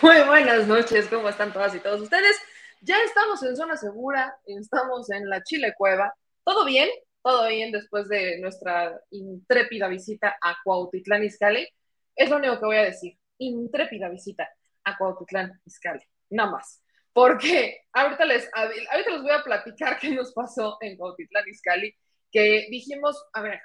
[0.00, 2.36] Muy buenas noches, ¿cómo están todas y todos ustedes?
[2.82, 6.14] Ya estamos en zona segura, estamos en la Chile Cueva.
[6.44, 6.88] ¿Todo bien?
[7.20, 11.68] Todo bien después de nuestra intrépida visita a Cuautitlán Izcalli.
[12.14, 13.18] Es lo único que voy a decir.
[13.38, 14.48] Intrépida visita
[14.84, 16.04] a Cuautitlán Izcalli.
[16.30, 16.80] Nada más.
[17.18, 21.92] Porque ahorita les, ahorita les voy a platicar qué nos pasó en Cuautitlán Izcalli,
[22.30, 23.60] que dijimos, a ver,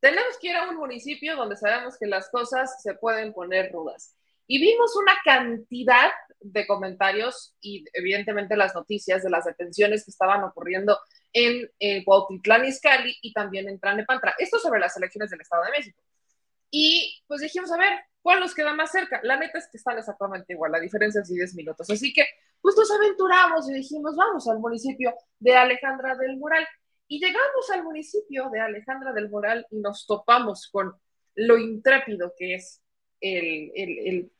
[0.00, 4.16] tenemos que ir a un municipio donde sabemos que las cosas se pueden poner rudas
[4.46, 10.42] y vimos una cantidad de comentarios y evidentemente las noticias de las detenciones que estaban
[10.44, 10.98] ocurriendo
[11.34, 11.68] en
[12.04, 14.34] Cuautitlán Izcalli y también en Tlalnepantla.
[14.38, 16.00] Esto sobre las elecciones del Estado de México.
[16.70, 19.20] Y pues dijimos, a ver, ¿cuál nos queda más cerca?
[19.22, 21.88] La neta es que están exactamente igual, la diferencia es de 10 minutos.
[21.90, 22.24] Así que
[22.60, 26.66] pues nos aventuramos y dijimos, vamos al municipio de Alejandra del Moral.
[27.06, 30.94] Y llegamos al municipio de Alejandra del Moral y nos topamos con
[31.34, 32.82] lo intrépido que es
[33.20, 34.32] el, el, el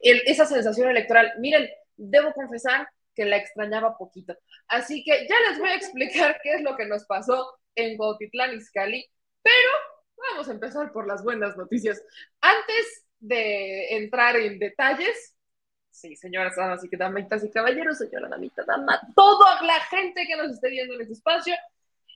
[0.00, 1.32] esa sensación electoral.
[1.38, 4.36] Miren, debo confesar que la extrañaba poquito.
[4.68, 8.54] Así que ya les voy a explicar qué es lo que nos pasó en Cuautitlán
[8.54, 9.04] Izcalli,
[9.42, 9.70] pero
[10.30, 12.02] vamos a empezar por las buenas noticias.
[12.40, 15.36] Antes de entrar en detalles,
[15.90, 20.52] sí, señoras, damas y damitas y caballeros, señora damita, dama, toda la gente que nos
[20.52, 21.54] esté viendo en este espacio,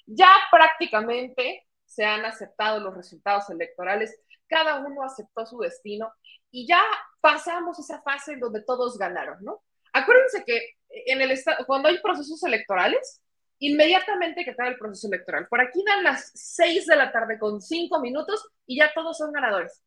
[0.06, 6.12] ya prácticamente se han aceptado los resultados electorales, cada uno aceptó su destino
[6.50, 6.82] y ya
[7.20, 9.62] pasamos esa fase en donde todos ganaron, ¿no?
[9.92, 13.20] Acuérdense que en el cuando hay procesos electorales,
[13.66, 17.60] inmediatamente que acaba el proceso electoral, por aquí dan las seis de la tarde con
[17.60, 19.82] cinco minutos y ya todos son ganadores.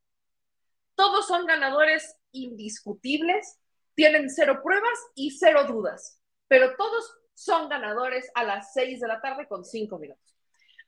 [0.96, 3.60] Todos son ganadores indiscutibles,
[3.96, 9.20] tienen cero pruebas y cero dudas, pero todos son ganadores a las seis de la
[9.20, 10.36] tarde con cinco minutos.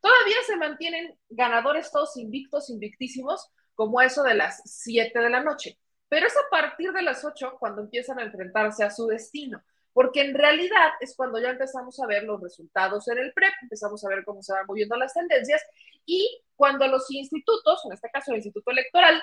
[0.01, 5.77] Todavía se mantienen ganadores todos invictos, invictísimos, como eso de las 7 de la noche.
[6.09, 9.61] Pero es a partir de las 8 cuando empiezan a enfrentarse a su destino,
[9.97, 14.05] porque en realidad es cuando ya empezamos a ver los resultados en el PREP, empezamos
[14.05, 15.59] a ver cómo se van moviendo las tendencias
[16.05, 19.19] y cuando los institutos, en este caso el Instituto Electoral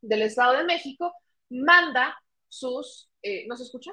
[0.00, 1.12] del Estado de México,
[1.50, 2.18] manda
[2.48, 3.10] sus...
[3.20, 3.90] Eh, ¿No se escucha?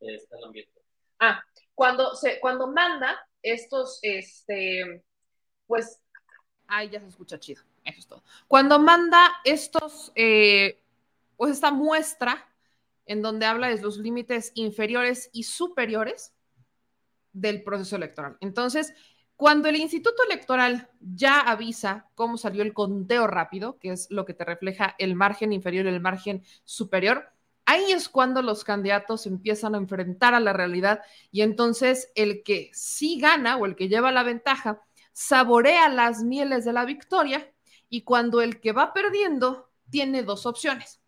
[0.00, 0.82] Está el ambiente.
[1.18, 1.42] Ah,
[1.74, 5.02] cuando, se, cuando manda estos, este,
[5.66, 5.98] pues...
[6.66, 7.62] Ay, ya se escucha chido.
[7.84, 8.22] Eso es todo.
[8.48, 10.78] Cuando manda estos, eh,
[11.38, 12.45] pues esta muestra
[13.06, 16.34] en donde habla de los límites inferiores y superiores
[17.32, 18.36] del proceso electoral.
[18.40, 18.92] Entonces,
[19.36, 24.32] cuando el Instituto Electoral ya avisa cómo salió el conteo rápido, que es lo que
[24.32, 27.30] te refleja el margen inferior y el margen superior,
[27.66, 32.70] ahí es cuando los candidatos empiezan a enfrentar a la realidad y entonces el que
[32.72, 34.80] sí gana o el que lleva la ventaja
[35.12, 37.52] saborea las mieles de la victoria
[37.90, 41.00] y cuando el que va perdiendo tiene dos opciones.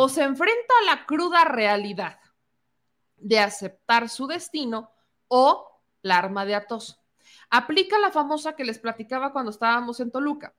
[0.00, 2.20] O se enfrenta a la cruda realidad
[3.16, 4.92] de aceptar su destino
[5.26, 7.00] o la arma de Atos.
[7.50, 10.54] Aplica la famosa que les platicaba cuando estábamos en Toluca.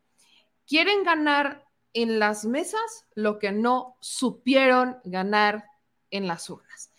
[0.67, 5.69] Quieren ganar en las mesas lo que no supieron ganar
[6.11, 6.91] en las urnas.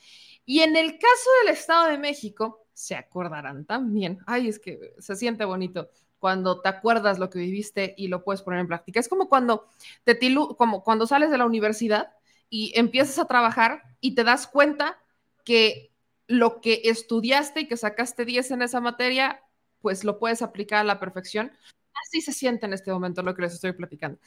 [0.46, 5.14] Y en el caso del Estado de México, se acordarán también, ay, es que se
[5.14, 8.98] siente bonito, cuando te acuerdas lo que viviste y lo puedes poner en práctica.
[8.98, 9.66] Es como cuando
[10.04, 10.18] te
[10.56, 12.14] como cuando sales de la universidad
[12.50, 14.98] y empiezas a trabajar y te das cuenta
[15.44, 15.92] que
[16.26, 19.42] lo que estudiaste y que sacaste 10 en esa materia,
[19.80, 21.52] pues lo puedes aplicar a la perfección.
[22.06, 24.18] Así se siente en este momento lo que les estoy platicando.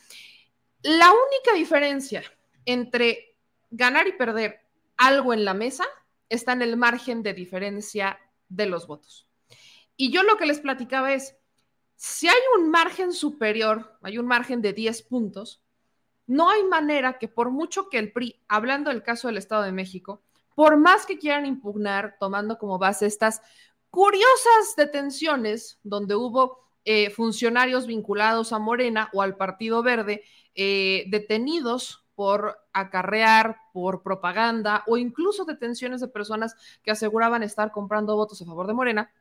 [0.81, 2.23] La única diferencia
[2.65, 3.37] entre
[3.69, 4.65] ganar y perder
[4.97, 5.85] algo en la mesa
[6.29, 8.19] está en el margen de diferencia
[8.49, 9.27] de los votos.
[9.95, 11.37] Y yo lo que les platicaba es,
[11.95, 15.62] si hay un margen superior, hay un margen de 10 puntos,
[16.27, 19.71] no hay manera que por mucho que el PRI, hablando del caso del Estado de
[19.71, 20.21] México,
[20.55, 23.41] por más que quieran impugnar, tomando como base estas
[23.89, 30.23] curiosas detenciones donde hubo eh, funcionarios vinculados a Morena o al Partido Verde
[30.55, 38.15] eh, detenidos por acarrear, por propaganda o incluso detenciones de personas que aseguraban estar comprando
[38.15, 39.11] votos a favor de Morena,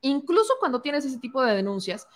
[0.00, 2.06] incluso cuando tienes ese tipo de denuncias,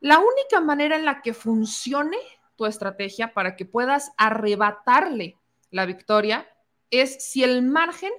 [0.00, 2.18] la única manera en la que funcione
[2.58, 5.38] tu estrategia para que puedas arrebatarle
[5.70, 6.46] la victoria
[6.90, 8.12] es si el margen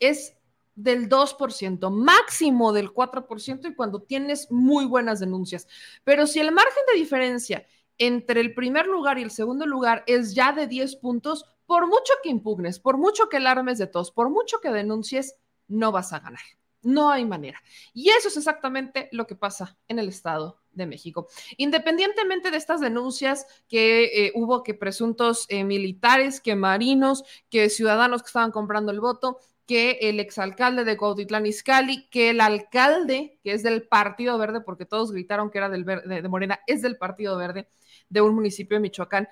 [0.00, 0.36] es
[0.74, 5.68] del 2%, máximo del 4% y cuando tienes muy buenas denuncias.
[6.02, 7.66] Pero si el margen de diferencia
[7.98, 12.12] entre el primer lugar y el segundo lugar es ya de 10 puntos, por mucho
[12.22, 15.36] que impugnes, por mucho que alarmes de tos, por mucho que denuncies,
[15.68, 16.42] no vas a ganar.
[16.84, 17.62] No hay manera.
[17.92, 21.28] Y eso es exactamente lo que pasa en el Estado de México.
[21.56, 28.22] Independientemente de estas denuncias que eh, hubo que presuntos eh, militares, que marinos, que ciudadanos
[28.22, 33.52] que estaban comprando el voto, que el exalcalde de Cuautitlán Izcalli, que el alcalde, que
[33.52, 36.98] es del Partido Verde, porque todos gritaron que era del de, de Morena, es del
[36.98, 37.68] Partido Verde
[38.10, 39.28] de un municipio de Michoacán,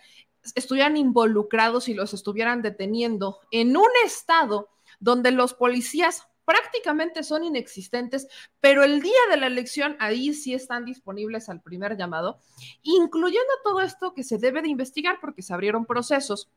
[0.55, 8.29] estuvieran involucrados y los estuvieran deteniendo en un estado donde los policías prácticamente son inexistentes,
[8.61, 12.39] pero el día de la elección ahí sí están disponibles al primer llamado,
[12.83, 16.51] incluyendo todo esto que se debe de investigar porque se abrieron procesos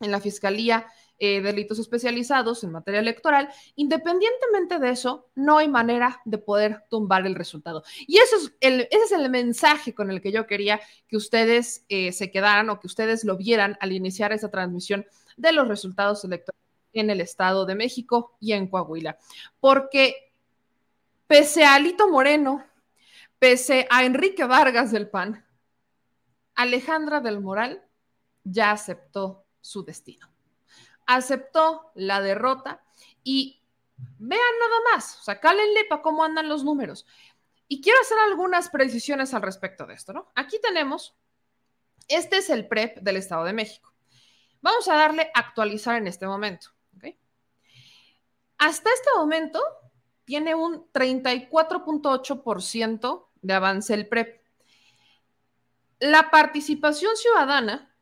[0.00, 0.86] en la Fiscalía
[1.18, 7.24] eh, delitos especializados en materia electoral, independientemente de eso, no hay manera de poder tumbar
[7.26, 7.84] el resultado.
[8.06, 11.84] Y eso es el, ese es el mensaje con el que yo quería que ustedes
[11.88, 15.06] eh, se quedaran o que ustedes lo vieran al iniciar esa transmisión
[15.36, 16.63] de los resultados electorales
[17.00, 19.18] en el Estado de México y en Coahuila.
[19.60, 20.32] Porque
[21.26, 22.64] pese a Alito Moreno,
[23.38, 25.44] pese a Enrique Vargas del PAN,
[26.54, 27.84] Alejandra del Moral
[28.44, 30.30] ya aceptó su destino.
[31.06, 32.84] Aceptó la derrota
[33.22, 33.62] y
[33.96, 37.06] vean nada más, o sea, cálenle para cómo andan los números.
[37.68, 40.30] Y quiero hacer algunas precisiones al respecto de esto, ¿no?
[40.34, 41.16] Aquí tenemos,
[42.08, 43.92] este es el PREP del Estado de México.
[44.60, 46.73] Vamos a darle actualizar en este momento.
[48.64, 49.60] Hasta este momento
[50.24, 54.40] tiene un 34.8% de avance el PREP.
[55.98, 57.94] La participación ciudadana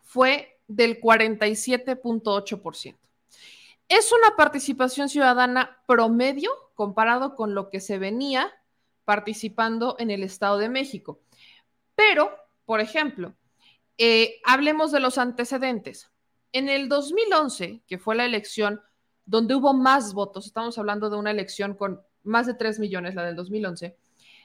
[0.00, 2.96] fue del 47.8%.
[3.86, 8.50] Es una participación ciudadana promedio comparado con lo que se venía
[9.04, 11.20] participando en el Estado de México.
[11.94, 12.34] Pero,
[12.64, 13.34] por ejemplo,
[13.98, 16.10] eh, hablemos de los antecedentes.
[16.52, 18.80] En el 2011, que fue la elección
[19.26, 23.24] donde hubo más votos, estamos hablando de una elección con más de 3 millones, la
[23.24, 23.96] del 2011,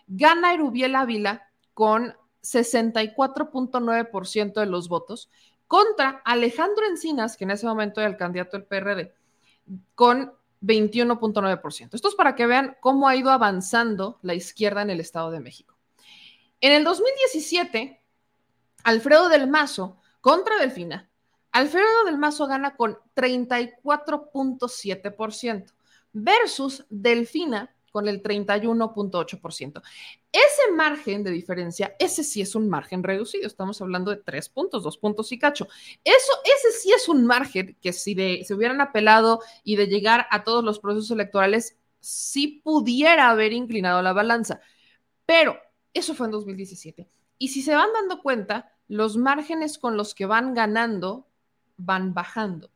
[0.07, 5.29] gana Erubiel Ávila con 64.9% de los votos
[5.67, 9.13] contra Alejandro Encinas, que en ese momento era el candidato del PRD,
[9.95, 11.93] con 21.9%.
[11.93, 15.39] Esto es para que vean cómo ha ido avanzando la izquierda en el Estado de
[15.39, 15.77] México.
[16.59, 18.01] En el 2017,
[18.83, 21.08] Alfredo del Mazo contra Delfina
[21.59, 25.73] Alfredo del Mazo gana con 34.7%
[26.13, 29.81] versus Delfina con el 31.8%.
[30.31, 33.45] Ese margen de diferencia, ese sí es un margen reducido.
[33.45, 35.67] Estamos hablando de tres puntos, dos puntos y cacho.
[36.05, 38.15] Eso, ese sí es un margen que si
[38.45, 44.01] se hubieran apelado y de llegar a todos los procesos electorales, sí pudiera haber inclinado
[44.01, 44.61] la balanza.
[45.25, 45.59] Pero
[45.93, 47.09] eso fue en 2017.
[47.37, 51.25] Y si se van dando cuenta, los márgenes con los que van ganando
[51.79, 52.69] van bajando.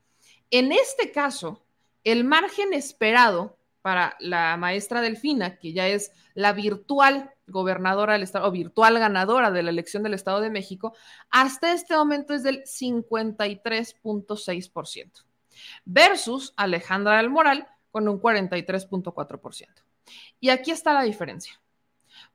[0.50, 1.64] En este caso,
[2.04, 8.48] el margen esperado para la maestra Delfina, que ya es la virtual gobernadora del Estado
[8.48, 10.96] o virtual ganadora de la elección del Estado de México,
[11.30, 15.26] hasta este momento es del 53.6%,
[15.86, 19.68] versus Alejandra del Moral con un 43.4%.
[20.40, 21.60] Y aquí está la diferencia.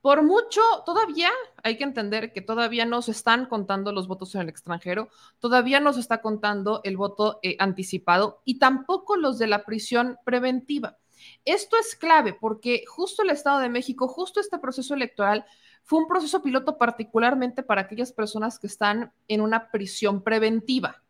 [0.01, 1.31] Por mucho, todavía
[1.63, 5.09] hay que entender que todavía no se están contando los votos en el extranjero,
[5.41, 10.17] todavía no se está contando el voto eh, anticipado y tampoco los de la prisión
[10.25, 10.99] preventiva.
[11.45, 15.45] Esto es clave porque justo el Estado de México, justo este proceso electoral
[15.83, 21.03] fue un proceso piloto particularmente para aquellas personas que están en una prisión preventiva.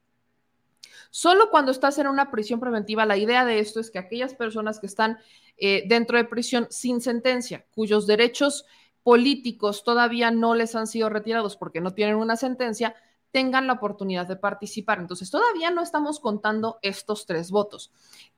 [1.10, 4.78] Solo cuando estás en una prisión preventiva, la idea de esto es que aquellas personas
[4.78, 5.18] que están
[5.56, 8.66] eh, dentro de prisión sin sentencia, cuyos derechos
[9.02, 12.94] políticos todavía no les han sido retirados porque no tienen una sentencia,
[13.30, 14.98] tengan la oportunidad de participar.
[14.98, 17.90] Entonces, todavía no estamos contando estos tres votos.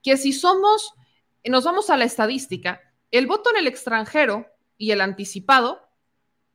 [0.03, 0.95] Que si somos,
[1.45, 4.47] nos vamos a la estadística, el voto en el extranjero
[4.79, 5.81] y el anticipado,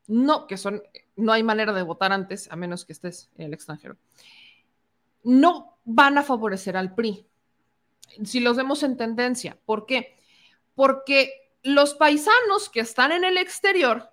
[0.06, 0.82] no, que son,
[1.16, 3.96] no hay manera de votar antes, a menos que estés en el extranjero,
[5.22, 7.26] no van a favorecer al PRI.
[8.24, 10.18] Si los vemos en tendencia, ¿por qué?
[10.74, 14.10] Porque los paisanos que están en el exterior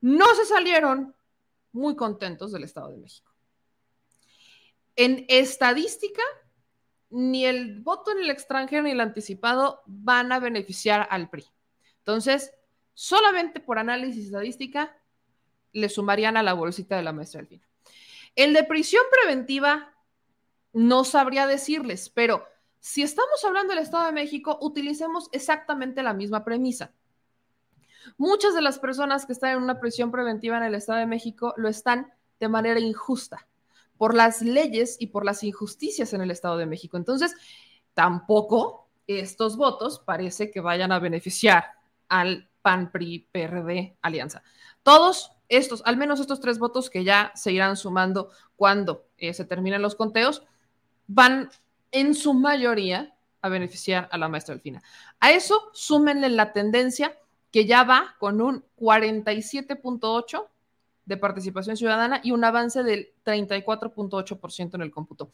[0.00, 1.14] no se salieron
[1.70, 3.30] muy contentos del Estado de México.
[4.96, 6.22] En estadística,
[7.10, 11.46] ni el voto en el extranjero ni el anticipado van a beneficiar al PRI.
[11.98, 12.52] Entonces,
[12.94, 14.96] solamente por análisis estadística,
[15.72, 17.68] le sumarían a la bolsita de la maestra Delfina.
[18.34, 19.91] El de prisión preventiva,
[20.72, 22.44] no sabría decirles, pero
[22.80, 26.92] si estamos hablando del Estado de México, utilicemos exactamente la misma premisa.
[28.16, 31.54] Muchas de las personas que están en una prisión preventiva en el Estado de México
[31.56, 33.46] lo están de manera injusta
[33.96, 36.96] por las leyes y por las injusticias en el Estado de México.
[36.96, 37.36] Entonces,
[37.94, 41.66] tampoco estos votos parece que vayan a beneficiar
[42.08, 44.42] al PAN, PRI, PRD, Alianza.
[44.82, 49.44] Todos estos, al menos estos tres votos que ya se irán sumando cuando eh, se
[49.44, 50.42] terminen los conteos,
[51.06, 51.50] van
[51.90, 54.82] en su mayoría a beneficiar a la maestra Delfina.
[55.20, 57.18] A eso súmenle la tendencia
[57.50, 60.48] que ya va con un 47.8
[61.04, 65.30] de participación ciudadana y un avance del 34.8% en el cómputo.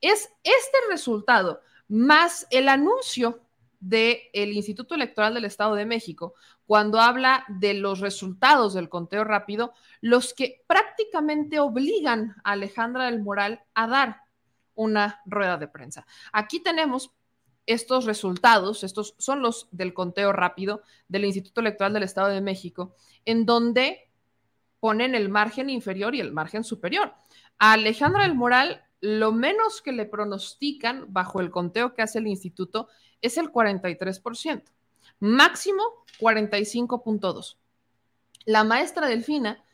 [0.00, 3.40] Es este resultado más el anuncio
[3.80, 6.34] del Instituto Electoral del Estado de México,
[6.66, 13.22] cuando habla de los resultados del conteo rápido, los que prácticamente obligan a Alejandra del
[13.22, 14.22] Moral a dar
[14.78, 16.06] una rueda de prensa.
[16.32, 17.12] Aquí tenemos
[17.66, 22.94] estos resultados, estos son los del conteo rápido del Instituto Electoral del Estado de México,
[23.24, 24.08] en donde
[24.78, 27.12] ponen el margen inferior y el margen superior.
[27.58, 32.28] A Alejandra del Moral, lo menos que le pronostican bajo el conteo que hace el
[32.28, 32.88] instituto
[33.20, 34.62] es el 43%,
[35.18, 35.82] máximo
[36.20, 37.56] 45.2.
[38.44, 39.64] La maestra Delfina,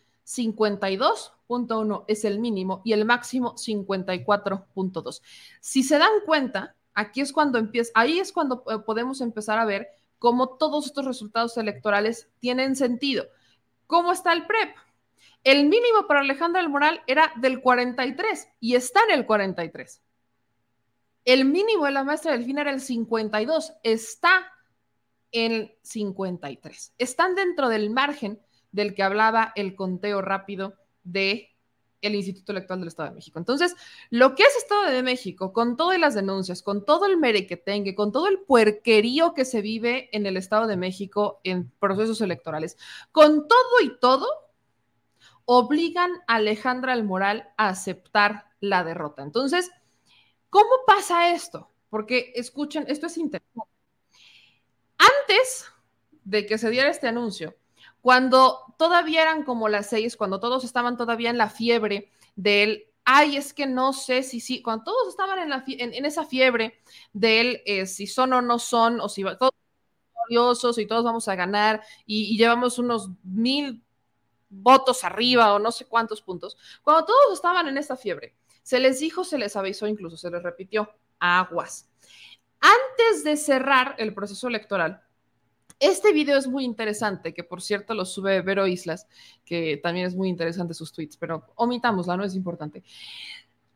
[1.49, 5.23] 52.1 es el mínimo y el máximo 54.2.
[5.61, 9.65] Si se dan cuenta, aquí es cuando empieza, ahí es cuando eh, podemos empezar a
[9.65, 13.27] ver cómo todos estos resultados electorales tienen sentido.
[13.87, 14.75] ¿Cómo está el PREP?
[15.43, 20.03] El mínimo para Alejandra del Moral era del 43 y está en el 43.
[21.27, 24.51] El mínimo de la maestra Delfina era el 52, está
[25.33, 26.95] en 53.
[26.99, 28.41] Están dentro del margen
[28.73, 30.75] del que hablaba el conteo rápido
[31.05, 31.55] de
[32.07, 33.39] el Instituto Electoral del Estado de México.
[33.39, 33.75] Entonces,
[34.11, 38.13] lo que es Estado de México, con todas las denuncias, con todo el merequetengue, con
[38.13, 42.77] todo el puerquerío que se vive en el Estado de México en procesos electorales,
[43.11, 44.27] con todo y todo,
[45.47, 49.23] obligan a Alejandra el Moral a aceptar la derrota.
[49.23, 49.71] Entonces,
[50.51, 51.71] ¿cómo pasa esto?
[51.91, 53.71] Porque escuchen, esto es interesante.
[54.99, 55.67] Antes
[56.25, 57.55] de que se diera este anuncio,
[58.05, 63.39] cuando todavía eran como las seis, cuando todos estaban todavía en la fiebre del, ay,
[63.39, 66.83] es que no sé si sí, cuando todos estaban en, la, en, esa fiebre
[67.15, 69.53] del eh, si son o no son, o si todos
[70.27, 73.83] gloriosos y todos vamos a ganar y, y llevamos unos mil
[74.51, 76.59] votos arriba o no sé cuántos puntos.
[76.83, 80.43] Cuando todos estaban en esta fiebre, se les dijo, se les avisó, incluso se les
[80.43, 81.89] repitió, aguas.
[82.61, 85.03] Antes de cerrar el proceso electoral,
[85.81, 89.07] este video es muy interesante, que por cierto lo sube Vero Islas,
[89.45, 92.83] que también es muy interesante sus tweets, pero omitámosla, no es importante.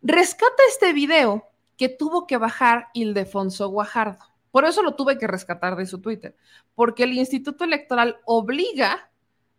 [0.03, 4.25] Rescata este video que tuvo que bajar Ildefonso Guajardo.
[4.51, 6.37] Por eso lo tuve que rescatar de su Twitter,
[6.75, 9.11] porque el Instituto Electoral obliga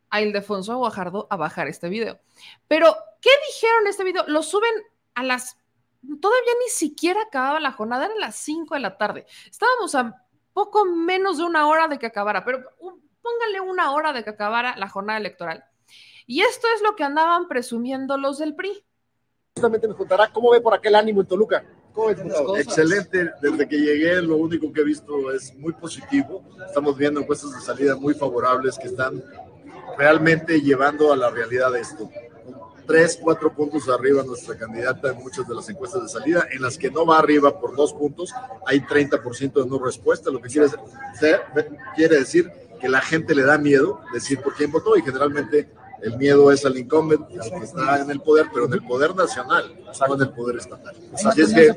[0.10, 2.20] a Ildefonso Guajardo a bajar este video.
[2.68, 4.26] Pero, ¿qué dijeron este video?
[4.28, 4.74] Lo suben
[5.14, 5.58] a las...
[6.02, 9.26] Todavía ni siquiera acababa la jornada, eran las 5 de la tarde.
[9.50, 10.26] Estábamos a
[10.60, 12.60] poco menos de una hora de que acabara, pero
[13.22, 15.64] póngale una hora de que acabara la jornada electoral.
[16.28, 18.84] Y esto es lo que andaban presumiendo los del PRI.
[19.56, 21.64] Justamente nos contará cómo ve por aquel ánimo en Toluca.
[22.58, 26.44] Excelente, desde que llegué lo único que he visto es muy positivo.
[26.68, 29.24] Estamos viendo encuestas de salida muy favorables que están
[29.98, 32.10] realmente llevando a la realidad esto.
[32.90, 36.76] Tres, cuatro puntos arriba nuestra candidata en muchas de las encuestas de salida, en las
[36.76, 38.34] que no va arriba por dos puntos,
[38.66, 40.70] hay 30% de no respuesta, lo que quiere,
[41.96, 45.70] quiere decir que la gente le da miedo decir por quién votó y generalmente
[46.02, 49.16] el miedo es al incumbent, al que está en el poder, pero en el poder
[49.16, 49.76] nacional,
[50.08, 50.96] no en el poder estatal.
[51.14, 51.74] Así es que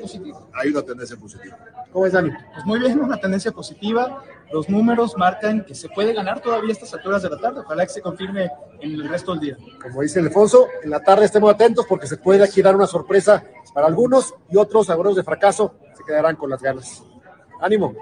[0.55, 1.59] hay una tendencia positiva.
[1.93, 2.31] ¿Cómo es, Dani?
[2.31, 4.23] Pues muy bien, una tendencia positiva.
[4.53, 7.61] Los números marcan que se puede ganar todavía a estas alturas de la tarde.
[7.61, 8.51] Ojalá que se confirme
[8.81, 9.57] en el resto del día.
[9.81, 13.43] Como dice Alfonso, en la tarde estemos atentos porque se puede aquí dar una sorpresa
[13.75, 17.03] para algunos y otros, agueros de fracaso, se quedarán con las ganas.
[17.61, 17.95] ¡Ánimo!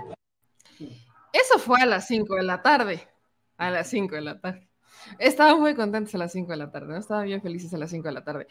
[1.33, 3.09] Eso fue a las 5 de la tarde.
[3.57, 4.70] A las 5 de la tarde.
[5.19, 6.99] Estaban muy contentos a las 5 de la tarde, ¿no?
[6.99, 8.47] Estaban bien felices a las 5 de la tarde.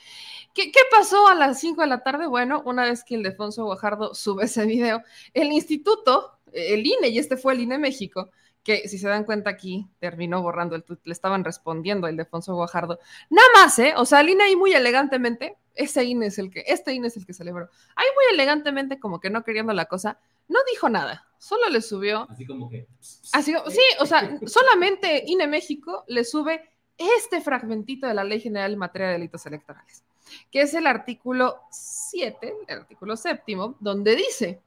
[0.54, 2.28] ¿Qué, ¿Qué, pasó a las 5 de la tarde?
[2.28, 5.02] Bueno, una vez que el Defonso Guajardo sube ese video,
[5.34, 8.30] el instituto, el INE, y este fue el INE México,
[8.64, 12.54] que si se dan cuenta aquí, terminó borrando el tweet, le estaban respondiendo al Defonso
[12.56, 13.00] Guajardo.
[13.30, 13.94] Nada más, ¿eh?
[13.98, 17.18] O sea, el INE ahí muy elegantemente, ese INE es el que, este INE es
[17.18, 17.70] el que celebró.
[17.96, 22.28] Ahí muy elegantemente, como que no queriendo la cosa, no dijo nada, solo le subió.
[22.30, 22.88] Así como que.
[23.32, 28.74] Así, sí, o sea, solamente INE México le sube este fragmentito de la Ley General
[28.74, 30.04] en materia de delitos electorales,
[30.52, 34.62] que es el artículo 7, el artículo séptimo, donde dice.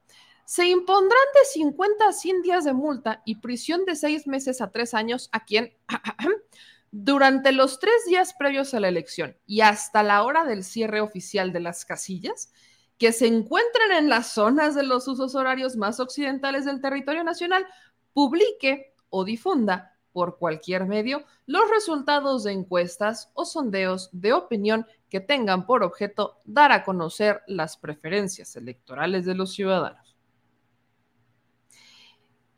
[0.44, 4.70] Se impondrán de 50 a 100 días de multa y prisión de seis meses a
[4.70, 5.72] tres años a quien,
[6.90, 11.52] durante los tres días previos a la elección y hasta la hora del cierre oficial
[11.52, 12.52] de las casillas,
[12.98, 17.66] que se encuentren en las zonas de los usos horarios más occidentales del territorio nacional
[18.12, 25.20] publique o difunda por cualquier medio los resultados de encuestas o sondeos de opinión que
[25.20, 30.01] tengan por objeto dar a conocer las preferencias electorales de los ciudadanos.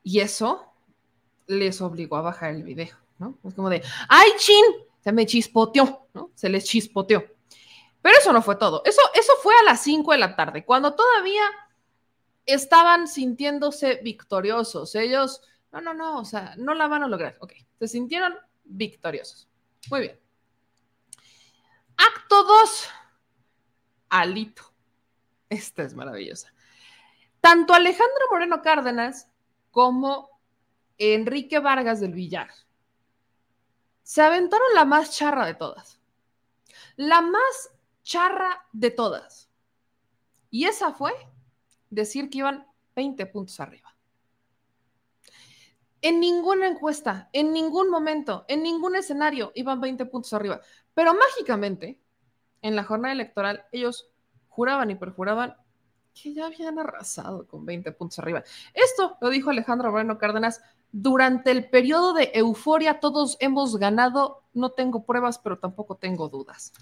[0.04, 0.72] Y eso
[1.46, 3.38] les obligó a bajar el video, ¿no?
[3.42, 4.64] Es como de, ¡ay, chin!
[5.00, 6.30] Se me chispoteó, ¿no?
[6.34, 7.24] Se les chispoteó.
[8.00, 8.82] Pero eso no fue todo.
[8.84, 11.42] Eso, eso fue a las 5 de la tarde, cuando todavía
[12.46, 14.94] estaban sintiéndose victoriosos.
[14.94, 15.40] Ellos,
[15.72, 17.36] no, no, no, o sea, no la van a lograr.
[17.40, 18.34] Ok, se sintieron
[18.64, 19.48] victoriosos.
[19.90, 20.20] Muy bien.
[21.96, 22.88] Acto 2.
[24.10, 24.62] Alito.
[25.48, 26.52] Esta es maravillosa.
[27.40, 29.28] Tanto Alejandro Moreno Cárdenas
[29.74, 30.30] como
[30.98, 32.48] Enrique Vargas del Villar
[34.04, 36.00] se aventaron la más charra de todas.
[36.94, 37.72] La más
[38.04, 39.50] charra de todas.
[40.48, 41.12] Y esa fue
[41.90, 43.96] decir que iban 20 puntos arriba.
[46.00, 50.60] En ninguna encuesta, en ningún momento, en ningún escenario iban 20 puntos arriba.
[50.94, 52.00] Pero mágicamente,
[52.62, 54.08] en la jornada electoral, ellos
[54.46, 55.56] juraban y perjuraban
[56.14, 58.44] que ya habían arrasado con 20 puntos arriba.
[58.72, 63.00] Esto lo dijo Alejandro Moreno Cárdenas durante el periodo de euforia.
[63.00, 64.42] Todos hemos ganado.
[64.54, 66.72] No tengo pruebas, pero tampoco tengo dudas.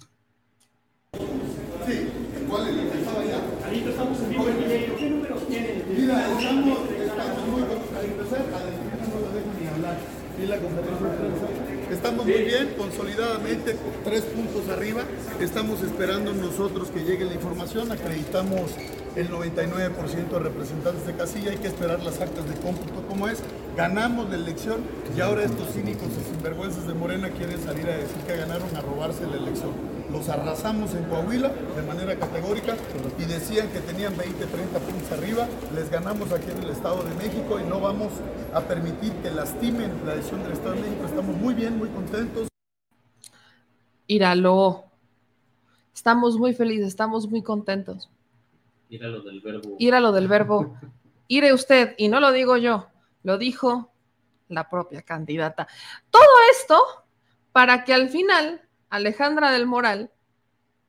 [1.87, 2.09] Sí,
[2.49, 2.95] ¿cuál es?
[2.95, 3.41] Estaba allá.
[3.67, 5.85] Ahí estamos en vivo ¿Qué números tiene?
[5.89, 9.97] Mira, estamos, estamos muy al empezar, a no lo dejo ni hablar.
[10.39, 11.52] Y la conferencia de prensa.
[12.13, 15.01] Estamos muy bien, consolidadamente, tres puntos arriba.
[15.41, 17.91] Estamos esperando nosotros que llegue la información.
[17.91, 18.73] Acreditamos
[19.17, 21.53] el 99% de representantes de casilla.
[21.53, 23.39] Hay que esperar las actas de cómputo como es.
[23.79, 24.83] Ganamos la elección
[25.17, 28.83] y ahora estos cínicos y sinvergüenzas de Morena quieren salir a decir que ganaron a
[28.83, 29.71] robarse la elección
[30.13, 32.77] los arrasamos en Coahuila de manera categórica
[33.19, 37.15] y decían que tenían 20, 30 puntos arriba, les ganamos aquí en el Estado de
[37.15, 38.13] México y no vamos
[38.53, 41.07] a permitir que lastimen la decisión del Estado de México.
[41.07, 42.49] Estamos muy bien, muy contentos.
[44.07, 44.85] Íralo.
[45.95, 48.11] Estamos muy felices, estamos muy contentos.
[48.91, 49.77] Íralo del verbo.
[49.79, 50.77] Íralo del verbo.
[51.29, 52.89] Ire usted, y no lo digo yo,
[53.23, 53.91] lo dijo
[54.49, 55.67] la propia candidata.
[56.11, 56.79] Todo esto
[57.53, 58.61] para que al final
[58.93, 60.13] Alejandra del Moral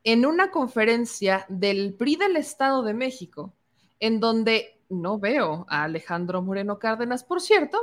[0.03, 3.53] en una conferencia del PRI del Estado de México,
[4.01, 7.77] en donde no veo a Alejandro Moreno Cárdenas, por cierto,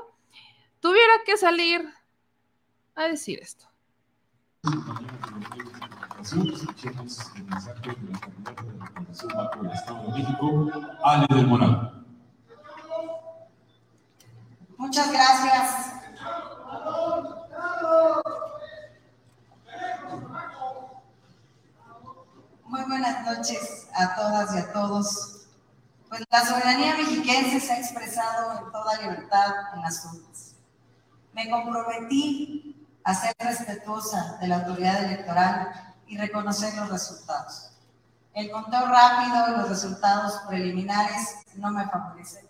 [0.79, 1.89] tuviera que salir
[2.95, 3.65] a decir esto.
[14.77, 15.95] Muchas gracias.
[22.71, 25.49] Muy buenas noches a todas y a todos.
[26.09, 30.55] Pues la soberanía mexiquense se ha expresado en toda libertad en las urnas.
[31.33, 37.73] Me comprometí a ser respetuosa de la autoridad electoral y reconocer los resultados.
[38.35, 42.47] El conteo rápido y los resultados preliminares no me favorecen.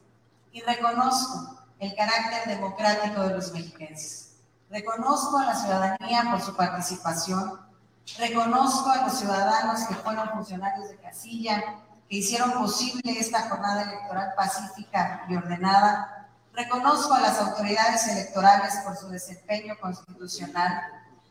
[0.53, 4.37] Y reconozco el carácter democrático de los mexiquenses.
[4.69, 7.70] Reconozco a la ciudadanía por su participación
[8.19, 11.63] Reconozco a los ciudadanos que fueron funcionarios de casilla,
[12.09, 16.29] que hicieron posible esta jornada electoral pacífica y ordenada.
[16.53, 20.83] Reconozco a las autoridades electorales por su desempeño constitucional.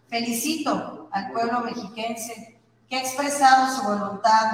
[0.09, 4.51] Felicito al pueblo mexiquense que ha expresado su voluntad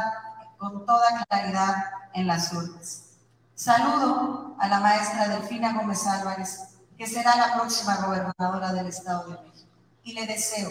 [0.57, 1.75] con toda claridad
[2.13, 3.03] en las urnas.
[3.53, 9.41] Saludo a la maestra Delfina Gómez Álvarez, que será la próxima gobernadora del Estado de
[9.43, 9.71] México,
[10.03, 10.69] y le deseo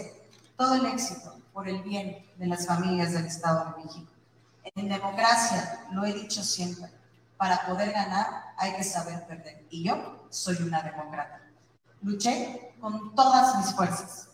[0.56, 4.12] todo el éxito por el bien de las familias del Estado de México.
[4.74, 6.90] En democracia, lo he dicho siempre,
[7.36, 9.66] para poder ganar hay que saber perder.
[9.70, 11.40] Y yo soy una demócrata.
[12.02, 14.28] Luché con todas mis fuerzas.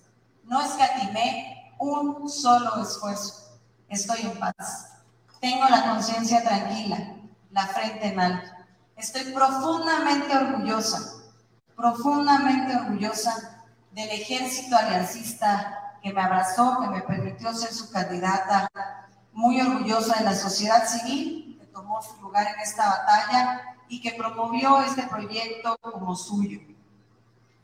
[0.44, 3.58] No escatimé un solo esfuerzo.
[3.88, 4.92] Estoy en paz.
[5.40, 7.16] Tengo la conciencia tranquila,
[7.50, 8.50] la frente en alto.
[8.96, 11.22] Estoy profundamente orgullosa,
[11.74, 18.70] profundamente orgullosa del ejército aliancista que me abrazó, que me permitió ser su candidata,
[19.32, 24.12] muy orgullosa de la sociedad civil que tomó su lugar en esta batalla y que
[24.12, 26.60] promovió este proyecto como suyo.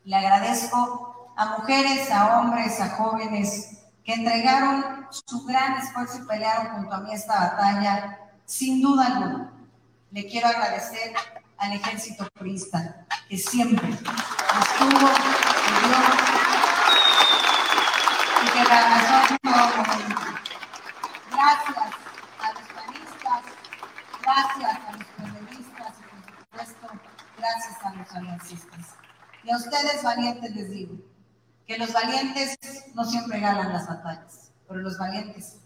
[0.04, 6.76] Le agradezco a mujeres, a hombres, a jóvenes que entregaron su gran esfuerzo y pelearon
[6.76, 9.52] junto a mí esta batalla, sin duda alguna.
[10.12, 11.12] Le quiero agradecer
[11.58, 15.08] al ejército turista que siempre estuvo,
[18.66, 19.30] Gracias
[22.40, 23.42] a los panistas
[24.22, 26.86] Gracias a los periodistas y por supuesto,
[27.38, 28.86] gracias a los aliancistas.
[29.44, 30.96] Y a ustedes valientes les digo,
[31.66, 32.56] que los valientes
[32.94, 35.58] no siempre ganan las batallas, pero los valientes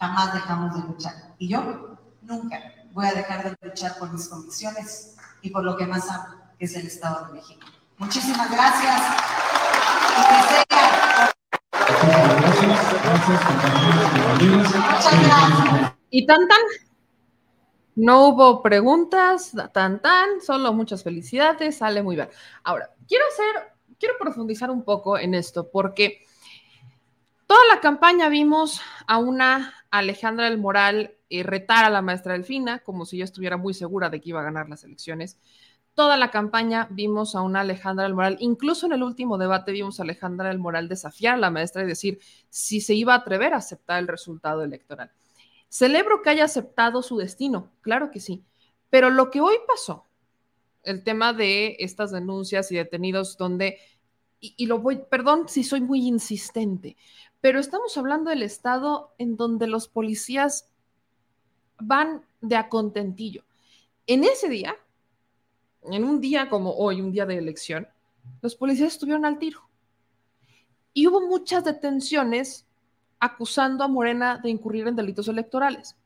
[0.00, 1.14] jamás dejamos de luchar.
[1.38, 2.60] Y yo nunca
[2.92, 6.64] voy a dejar de luchar por mis convicciones y por lo que más amo, que
[6.64, 7.66] es el Estado de México.
[7.98, 9.02] Muchísimas gracias.
[16.10, 16.58] Y tan tan.
[17.96, 22.28] No hubo preguntas, tan tan, solo muchas felicidades, sale muy bien.
[22.62, 26.22] Ahora, quiero hacer, quiero profundizar un poco en esto, porque
[27.48, 32.78] toda la campaña vimos a una Alejandra del Moral eh, retar a la maestra Delfina,
[32.78, 35.38] como si yo estuviera muy segura de que iba a ganar las elecciones.
[35.98, 39.98] Toda la campaña vimos a una Alejandra del Moral, incluso en el último debate vimos
[39.98, 43.52] a Alejandra del Moral desafiar a la maestra y decir si se iba a atrever
[43.52, 45.10] a aceptar el resultado electoral.
[45.68, 48.44] Celebro que haya aceptado su destino, claro que sí,
[48.90, 50.04] pero lo que hoy pasó,
[50.84, 53.78] el tema de estas denuncias y detenidos donde,
[54.38, 56.96] y, lo voy, perdón si soy muy insistente,
[57.40, 60.70] pero estamos hablando del estado en donde los policías
[61.80, 63.42] van de a contentillo.
[64.06, 64.76] En ese día,
[65.92, 67.88] en un día como hoy, un día de elección,
[68.40, 69.68] los policías estuvieron al tiro.
[70.92, 72.66] Y hubo muchas detenciones
[73.20, 75.96] acusando a Morena de incurrir en delitos electorales.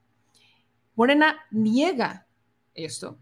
[0.94, 2.26] Morena niega
[2.74, 3.18] esto,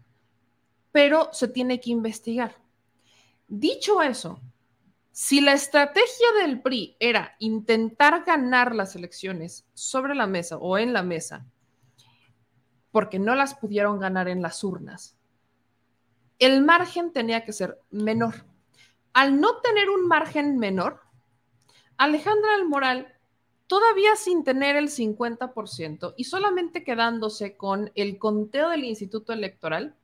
[0.91, 2.55] pero se tiene que investigar.
[3.47, 4.39] Dicho eso,
[5.11, 10.93] si la estrategia del PRI era intentar ganar las elecciones sobre la mesa o en
[10.93, 11.45] la mesa,
[12.91, 15.17] porque no las pudieron ganar en las urnas,
[16.41, 18.45] el margen tenía que ser menor.
[19.13, 21.01] Al no tener un margen menor,
[21.97, 23.15] Alejandra del Moral
[23.67, 29.95] todavía sin tener el 50% y solamente quedándose con el conteo del Instituto Electoral,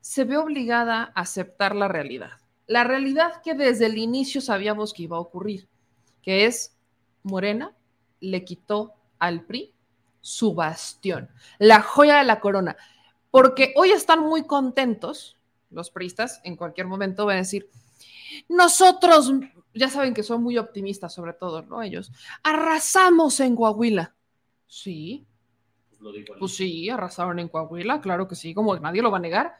[0.00, 2.32] se ve obligada a aceptar la realidad.
[2.66, 5.68] La realidad que desde el inicio sabíamos que iba a ocurrir,
[6.22, 6.76] que es
[7.22, 7.72] Morena
[8.18, 9.72] le quitó al PRI
[10.20, 12.76] su bastión, la joya de la corona,
[13.30, 15.35] porque hoy están muy contentos
[15.76, 17.70] los priistas, en cualquier momento van a decir,
[18.48, 19.30] nosotros
[19.74, 21.82] ya saben que son muy optimistas, sobre todo, ¿no?
[21.82, 22.10] Ellos,
[22.42, 24.14] arrasamos en Coahuila.
[24.66, 25.26] Sí.
[26.00, 29.54] Pues, pues sí, arrasaron en Coahuila, claro que sí, como nadie lo va a negar.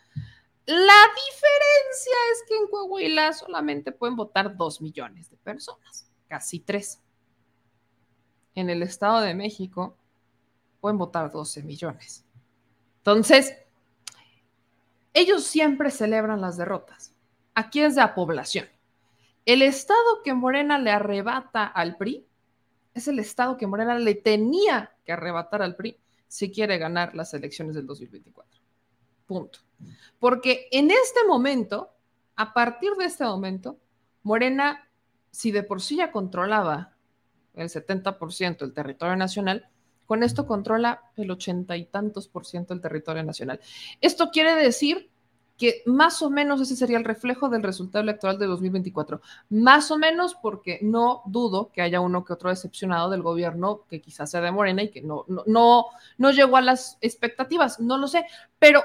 [0.67, 7.01] La diferencia es que en Coahuila solamente pueden votar dos millones de personas, casi tres.
[8.55, 9.97] En el Estado de México
[10.81, 12.25] pueden votar 12 millones.
[12.99, 13.55] Entonces,
[15.17, 17.15] ellos siempre celebran las derrotas.
[17.55, 18.67] Aquí es de la población.
[19.47, 22.27] El estado que Morena le arrebata al PRI
[22.93, 25.97] es el estado que Morena le tenía que arrebatar al PRI
[26.29, 28.61] si quiere ganar las elecciones del 2024.
[29.25, 29.61] Punto.
[30.19, 31.93] Porque en este momento,
[32.37, 33.79] a partir de este momento,
[34.23, 34.87] Morena,
[35.31, 36.95] si de por sí ya controlaba
[37.55, 39.67] el 70% del territorio nacional,
[40.07, 43.61] con esto controla el ochenta y tantos por ciento del territorio nacional.
[44.01, 45.11] Esto quiere decir
[45.57, 49.21] que más o menos ese sería el reflejo del resultado electoral de 2024.
[49.51, 54.01] Más o menos porque no dudo que haya uno que otro decepcionado del gobierno que
[54.01, 55.87] quizás sea de Morena y que no, no, no,
[56.19, 58.27] no llegó a las expectativas, no lo sé,
[58.59, 58.83] pero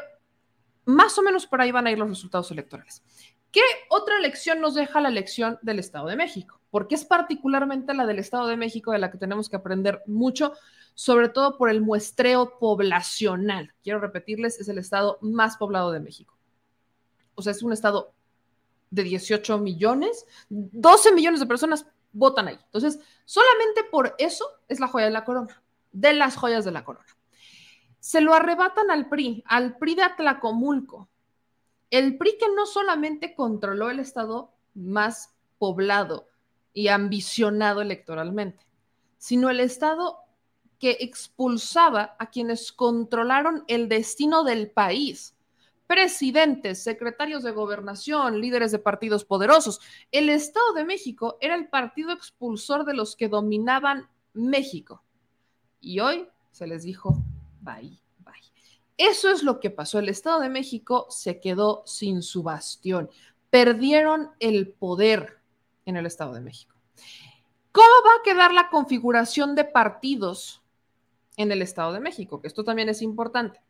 [0.86, 3.03] más o menos por ahí van a ir los resultados electorales.
[3.51, 6.62] ¿Qué otra elección nos deja la elección del Estado de México?
[6.69, 10.53] Porque es particularmente la del Estado de México de la que tenemos que aprender mucho,
[10.93, 13.73] sobre todo por el muestreo poblacional.
[13.84, 16.38] Quiero repetirles, es el estado más poblado de México
[17.36, 18.13] o sea, es un estado
[18.89, 22.60] de 18 millones, 12 millones de personas votan ahí.
[22.65, 26.84] Entonces, solamente por eso es la joya de la corona, de las joyas de la
[26.84, 27.08] corona.
[27.99, 31.10] Se lo arrebatan al PRI, al PRI de Atlacomulco.
[31.89, 36.27] El PRI que no solamente controló el estado más poblado
[36.73, 38.65] y ambicionado electoralmente,
[39.17, 40.19] sino el estado
[40.82, 45.36] que expulsaba a quienes controlaron el destino del país
[45.86, 49.82] presidentes, secretarios de gobernación, líderes de partidos poderosos.
[50.10, 55.04] El Estado de México era el partido expulsor de los que dominaban México.
[55.82, 57.22] Y hoy se les dijo,
[57.60, 58.34] bye, bye.
[58.98, 60.00] Eso es lo que pasó.
[60.00, 63.10] El Estado de México se quedó sin su bastión.
[63.50, 65.41] Perdieron el poder
[65.86, 66.74] en el Estado de México.
[67.72, 70.61] ¿Cómo va a quedar la configuración de partidos
[71.41, 72.41] en el Estado de México?
[72.41, 73.62] Que esto también es importante.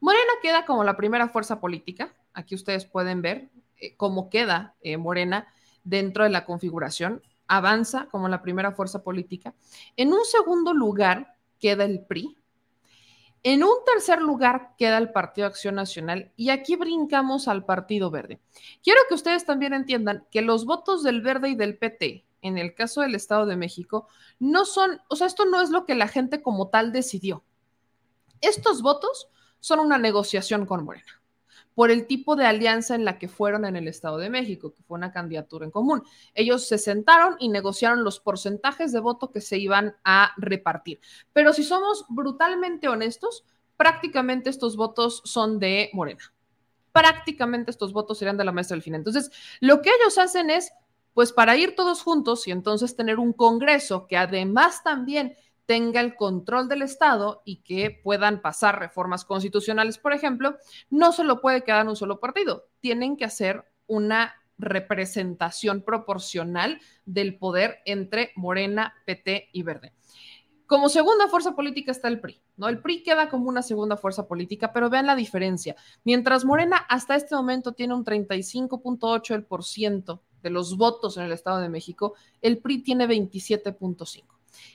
[0.00, 2.14] Morena queda como la primera fuerza política.
[2.32, 5.48] Aquí ustedes pueden ver eh, cómo queda eh, Morena
[5.84, 7.22] dentro de la configuración.
[7.46, 9.54] Avanza como la primera fuerza política.
[9.96, 12.36] En un segundo lugar queda el PRI.
[13.42, 18.40] En un tercer lugar queda el Partido Acción Nacional y aquí brincamos al Partido Verde.
[18.82, 22.74] Quiero que ustedes también entiendan que los votos del Verde y del PT, en el
[22.74, 26.08] caso del Estado de México, no son, o sea, esto no es lo que la
[26.08, 27.44] gente como tal decidió.
[28.40, 29.28] Estos votos
[29.60, 31.18] son una negociación con Morena
[31.78, 34.82] por el tipo de alianza en la que fueron en el Estado de México, que
[34.82, 36.02] fue una candidatura en común.
[36.34, 41.00] Ellos se sentaron y negociaron los porcentajes de voto que se iban a repartir.
[41.32, 43.44] Pero si somos brutalmente honestos,
[43.76, 46.34] prácticamente estos votos son de Morena.
[46.90, 48.96] Prácticamente estos votos serían de la maestra del fin.
[48.96, 50.72] Entonces, lo que ellos hacen es,
[51.18, 56.14] pues para ir todos juntos y entonces tener un Congreso que además también tenga el
[56.14, 60.56] control del Estado y que puedan pasar reformas constitucionales, por ejemplo,
[60.90, 62.68] no se lo puede quedar en un solo partido.
[62.78, 69.94] Tienen que hacer una representación proporcional del poder entre Morena, PT y Verde.
[70.66, 72.68] Como segunda fuerza política está el PRI, ¿no?
[72.68, 75.74] El PRI queda como una segunda fuerza política, pero vean la diferencia.
[76.04, 81.68] Mientras Morena hasta este momento tiene un 35.8% de los votos en el Estado de
[81.68, 84.24] México, el PRI tiene 27.5%.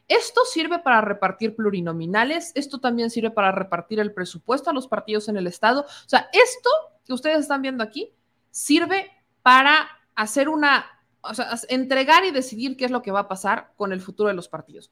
[0.07, 5.29] Esto sirve para repartir plurinominales, esto también sirve para repartir el presupuesto a los partidos
[5.29, 5.81] en el Estado.
[5.81, 6.69] O sea, esto
[7.05, 8.11] que ustedes están viendo aquí
[8.51, 10.85] sirve para hacer una,
[11.21, 14.29] o sea, entregar y decidir qué es lo que va a pasar con el futuro
[14.29, 14.91] de los partidos.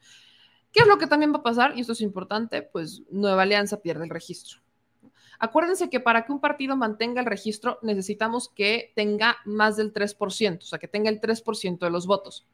[0.72, 1.78] ¿Qué es lo que también va a pasar?
[1.78, 4.62] Y esto es importante, pues Nueva Alianza pierde el registro.
[5.42, 10.60] Acuérdense que para que un partido mantenga el registro necesitamos que tenga más del 3%,
[10.60, 12.48] o sea, que tenga el 3% de los votos.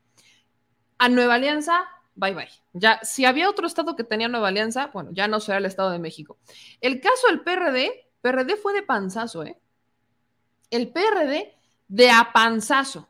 [0.97, 2.50] A Nueva Alianza bye bye.
[2.73, 5.91] Ya, si había otro estado que tenía Nueva Alianza, bueno, ya no será el Estado
[5.91, 6.38] de México.
[6.82, 9.58] El caso del PRD, PRD fue de panzazo, ¿eh?
[10.69, 11.56] El PRD
[11.88, 13.08] de a panzazo.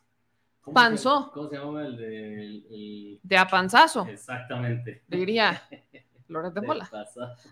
[0.72, 1.32] Panzó.
[1.32, 3.20] ¿Cómo se llama el de, el...
[3.22, 4.06] de apanzazo?
[4.06, 5.02] Exactamente.
[5.08, 5.60] Diría.
[6.28, 6.90] Loret de Mola.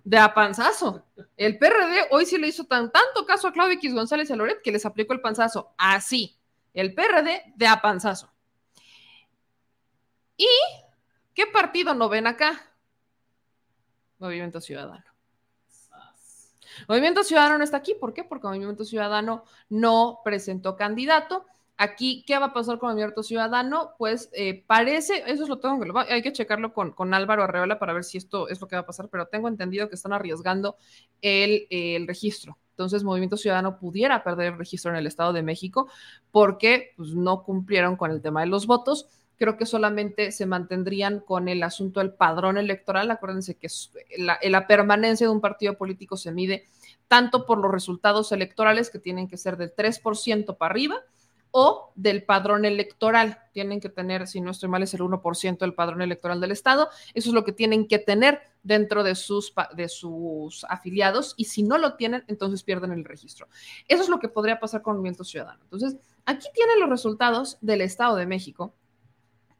[0.04, 1.04] De apanzazo.
[1.36, 4.36] El PRD hoy sí le hizo tan, tanto caso a Claudio X González y a
[4.36, 5.74] Loret que les aplicó el panzazo.
[5.76, 6.38] Así.
[6.72, 8.32] El PRD de apanzazo.
[10.36, 10.48] ¿Y
[11.34, 12.58] qué partido no ven acá?
[14.18, 15.04] Movimiento Ciudadano.
[16.88, 17.94] Movimiento Ciudadano no está aquí.
[17.94, 18.24] ¿Por qué?
[18.24, 21.44] Porque Movimiento Ciudadano no presentó candidato.
[21.76, 23.92] Aquí, ¿qué va a pasar con Movimiento Ciudadano?
[23.96, 27.78] Pues eh, parece, eso es lo tengo que, hay que checarlo con, con, Álvaro Arreola
[27.78, 30.12] para ver si esto es lo que va a pasar, pero tengo entendido que están
[30.12, 30.76] arriesgando
[31.22, 32.58] el, el registro.
[32.72, 35.88] Entonces, Movimiento Ciudadano pudiera perder el registro en el Estado de México
[36.30, 39.06] porque pues, no cumplieron con el tema de los votos.
[39.40, 43.10] Creo que solamente se mantendrían con el asunto del padrón electoral.
[43.10, 43.68] Acuérdense que
[44.18, 46.66] la, permanencia de un partido político se mide
[47.08, 50.96] tanto por los resultados electorales que tienen que ser del 3% para arriba,
[51.52, 53.38] o del padrón electoral.
[53.52, 56.90] Tienen que tener, si no estoy mal, es el 1% del padrón electoral del Estado.
[57.14, 61.62] Eso es lo que tienen que tener dentro de sus, de sus afiliados y si
[61.62, 63.48] no lo tienen, entonces pierden el registro.
[63.88, 65.62] Eso es lo que podría pasar con Movimiento Ciudadano.
[65.62, 68.74] Entonces, aquí tienen los resultados del Estado de México,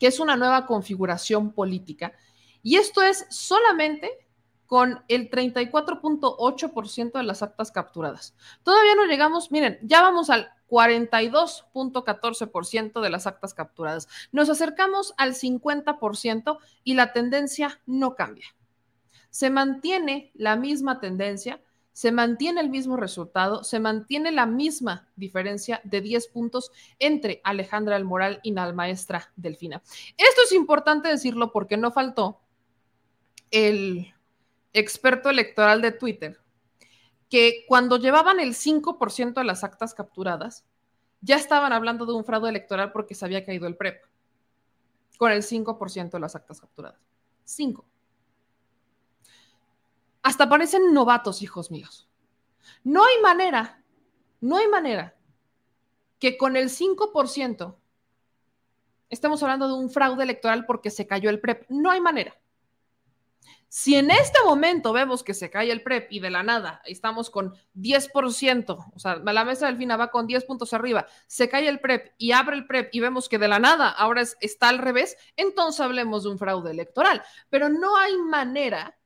[0.01, 2.13] que es una nueva configuración política
[2.63, 4.11] y esto es solamente
[4.67, 8.35] con el 34.8% de las actas capturadas.
[8.63, 14.07] Todavía no llegamos, miren, ya vamos al 42.14% de las actas capturadas.
[14.31, 18.47] Nos acercamos al 50% y la tendencia no cambia.
[19.31, 21.61] Se mantiene la misma tendencia,
[21.93, 27.97] se mantiene el mismo resultado, se mantiene la misma diferencia de 10 puntos entre Alejandra
[27.97, 29.83] del Moral y la maestra Delfina.
[30.17, 32.41] Esto es importante decirlo porque no faltó
[33.51, 34.15] el
[34.73, 36.39] experto electoral de Twitter,
[37.29, 40.65] que cuando llevaban el 5% de las actas capturadas,
[41.21, 44.03] ya estaban hablando de un fraude electoral porque se había caído el PREP,
[45.19, 47.01] con el 5% de las actas capturadas.
[47.45, 47.85] 5.
[50.23, 52.09] Hasta parecen novatos, hijos míos.
[52.85, 53.83] No hay manera,
[54.41, 55.17] no hay manera
[56.19, 57.77] que con el 5%
[59.09, 61.67] estemos hablando de un fraude electoral porque se cayó el PREP.
[61.71, 62.37] No hay manera.
[63.73, 67.31] Si en este momento vemos que se cae el PREP y de la nada estamos
[67.31, 71.69] con 10%, o sea, la mesa del FINA va con 10 puntos arriba, se cae
[71.69, 74.79] el PREP y abre el PREP y vemos que de la nada ahora está al
[74.79, 77.23] revés, entonces hablemos de un fraude electoral.
[77.49, 78.99] Pero no hay manera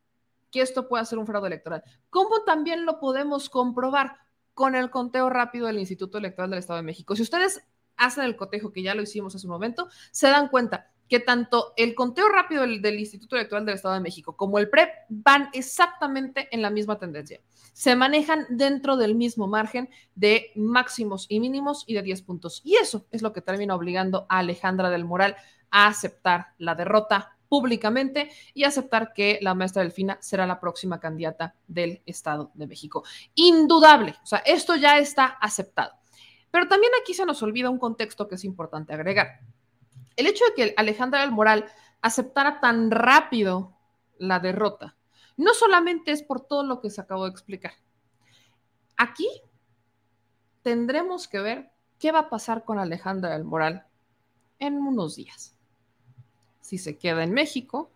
[0.54, 1.82] que esto pueda ser un fraude electoral.
[2.10, 4.18] ¿Cómo también lo podemos comprobar?
[4.54, 7.16] Con el conteo rápido del Instituto Electoral del Estado de México.
[7.16, 10.92] Si ustedes hacen el cotejo, que ya lo hicimos hace un momento, se dan cuenta
[11.08, 14.70] que tanto el conteo rápido del, del, Instituto Electoral del Estado de México como el
[14.70, 17.40] PREP van exactamente en la misma tendencia.
[17.72, 22.62] Se manejan dentro del mismo margen de máximos y mínimos y de 10 puntos.
[22.64, 25.34] Y eso es lo que termina obligando a Alejandra del Moral
[25.72, 31.54] a aceptar la derrota públicamente y aceptar que la maestra Delfina será la próxima candidata
[31.66, 33.04] del Estado de México.
[33.34, 35.92] Indudable, o sea, esto ya está aceptado.
[36.50, 39.40] Pero también aquí se nos olvida un contexto que es importante agregar.
[40.16, 41.64] El hecho de que Alejandra del Moral
[42.00, 43.76] aceptara tan rápido
[44.18, 44.96] la derrota,
[45.36, 47.72] no solamente es por todo lo que se acabó de explicar.
[48.96, 49.28] Aquí
[50.62, 53.86] tendremos que ver qué va a pasar con Alejandra del Moral
[54.58, 55.53] en unos días.
[56.64, 57.90] Si se queda en México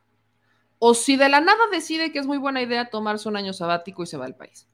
[0.78, 4.02] o si de la nada decide que es muy buena idea tomarse un año sabático
[4.02, 4.68] y se va al país.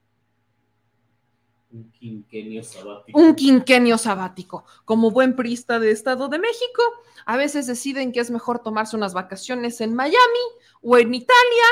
[1.70, 3.16] Un quinquenio sabático.
[3.16, 4.64] Un quinquenio sabático.
[4.84, 6.82] Como buen prista de Estado de México,
[7.24, 10.44] a veces deciden que es mejor tomarse unas vacaciones en Miami
[10.82, 11.64] o en Italia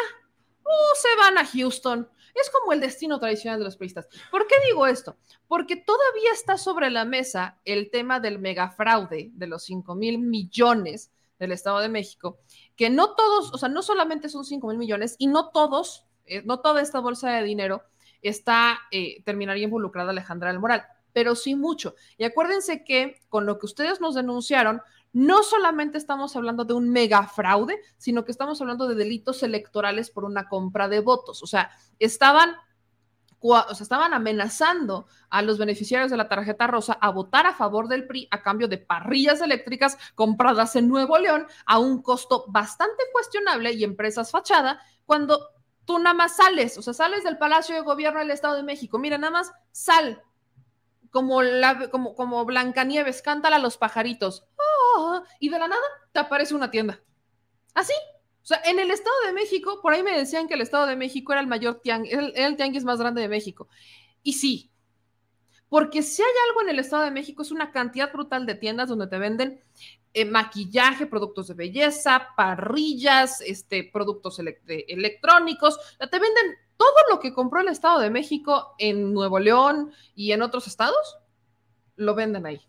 [0.63, 2.09] o se van a Houston.
[2.37, 4.07] Es como el destino tradicional de los priistas.
[4.31, 5.17] ¿Por qué digo esto?
[5.49, 11.11] Porque todavía está sobre la mesa el tema del megafraude de los 5 mil millones
[11.39, 12.39] del Estado de México,
[12.77, 16.43] que no todos, o sea, no solamente son 5 mil millones y no todos, eh,
[16.45, 17.83] no toda esta bolsa de dinero
[18.23, 21.95] está, eh, terminaría involucrada Alejandra del Moral, pero sí mucho.
[22.17, 24.81] Y acuérdense que con lo que ustedes nos denunciaron,
[25.13, 30.11] no solamente estamos hablando de un mega fraude, sino que estamos hablando de delitos electorales
[30.11, 31.43] por una compra de votos.
[31.43, 32.57] O sea, estaban,
[33.43, 37.89] o sea, estaban amenazando a los beneficiarios de la tarjeta rosa a votar a favor
[37.89, 43.03] del PRI a cambio de parrillas eléctricas compradas en Nuevo León a un costo bastante
[43.13, 45.51] cuestionable y empresas fachada, cuando
[45.85, 48.99] tú nada más sales, o sea, sales del Palacio de Gobierno del Estado de México,
[48.99, 50.23] mira, nada más sal,
[51.11, 54.47] como, la, como, como Blancanieves, cántala a los pajaritos,
[54.97, 57.01] oh, y de la nada te aparece una tienda.
[57.75, 57.95] Así.
[58.43, 60.97] O sea, en el Estado de México, por ahí me decían que el Estado de
[60.97, 63.69] México era el mayor tianguis, el, el tianguis más grande de México.
[64.23, 64.73] Y sí,
[65.69, 68.91] porque si hay algo en el Estado de México es una cantidad brutal de tiendas
[68.91, 69.59] donde te venden
[70.13, 77.61] eh, maquillaje, productos de belleza, parrillas, este, productos electrónicos, te venden todo lo que compró
[77.61, 81.17] el Estado de México en Nuevo León y en otros estados,
[81.97, 82.61] lo venden ahí.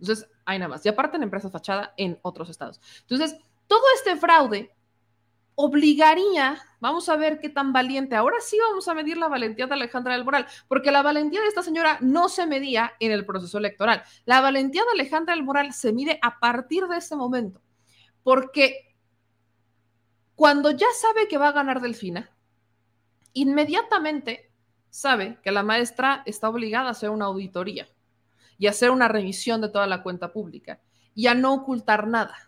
[0.00, 0.86] Entonces, hay nada más.
[0.86, 2.80] Y aparte en empresa fachada en otros estados.
[3.00, 4.74] Entonces, todo este fraude
[5.60, 9.74] obligaría, vamos a ver qué tan valiente, ahora sí vamos a medir la valentía de
[9.74, 13.58] Alejandra del Moral, porque la valentía de esta señora no se medía en el proceso
[13.58, 14.04] electoral.
[14.24, 17.60] La valentía de Alejandra del Moral se mide a partir de ese momento,
[18.22, 18.94] porque
[20.36, 22.30] cuando ya sabe que va a ganar Delfina,
[23.32, 24.52] inmediatamente
[24.90, 27.88] sabe que la maestra está obligada a hacer una auditoría
[28.58, 30.80] y hacer una revisión de toda la cuenta pública
[31.16, 32.47] y a no ocultar nada.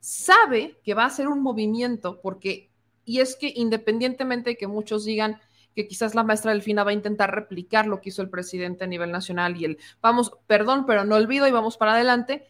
[0.00, 2.70] Sabe que va a hacer un movimiento porque,
[3.04, 5.40] y es que independientemente de que muchos digan
[5.74, 8.86] que quizás la maestra Delfina va a intentar replicar lo que hizo el presidente a
[8.86, 12.48] nivel nacional y el, vamos, perdón, pero no olvido y vamos para adelante,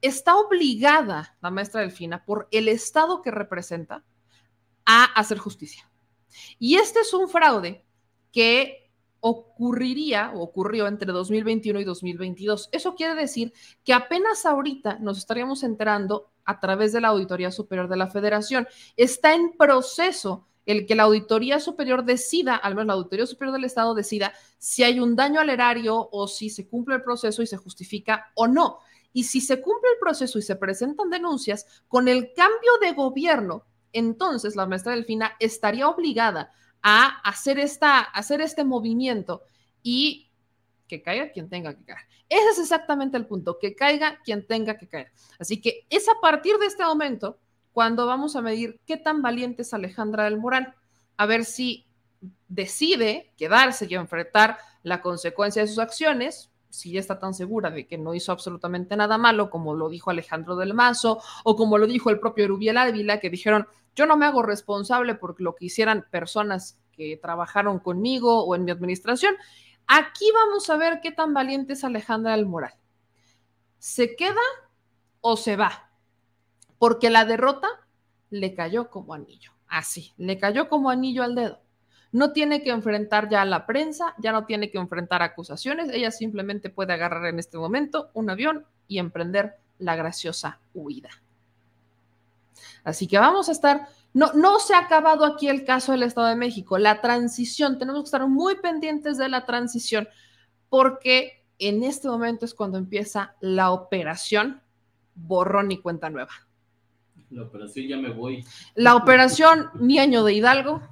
[0.00, 4.04] está obligada la maestra Delfina por el Estado que representa
[4.86, 5.90] a hacer justicia.
[6.58, 7.84] Y este es un fraude
[8.32, 8.88] que
[9.20, 12.68] ocurriría o ocurrió entre 2021 y 2022.
[12.70, 13.52] Eso quiere decir
[13.84, 18.66] que apenas ahorita nos estaríamos enterando a través de la Auditoría Superior de la Federación.
[18.96, 23.64] Está en proceso el que la Auditoría Superior decida, al menos la Auditoría Superior del
[23.64, 27.46] Estado decida si hay un daño al erario o si se cumple el proceso y
[27.46, 28.78] se justifica o no.
[29.12, 33.64] Y si se cumple el proceso y se presentan denuncias, con el cambio de gobierno
[33.92, 39.42] entonces la maestra Delfina estaría obligada a hacer, esta, hacer este movimiento
[39.82, 40.27] y
[40.88, 42.06] que caiga quien tenga que caer.
[42.28, 45.12] Ese es exactamente el punto, que caiga quien tenga que caer.
[45.38, 47.38] Así que es a partir de este momento
[47.72, 50.74] cuando vamos a medir qué tan valiente es Alejandra del Moral,
[51.16, 51.86] a ver si
[52.48, 57.86] decide quedarse y enfrentar la consecuencia de sus acciones, si ya está tan segura de
[57.86, 61.86] que no hizo absolutamente nada malo, como lo dijo Alejandro del Mazo, o como lo
[61.86, 65.66] dijo el propio Rubiel Ávila, que dijeron, yo no me hago responsable por lo que
[65.66, 69.34] hicieran personas que trabajaron conmigo o en mi administración.
[69.88, 72.74] Aquí vamos a ver qué tan valiente es Alejandra del Moral.
[73.78, 74.40] ¿Se queda
[75.20, 75.90] o se va?
[76.78, 77.68] Porque la derrota
[78.30, 79.52] le cayó como anillo.
[79.66, 81.60] Así, le cayó como anillo al dedo
[82.12, 86.10] no tiene que enfrentar ya a la prensa, ya no tiene que enfrentar acusaciones, ella
[86.10, 91.10] simplemente puede agarrar en este momento un avión y emprender la graciosa huida.
[92.84, 96.28] Así que vamos a estar, no, no se ha acabado aquí el caso del Estado
[96.28, 100.08] de México, la transición, tenemos que estar muy pendientes de la transición
[100.68, 104.62] porque en este momento es cuando empieza la operación
[105.14, 106.30] borrón y cuenta nueva.
[107.30, 108.44] La operación ya me voy.
[108.74, 110.82] La operación Mi Año de Hidalgo,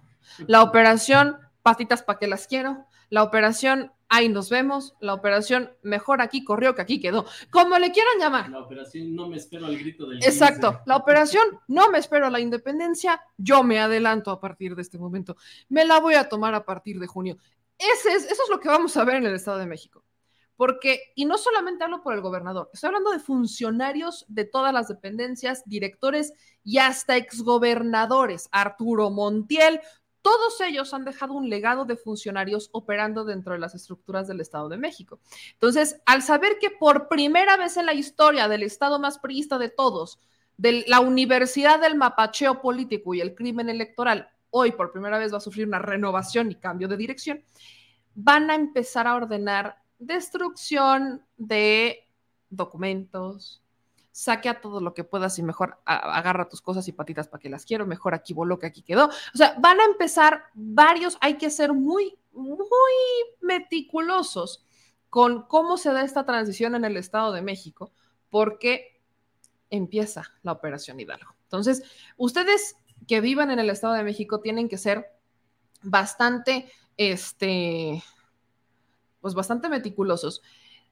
[0.46, 6.20] la operación Patitas pa' que las quiero, la operación Ahí nos vemos, la operación Mejor
[6.20, 8.50] aquí corrió que aquí quedó, como le quieran llamar.
[8.50, 10.82] La operación no me espero al grito del Exacto, 15.
[10.86, 14.98] la operación no me espero a la independencia, yo me adelanto a partir de este
[14.98, 15.36] momento,
[15.68, 17.36] me la voy a tomar a partir de junio.
[17.78, 20.04] Ese es, eso es lo que vamos a ver en el Estado de México.
[20.56, 24.88] Porque, y no solamente hablo por el gobernador, estoy hablando de funcionarios de todas las
[24.88, 26.32] dependencias, directores
[26.64, 29.80] y hasta exgobernadores, Arturo Montiel,
[30.26, 34.68] todos ellos han dejado un legado de funcionarios operando dentro de las estructuras del Estado
[34.68, 35.20] de México.
[35.52, 39.68] Entonces, al saber que por primera vez en la historia del Estado más priista de
[39.68, 40.18] todos,
[40.56, 45.36] de la Universidad del Mapacheo Político y el Crimen Electoral, hoy por primera vez va
[45.36, 47.44] a sufrir una renovación y cambio de dirección,
[48.16, 52.04] van a empezar a ordenar destrucción de
[52.50, 53.62] documentos,
[54.16, 57.50] saque a todo lo que puedas y mejor agarra tus cosas y patitas para que
[57.50, 59.08] las quiero, mejor aquí voló que aquí quedó.
[59.08, 62.94] O sea, van a empezar varios, hay que ser muy, muy
[63.42, 64.64] meticulosos
[65.10, 67.92] con cómo se da esta transición en el Estado de México,
[68.30, 69.02] porque
[69.68, 71.34] empieza la Operación Hidalgo.
[71.42, 71.82] Entonces,
[72.16, 75.10] ustedes que vivan en el Estado de México tienen que ser
[75.82, 78.02] bastante, este,
[79.20, 80.40] pues bastante meticulosos.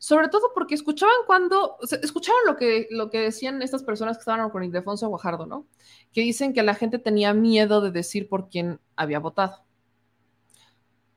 [0.05, 4.19] Sobre todo porque escuchaban cuando, o sea, escucharon lo que, lo que decían estas personas
[4.19, 5.67] que estaban con Ildefonso Guajardo, ¿no?
[6.13, 9.65] Que dicen que la gente tenía miedo de decir por quién había votado.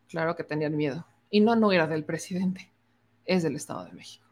[0.07, 1.05] Claro que tenían miedo.
[1.29, 2.71] Y no, no era del presidente,
[3.25, 4.25] es del Estado de México.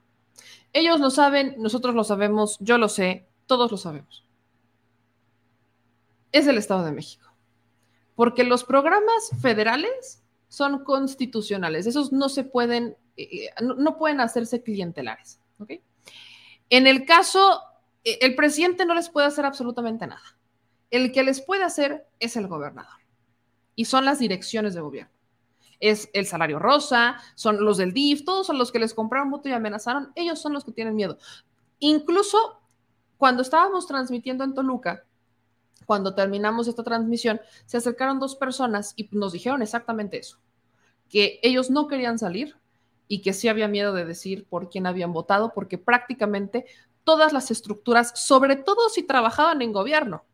[0.71, 4.25] Ellos lo saben, nosotros lo sabemos, yo lo sé, todos lo sabemos.
[6.31, 7.29] Es del Estado de México.
[8.15, 15.39] Porque los programas federales son constitucionales, esos no se pueden, eh, no, pueden hacerse clientelares.
[15.59, 15.71] ¿ok?
[16.69, 17.61] En el caso,
[18.03, 20.37] eh, el presidente no les puede hacer absolutamente nada.
[20.91, 22.99] El que les puede hacer es el gobernador.
[23.75, 25.11] Y son las direcciones de gobierno.
[25.79, 29.49] Es el salario rosa, son los del DIF, todos son los que les compraron voto
[29.49, 31.17] y amenazaron, ellos son los que tienen miedo.
[31.79, 32.61] Incluso
[33.17, 35.03] cuando estábamos transmitiendo en Toluca,
[35.85, 40.39] cuando terminamos esta transmisión, se acercaron dos personas y nos dijeron exactamente eso,
[41.09, 42.55] que ellos no querían salir
[43.07, 46.65] y que sí había miedo de decir por quién habían votado, porque prácticamente
[47.03, 50.25] todas las estructuras, sobre todo si trabajaban en gobierno,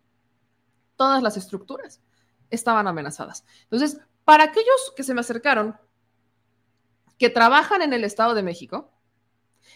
[0.95, 2.01] todas las estructuras
[2.49, 3.45] estaban amenazadas.
[3.63, 5.76] Entonces, para aquellos que se me acercaron,
[7.17, 8.89] que trabajan en el Estado de México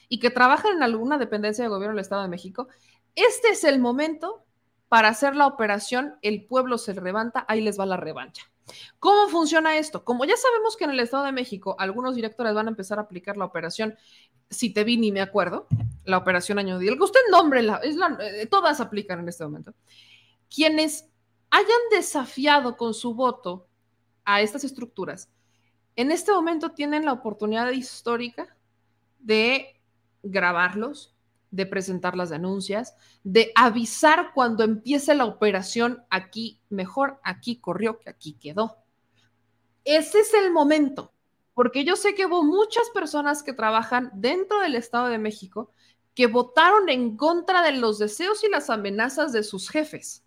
[0.09, 2.67] y que trabajan en alguna dependencia de gobierno del Estado de México,
[3.15, 4.45] este es el momento
[4.87, 8.51] para hacer la operación El pueblo se levanta, ahí les va la revancha.
[8.99, 10.03] ¿Cómo funciona esto?
[10.03, 13.03] Como ya sabemos que en el Estado de México algunos directores van a empezar a
[13.03, 13.95] aplicar la operación,
[14.49, 15.67] si te vi ni me acuerdo,
[16.03, 19.73] la operación de que usted nombre, la, eh, todas aplican en este momento.
[20.53, 21.09] Quienes
[21.51, 23.67] hayan desafiado con su voto
[24.23, 25.29] a estas estructuras,
[25.95, 28.57] en este momento tienen la oportunidad histórica
[29.19, 29.79] de
[30.23, 31.14] grabarlos,
[31.55, 38.09] de presentar las denuncias, de avisar cuando empiece la operación aquí, mejor aquí corrió que
[38.09, 38.77] aquí quedó.
[39.85, 41.13] Ese es el momento,
[41.53, 45.71] porque yo sé que hubo muchas personas que trabajan dentro del Estado de México
[46.13, 50.25] que votaron en contra de los deseos y las amenazas de sus jefes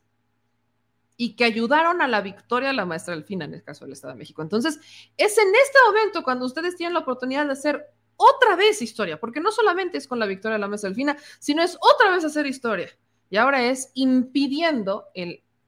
[1.16, 4.14] y que ayudaron a la victoria de la maestra Delfina en el caso del Estado
[4.14, 4.40] de México.
[4.40, 4.78] Entonces,
[5.16, 7.86] es en este momento cuando ustedes tienen la oportunidad de hacer
[8.18, 11.62] otra vez historia, porque no solamente es con la victoria de la maestra Delfina, sino
[11.62, 12.90] es otra vez hacer historia.
[13.30, 15.06] Y ahora es impidiendo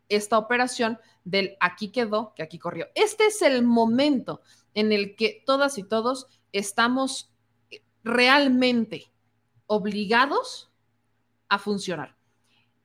[0.09, 2.89] esta operación del aquí quedó, que aquí corrió.
[2.95, 4.43] Este es el momento
[4.75, 7.33] en el que todas y todos estamos
[8.03, 9.13] realmente
[9.67, 10.73] obligados
[11.49, 12.17] a funcionar.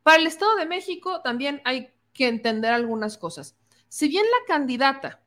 [0.03, 3.57] Para el Estado de México también hay que entender algunas cosas.
[3.89, 5.23] Si bien la candidata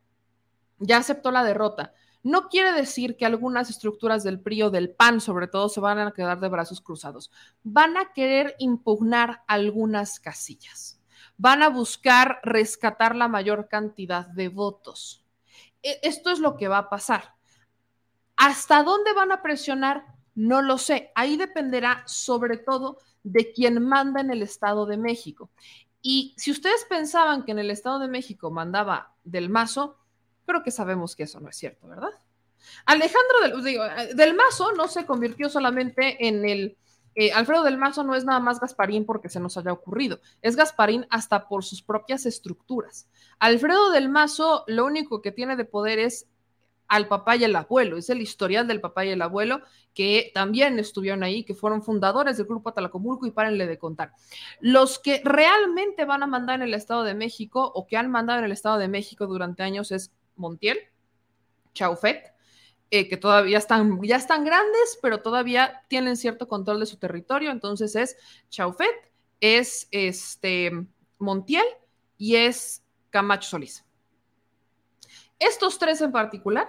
[0.77, 1.93] ya aceptó la derrota,
[2.23, 5.99] no quiere decir que algunas estructuras del PRI o del PAN, sobre todo, se van
[5.99, 7.31] a quedar de brazos cruzados.
[7.63, 10.99] Van a querer impugnar algunas casillas.
[11.37, 15.25] Van a buscar rescatar la mayor cantidad de votos.
[15.81, 17.35] Esto es lo que va a pasar.
[18.35, 20.03] ¿Hasta dónde van a presionar?
[20.35, 21.11] No lo sé.
[21.15, 25.49] Ahí dependerá sobre todo de quien manda en el Estado de México.
[26.01, 29.97] Y si ustedes pensaban que en el Estado de México mandaba del Mazo,
[30.49, 32.09] creo que sabemos que eso no es cierto, ¿verdad?
[32.85, 33.83] Alejandro del, digo,
[34.15, 36.77] del Mazo no se convirtió solamente en el...
[37.15, 40.55] Eh, Alfredo del Mazo no es nada más Gasparín porque se nos haya ocurrido, es
[40.55, 43.07] Gasparín hasta por sus propias estructuras.
[43.39, 46.27] Alfredo del Mazo lo único que tiene de poder es
[46.87, 49.61] al papá y el abuelo, es el historial del papá y el abuelo
[49.93, 54.13] que también estuvieron ahí, que fueron fundadores del grupo Atalacomulco y párenle de contar.
[54.59, 58.39] Los que realmente van a mandar en el Estado de México o que han mandado
[58.39, 60.79] en el Estado de México durante años es Montiel,
[61.73, 62.33] Chaufet,
[62.91, 67.51] eh, que todavía están, ya están grandes, pero todavía tienen cierto control de su territorio.
[67.51, 68.17] Entonces es
[68.49, 70.71] Chaufet, es este
[71.19, 71.65] Montiel
[72.17, 73.85] y es Camacho Solís.
[75.37, 76.67] Estos tres en particular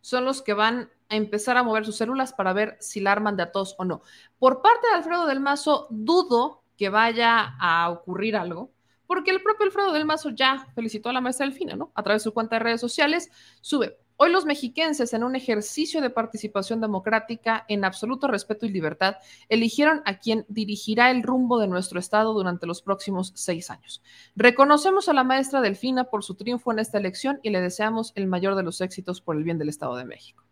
[0.00, 3.36] son los que van a empezar a mover sus células para ver si la arman
[3.36, 4.02] de a todos o no.
[4.38, 8.70] Por parte de Alfredo del Mazo, dudo que vaya a ocurrir algo,
[9.08, 11.90] porque el propio Alfredo del Mazo ya felicitó a la maestra Delfina, ¿no?
[11.94, 13.30] A través de su cuenta de redes sociales,
[13.62, 13.98] sube.
[14.18, 19.16] Hoy los mexiquenses, en un ejercicio de participación democrática en absoluto respeto y libertad,
[19.48, 24.02] eligieron a quien dirigirá el rumbo de nuestro Estado durante los próximos seis años.
[24.36, 28.26] Reconocemos a la maestra Delfina por su triunfo en esta elección y le deseamos el
[28.26, 30.44] mayor de los éxitos por el bien del Estado de México.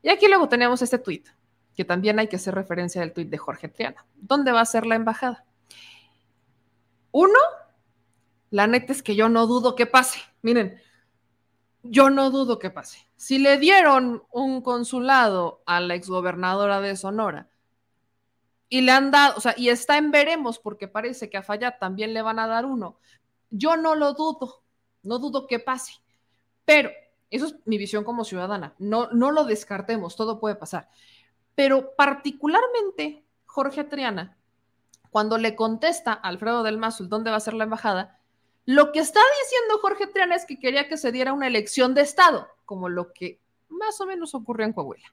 [0.00, 1.28] Y aquí luego tenemos este tuit,
[1.76, 4.06] que también hay que hacer referencia del tuit de Jorge Triana.
[4.14, 5.44] ¿Dónde va a ser la embajada?
[7.12, 7.38] Uno,
[8.50, 10.20] la neta es que yo no dudo que pase.
[10.42, 10.80] Miren,
[11.82, 13.08] yo no dudo que pase.
[13.16, 17.48] Si le dieron un consulado a la exgobernadora de Sonora
[18.68, 21.74] y le han dado, o sea, y está en veremos porque parece que a Fayad
[21.78, 22.98] también le van a dar uno,
[23.50, 24.62] yo no lo dudo,
[25.02, 25.92] no dudo que pase.
[26.64, 26.90] Pero
[27.30, 28.74] eso es mi visión como ciudadana.
[28.78, 30.88] No, no lo descartemos, todo puede pasar.
[31.54, 34.38] Pero particularmente Jorge Triana,
[35.12, 38.18] cuando le contesta a Alfredo del Mazo dónde va a ser la embajada,
[38.64, 42.00] lo que está diciendo Jorge Triana es que quería que se diera una elección de
[42.00, 43.38] Estado, como lo que
[43.68, 45.12] más o menos ocurrió en Coahuila.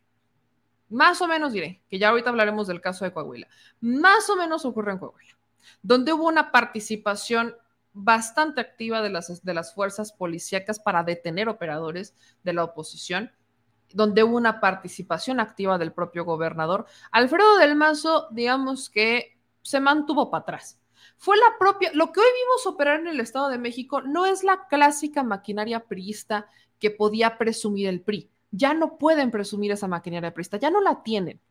[0.88, 3.50] Más o menos diré, que ya ahorita hablaremos del caso de Coahuila.
[3.82, 5.38] Más o menos ocurrió en Coahuila,
[5.82, 7.58] donde hubo una participación
[7.92, 13.34] bastante activa de las, de las fuerzas policíacas para detener operadores de la oposición,
[13.92, 16.86] donde hubo una participación activa del propio gobernador.
[17.12, 20.80] Alfredo del Mazo, digamos que se mantuvo para atrás
[21.20, 24.44] fue la propia, lo que hoy vimos operar en el Estado de México no es
[24.44, 26.48] la clásica maquinaria priista
[26.80, 28.30] que podía presumir el PRI.
[28.52, 31.42] Ya no pueden presumir esa maquinaria priista, ya no la tienen.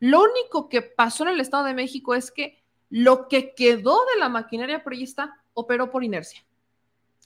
[0.00, 4.18] Lo único que pasó en el Estado de México es que lo que quedó de
[4.18, 6.44] la maquinaria priista operó por inercia.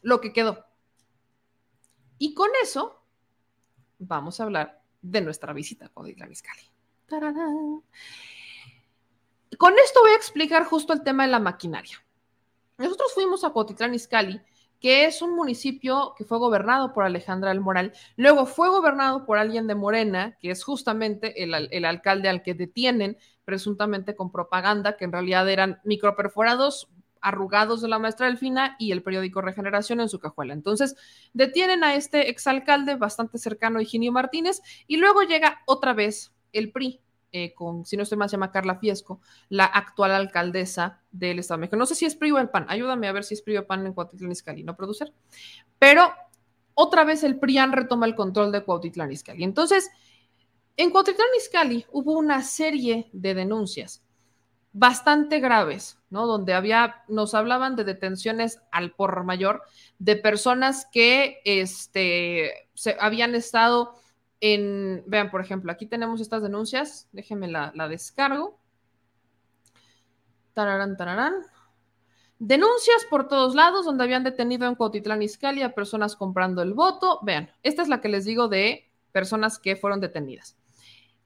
[0.03, 0.67] Lo que quedó.
[2.19, 3.03] Y con eso
[3.99, 6.27] vamos a hablar de nuestra visita a Código
[7.07, 7.83] ¡Tarán!
[9.59, 12.05] Con esto voy a explicar justo el tema de la maquinaria.
[12.79, 14.41] Nosotros fuimos a Cotitlán Izcalli,
[14.81, 19.39] que es un municipio que fue gobernado por Alejandra del Moral, luego fue gobernado por
[19.39, 25.05] alguien de Morena, que es justamente el, alcalde al que detienen presuntamente con propaganda, que
[25.05, 26.89] en realidad eran microperforados
[27.23, 30.53] arrugados de la maestra Delfina y el periódico Regeneración en su cajuela.
[30.53, 30.97] Entonces,
[31.33, 37.01] detienen a este exalcalde bastante cercano Higinio Martínez y luego llega otra vez el PRI,
[37.37, 41.59] eh, con, si no estoy más, se llama Carla Fiesco, la actual alcaldesa del Estado
[41.59, 41.77] de México.
[41.77, 43.67] No sé si es PRI o el PAN, ayúdame a ver si es PRI o
[43.67, 45.13] PAN en Cuautitlán Izcalli, no producer.
[45.81, 46.13] Pero
[46.75, 49.43] otra vez el PRIAN retoma el control de Cuautitlán Izcalli.
[49.43, 49.91] Entonces,
[50.77, 54.05] en Cuautitlán Izcalli hubo una serie de denuncias
[54.73, 56.29] bastante graves, ¿no?
[56.29, 59.63] Donde había, nos hablaban de detenciones al por mayor
[59.99, 63.97] de personas que este, se, habían estado
[65.07, 68.59] vean, por ejemplo, aquí tenemos estas denuncias, déjenme la, descargo.
[70.53, 71.35] Tararán, tararán.
[72.39, 77.21] Denuncias por todos lados donde habían detenido en Cuautitlán Izcalli a personas comprando el voto.
[77.23, 80.57] Vean, esta es la que les digo de personas que fueron detenidas.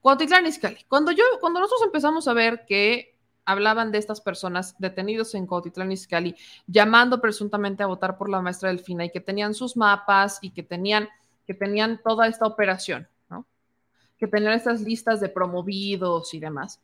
[0.00, 0.84] Cuautitlán Izcalli.
[0.88, 5.90] Cuando yo, cuando nosotros empezamos a ver que hablaban de estas personas detenidos en Cuautitlán
[5.90, 10.50] Izcalli, llamando presuntamente a votar por la maestra Delfina y que tenían sus mapas y
[10.50, 11.08] que tenían
[11.48, 13.46] que tenían toda esta operación, ¿no?
[14.18, 16.82] Que tenían estas listas de promovidos y demás.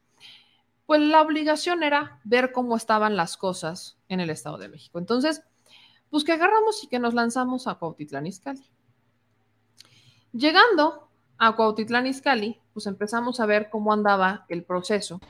[0.86, 4.98] Pues la obligación era ver cómo estaban las cosas en el Estado de México.
[4.98, 5.42] Entonces,
[6.08, 8.64] pues que agarramos y que nos lanzamos a Cuautitlán Izcalli.
[10.32, 15.20] Llegando a Cuautitlán Izcalli, pues empezamos a ver cómo andaba el proceso.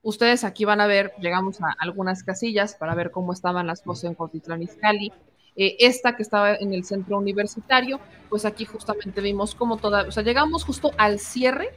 [0.00, 4.04] Ustedes aquí van a ver, llegamos a algunas casillas para ver cómo estaban las cosas
[4.04, 5.12] en Cuautitlán Izcalli.
[5.56, 10.10] Eh, esta que estaba en el centro universitario, pues aquí justamente vimos como toda, o
[10.10, 11.70] sea, llegamos justo al cierre,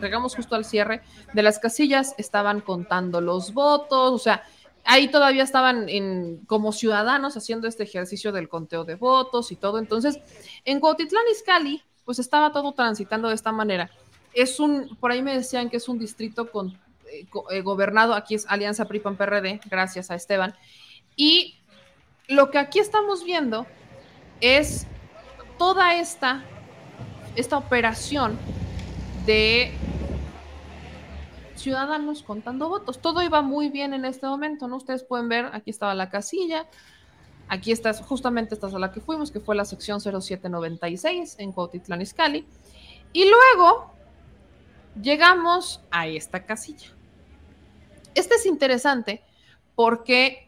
[0.00, 1.02] llegamos justo al cierre
[1.32, 4.44] de las casillas, estaban contando los votos, o sea,
[4.84, 9.78] ahí todavía estaban en, como ciudadanos haciendo este ejercicio del conteo de votos y todo.
[9.78, 10.18] Entonces,
[10.64, 13.90] en Cuautitlán Izcalli, pues estaba todo transitando de esta manera.
[14.32, 16.78] Es un, por ahí me decían que es un distrito con,
[17.12, 20.54] eh, eh, gobernado, aquí es Alianza PRI-PAN-PRD, gracias a Esteban,
[21.16, 21.57] y
[22.28, 23.66] lo que aquí estamos viendo
[24.40, 24.86] es
[25.58, 26.44] toda esta,
[27.34, 28.38] esta operación
[29.26, 29.72] de
[31.56, 33.00] ciudadanos contando votos.
[33.00, 34.76] Todo iba muy bien en este momento, ¿no?
[34.76, 36.66] Ustedes pueden ver, aquí estaba la casilla,
[37.48, 42.46] aquí está justamente esta sala que fuimos, que fue la sección 0796 en Cuautitlán Izcalli.
[43.14, 43.90] Y luego
[45.00, 46.88] llegamos a esta casilla.
[48.14, 49.22] Este es interesante
[49.74, 50.47] porque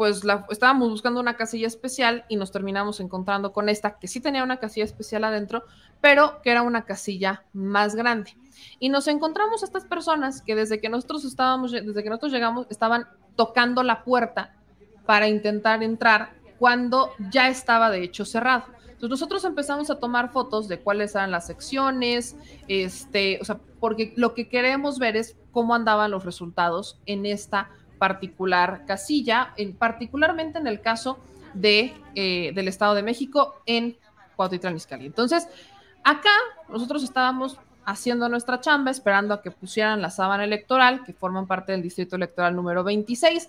[0.00, 4.18] pues la, estábamos buscando una casilla especial y nos terminamos encontrando con esta que sí
[4.18, 5.64] tenía una casilla especial adentro,
[6.00, 8.34] pero que era una casilla más grande.
[8.78, 12.66] Y nos encontramos a estas personas que desde que nosotros estábamos, desde que nosotros llegamos,
[12.70, 14.56] estaban tocando la puerta
[15.04, 18.64] para intentar entrar cuando ya estaba de hecho cerrado.
[18.86, 22.36] Entonces nosotros empezamos a tomar fotos de cuáles eran las secciones,
[22.68, 27.68] este, o sea, porque lo que queremos ver es cómo andaban los resultados en esta
[28.00, 31.18] particular casilla, en, particularmente en el caso
[31.52, 33.98] de, eh, del Estado de México en
[34.36, 35.04] Cuautitlán Izcalli.
[35.04, 35.46] Entonces,
[36.02, 36.32] acá
[36.70, 41.72] nosotros estábamos haciendo nuestra chamba, esperando a que pusieran la sábana electoral, que forman parte
[41.72, 43.48] del distrito electoral número 26,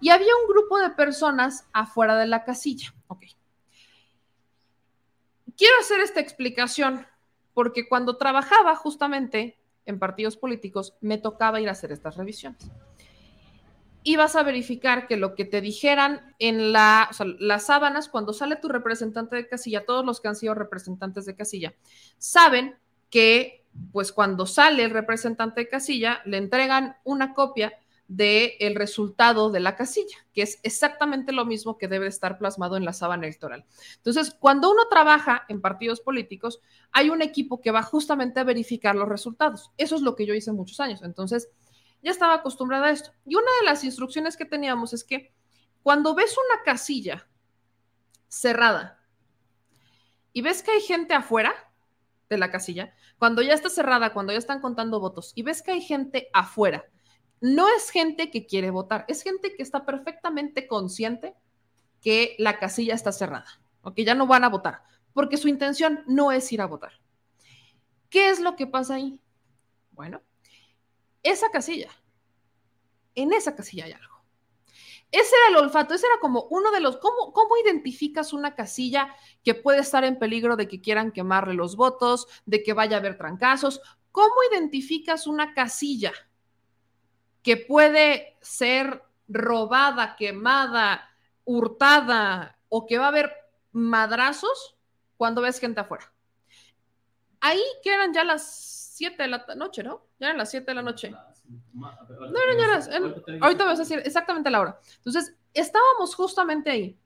[0.00, 2.94] y había un grupo de personas afuera de la casilla.
[5.56, 7.04] Quiero hacer esta explicación
[7.52, 12.70] porque cuando trabajaba justamente en partidos políticos, me tocaba ir a hacer estas revisiones.
[14.08, 18.68] Ibas a verificar que lo que te dijeran en la, las sábanas, cuando sale tu
[18.68, 21.74] representante de casilla, todos los que han sido representantes de casilla,
[22.16, 22.78] saben
[23.10, 27.74] que pues cuando sale el representante de casilla, le entregan una copia
[28.06, 32.86] del resultado de la casilla, que es exactamente lo mismo que debe estar plasmado en
[32.86, 33.66] la sábana electoral.
[33.96, 38.96] Entonces, cuando uno trabaja en partidos políticos, hay un equipo que va justamente a verificar
[38.96, 39.70] los resultados.
[39.76, 41.02] Eso es lo que yo hice muchos años.
[41.02, 41.50] Entonces,
[42.02, 43.12] ya estaba acostumbrada a esto.
[43.24, 45.32] Y una de las instrucciones que teníamos es que
[45.82, 47.28] cuando ves una casilla
[48.28, 49.00] cerrada
[50.32, 51.54] y ves que hay gente afuera
[52.28, 55.72] de la casilla, cuando ya está cerrada, cuando ya están contando votos y ves que
[55.72, 56.84] hay gente afuera,
[57.40, 61.34] no es gente que quiere votar, es gente que está perfectamente consciente
[62.00, 63.46] que la casilla está cerrada,
[63.82, 64.82] o que ya no van a votar,
[65.12, 66.92] porque su intención no es ir a votar.
[68.10, 69.20] ¿Qué es lo que pasa ahí?
[69.92, 70.22] Bueno,
[71.22, 71.90] esa casilla,
[73.14, 74.18] en esa casilla hay algo.
[75.10, 79.14] Ese era el olfato, ese era como uno de los, ¿cómo, ¿cómo identificas una casilla
[79.42, 83.00] que puede estar en peligro de que quieran quemarle los votos, de que vaya a
[83.00, 83.80] haber trancazos?
[84.12, 86.12] ¿Cómo identificas una casilla
[87.42, 91.08] que puede ser robada, quemada,
[91.44, 93.32] hurtada o que va a haber
[93.72, 94.76] madrazos
[95.16, 96.12] cuando ves gente afuera.
[97.40, 98.44] Ahí que eran ya las
[98.98, 100.02] 7 de la noche, ¿no?
[100.18, 101.14] Ya eran las 7 de la noche.
[101.72, 102.90] No eran ya las.
[103.40, 104.80] ahorita vas a decir exactamente la hora.
[104.96, 106.98] Entonces, estábamos justamente ahí.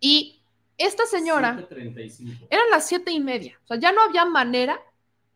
[0.00, 0.42] Y
[0.76, 1.66] esta señora.
[1.70, 3.58] Eran las siete y media.
[3.64, 4.80] O sea, ya no había manera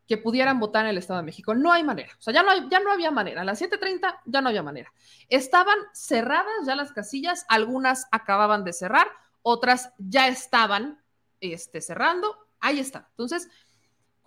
[0.06, 1.54] que pudieran votar en el Estado de México.
[1.54, 2.10] No hay manera.
[2.18, 3.42] O sea, ya no, ya no había manera.
[3.42, 4.92] A las 7.30 ya no había manera.
[5.28, 9.06] Estaban cerradas ya las casillas, algunas acababan de cerrar,
[9.42, 10.98] otras ya estaban
[11.40, 12.48] este, cerrando.
[12.58, 13.06] Ahí está.
[13.10, 13.48] Entonces,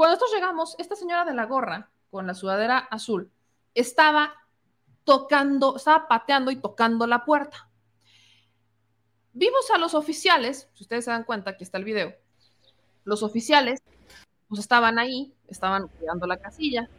[0.02, 3.30] cuando nosotros llegamos, esta señora de la gorra con la sudadera azul
[3.76, 4.34] estaba
[5.04, 7.70] tocando, estaba pateando y tocando la puerta.
[9.32, 12.16] Vimos a los oficiales, si ustedes se dan cuenta, aquí está el video,
[13.04, 13.84] los oficiales
[14.50, 16.90] pues estaban ahí, estaban cuidando la casilla.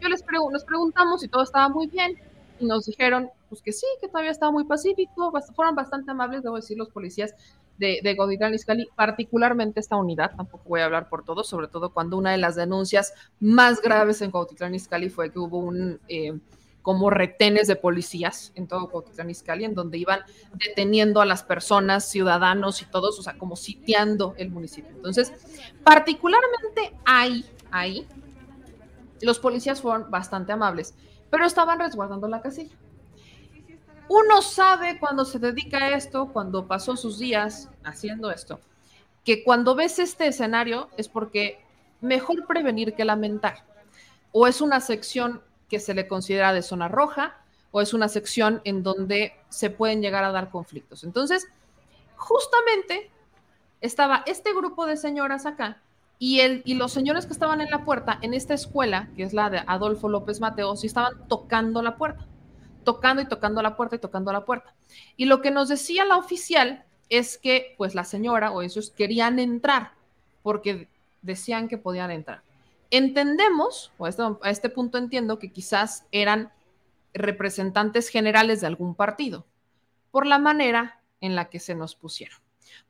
[0.00, 2.16] Yo les nos preguntamos si todo estaba muy bien
[2.60, 6.54] y nos dijeron pues que sí, que todavía estaba muy pacífico, fueron bastante amables, debo
[6.54, 7.34] decir, los policías
[7.80, 11.92] de, de Godigrán Iscali, particularmente esta unidad, tampoco voy a hablar por todos, sobre todo
[11.92, 15.98] cuando una de las denuncias más graves en Cuautitlán Izcalli fue que hubo un...
[16.06, 16.38] Eh,
[16.82, 20.20] como retenes de policías en todo Cuautitlán Izcalli, en donde iban
[20.54, 24.90] deteniendo a las personas, ciudadanos y todos, o sea, como sitiando el municipio.
[24.96, 25.30] Entonces,
[25.84, 28.06] particularmente ahí, ahí,
[29.20, 30.94] los policías fueron bastante amables,
[31.28, 32.74] pero estaban resguardando la casilla.
[34.12, 38.58] Uno sabe cuando se dedica a esto, cuando pasó sus días haciendo esto,
[39.24, 41.60] que cuando ves este escenario es porque
[42.00, 43.62] mejor prevenir que lamentar.
[44.32, 47.36] O es una sección que se le considera de zona roja
[47.70, 51.04] o es una sección en donde se pueden llegar a dar conflictos.
[51.04, 51.46] Entonces,
[52.16, 53.12] justamente
[53.80, 55.80] estaba este grupo de señoras acá
[56.18, 59.34] y, el, y los señores que estaban en la puerta en esta escuela, que es
[59.34, 62.26] la de Adolfo López Mateos, y estaban tocando la puerta,
[62.84, 64.74] tocando y tocando la puerta y tocando la puerta.
[65.16, 69.38] Y lo que nos decía la oficial es que pues la señora o ellos querían
[69.38, 69.92] entrar
[70.42, 70.88] porque
[71.22, 72.42] decían que podían entrar.
[72.90, 76.52] Entendemos, o a este punto entiendo que quizás eran
[77.12, 79.44] representantes generales de algún partido,
[80.10, 82.38] por la manera en la que se nos pusieron.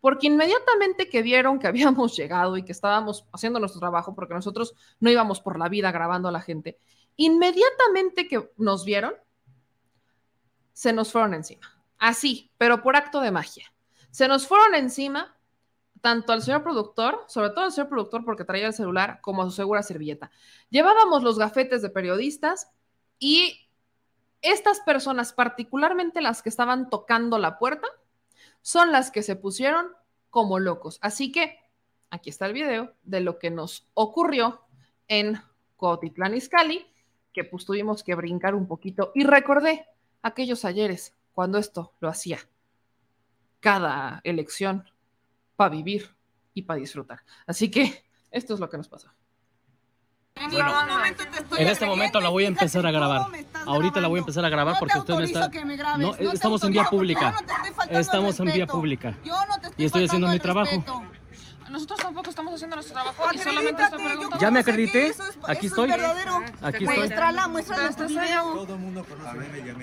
[0.03, 4.75] porque inmediatamente que vieron que habíamos llegado y que estábamos haciendo nuestro trabajo, porque nosotros
[5.01, 6.79] no íbamos por la vida grabando a la gente,
[7.17, 9.15] inmediatamente que nos vieron,
[10.73, 11.85] se nos fueron encima.
[11.99, 13.73] Así, pero por acto de magia.
[14.11, 15.37] Se nos fueron encima
[16.01, 19.45] tanto al señor productor, sobre todo al señor productor porque traía el celular, como a
[19.45, 20.31] su segura servilleta.
[20.71, 22.71] Llevábamos los gafetes de periodistas
[23.19, 23.69] y
[24.43, 27.87] estas personas, particularmente las que estaban tocando la puerta,
[28.63, 29.89] son las que se pusieron
[30.31, 30.99] como locos.
[31.03, 31.59] Así que
[32.09, 34.63] aquí está el video de lo que nos ocurrió
[35.09, 35.41] en
[35.77, 36.87] Cotitlán Izcalli,
[37.33, 39.87] que pues tuvimos que brincar un poquito y recordé
[40.23, 42.39] aquellos ayeres cuando esto lo hacía
[43.61, 44.85] cada elección
[45.57, 46.15] para vivir
[46.55, 47.21] y para disfrutar.
[47.47, 49.11] Así que esto es lo que nos pasó.
[50.51, 50.73] Bueno,
[51.59, 53.27] en este momento la voy a empezar a grabar.
[53.67, 55.51] Ahorita la voy a empezar a grabar porque usted me está.
[55.99, 57.35] No, estamos en vía pública.
[57.91, 59.19] Estamos en vía pública.
[59.77, 60.83] Y estoy haciendo mi trabajo.
[61.71, 64.39] Nosotros tampoco estamos haciendo nuestro trabajo y solamente estoy preguntando.
[64.39, 65.15] ¿Ya me acredité?
[65.47, 65.91] Aquí estoy.
[66.63, 66.99] Aquí estoy.
[66.99, 67.91] Muéstrala, muéstrala.
[67.91, 69.07] Todo el mundo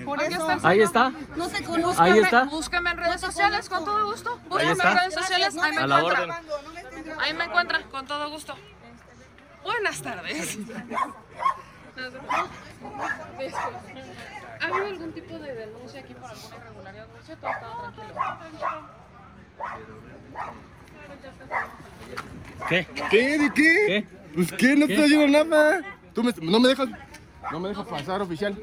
[0.04, 0.48] Por eso.
[0.62, 1.12] Ahí está.
[1.36, 2.02] No se conoce.
[2.02, 2.44] Ahí está.
[2.44, 4.38] Búsqueme en redes sociales con todo gusto.
[4.60, 4.90] Está.
[4.90, 5.56] en redes sociales.
[5.56, 6.42] Ahí me A encuentra.
[7.20, 8.54] Ahí me encuentra con todo gusto.
[9.64, 10.58] Buenas tardes.
[14.60, 17.06] ¿Ha habido algún tipo de denuncia aquí por alguna irregularidad?
[17.08, 17.46] ¿No es cierto?
[17.60, 18.98] Todo tranquilo.
[22.68, 22.86] ¿Qué?
[23.10, 23.38] ¿Qué?
[23.38, 23.74] ¿De qué?
[23.86, 24.06] ¿Qué?
[24.34, 25.80] Pues qué, no estoy haciendo nada.
[26.14, 26.88] Tú me- no me dejas,
[27.50, 28.56] no me dejas pasar, oficial.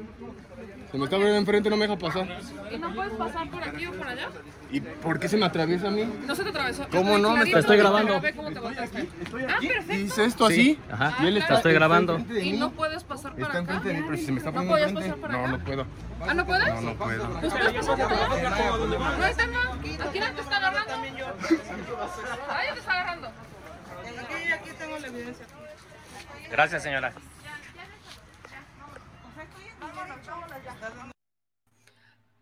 [0.90, 2.26] Se me está abriendo enfrente, no me deja pasar.
[2.70, 4.28] ¿Y no puedes pasar por aquí o por allá?
[4.70, 6.04] ¿Y por qué se me atraviesa a mí?
[6.26, 6.86] No se te atravesó.
[6.90, 7.30] ¿Cómo no?
[7.30, 8.12] Me Clarito, estoy te grabando.
[8.12, 9.08] grabé cómo te volteaste.
[9.48, 9.94] Ah, perfecto.
[9.94, 10.78] ¿Hice esto así?
[10.90, 11.16] Ajá.
[11.22, 12.12] Y él está, Te estoy está grabando.
[12.16, 12.58] enfrente de ¿Y mí.
[12.58, 13.58] no puedes pasar para Está acá?
[13.74, 15.10] enfrente de mí, pero si se me está ¿No poniendo podías enfrente.
[15.16, 15.58] pasar para No, acá?
[15.58, 15.86] no puedo.
[16.28, 16.68] ¿Ah, no puedes?
[16.74, 17.40] No, no puedo.
[17.40, 18.76] ¿Pues puedes pasar para allá?
[19.18, 19.60] No hay tema.
[20.08, 20.94] Aquí no te está agarrando.
[20.94, 23.28] Ahí te está agarrando.
[26.50, 27.12] Gracias, señora.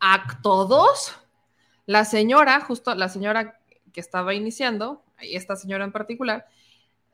[0.01, 1.14] Acto 2.
[1.87, 3.61] La señora, justo la señora
[3.93, 6.47] que estaba iniciando, esta señora en particular,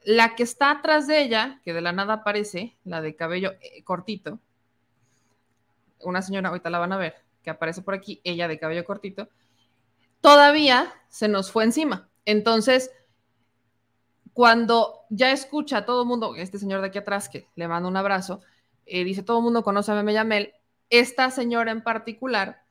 [0.05, 3.83] la que está atrás de ella, que de la nada aparece, la de cabello eh,
[3.85, 4.39] cortito,
[6.01, 9.29] una señora, ahorita la van a ver, que aparece por aquí, ella de cabello cortito,
[10.21, 12.09] todavía se nos fue encima.
[12.25, 12.91] Entonces,
[14.33, 17.89] cuando ya escucha a todo el mundo, este señor de aquí atrás, que le manda
[17.89, 18.41] un abrazo,
[18.91, 20.53] eh, dice, todo el mundo conoce a Meme Yamel,
[20.91, 22.63] esta señora en particular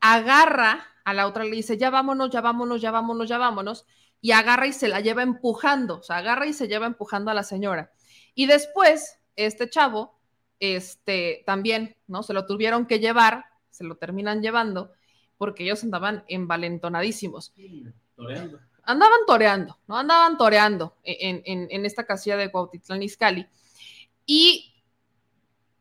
[0.00, 3.86] agarra a la otra, le dice, ya vámonos, ya vámonos, ya vámonos, ya vámonos,
[4.20, 7.34] y agarra y se la lleva empujando, o sea, agarra y se lleva empujando a
[7.34, 7.92] la señora.
[8.34, 10.18] Y después, este chavo,
[10.60, 12.22] este, también, ¿no?
[12.22, 14.92] Se lo tuvieron que llevar, se lo terminan llevando,
[15.38, 17.52] porque ellos andaban envalentonadísimos
[18.16, 18.58] Toreando.
[18.82, 19.96] andaban toreando, ¿no?
[19.96, 23.46] Andaban toreando en, en- en esta casilla de Cuautitlán Izcalli.
[24.26, 24.67] Y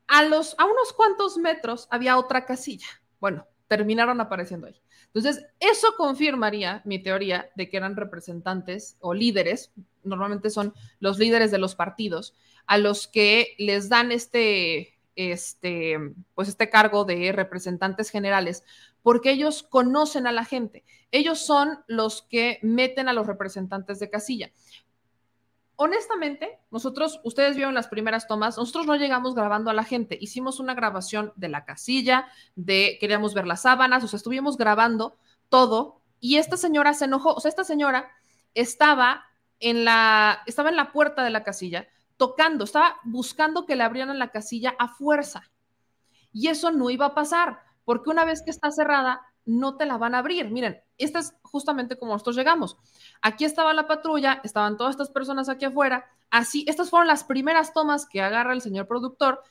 [0.08, 2.88] a, unos cuantos metros había otra casilla.
[3.20, 4.82] Bueno, terminaron apareciendo ahí.
[5.08, 9.72] Entonces, eso confirmaría mi teoría de que eran representantes o líderes,
[10.03, 12.36] normalmente son los líderes de los partidos,
[12.66, 15.97] a los que les dan este, este,
[16.36, 18.64] pues este cargo de representantes generales,
[19.01, 20.84] porque ellos conocen a la gente.
[21.12, 24.51] Ellos son los que meten a los representantes de casilla.
[25.80, 30.59] Honestamente, nosotros, ustedes vieron las primeras tomas, nosotros no llegamos grabando a la gente, hicimos
[30.59, 35.19] una grabación de la casilla, de queríamos ver las sábanas, o sea, estuvimos grabando
[35.49, 38.09] todo y esta señora se enojó, o sea, esta señora
[38.55, 39.23] estaba
[39.59, 44.17] en la, estaba en la puerta de la casilla tocando, estaba buscando que le abrieran
[44.17, 45.43] la casilla a fuerza.
[46.34, 49.97] Y eso no iba a pasar, porque una vez que está cerrada, no te la
[49.97, 50.49] van a abrir.
[50.49, 52.78] Miren, esta es justamente como nosotros llegamos.
[53.22, 56.06] Aquí estaba la patrulla, estaban todas estas personas aquí afuera.
[56.30, 59.41] Así, estas fueron las primeras tomas que agarra el señor productor.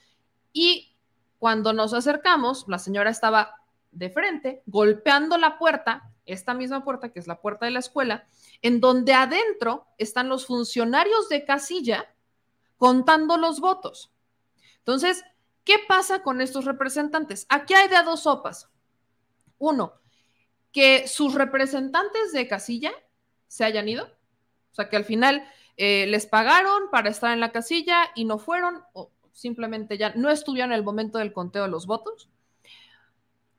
[0.52, 0.94] Y
[1.38, 3.60] cuando nos acercamos, la señora estaba
[3.92, 8.24] de frente, golpeando la puerta, esta misma puerta que es la puerta de la escuela,
[8.62, 12.12] en donde adentro están los funcionarios de casilla
[12.76, 14.12] contando los votos.
[14.78, 15.24] Entonces,
[15.64, 17.46] ¿qué pasa con estos representantes?
[17.48, 18.70] Aquí hay de dos sopas.
[19.58, 19.94] Uno,
[20.76, 22.92] que sus representantes de casilla
[23.48, 25.42] se hayan ido, o sea, que al final
[25.78, 30.28] eh, les pagaron para estar en la casilla y no fueron, o simplemente ya no
[30.28, 32.28] estuvieron en el momento del conteo de los votos.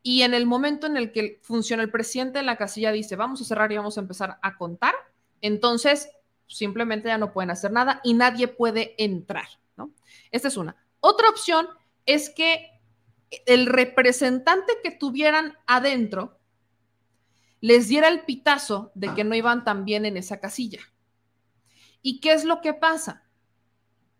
[0.03, 3.41] Y en el momento en el que funciona el presidente de la casilla dice, vamos
[3.41, 4.93] a cerrar y vamos a empezar a contar,
[5.41, 6.11] entonces
[6.45, 9.89] simplemente ya no pueden hacer nada y nadie puede entrar, ¿no?
[10.29, 10.75] Esta es una.
[10.99, 11.67] Otra opción
[12.05, 12.79] es que
[13.47, 16.36] el representante que tuvieran adentro
[17.61, 20.79] les diera el pitazo de que no iban tan bien en esa casilla.
[22.01, 23.23] ¿Y qué es lo que pasa?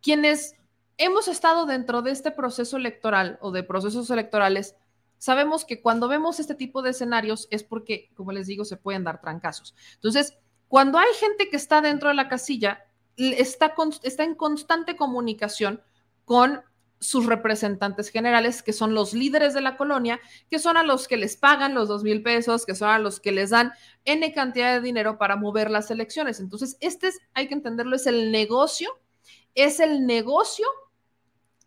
[0.01, 0.55] Quienes
[0.97, 4.75] hemos estado dentro de este proceso electoral o de procesos electorales,
[5.17, 9.03] sabemos que cuando vemos este tipo de escenarios es porque, como les digo, se pueden
[9.03, 9.75] dar trancazos.
[9.95, 12.85] Entonces, cuando hay gente que está dentro de la casilla,
[13.15, 13.73] está,
[14.03, 15.81] está en constante comunicación
[16.25, 16.61] con
[16.99, 20.19] sus representantes generales, que son los líderes de la colonia,
[20.49, 23.19] que son a los que les pagan los dos mil pesos, que son a los
[23.19, 23.71] que les dan
[24.05, 26.39] N cantidad de dinero para mover las elecciones.
[26.39, 28.89] Entonces, este es, hay que entenderlo, es el negocio,
[29.53, 30.65] es el negocio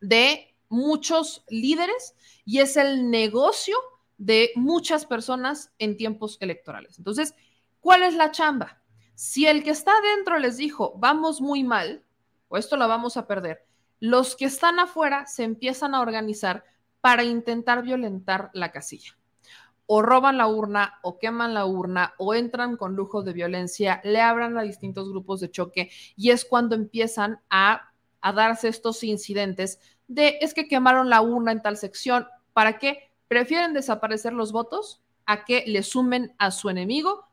[0.01, 2.15] de muchos líderes
[2.45, 3.77] y es el negocio
[4.19, 6.99] de muchas personas en tiempos electorales.
[6.99, 7.35] Entonces,
[7.81, 8.83] ¿cuál es la chamba?
[9.15, 12.05] Si el que está adentro les dijo, vamos muy mal,
[12.49, 13.67] o esto lo vamos a perder,
[14.01, 16.65] los que están afuera se empiezan a organizar
[17.01, 19.17] para intentar violentar la casilla.
[19.87, 24.21] O roban la urna, o queman la urna, o entran con lujo de violencia, le
[24.21, 29.81] abran a distintos grupos de choque y es cuando empiezan a, a darse estos incidentes
[30.07, 32.27] de es que quemaron la urna en tal sección.
[32.53, 33.13] ¿Para qué?
[33.29, 37.29] Prefieren desaparecer los votos a que le sumen a su enemigo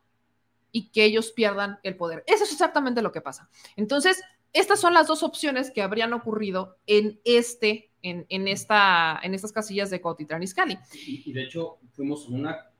[0.70, 2.22] y que ellos pierdan el poder.
[2.26, 3.48] Eso es exactamente lo que pasa.
[3.76, 9.34] Entonces, estas son las dos opciones que habrían ocurrido en este, en, en esta, en
[9.34, 10.78] estas casillas de Cotitlán Izcalli.
[11.06, 12.70] Y, y, de hecho, fuimos una,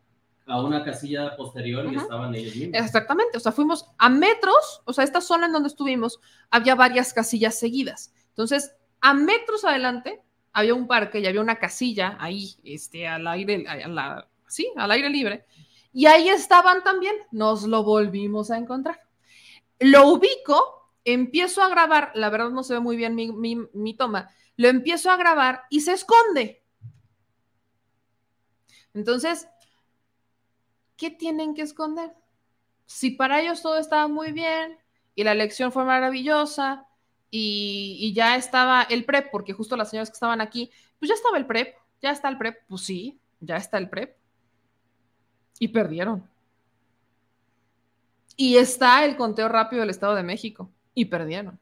[0.46, 2.80] a una casilla posterior y estaban ellos mismos.
[2.80, 7.12] Exactamente, o sea, fuimos a metros, o sea, esta zona en donde estuvimos, había varias
[7.12, 8.12] casillas seguidas.
[8.30, 13.64] Entonces, a metros adelante había un parque y había una casilla ahí, este, al aire,
[13.68, 15.44] a la, sí, al aire libre.
[15.92, 19.00] Y ahí estaban también, nos lo volvimos a encontrar.
[19.80, 20.77] Lo ubico
[21.12, 25.16] empiezo a grabar, la verdad no se ve muy bien mi, toma, lo empiezo a
[25.16, 26.62] grabar y se esconde.
[28.92, 29.48] Entonces,
[30.96, 32.12] ¿qué tienen que esconder?
[32.86, 34.78] Si para ellos todo estaba muy bien
[35.14, 36.86] y la elección fue maravillosa
[37.30, 41.14] y, y, ya estaba el PREP, porque justo las señoras que estaban aquí, pues ya
[41.14, 44.16] estaba el PREP, ya está el PREP, pues sí, ya está el PREP.
[45.58, 46.28] Y perdieron.
[48.36, 51.58] Y está el conteo rápido del Estado de México y perdieron.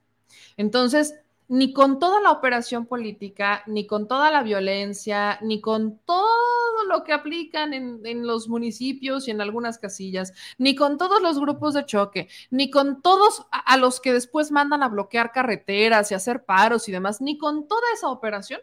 [0.57, 1.15] Entonces,
[1.49, 7.05] ni con toda la operación política, ni con toda la violencia, ni con todo lo
[7.05, 11.87] que aplican en, los municipios y en algunas casillas, ni con todos los grupos de
[11.87, 16.45] choque, ni con todos a, a los que después mandan a bloquear carreteras y hacer
[16.45, 18.61] paros y demás, ni con toda esa operación,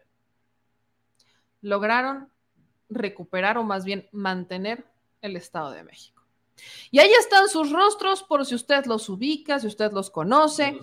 [1.61, 2.30] lograron
[2.89, 4.86] recuperar o más bien mantener
[5.22, 6.12] el Estado de México.
[6.91, 10.80] Y ahí están sus rostros por si usted los ubica, si usted los conoce.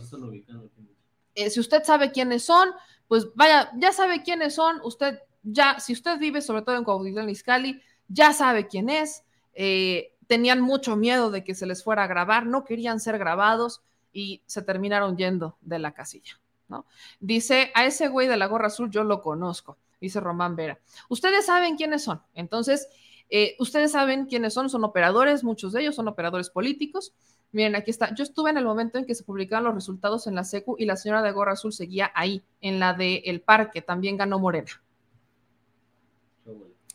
[1.34, 2.70] Eh, si usted sabe quiénes son,
[3.08, 4.80] pues vaya, ya sabe quiénes son.
[4.82, 9.24] Usted ya, si usted vive sobre todo en Cuautitlán Izcalli, ya sabe quién es.
[9.54, 13.82] Eh, tenían mucho miedo de que se les fuera a grabar, no querían ser grabados
[14.12, 16.40] y se terminaron yendo de la casilla.
[16.68, 16.86] ¿no?
[17.18, 20.78] Dice, a ese güey de la gorra azul yo lo conozco, dice Román Vera.
[21.08, 22.22] Ustedes saben quiénes son.
[22.34, 22.88] Entonces,
[23.30, 27.14] eh, ustedes saben quiénes son, son operadores, muchos de ellos son operadores políticos.
[27.52, 28.14] Miren, aquí está.
[28.14, 30.84] Yo estuve en el momento en que se publicaron los resultados en la SECU y
[30.84, 34.82] la señora de Gorra Azul seguía ahí, en la de El Parque, también ganó Morena.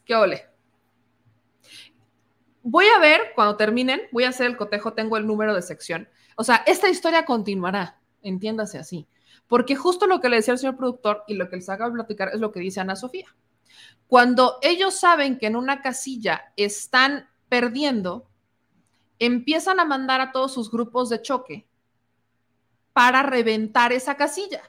[0.06, 0.46] ¿Qué ole?
[2.64, 6.08] Voy a ver, cuando terminen, voy a hacer el cotejo, tengo el número de sección.
[6.36, 9.08] O sea, esta historia continuará, entiéndase así.
[9.48, 12.30] Porque justo lo que le decía el señor productor y lo que les haga platicar
[12.34, 13.28] es lo que dice Ana Sofía.
[14.08, 18.30] Cuando ellos saben que en una casilla están perdiendo,
[19.20, 21.68] empiezan a mandar a todos sus grupos de choque
[22.94, 24.62] para reventar esa casilla.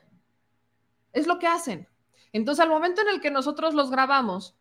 [1.13, 1.89] Es lo que hacen.
[2.33, 4.57] Entonces, al momento en el que nosotros los grabamos,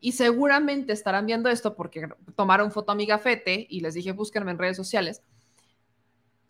[0.00, 4.50] y seguramente estarán viendo esto porque tomaron foto a mi gafete y les dije búsquenme
[4.50, 5.22] en redes sociales,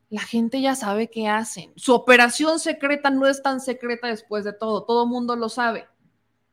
[0.08, 1.72] la gente ya sabe qué hacen.
[1.76, 5.88] Su operación secreta no es tan secreta después de todo, todo mundo lo sabe.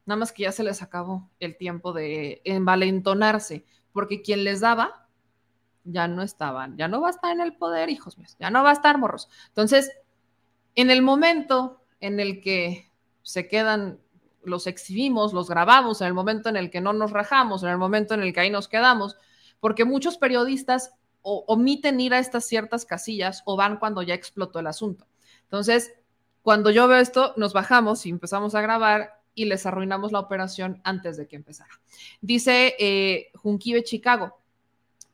[0.06, 5.08] Nada más que ya se les acabó el tiempo de envalentonarse, porque quien les daba
[5.86, 8.64] ya no estaban, ya no va a estar en el poder, hijos míos, ya no
[8.64, 9.30] va a estar morros.
[9.50, 9.92] Entonces,
[10.76, 12.92] en el momento en el que
[13.22, 14.00] se quedan,
[14.44, 17.78] los exhibimos, los grabamos, en el momento en el que no nos rajamos, en el
[17.78, 19.18] momento en el que ahí nos quedamos,
[19.60, 20.92] porque muchos periodistas
[21.22, 25.08] omiten ir a estas ciertas casillas o van cuando ya explotó el asunto.
[25.44, 25.94] Entonces,
[26.42, 30.82] cuando yo veo esto, nos bajamos y empezamos a grabar y les arruinamos la operación
[30.84, 31.72] antes de que empezara.
[32.22, 34.38] Dice eh, Junquive Chicago,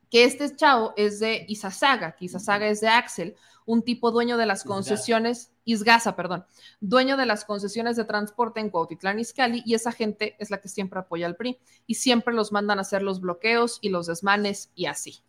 [0.09, 4.47] que este chavo es de Isasaga, que Isasaga es de Axel, un tipo dueño de
[4.47, 6.45] las concesiones, Isgaza, perdón,
[6.79, 10.69] dueño de las concesiones de transporte en Cuautitlán Izcalli, y esa gente es la que
[10.69, 14.71] siempre apoya al PRI y siempre los mandan a hacer los bloqueos y los desmanes
[14.73, 15.19] y así.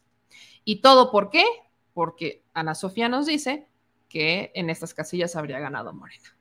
[0.65, 1.45] ¿Y todo por qué?
[1.93, 3.69] Porque Ana Sofía nos dice
[4.09, 6.35] que en estas casillas habría ganado Morena.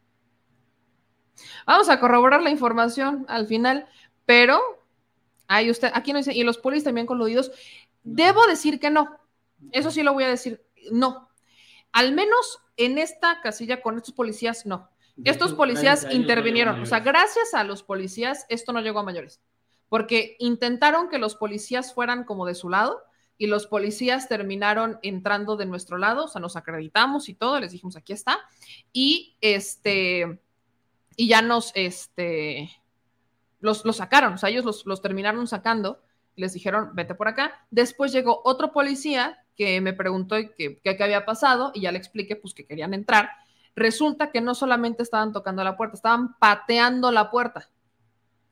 [1.66, 3.88] Vamos a corroborar la información al final,
[4.26, 4.60] pero
[5.48, 7.52] ahí usted, aquí no dice, y los polis también coludidos.
[8.04, 9.20] Debo decir que no.
[9.72, 11.30] Eso sí lo voy a decir, no.
[11.92, 14.90] Al menos en esta casilla con estos policías, no.
[15.26, 16.82] Estos policías intervinieron.
[16.82, 19.42] O sea, gracias a los policías, esto no llegó a mayores.
[19.90, 23.02] Porque intentaron que los policías fueran como de su lado
[23.38, 26.26] y los policías terminaron entrando de nuestro lado.
[26.26, 27.60] O sea, nos acreditamos y todo.
[27.60, 28.40] Les dijimos, aquí está.
[28.94, 30.40] Y este.
[31.20, 32.70] Y ya nos, este.
[33.60, 34.36] Los, los sacaron.
[34.36, 36.00] O sea, ellos los, los terminaron sacando
[36.40, 37.66] les dijeron, vete por acá.
[37.70, 42.38] Después llegó otro policía que me preguntó qué, qué había pasado y ya le expliqué
[42.38, 43.30] pues que querían entrar.
[43.76, 47.70] Resulta que no solamente estaban tocando la puerta, estaban pateando la puerta.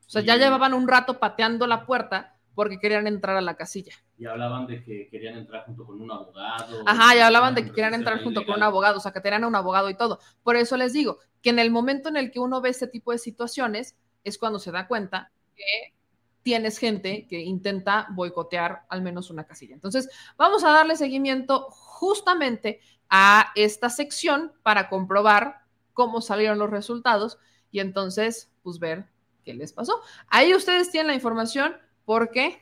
[0.05, 3.93] O sea, ya llevaban un rato pateando la puerta porque querían entrar a la casilla.
[4.18, 6.82] Y hablaban de que querían entrar junto con un abogado.
[6.88, 9.43] Ajá, y hablaban de que querían entrar junto con un abogado, o sea, que tenían
[9.43, 10.18] un abogado y todo.
[10.41, 13.12] Por eso les digo que en el momento en el que uno ve este tipo
[13.12, 15.93] de situaciones es cuando se da cuenta que
[16.41, 19.76] tienes gente que intenta boicotear al menos una casilla.
[19.76, 25.58] Entonces, vamos a darle seguimiento justamente a esta sección para comprobar
[25.93, 27.38] cómo salieron los resultados
[27.70, 29.05] y entonces, pues ver
[29.45, 30.01] qué les pasó.
[30.28, 31.76] Ahí ustedes tienen la información
[32.08, 32.58] porque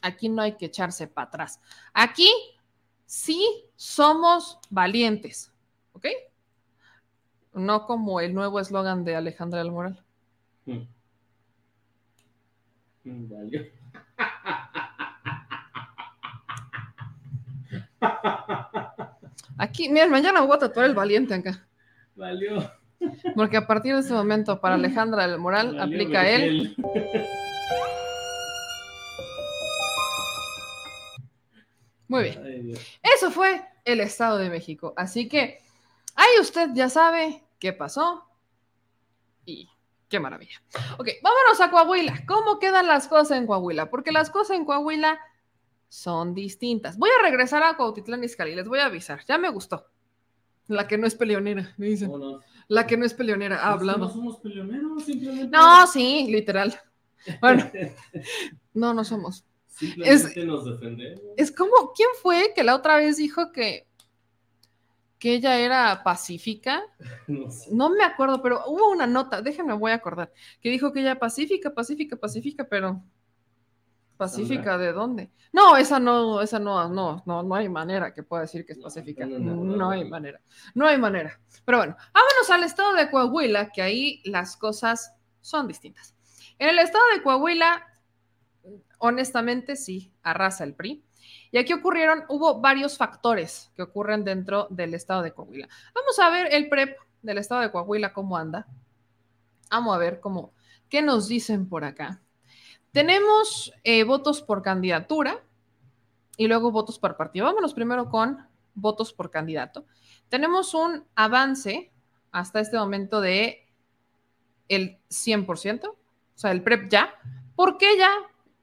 [0.00, 1.60] aquí no hay que echarse para atrás.
[1.92, 2.32] Aquí
[3.04, 5.52] sí somos valientes,
[5.92, 6.06] ¿ok?
[7.52, 10.02] No como el nuevo eslogan de Alejandra del Moral.
[10.64, 10.84] Hmm.
[13.04, 13.66] Valió.
[19.58, 21.68] Aquí, miren, mañana voy a tatuar el valiente acá.
[22.16, 22.72] Valió.
[23.34, 26.74] Porque a partir de este momento, para Alejandra del Moral, aplica él.
[32.14, 32.78] Muy bien.
[33.02, 34.94] Eso fue el Estado de México.
[34.96, 35.60] Así que
[36.14, 38.24] ahí usted ya sabe qué pasó
[39.44, 39.68] y
[40.08, 40.62] Qué maravilla.
[40.98, 42.24] Ok, vámonos a Coahuila.
[42.28, 43.90] ¿Cómo quedan las cosas en Coahuila?
[43.90, 45.18] Porque las cosas en Coahuila
[45.88, 46.98] son distintas.
[46.98, 49.24] Voy a regresar a Cuautitlán Izcalli, les voy a avisar.
[49.26, 49.86] Ya me gustó.
[50.68, 52.12] La que no es peleonera, me dicen.
[52.68, 53.98] La que no es peleonera, hablado.
[53.98, 55.48] No somos peleoneros, simplemente.
[55.48, 56.78] No, sí, literal.
[57.40, 57.68] Bueno,
[58.74, 59.44] no, no somos.
[59.74, 61.20] Simplemente nos defendemos.
[61.36, 63.86] Es como, ¿quién fue que la otra vez dijo que
[65.24, 66.82] que ella era pacífica.
[67.72, 71.18] No, me acuerdo, pero hubo una nota, déjenme, voy a acordar, que dijo que ella
[71.18, 73.02] pacífica, pacífica, pacífica, pero
[74.18, 75.30] pacífica de dónde?
[75.50, 78.78] No, esa no, esa no, no, no, no hay manera que pueda decir que es
[78.78, 79.24] pacífica.
[79.24, 80.42] No, hay manera,
[80.74, 81.40] no hay manera.
[81.64, 86.14] Pero bueno, vámonos al estado de Coahuila, que ahí las cosas son distintas.
[86.58, 87.82] En el estado de Coahuila,
[89.04, 91.04] honestamente, sí, arrasa el PRI.
[91.50, 95.68] Y aquí ocurrieron, hubo varios factores que ocurren dentro del estado de Coahuila.
[95.94, 98.66] Vamos a ver el PREP del estado de Coahuila, cómo anda.
[99.70, 100.54] Vamos a ver cómo,
[100.88, 102.22] qué nos dicen por acá.
[102.92, 105.42] Tenemos eh, votos por candidatura
[106.38, 107.44] y luego votos por partido.
[107.44, 108.38] Vámonos primero con
[108.74, 109.84] votos por candidato.
[110.30, 111.92] Tenemos un avance
[112.32, 113.68] hasta este momento de
[114.68, 115.96] el 100%, o
[116.34, 117.14] sea, el PREP ya.
[117.54, 118.10] ¿Por qué ya?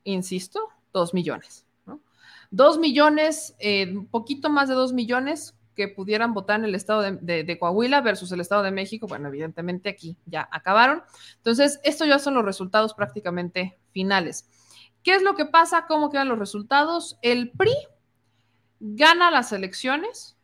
[0.03, 1.65] Insisto, dos millones.
[2.49, 7.01] Dos millones, eh, un poquito más de dos millones que pudieran votar en el estado
[7.01, 9.07] de, Coahuila versus el estado de México.
[9.07, 11.01] Bueno, evidentemente aquí ya acabaron.
[11.37, 14.49] Entonces, estos ya son los resultados prácticamente finales.
[15.01, 15.85] ¿Qué es lo que pasa?
[15.87, 17.17] ¿Cómo quedan los resultados?
[17.21, 17.73] El PRI
[18.79, 20.37] gana las elecciones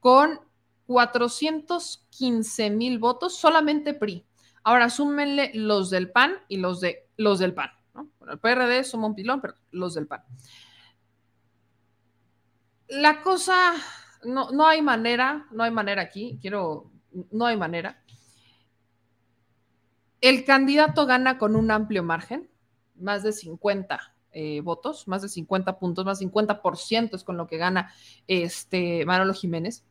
[0.00, 0.40] con
[0.86, 4.26] 415 mil votos, solamente PRI.
[4.64, 7.70] Ahora súmenle los del PAN y los, de, los del PAN.
[7.92, 10.22] Bueno, el PRD suma un pilón, pero los del PAN
[12.90, 13.74] la cosa,
[14.24, 16.90] no, no hay manera, no hay manera aquí, quiero,
[17.30, 18.02] no hay manera.
[20.20, 22.50] El candidato gana con un amplio margen,
[22.96, 27.56] más de 50 eh, votos, más de 50 puntos, más 50% es con lo que
[27.56, 27.92] gana
[28.26, 29.84] este Manolo Jiménez.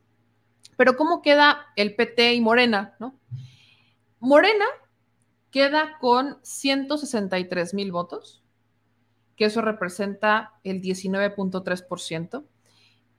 [0.76, 2.94] Pero ¿cómo queda el PT y Morena?
[3.00, 3.18] ¿no?
[4.20, 4.66] Morena
[5.50, 8.42] queda con 163 mil votos,
[9.36, 12.44] que eso representa el 19.3%.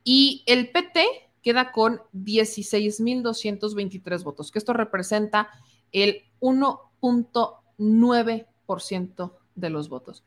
[0.03, 1.05] Y el PT
[1.41, 5.49] queda con 16.223 votos, que esto representa
[5.91, 10.23] el 1.9% de los votos.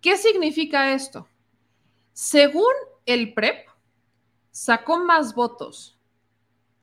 [0.00, 1.28] ¿Qué significa esto?
[2.12, 2.72] Según
[3.06, 3.68] el PREP,
[4.50, 5.98] sacó más votos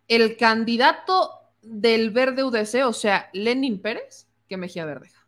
[0.07, 1.31] el candidato
[1.61, 5.25] del Verde UDC, o sea, Lenin Pérez, que Mejía Verdeja.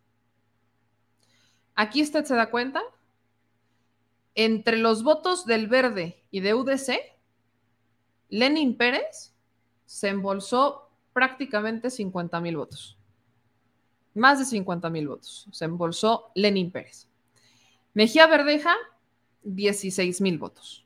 [1.74, 2.82] Aquí usted se da cuenta,
[4.34, 6.98] entre los votos del Verde y de UDC,
[8.28, 9.34] Lenin Pérez
[9.86, 12.98] se embolsó prácticamente 50 mil votos.
[14.14, 15.48] Más de 50 mil votos.
[15.52, 17.08] Se embolsó Lenin Pérez.
[17.94, 18.74] Mejía Verdeja,
[19.42, 20.84] 16 mil votos.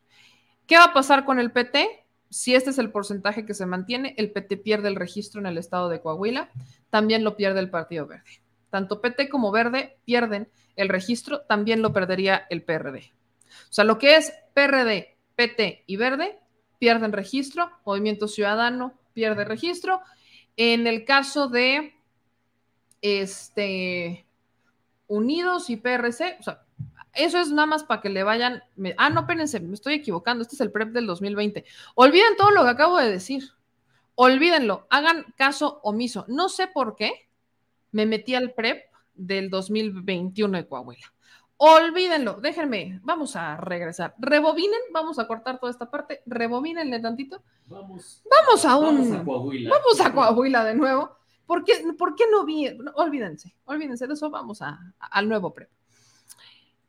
[0.66, 2.06] ¿Qué va a pasar con el PT?
[2.37, 5.57] Si este es el porcentaje que se mantiene, el PT pierde el registro en el
[5.57, 6.51] estado de Coahuila,
[6.91, 8.43] también lo pierde el Partido Verde.
[8.68, 13.14] Tanto PT como Verde pierden el registro, también lo perdería el PRD.
[13.70, 16.39] O sea, lo que es PRD, PT y Verde
[16.78, 20.03] pierden registro, Movimiento Ciudadano pierde registro.
[20.59, 21.95] En el caso de
[23.01, 24.26] este,
[25.07, 26.66] Unidos y PRC, o sea,
[27.17, 28.62] eso es nada más para que le vayan.
[28.99, 30.43] ah, no, espérense, me estoy equivocando.
[30.43, 31.64] Este es el PREP del 2020.
[31.95, 33.45] Olviden todo lo que acabo de decir.
[34.14, 34.87] Olvídenlo.
[34.91, 36.25] Hagan caso omiso.
[36.29, 37.29] No sé por qué
[37.93, 41.12] me metí al PREP del 2021 de Coahuila.
[41.59, 42.35] Olvídenlo.
[42.41, 43.01] Déjenme.
[43.03, 44.14] Vamos a regresar.
[44.19, 44.81] Rebobinen.
[44.93, 46.23] Vamos a cortar toda esta parte.
[46.27, 47.43] Rebobínenle tantito.
[47.67, 48.23] Vamos.
[48.31, 48.97] Vamos a un.
[48.99, 49.71] Vamos a Coahuila.
[49.71, 51.17] Vamos a Coahuila de nuevo.
[51.47, 52.69] ¿Por qué, ¿Por qué no vi?
[52.95, 53.55] olvídense.
[53.64, 54.31] Olvídense de eso.
[54.31, 55.71] Vamos al nuevo PREP.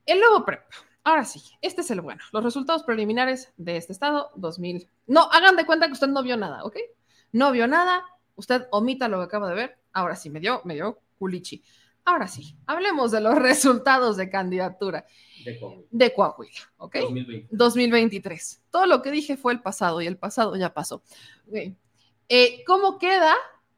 [0.08, 0.62] El nuevo PREP.
[1.03, 2.22] Ahora sí, este es el bueno.
[2.32, 4.89] Los resultados preliminares de este estado, 2000.
[5.05, 6.78] No, hagan de cuenta que usted no vio nada, ¿ok?
[7.34, 8.05] No vio nada,
[8.36, 9.78] usted omita lo que acaba de ver.
[9.91, 11.62] Ahora sí, me dio, me dio culichi.
[12.05, 15.05] Ahora sí, hablemos de los resultados de candidatura
[15.91, 16.95] de Coahuila, ¿ok?
[17.51, 18.64] 2023.
[18.72, 21.03] Todo lo que dije fue el pasado y el pasado ya pasó.
[22.30, 23.36] Eh, ¿Cómo queda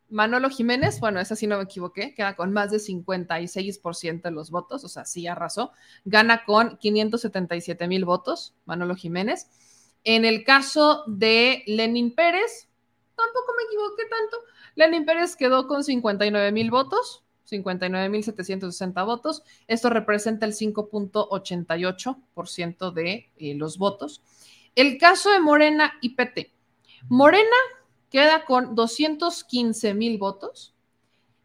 [0.09, 4.51] Manolo Jiménez, bueno, esa sí no me equivoqué, queda con más de 56% de los
[4.51, 5.71] votos, o sea, sí arrasó,
[6.05, 9.49] gana con 577 mil votos, Manolo Jiménez.
[10.03, 12.69] En el caso de Lenin Pérez,
[13.15, 14.37] tampoco me equivoqué tanto,
[14.75, 22.93] Lenin Pérez quedó con 59 mil votos, 59 mil 760 votos, esto representa el 5.88%
[22.93, 24.21] de eh, los votos.
[24.75, 26.51] El caso de Morena y PT.
[27.09, 27.55] Morena
[28.09, 30.73] queda con 215 mil votos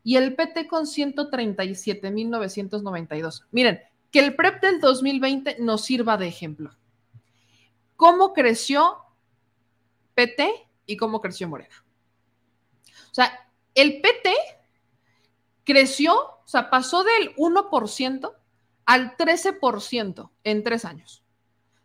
[0.02, 3.46] y el PT con 137 mil 992.
[3.50, 6.70] Miren, que el PREP del 2020 nos sirva de ejemplo.
[7.96, 8.98] ¿Cómo creció
[10.14, 11.84] PT y cómo creció Morena?
[13.10, 14.32] O sea, el PT
[15.64, 18.34] creció, o sea, pasó del 1%
[18.84, 21.22] al 13% en tres años.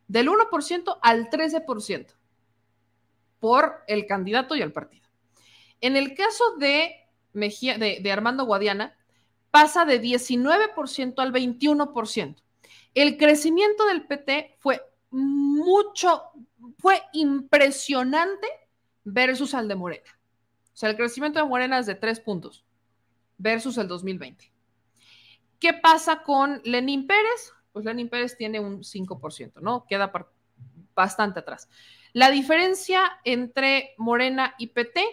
[0.08, 2.19] Del 1% al 13%
[3.40, 5.08] por el candidato y el partido.
[5.82, 6.96] En el caso de,
[7.34, 8.98] Mejía, de, Armando Guadiana,
[9.52, 12.36] pasa de 19% al 21%.
[12.94, 14.82] El crecimiento del PT fue
[15.12, 16.24] mucho,
[16.78, 18.48] fue impresionante
[19.04, 20.20] versus al de Morena.
[20.74, 22.66] O sea, el crecimiento de Morena es de 3 puntos
[23.38, 24.52] versus el 2020.
[25.60, 27.54] ¿Qué pasa con Lenín Pérez?
[27.72, 29.86] Pues Lenín Pérez tiene un 5%, ¿no?
[29.88, 30.12] Queda
[30.96, 31.70] bastante atrás.
[32.14, 35.04] La diferencia entre Morena y PT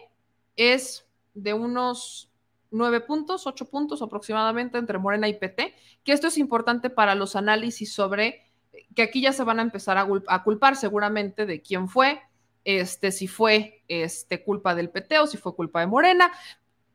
[0.57, 2.31] es de unos
[2.71, 5.75] nueve puntos, ocho puntos aproximadamente entre Morena y PT,
[6.05, 8.51] que esto es importante para los análisis sobre
[8.95, 12.21] que aquí ya se van a empezar a, culpar seguramente de quién fue,
[12.65, 16.33] este, si fue este, culpa del PT o si fue culpa de Morena,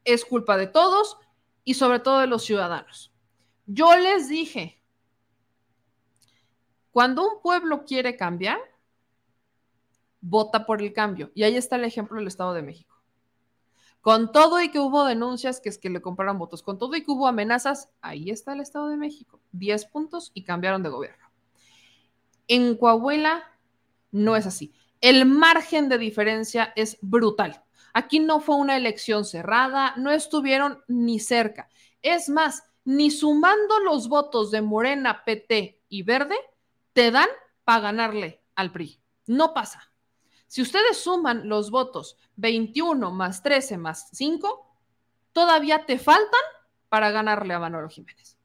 [0.04, 1.18] es culpa de todos
[1.64, 3.12] y sobre todo de los ciudadanos.
[3.66, 4.82] Yo les dije,
[6.92, 8.60] cuando un pueblo quiere cambiar,
[10.22, 11.32] vota por el cambio.
[11.36, 13.02] Y ahí está el ejemplo del Estado de México.
[14.02, 17.04] Con todo y que hubo denuncias que es que le compraron votos, con todo y
[17.04, 19.40] que hubo amenazas, ahí está el Estado de México.
[19.52, 21.30] 10 puntos y cambiaron de gobierno.
[22.48, 23.44] En Coahuila
[24.12, 24.74] no es así.
[25.02, 27.64] El margen de diferencia es brutal.
[27.94, 31.70] Aquí no fue una elección cerrada, no estuvieron ni cerca.
[32.02, 36.36] Es más, ni sumando los votos de Morena, PT y Verde,
[36.94, 37.28] te dan
[37.64, 39.00] para ganarle al PRI.
[39.28, 39.91] No pasa.
[40.52, 44.70] Si ustedes suman los votos 21 más 13 más 5,
[45.32, 46.42] todavía te faltan
[46.90, 48.38] para ganarle a Manolo Jiménez.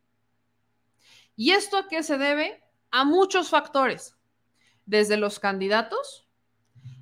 [1.35, 2.63] ¿Y esto a qué se debe?
[2.93, 4.17] A muchos factores.
[4.85, 6.29] Desde los candidatos,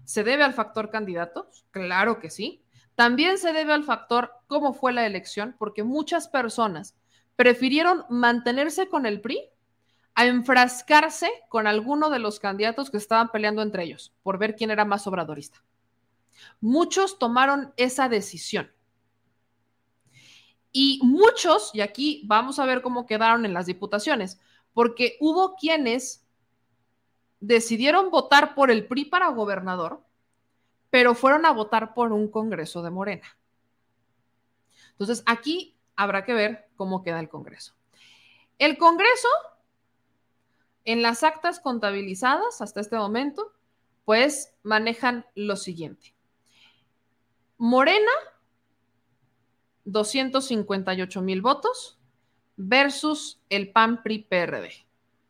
[0.05, 1.67] ¿se debe al factor candidatos?
[1.71, 2.65] Claro que sí.
[2.95, 6.97] También se debe al factor cómo fue la elección, porque muchas personas
[7.37, 9.51] prefirieron mantenerse con el PRI
[10.15, 14.71] a enfrascarse con alguno de los candidatos que estaban peleando entre ellos por ver quién
[14.71, 15.63] era más obradorista.
[16.61, 18.71] Muchos tomaron esa decisión.
[20.73, 24.41] Y muchos, y aquí vamos a ver cómo quedaron en las diputaciones,
[24.73, 26.27] porque hubo quienes
[27.39, 30.03] decidieron votar por el PRI para gobernador,
[30.91, 33.37] pero fueron a votar por un Congreso de Morena.
[34.91, 37.75] Entonces, aquí habrá que ver cómo queda el Congreso.
[38.59, 39.29] El Congreso,
[40.85, 43.53] en las actas contabilizadas hasta este momento,
[44.05, 46.15] pues manejan lo siguiente.
[47.57, 48.11] Morena,
[49.85, 51.99] 258 mil votos
[52.57, 54.71] versus el PAN PRI PRD,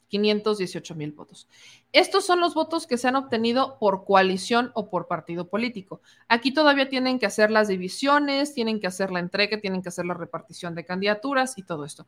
[0.09, 1.49] 518 mil votos.
[1.93, 6.01] Estos son los votos que se han obtenido por coalición o por partido político.
[6.29, 10.07] Aquí todavía tienen que hacer las divisiones, tienen que hacer la entrega, tienen que hacer
[10.07, 12.07] la repartición de candidaturas y todo esto.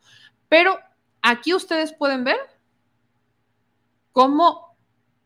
[0.48, 0.76] Pero
[1.22, 2.38] aquí ustedes pueden ver
[4.16, 4.74] cómo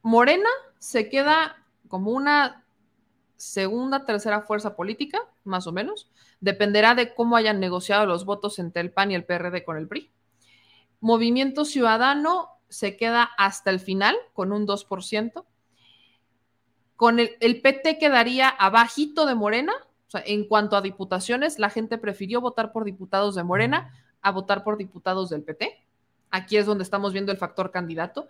[0.02, 0.48] Morena
[0.80, 2.64] se queda como una
[3.36, 6.10] segunda, tercera fuerza política, más o menos.
[6.40, 9.86] Dependerá de cómo hayan negociado los votos entre el PAN y el PRD con el
[9.86, 10.10] PRI.
[10.98, 15.44] Movimiento Ciudadano se queda hasta el final con un 2%.
[16.96, 19.72] Con el, el PT quedaría abajito de Morena.
[20.08, 24.32] O sea, en cuanto a diputaciones, la gente prefirió votar por diputados de Morena a
[24.32, 25.78] votar por diputados del PT.
[26.32, 28.28] Aquí es donde estamos viendo el factor candidato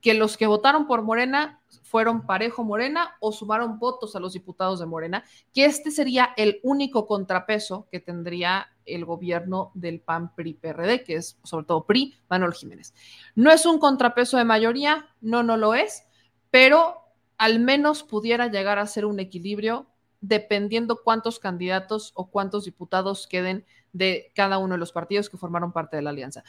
[0.00, 4.78] que los que votaron por Morena fueron parejo Morena o sumaron votos a los diputados
[4.78, 10.54] de Morena, que este sería el único contrapeso que tendría el gobierno del PAN PRI
[10.54, 12.94] PRD, que es sobre todo PRI, Manuel Jiménez.
[13.34, 16.04] No es un contrapeso de mayoría, no, no lo es,
[16.50, 16.96] pero
[17.36, 19.86] al menos pudiera llegar a ser un equilibrio
[20.20, 25.72] dependiendo cuántos candidatos o cuántos diputados queden de cada uno de los partidos que formaron
[25.72, 26.44] parte de la alianza.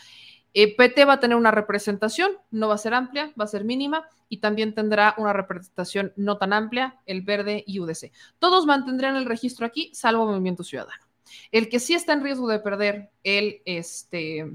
[0.54, 3.64] Eh, PT va a tener una representación, no va a ser amplia, va a ser
[3.64, 8.12] mínima y también tendrá una representación no tan amplia, el verde y UDC.
[8.40, 11.04] Todos mantendrán el registro aquí, salvo Movimiento Ciudadano.
[11.52, 14.52] El que sí está en riesgo de perder el, este,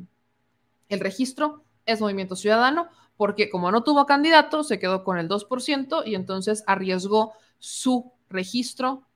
[0.88, 6.02] el registro es Movimiento Ciudadano, porque como no tuvo candidato, se quedó con el 2%
[6.04, 9.06] y entonces arriesgó su registro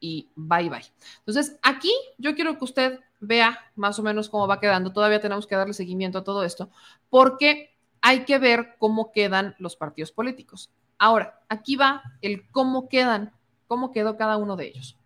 [0.00, 0.84] y bye bye.
[1.18, 4.92] Entonces, aquí yo quiero que usted vea más o menos cómo va quedando.
[4.92, 6.70] Todavía tenemos que darle seguimiento a todo esto,
[7.10, 10.70] porque hay que ver cómo quedan los partidos políticos.
[10.98, 13.32] Ahora, aquí va el cómo quedan,
[13.66, 14.98] cómo quedó cada uno de ellos.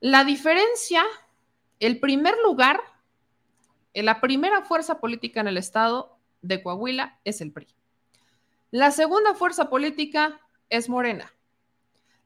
[0.00, 1.04] La diferencia,
[1.80, 2.80] el primer lugar,
[3.94, 7.66] la primera fuerza política en el estado de Coahuila es el PRI.
[8.70, 11.32] La segunda fuerza política es Morena.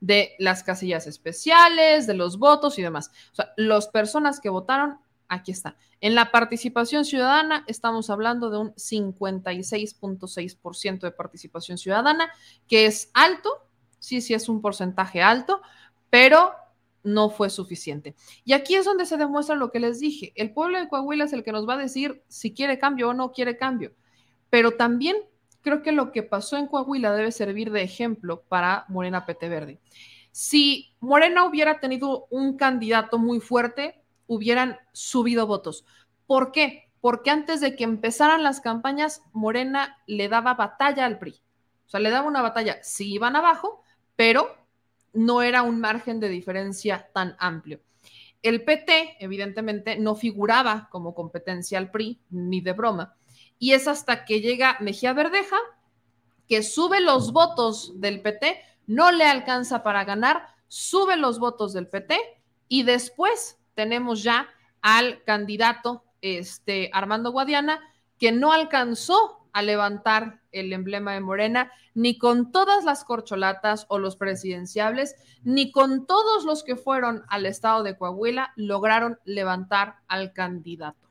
[0.00, 3.10] de las casillas especiales, de los votos y demás.
[3.32, 5.76] O sea, las personas que votaron, aquí está.
[6.00, 12.30] En la participación ciudadana estamos hablando de un 56.6% de participación ciudadana,
[12.66, 13.68] que es alto,
[13.98, 15.62] sí, sí es un porcentaje alto,
[16.10, 16.52] pero
[17.04, 18.14] no fue suficiente.
[18.44, 20.32] Y aquí es donde se demuestra lo que les dije.
[20.36, 23.14] El pueblo de Coahuila es el que nos va a decir si quiere cambio o
[23.14, 23.92] no quiere cambio.
[24.52, 25.16] Pero también
[25.62, 29.80] creo que lo que pasó en Coahuila debe servir de ejemplo para Morena PT Verde.
[30.30, 35.86] Si Morena hubiera tenido un candidato muy fuerte, hubieran subido votos.
[36.26, 36.90] ¿Por qué?
[37.00, 41.40] Porque antes de que empezaran las campañas, Morena le daba batalla al PRI.
[41.86, 42.76] O sea, le daba una batalla.
[42.82, 43.82] Sí iban abajo,
[44.16, 44.54] pero
[45.14, 47.80] no era un margen de diferencia tan amplio.
[48.42, 53.16] El PT, evidentemente, no figuraba como competencia al PRI, ni de broma.
[53.62, 55.54] Y es hasta que llega Mejía Verdeja,
[56.48, 61.86] que sube los votos del PT, no le alcanza para ganar, sube los votos del
[61.86, 62.18] PT
[62.66, 64.48] y después tenemos ya
[64.80, 67.78] al candidato este, Armando Guadiana,
[68.18, 74.00] que no alcanzó a levantar el emblema de Morena, ni con todas las corcholatas o
[74.00, 75.14] los presidenciables,
[75.44, 81.01] ni con todos los que fueron al estado de Coahuila lograron levantar al candidato.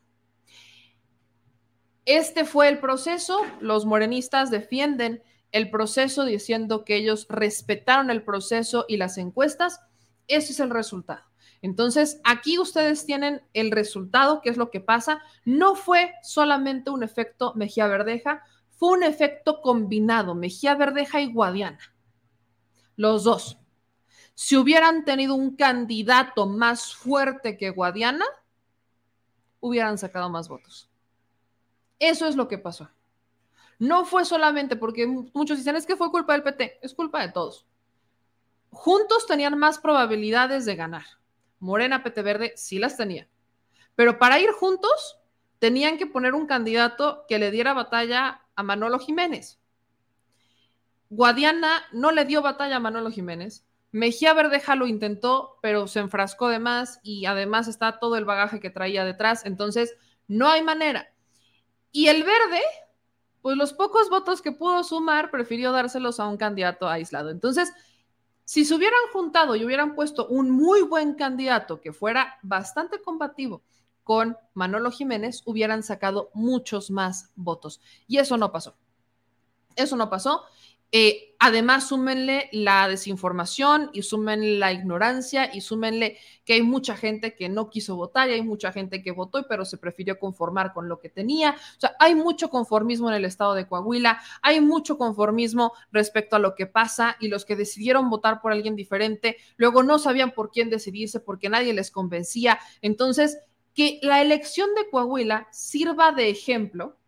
[2.04, 5.22] Este fue el proceso, los morenistas defienden
[5.52, 9.80] el proceso diciendo que ellos respetaron el proceso y las encuestas,
[10.26, 11.22] ese es el resultado.
[11.60, 15.22] Entonces, aquí ustedes tienen el resultado, que es lo que pasa.
[15.44, 21.78] No fue solamente un efecto Mejía Verdeja, fue un efecto combinado, Mejía Verdeja y Guadiana.
[22.96, 23.58] Los dos.
[24.34, 28.24] Si hubieran tenido un candidato más fuerte que Guadiana,
[29.60, 30.91] hubieran sacado más votos.
[32.02, 32.90] Eso es lo que pasó.
[33.78, 37.30] No fue solamente porque muchos dicen es que fue culpa del PT, es culpa de
[37.30, 37.64] todos.
[38.70, 41.04] Juntos tenían más probabilidades de ganar.
[41.60, 43.28] Morena, PT Verde, sí las tenía.
[43.94, 45.20] Pero para ir juntos,
[45.60, 49.60] tenían que poner un candidato que le diera batalla a Manolo Jiménez.
[51.08, 53.64] Guadiana no le dio batalla a Manolo Jiménez.
[53.92, 58.58] Mejía Verdeja lo intentó, pero se enfrascó de más y además está todo el bagaje
[58.58, 59.46] que traía detrás.
[59.46, 59.94] Entonces,
[60.26, 61.11] no hay manera.
[61.92, 62.60] Y el verde,
[63.42, 67.30] pues los pocos votos que pudo sumar, prefirió dárselos a un candidato aislado.
[67.30, 67.72] Entonces,
[68.44, 73.62] si se hubieran juntado y hubieran puesto un muy buen candidato que fuera bastante combativo
[74.02, 77.80] con Manolo Jiménez, hubieran sacado muchos más votos.
[78.08, 78.74] Y eso no pasó.
[79.76, 80.44] Eso no pasó.
[80.94, 87.34] Eh, además, súmenle la desinformación y súmenle la ignorancia y súmenle que hay mucha gente
[87.34, 90.90] que no quiso votar y hay mucha gente que votó, pero se prefirió conformar con
[90.90, 91.56] lo que tenía.
[91.78, 96.38] O sea, hay mucho conformismo en el estado de Coahuila, hay mucho conformismo respecto a
[96.38, 100.50] lo que pasa y los que decidieron votar por alguien diferente, luego no sabían por
[100.50, 102.60] quién decidirse porque nadie les convencía.
[102.82, 103.38] Entonces,
[103.74, 106.98] que la elección de Coahuila sirva de ejemplo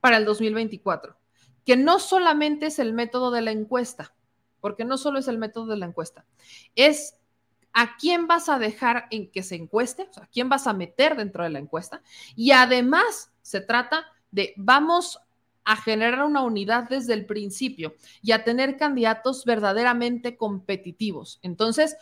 [0.00, 1.21] para el 2024
[1.64, 4.14] que no solamente es el método de la encuesta,
[4.60, 6.24] porque no solo es el método de la encuesta,
[6.76, 7.16] es
[7.72, 10.72] a quién vas a dejar en que se encueste, o sea, a quién vas a
[10.72, 12.02] meter dentro de la encuesta,
[12.36, 15.20] y además se trata de vamos
[15.64, 21.38] a generar una unidad desde el principio y a tener candidatos verdaderamente competitivos.
[21.42, 21.96] Entonces,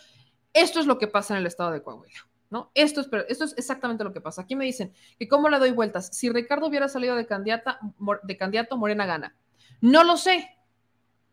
[0.52, 2.26] esto es lo que pasa en el estado de Coahuila.
[2.50, 2.70] ¿no?
[2.74, 4.42] Esto es, esto es exactamente lo que pasa.
[4.42, 6.08] Aquí me dicen que cómo le doy vueltas.
[6.12, 7.78] Si Ricardo hubiera salido de, candidata,
[8.22, 9.36] de candidato, Morena gana.
[9.80, 10.48] No lo sé,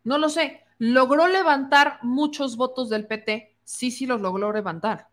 [0.03, 0.63] no lo sé.
[0.79, 3.57] ¿Logró levantar muchos votos del PT?
[3.63, 5.09] Sí, sí los logró levantar.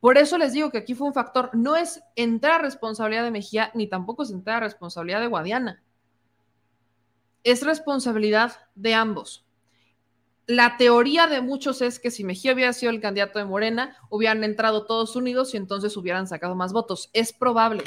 [0.00, 3.70] Por eso les digo que aquí fue un factor, no es entrar responsabilidad de Mejía,
[3.74, 5.82] ni tampoco es entrar responsabilidad de Guadiana.
[7.42, 9.46] Es responsabilidad de ambos.
[10.46, 14.44] La teoría de muchos es que si Mejía hubiera sido el candidato de Morena, hubieran
[14.44, 17.10] entrado todos unidos y entonces hubieran sacado más votos.
[17.12, 17.82] Es probable,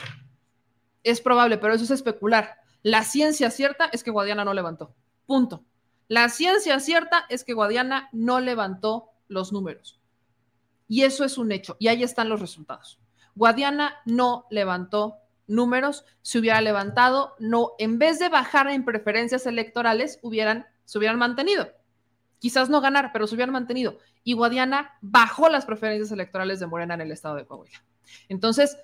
[1.04, 2.59] es probable, pero eso es especular.
[2.84, 4.96] La ciencia cierta es que Guadiana no levantó.
[5.26, 5.66] Punto.
[6.08, 10.00] La ciencia cierta es que Guadiana no levantó los números.
[10.88, 11.76] Y eso es un hecho.
[11.80, 13.00] Y ahí están los resultados.
[13.36, 16.06] Guadiana no levantó números.
[16.22, 21.70] Si hubiera levantado, no, en vez de bajar en preferencias electorales, hubieran, se hubieran mantenido.
[22.40, 24.00] Quizás no ganar, pero se hubieran mantenido.
[24.24, 27.84] Y Guadiana bajó las preferencias electorales de Morena en el estado de Coahuila.
[28.30, 28.78] Entonces,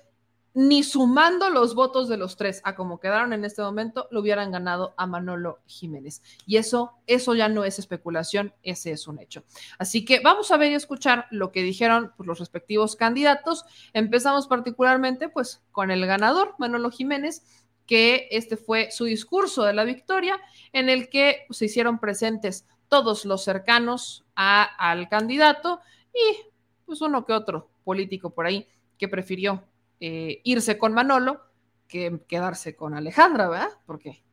[0.56, 4.50] ni sumando los votos de los tres a como quedaron en este momento, lo hubieran
[4.50, 6.22] ganado a Manolo Jiménez.
[6.46, 9.44] Y eso, eso ya no es especulación, ese es un hecho.
[9.78, 13.66] Así que vamos a ver y escuchar lo que dijeron pues, los respectivos candidatos.
[13.92, 17.44] Empezamos particularmente pues con el ganador, Manolo Jiménez,
[17.84, 20.40] que este fue su discurso de la victoria,
[20.72, 25.80] en el que pues, se hicieron presentes todos los cercanos al candidato
[26.14, 26.48] y
[26.86, 28.66] pues uno que otro político por ahí
[28.96, 29.62] que prefirió
[30.00, 31.40] eh, irse con Manolo
[31.88, 33.70] que quedarse con Alejandra, ¿verdad?
[33.86, 34.24] Porque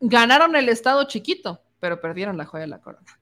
[0.00, 3.20] ganaron el estado chiquito, pero perdieron la joya de la corona.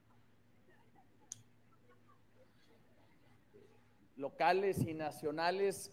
[4.15, 5.91] Locales y nacionales,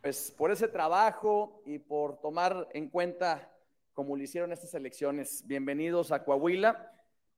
[0.00, 3.50] pues por ese trabajo y por tomar en cuenta
[3.94, 5.46] como lo hicieron estas elecciones.
[5.46, 6.92] Bienvenidos a Coahuila.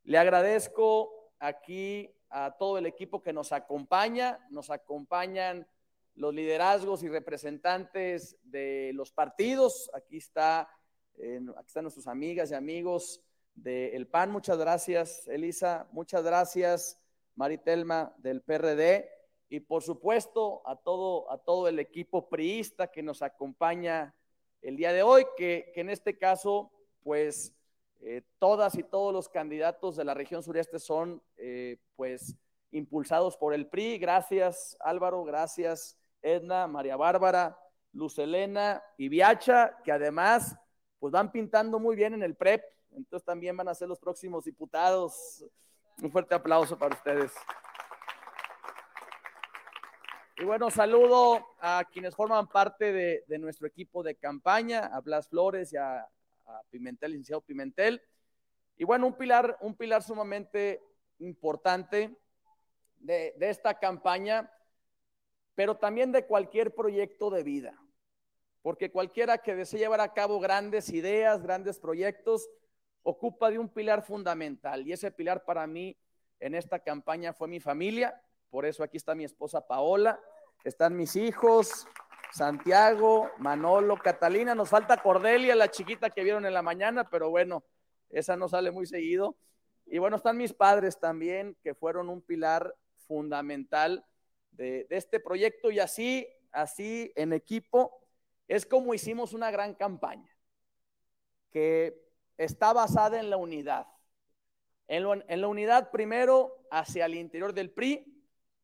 [0.05, 5.67] Le agradezco aquí a todo el equipo que nos acompaña, nos acompañan
[6.17, 9.91] los liderazgos y representantes de los partidos.
[9.95, 10.69] Aquí, está,
[11.17, 13.23] eh, aquí están nuestras amigas y amigos
[13.55, 14.31] del PAN.
[14.31, 15.89] Muchas gracias, Elisa.
[15.93, 17.01] Muchas gracias,
[17.35, 19.11] Maritelma del PRD.
[19.51, 24.15] y por supuesto a todo, a todo el equipo priista que nos acompaña
[24.63, 26.73] el día de hoy, que, en este caso,
[27.03, 27.55] pues
[28.01, 32.35] eh, todas y todos los candidatos de la región sureste son eh, pues
[32.71, 33.99] impulsados por el PRI.
[33.99, 37.59] Gracias Álvaro, gracias Edna, María Bárbara,
[37.93, 40.57] Luz Elena y Viacha, que además
[40.99, 44.45] pues van pintando muy bien en el PREP, entonces también van a ser los próximos
[44.45, 45.45] diputados.
[46.03, 47.33] Un fuerte aplauso para ustedes.
[50.37, 55.73] Y bueno, saludo a quienes forman parte de, nuestro equipo de campaña, a Blas Flores
[55.73, 56.09] y a,
[56.71, 58.03] Pimentel, licenciado Pimentel.
[58.77, 60.83] Y bueno, un pilar, un pilar sumamente
[61.19, 62.17] importante
[62.97, 64.51] de, de esta campaña,
[65.55, 67.81] pero también de cualquier proyecto de vida.
[68.63, 72.49] Porque cualquiera que desee llevar a cabo grandes ideas, grandes proyectos,
[73.03, 74.87] ocupa de un pilar fundamental.
[74.87, 75.97] Y ese pilar para mí
[76.41, 78.21] en esta campaña fue mi familia,
[78.51, 80.21] por eso aquí está mi esposa Paola,
[80.65, 81.87] están mis hijos,
[82.33, 87.65] Santiago, Manolo, Catalina, nos falta Cordelia, la chiquita que vieron en la mañana, pero bueno,
[88.11, 89.37] esa no sale muy seguido.
[89.87, 92.75] Y bueno, están mis padres también, que fueron un pilar
[93.07, 94.05] fundamental
[94.57, 98.01] de, este proyecto y así, así en equipo,
[98.49, 100.31] es como hicimos una gran campaña,
[101.51, 102.01] que
[102.37, 103.87] está basada en la unidad.
[104.87, 108.05] En, la unidad primero hacia el interior del PRI,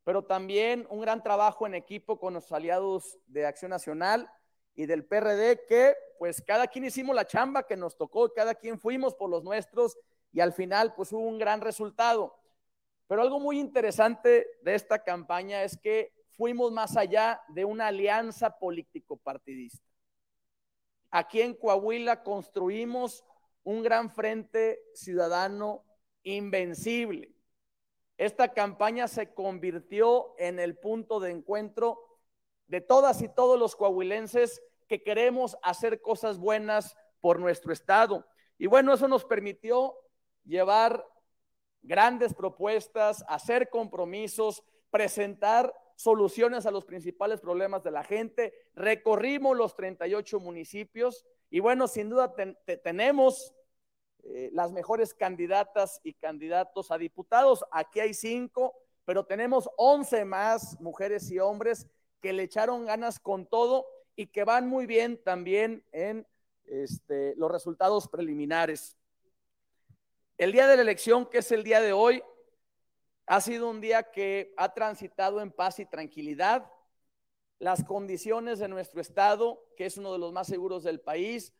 [0.03, 4.31] pero también un gran trabajo en equipo con los aliados de Acción Nacional
[4.75, 8.79] y del PRD, que pues cada quien hicimos la chamba que nos tocó, cada quien
[8.79, 9.97] fuimos por los nuestros
[10.31, 12.40] y al final pues hubo un gran resultado.
[13.11, 18.57] Pero algo muy interesante de esta campaña es que fuimos más allá de una alianza
[18.57, 19.85] político-partidista.
[21.09, 23.25] Aquí en Coahuila construimos
[23.63, 25.83] un gran frente ciudadano
[26.23, 27.35] invencible.
[28.15, 31.99] Esta campaña se convirtió en el punto de encuentro
[32.67, 38.25] de todas y todos los coahuilenses que queremos hacer cosas buenas por nuestro estado.
[38.57, 39.97] Y bueno, eso nos permitió
[40.45, 41.05] llevar
[41.83, 48.53] grandes propuestas, hacer compromisos, presentar soluciones a los principales problemas de la gente.
[48.73, 52.33] Recorrimos los 38 municipios y bueno, sin duda
[52.83, 53.53] tenemos
[54.23, 57.65] eh, las mejores candidatas y candidatos a diputados.
[57.71, 58.73] Aquí hay cinco,
[59.05, 61.87] pero tenemos 11 más mujeres y hombres
[62.21, 63.85] que le echaron ganas con todo
[64.15, 66.27] y que van muy bien también en
[66.65, 68.97] este, los resultados preliminares.
[70.41, 72.23] El día de la elección, que es el día de hoy,
[73.27, 76.67] ha sido un día que ha transitado en paz y tranquilidad.
[77.59, 81.53] Las condiciones de nuestro estado, que es uno de los más seguros del país,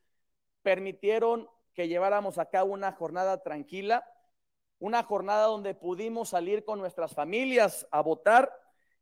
[0.64, 4.04] permitieron que lleváramos a cabo una jornada tranquila,
[4.80, 8.52] una jornada donde pudimos salir con nuestras familias a votar.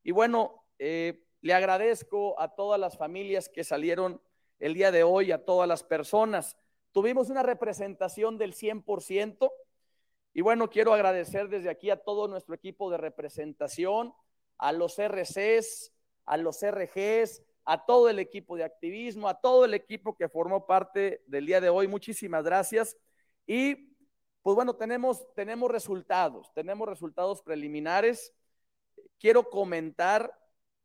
[0.03, 4.21] Y bueno, eh, le agradezco a todas las familias que salieron
[4.59, 6.57] el día de hoy, a todas las personas.
[6.91, 9.49] Tuvimos una representación del 100%.
[10.33, 14.13] Y bueno, quiero agradecer desde aquí a todo nuestro equipo de representación,
[14.57, 15.91] a los RCs,
[16.25, 20.65] a los RGs, a todo el equipo de activismo, a todo el equipo que formó
[20.65, 21.87] parte del día de hoy.
[21.87, 22.97] Muchísimas gracias.
[23.45, 23.95] Y
[24.41, 28.33] pues bueno, tenemos, tenemos resultados, tenemos resultados preliminares.
[29.19, 30.33] Quiero comentar,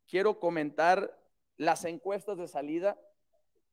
[0.07, 1.17] quiero comentar
[1.57, 2.99] las encuestas de salida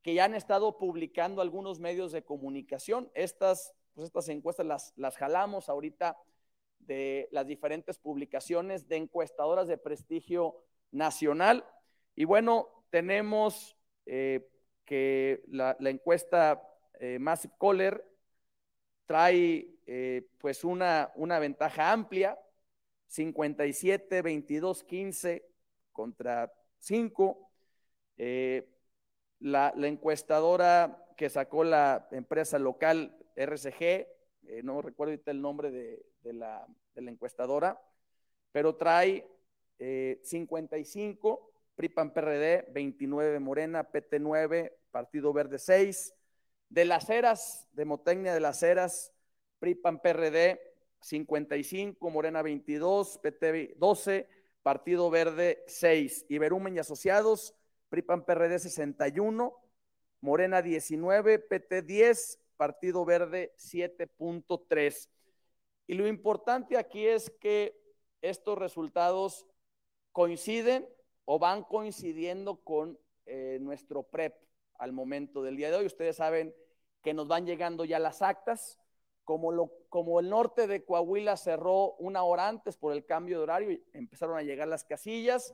[0.02, 3.10] que ya han estado publicando algunos medios de comunicación.
[3.14, 6.16] Estas, pues estas encuestas las, las jalamos ahorita
[6.86, 10.56] de las diferentes publicaciones de encuestadoras de prestigio
[10.90, 11.64] nacional.
[12.14, 14.48] Y bueno, tenemos eh,
[14.84, 16.62] que la, encuesta
[17.00, 18.04] eh, Massive Caller
[19.06, 22.38] trae eh, pues una, una ventaja amplia,
[23.08, 25.48] 57, 22, 15
[25.92, 27.48] contra 5.
[29.40, 34.06] La, la, encuestadora que sacó la empresa local RCG,
[34.62, 37.80] no recuerdo ahorita el nombre de, la, encuestadora,
[38.52, 39.26] pero trae
[39.78, 46.14] 55 PRIPAN PRD, 29 Morena, PT 9, Partido Verde 6.
[46.68, 49.12] De las eras, de Motecnia de las eras,
[49.58, 50.60] PRIPAN PRD
[51.00, 54.28] 55, Morena 22, PT 12,
[54.62, 56.26] Partido Verde 6.
[56.28, 57.54] Iberumen y Asociados,
[57.88, 59.54] PRIPAN PRD 61,
[60.20, 65.08] Morena 19, PT 10, Partido Verde 7.3.
[65.88, 67.76] Y lo importante aquí es que
[68.20, 69.48] estos resultados
[70.12, 70.88] coinciden
[71.24, 74.36] o van coincidiendo con eh, nuestro PREP
[74.78, 75.86] al momento del día de hoy.
[75.86, 76.54] Ustedes saben
[77.02, 78.78] que nos van llegando ya las actas.
[79.24, 83.42] Como lo, como el norte de Coahuila cerró una hora antes por el cambio de
[83.42, 85.52] horario, empezaron a llegar las casillas,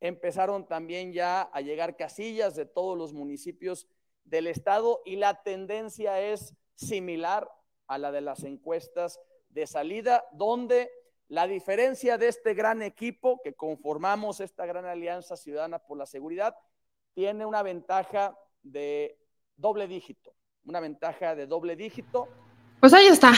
[0.00, 3.86] empezaron también ya a llegar casillas de todos los municipios
[4.26, 7.48] del estado y la tendencia es similar
[7.86, 10.90] a la de las encuestas de salida, donde
[11.28, 16.54] la diferencia de este gran equipo que conformamos esta gran alianza ciudadana por la seguridad
[17.14, 19.18] tiene una ventaja de
[19.56, 20.34] doble dígito,
[20.64, 22.28] una ventaja de doble dígito.
[22.80, 23.32] Pues ahí está.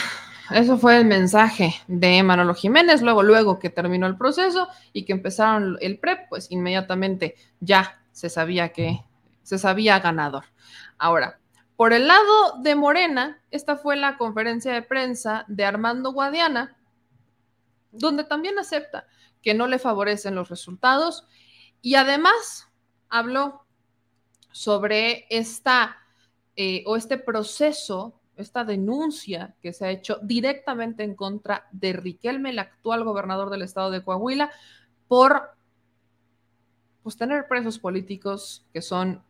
[0.51, 5.12] Eso fue el mensaje de Manolo Jiménez, luego, luego que terminó el proceso y que
[5.12, 9.05] empezaron el PREP, pues inmediatamente ya se sabía que
[9.48, 10.44] se sabía ganador.
[10.98, 11.40] Ahora,
[11.74, 16.76] por el lado de Morena, esta fue la conferencia de prensa de Armando Guadiana,
[17.90, 19.06] donde también acepta
[19.42, 21.26] que no le favorecen los resultados
[21.80, 22.68] y además
[23.08, 23.64] habló
[24.52, 25.96] sobre esta
[26.54, 32.50] eh, o este proceso esta denuncia que se ha hecho directamente en contra de Riquelme,
[32.50, 34.52] el actual gobernador del estado de Coahuila,
[35.08, 35.56] por
[37.08, 39.24] pues, tener presos políticos que son,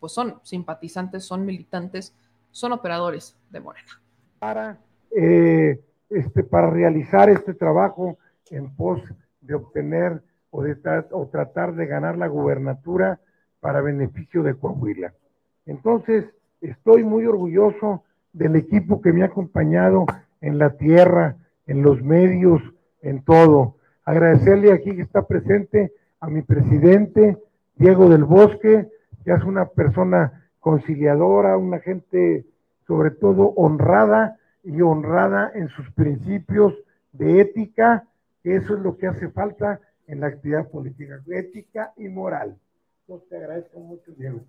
[0.00, 2.14] pues son simpatizantes, son militantes,
[2.50, 4.00] son operadores de Morena.
[4.38, 4.78] Para,
[5.16, 5.80] eh,
[6.10, 8.18] este, para realizar este trabajo
[8.50, 9.02] en pos
[9.40, 10.76] de obtener o, de
[11.12, 13.20] o tratar de ganar la gubernatura
[13.60, 15.12] para beneficio de Coahuila.
[15.66, 16.24] Entonces,
[16.60, 20.06] estoy muy orgulloso del equipo que me ha acompañado
[20.40, 22.62] en la tierra, en los medios,
[23.02, 23.76] en todo.
[24.04, 27.38] Agradecerle aquí que está presente a mi presidente,
[27.76, 28.88] Diego del Bosque,
[29.28, 32.46] que es una persona conciliadora, una gente
[32.86, 36.72] sobre todo honrada y honrada en sus principios
[37.12, 38.08] de ética,
[38.42, 42.56] que eso es lo que hace falta en la actividad política, ética y moral.
[43.02, 44.40] Entonces te agradezco mucho, Diego.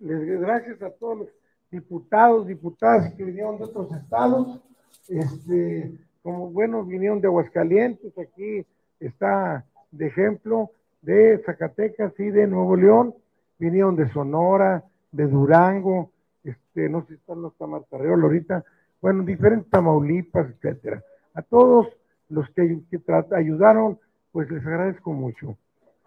[0.00, 1.28] Les gracias a todos los
[1.70, 4.60] diputados, diputadas que vinieron de otros estados,
[5.08, 8.66] este, como buenos vinieron de Aguascalientes, aquí
[9.00, 13.14] está de ejemplo, de Zacatecas y de Nuevo León,
[13.58, 16.10] vinieron de Sonora, de Durango,
[16.44, 18.64] este, no sé si están los Tamartarreol ahorita,
[19.00, 21.02] bueno, diferentes Tamaulipas, etcétera.
[21.34, 21.88] A todos
[22.28, 23.00] los que, que
[23.34, 23.98] ayudaron,
[24.32, 25.56] pues les agradezco mucho.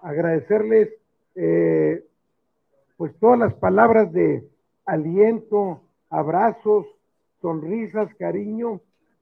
[0.02, 0.90] Agradecerles,
[1.36, 2.06] eh,
[2.98, 4.48] pues todas las palabras de,
[4.86, 6.86] aliento, abrazos,
[7.42, 8.82] sonrisas, cariño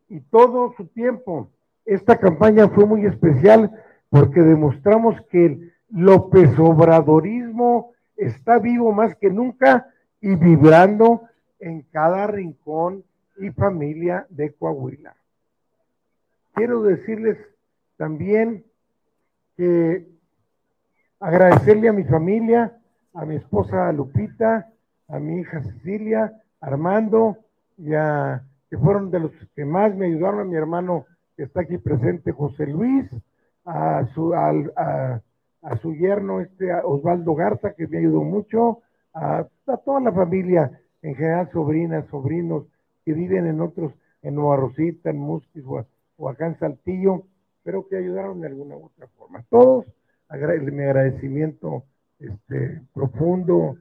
[0.09, 1.49] y todo su tiempo.
[1.85, 3.71] Esta campaña fue muy especial
[4.09, 9.87] porque demostramos que el López Obradorismo está vivo más que nunca
[10.21, 11.23] y vibrando
[11.59, 13.03] en cada rincón
[13.37, 15.15] y familia de Coahuila.
[16.53, 17.37] Quiero decirles
[17.97, 18.65] también
[19.55, 20.07] que
[21.19, 22.77] agradecerle a mi familia,
[23.13, 24.69] a mi esposa Lupita,
[25.07, 27.37] a mi hija Cecilia, Armando,
[27.77, 31.05] y a, que fueron de los que más me ayudaron, a mi hermano
[31.35, 33.05] que está aquí presente, José Luis,
[33.65, 35.21] a su, a,
[35.81, 38.79] su yerno, este, Osvaldo Garza, que me ayudó mucho,
[39.13, 39.47] a,
[39.85, 42.65] toda la familia, en general sobrinas, sobrinos,
[43.05, 45.63] que viven en otros, en Nueva Rosita, en Musquis
[46.17, 47.23] o, acá en Saltillo,
[47.63, 49.43] pero que ayudaron de alguna u otra forma.
[49.49, 49.85] Todos,
[50.29, 51.83] mi agradecimiento
[52.19, 53.77] este, profundo,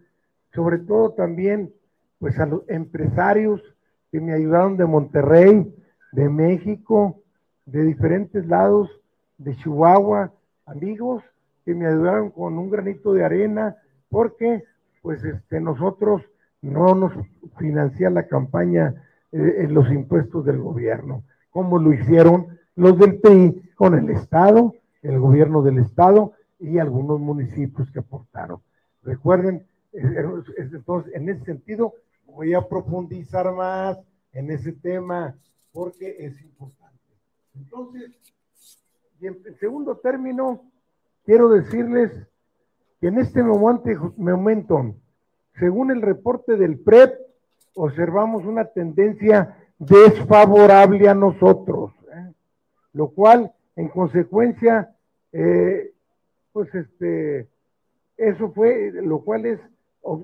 [0.55, 1.73] sobre todo también
[2.19, 3.63] pues a los empresarios
[4.11, 5.75] que me ayudaron de Monterrey,
[6.13, 7.21] de México,
[7.67, 8.91] de diferentes lados,
[9.37, 10.33] de Chihuahua,
[10.67, 11.23] amigos
[11.69, 13.77] que me ayudaron con un granito de arena,
[14.09, 14.65] porque
[15.03, 16.23] pues este, nosotros
[16.63, 17.13] no nos
[17.59, 18.95] financia la campaña
[19.33, 24.73] eh, en los impuestos del gobierno, como lo hicieron los del PRI con el Estado,
[25.03, 28.63] el gobierno del Estado y algunos municipios que aportaron.
[29.03, 31.93] Recuerden entonces, en ese sentido,
[32.25, 33.99] voy a profundizar más
[34.33, 35.37] en ese tema
[35.71, 36.99] porque es importante.
[37.55, 38.11] Entonces,
[39.21, 40.63] y en segundo término,
[41.29, 42.11] quiero decirles
[43.03, 44.95] que en este momento,
[45.61, 47.21] según el reporte del PREP,
[47.75, 52.33] observamos una tendencia desfavorable a nosotros, ¿eh?
[52.95, 54.95] lo cual, en consecuencia,
[55.33, 55.93] eh,
[56.55, 57.47] pues este,
[58.17, 59.61] eso fue, lo cual es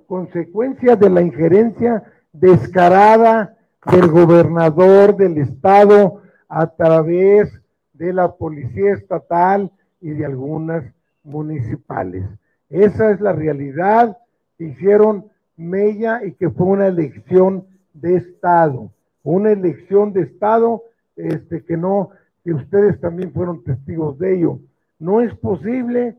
[0.06, 2.02] consecuencia de la injerencia
[2.32, 3.58] descarada
[3.92, 7.60] del gobernador del estado a través
[7.92, 9.70] de la policía estatal
[10.04, 10.84] y de algunas
[11.22, 12.26] municipales.
[12.68, 14.18] Esa es la realidad
[14.58, 17.64] que hicieron Mella y que fue una elección
[17.94, 20.82] de Estado, una elección de Estado
[21.16, 22.10] este, que no,
[22.44, 24.58] que ustedes también fueron testigos de ello.
[24.98, 26.18] No es posible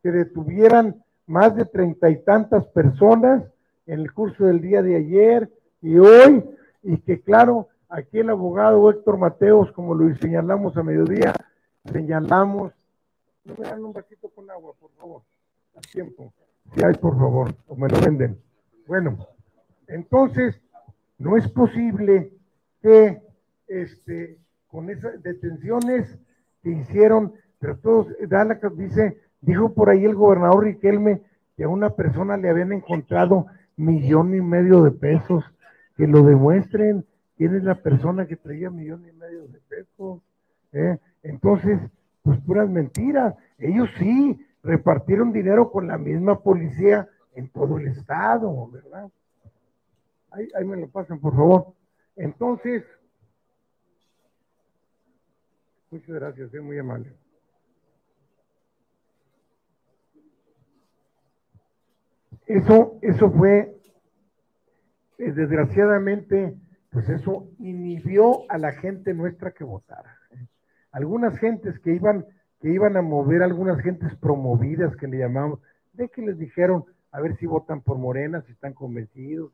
[0.00, 3.42] que detuvieran más de treinta y tantas personas
[3.86, 5.50] en el curso del día de ayer
[5.82, 6.44] y hoy,
[6.84, 11.34] y que claro, aquí el abogado Héctor Mateos, como lo señalamos a mediodía,
[11.90, 12.72] señalamos,
[13.44, 15.22] no me dan un vasito con agua, por favor,
[15.76, 16.32] a tiempo,
[16.74, 18.40] si hay, por favor, o me lo venden.
[18.86, 19.18] Bueno,
[19.86, 20.60] entonces,
[21.18, 22.32] no es posible
[22.80, 23.22] que
[23.68, 24.38] este,
[24.68, 26.18] con esas detenciones
[26.62, 28.08] que hicieron, pero todos,
[28.76, 31.22] dice, dijo por ahí el gobernador Riquelme
[31.56, 33.46] que a una persona le habían encontrado
[33.76, 35.44] millón y medio de pesos,
[35.96, 37.04] que lo demuestren
[37.36, 40.20] quién es la persona que traía millón y medio de pesos.
[40.72, 40.98] ¿eh?
[41.22, 41.78] Entonces,
[42.24, 43.34] pues puras mentiras.
[43.58, 49.10] Ellos sí repartieron dinero con la misma policía en todo el estado, ¿verdad?
[50.30, 51.74] Ahí, ahí me lo pasan, por favor.
[52.16, 52.82] Entonces,
[55.90, 57.14] muchas gracias, es muy amable.
[62.46, 63.76] Eso, eso fue,
[65.18, 66.56] eh, desgraciadamente,
[66.90, 70.18] pues eso inhibió a la gente nuestra que votara.
[70.94, 72.24] Algunas gentes que iban,
[72.60, 75.58] que iban a mover, algunas gentes promovidas que le llamamos,
[75.92, 79.50] de que les dijeron a ver si votan por Morena, si están convencidos,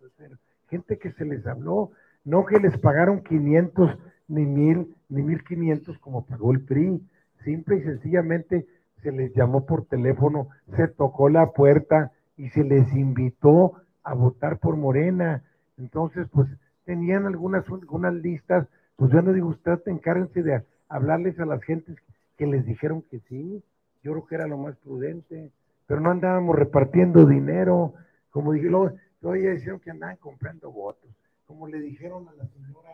[0.69, 1.93] gente que se les habló,
[2.27, 3.99] no que les pagaron 500
[4.29, 7.03] ni mil ni 1500 como pagó el PRI,
[7.43, 8.67] simple y sencillamente
[9.03, 14.59] se les llamó por teléfono, se tocó la puerta y se les invitó a votar
[14.59, 15.43] por Morena.
[15.79, 16.49] Entonces, pues
[16.85, 21.97] tenían algunas, algunas listas, pues yo no digo, usted encárguense de hablarles a las gentes
[22.37, 23.63] que les dijeron que sí,
[24.03, 25.51] yo creo que era lo más prudente,
[25.87, 27.95] pero no andábamos repartiendo dinero,
[28.31, 31.11] como dije, luego, todavía dijeron que andaban comprando votos,
[31.47, 32.91] como le dijeron a la señora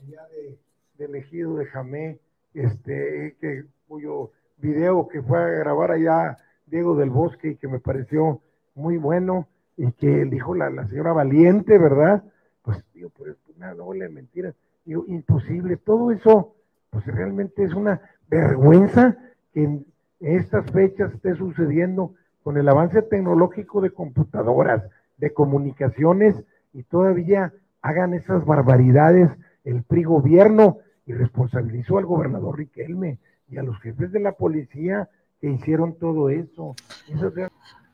[0.00, 0.58] allá de,
[0.98, 2.18] de elegido de Jamé,
[2.54, 7.80] este, que, cuyo video que fue a grabar allá Diego del Bosque y que me
[7.80, 8.40] pareció
[8.74, 12.22] muy bueno y que dijo la, la señora Valiente, ¿verdad?
[12.62, 14.54] Pues digo, pues una doble mentira,
[14.84, 16.54] digo, imposible, todo eso,
[16.92, 19.16] pues realmente es una vergüenza
[19.54, 19.86] que en
[20.20, 24.84] estas fechas esté sucediendo con el avance tecnológico de computadoras,
[25.16, 26.36] de comunicaciones
[26.74, 29.30] y todavía hagan esas barbaridades
[29.64, 35.08] el PRI gobierno y responsabilizó al gobernador Riquelme y a los jefes de la policía
[35.40, 36.76] que hicieron todo eso.
[37.08, 37.32] eso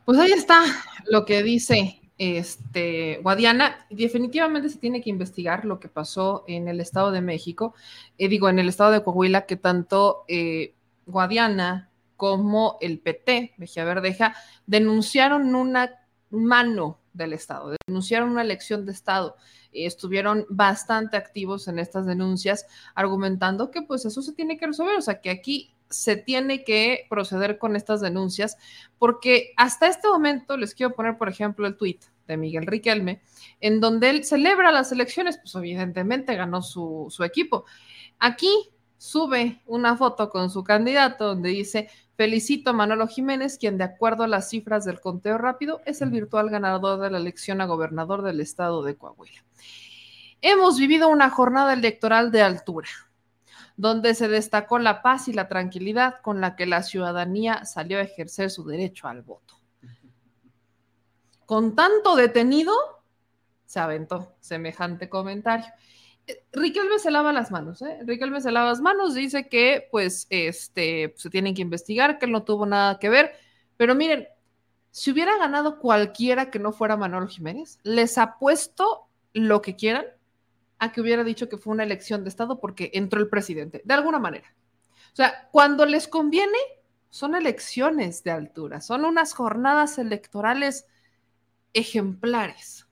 [0.05, 0.61] pues ahí está
[1.09, 3.87] lo que dice este, Guadiana.
[3.91, 7.75] Definitivamente se tiene que investigar lo que pasó en el Estado de México,
[8.19, 10.75] eh, digo, en el Estado de Coahuila, que tanto eh,
[11.07, 14.35] Guadiana como el PT, Mejía Verdeja,
[14.67, 15.91] denunciaron una
[16.31, 19.37] mano del Estado, denunciaron una elección de Estado.
[19.73, 25.03] estuvieron bastante activos en estas denuncias, argumentando que pues eso se tiene que resolver, o
[25.03, 28.57] sea, que aquí se tiene que proceder con estas denuncias,
[28.99, 33.23] porque hasta este momento les quiero poner, por ejemplo, el tuit de Miguel Riquelme,
[33.61, 37.65] en donde él celebra las elecciones, pues evidentemente ganó su, su equipo.
[38.19, 38.51] Aquí
[38.99, 44.25] sube una foto con su candidato donde dice, felicito a Manolo Jiménez, quien de acuerdo
[44.25, 48.23] a las cifras del conteo rápido es el virtual ganador de la elección a gobernador
[48.23, 49.45] del estado de Coahuila.
[50.41, 52.89] Hemos vivido una jornada electoral de altura
[53.79, 58.03] donde se destacó la paz y la tranquilidad con la que la ciudadanía salió a
[58.03, 59.55] ejercer su derecho al voto.
[61.47, 62.75] Con tanto detenido,
[63.65, 65.67] se aventó semejante comentario.
[66.27, 68.01] Eh, Riquelme se lava las manos, ¿eh?
[68.03, 72.33] Riquelme se lava las manos, dice que pues este, se tienen que investigar, que él
[72.33, 73.33] no tuvo nada que ver,
[73.77, 74.27] pero miren,
[74.91, 80.05] si hubiera ganado cualquiera que no fuera Manuel Jiménez, les apuesto lo que quieran
[80.79, 83.95] a que hubiera dicho que fue una elección de Estado porque entró el presidente, de
[83.95, 84.55] alguna manera.
[85.13, 86.59] O sea, cuando les conviene,
[87.11, 90.87] son elecciones de altura, son unas jornadas electorales
[91.73, 92.87] ejemplares.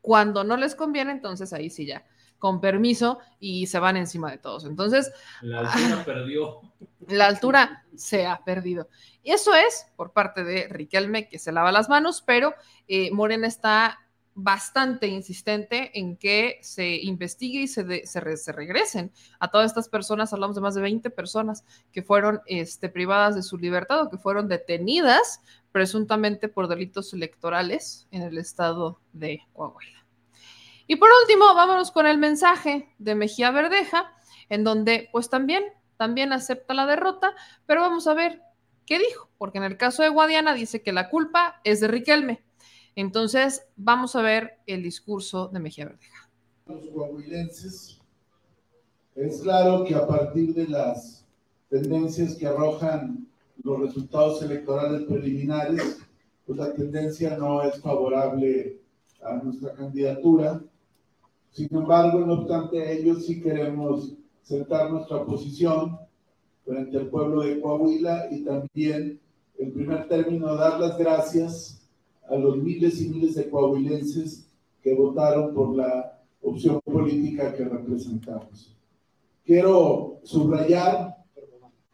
[0.00, 2.04] Cuando no les conviene, entonces ahí sí ya,
[2.38, 4.64] con permiso, y se van encima de todos.
[4.64, 5.10] Entonces...
[5.40, 6.60] La altura perdió.
[7.08, 8.88] La altura se ha perdido.
[9.22, 12.54] Y eso es por parte de Riquelme, que se lava las manos, pero
[12.86, 14.05] eh, Morena está
[14.38, 19.10] bastante insistente en que se investigue y se, se, regresen
[19.40, 23.42] a todas estas personas, hablamos de más de 20 personas que fueron este, privadas de
[23.42, 25.40] su libertad o que fueron detenidas
[25.72, 30.06] presuntamente por delitos electorales en el estado de Coahuila.
[30.86, 34.12] Y por último, vámonos con el mensaje de Mejía Verdeja,
[34.50, 35.64] en donde pues también,
[35.96, 37.34] también acepta la derrota,
[37.64, 38.42] pero vamos a ver
[38.84, 42.45] qué dijo, porque en el caso de Guadiana dice que la culpa es de Riquelme
[42.96, 46.30] entonces, vamos a ver el discurso de Mejía Verdeja.
[46.66, 48.00] Los coahuilenses,
[49.14, 51.26] es claro que a partir de las
[51.68, 53.26] tendencias que arrojan
[53.62, 55.98] los resultados electorales preliminares,
[56.46, 58.80] pues la tendencia no es favorable
[59.22, 60.62] a nuestra candidatura.
[61.50, 65.98] Sin embargo, no obstante ello, sí queremos sentar nuestra posición
[66.64, 69.20] frente al pueblo de Coahuila y también,
[69.58, 71.75] en primer término, dar las gracias
[72.28, 74.48] a los miles y miles de coahuilenses
[74.82, 78.76] que votaron por la opción política que representamos.
[79.44, 81.16] Quiero subrayar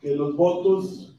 [0.00, 1.16] que los votos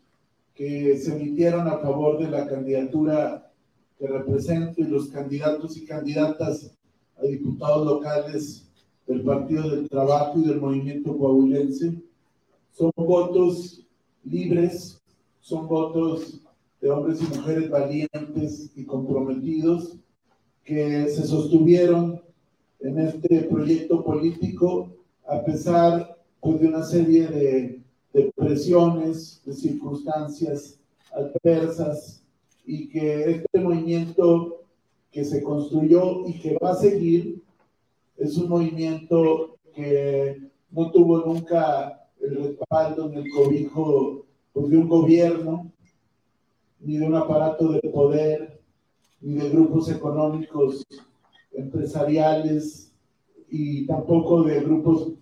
[0.54, 3.52] que se emitieron a favor de la candidatura
[3.98, 6.76] que represento y los candidatos y candidatas
[7.18, 8.70] a diputados locales
[9.08, 12.02] del Partido del Trabajo y del Movimiento Coahuilense
[12.72, 13.86] son votos
[14.24, 15.02] libres,
[15.42, 16.43] son votos
[16.84, 19.96] de hombres y mujeres valientes y comprometidos
[20.66, 22.22] que se sostuvieron
[22.82, 24.94] en este proyecto político
[25.26, 27.82] a pesar pues, de una serie de,
[28.12, 30.78] de presiones, de circunstancias
[31.14, 32.22] adversas
[32.66, 34.66] y que este movimiento
[35.10, 37.42] que se construyó y que va a seguir
[38.18, 44.90] es un movimiento que no tuvo nunca el respaldo ni el cobijo pues, de un
[44.90, 45.72] gobierno,
[46.84, 48.60] ni de un aparato de poder,
[49.22, 50.86] ni de grupos económicos
[51.54, 52.92] empresariales
[53.50, 55.14] y tampoco de grupos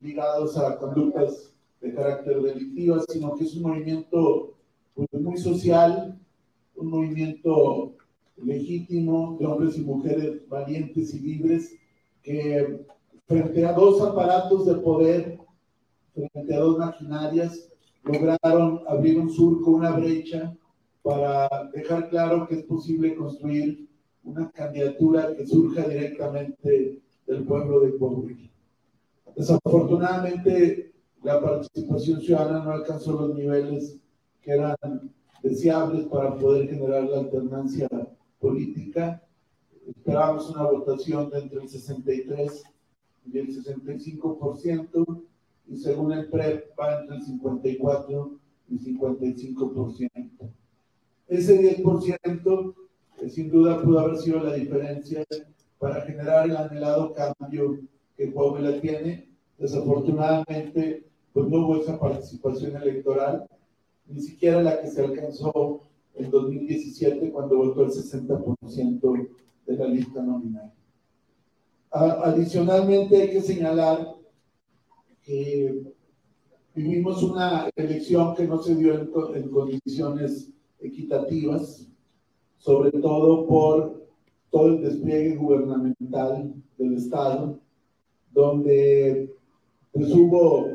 [0.00, 4.54] ligados a conductas de carácter delictiva, sino que es un movimiento
[4.94, 6.18] pues, muy social,
[6.76, 7.94] un movimiento
[8.36, 11.74] legítimo de hombres y mujeres valientes y libres
[12.22, 12.84] que
[13.26, 15.38] frente a dos aparatos de poder,
[16.14, 17.68] frente a dos maquinarias,
[18.04, 20.56] lograron abrir un surco, una brecha
[21.06, 23.88] para dejar claro que es posible construir
[24.24, 28.50] una candidatura que surja directamente del pueblo de Coahuila.
[29.36, 30.92] Desafortunadamente,
[31.22, 34.00] la participación ciudadana no alcanzó los niveles
[34.42, 34.74] que eran
[35.44, 37.88] deseables para poder generar la alternancia
[38.40, 39.22] política.
[39.86, 42.64] Esperábamos una votación de entre el 63
[43.32, 45.22] y el 65%,
[45.68, 50.55] y según el PREP va entre el 54 y 55%.
[51.28, 52.74] Ese 10%
[53.20, 55.24] eh, sin duda pudo haber sido la diferencia
[55.78, 57.80] para generar el anhelado cambio
[58.16, 59.28] que Coahuila tiene.
[59.58, 63.46] Desafortunadamente, pues no hubo esa participación electoral,
[64.06, 65.80] ni siquiera la que se alcanzó
[66.14, 69.28] en 2017 cuando votó el 60%
[69.66, 70.72] de la lista nominal.
[71.90, 74.14] Adicionalmente hay que señalar
[75.22, 75.82] que
[76.74, 80.50] vivimos una elección que no se dio en, en condiciones
[80.80, 81.88] equitativas,
[82.58, 84.06] sobre todo por
[84.50, 87.58] todo el despliegue gubernamental del Estado,
[88.32, 89.34] donde
[89.92, 90.66] pues hubo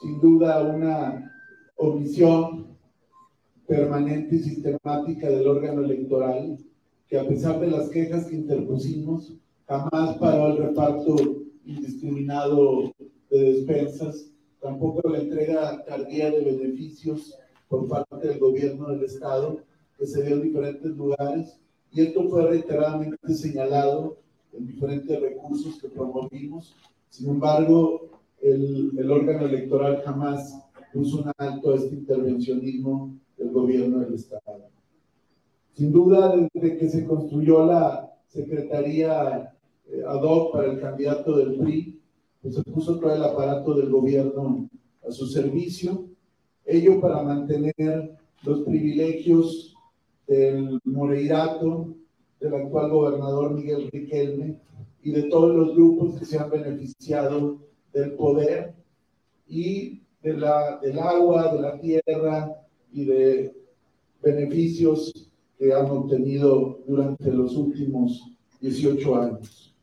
[0.00, 1.32] sin duda una
[1.76, 2.76] omisión
[3.66, 6.58] permanente y sistemática del órgano electoral,
[7.08, 9.34] que a pesar de las quejas que interpusimos,
[9.66, 11.16] jamás paró el reparto
[11.64, 12.92] indiscriminado
[13.30, 14.30] de despensas,
[14.60, 17.38] tampoco la entrega tardía de beneficios
[17.68, 19.58] por parte del gobierno del Estado,
[19.98, 21.58] que se dio en diferentes lugares,
[21.92, 24.16] y esto fue reiteradamente señalado
[24.52, 26.74] en diferentes recursos que promovimos.
[27.10, 28.08] Sin embargo,
[28.40, 30.58] el, el órgano electoral jamás
[30.92, 34.68] puso un alto a este intervencionismo del gobierno del Estado.
[35.74, 39.54] Sin duda, desde que se construyó la Secretaría
[39.86, 42.00] eh, ad hoc para el candidato del PRI,
[42.40, 44.68] pues se puso todo el aparato del gobierno
[45.06, 46.08] a su servicio,
[46.64, 49.74] ello para mantener los privilegios
[50.26, 51.94] del Moreirato,
[52.40, 54.58] del actual gobernador Miguel Riquelme
[55.02, 57.58] y de todos los grupos que se han beneficiado
[57.92, 58.74] del poder
[59.46, 62.56] y de la, del agua, de la tierra
[62.92, 63.54] y de
[64.22, 69.74] beneficios que han obtenido durante los últimos 18 años.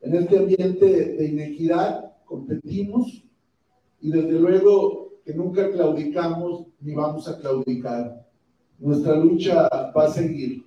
[0.00, 3.24] En este ambiente de inequidad competimos
[4.00, 8.26] y desde luego que nunca claudicamos ni vamos a claudicar.
[8.80, 10.66] Nuestra lucha va a seguir.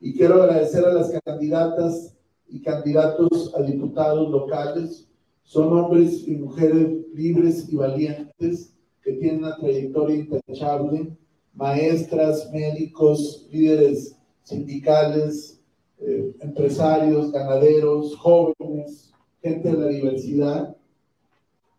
[0.00, 2.16] Y quiero agradecer a las candidatas
[2.48, 5.08] y candidatos a diputados locales
[5.44, 11.16] son hombres y mujeres libres y valientes que tienen una trayectoria intachable,
[11.54, 15.60] maestras, médicos, líderes sindicales,
[16.00, 20.76] eh, empresarios, ganaderos, jóvenes, gente de la diversidad.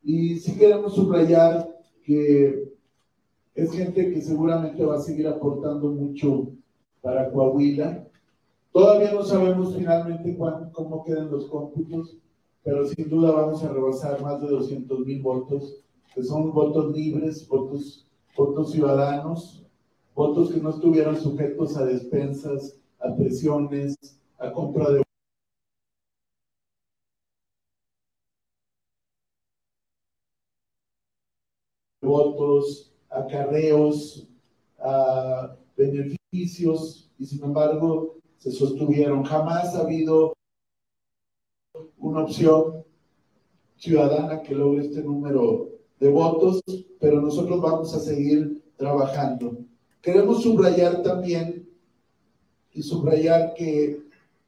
[0.01, 1.68] Y sí queremos subrayar
[2.10, 2.73] que
[3.53, 6.48] es gente que seguramente va a seguir aportando mucho
[7.02, 8.07] para Coahuila.
[8.72, 10.36] Todavía no sabemos finalmente
[10.73, 12.18] cómo quedan los cómputos,
[12.64, 15.84] pero sin duda vamos a rebasar más de 200 mil votos,
[16.15, 19.64] que son votos libres, votos, votos ciudadanos,
[20.15, 23.95] votos que no estuvieran sujetos a despensas, a presiones,
[24.40, 25.03] a compra de
[32.10, 34.27] votos, acarreos,
[34.80, 39.23] a beneficios, y sin embargo se sostuvieron.
[39.23, 40.34] Jamás ha habido
[41.98, 42.84] una opción
[43.77, 45.69] ciudadana que logre este número
[45.99, 46.61] de votos,
[46.99, 49.57] pero nosotros vamos a seguir trabajando.
[50.02, 51.69] Queremos subrayar también
[52.72, 54.02] y subrayar que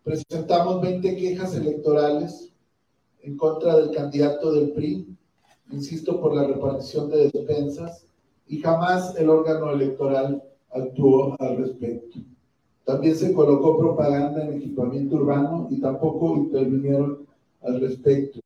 [0.04, 2.54] presentamos 20 quejas electorales
[3.20, 5.18] en contra del candidato del PRI,
[5.72, 8.06] insisto, por la repartición de despensas,
[8.48, 12.20] y jamás el órgano electoral actuó al respecto.
[12.84, 17.26] También se colocó propaganda en equipamiento urbano y tampoco intervinieron
[17.62, 18.40] al respecto.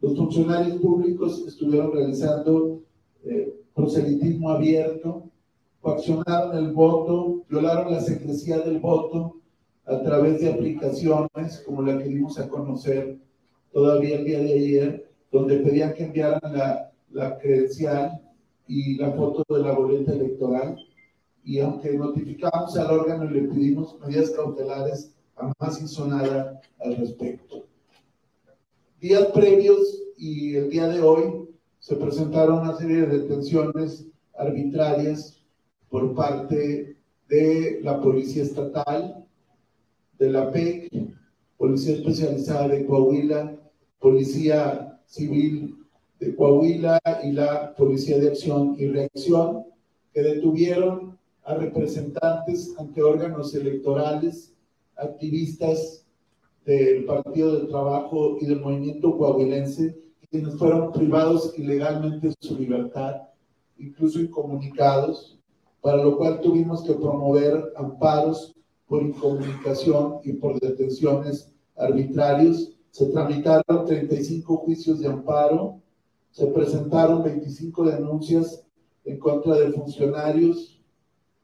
[0.00, 2.80] Los funcionarios públicos estuvieron realizando
[3.24, 5.24] eh, proselitismo abierto,
[5.80, 9.36] coaccionaron el voto, violaron la secrecía del voto
[9.86, 13.18] a través de aplicaciones como la que dimos a conocer
[13.72, 18.22] todavía el día de ayer, donde pedían que enviaran la, la credencial
[18.66, 20.76] y la foto de la boleta electoral.
[21.44, 27.64] Y aunque notificamos al órgano y le pedimos medidas cautelares, jamás hizo nada al respecto.
[29.00, 31.48] Días previos y el día de hoy
[31.78, 34.06] se presentaron una serie de detenciones
[34.36, 35.44] arbitrarias
[35.90, 36.96] por parte
[37.28, 39.24] de la Policía Estatal,
[40.18, 40.90] de la PEC,
[41.58, 43.54] Policía Especializada de Coahuila,
[44.00, 45.76] Policía Civil
[46.20, 49.64] de Coahuila y la Policía de Acción y Reacción,
[50.12, 54.54] que detuvieron a representantes ante órganos electorales,
[54.96, 56.04] activistas
[56.64, 59.96] del Partido del Trabajo y del Movimiento Coahuilense,
[60.30, 63.22] quienes fueron privados ilegalmente de su libertad,
[63.78, 65.38] incluso incomunicados,
[65.80, 68.54] para lo cual tuvimos que promover amparos
[68.88, 72.75] por incomunicación y por detenciones arbitrarios.
[72.96, 75.82] Se tramitaron 35 juicios de amparo,
[76.30, 78.64] se presentaron 25 denuncias
[79.04, 80.82] en contra de funcionarios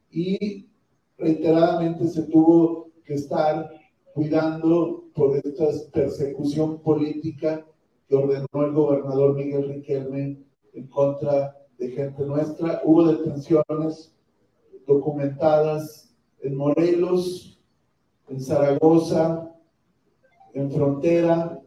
[0.09, 0.67] y
[1.15, 3.69] reiteradamente se tuvo que estar
[4.15, 7.63] cuidando por esta persecución política
[8.07, 10.43] que ordenó el gobernador Miguel Riquelme
[10.73, 12.81] en contra de gente nuestra.
[12.83, 14.11] Hubo detenciones
[14.87, 17.59] documentadas en Morelos,
[18.27, 19.52] en Zaragoza,
[20.53, 21.59] en Frontera.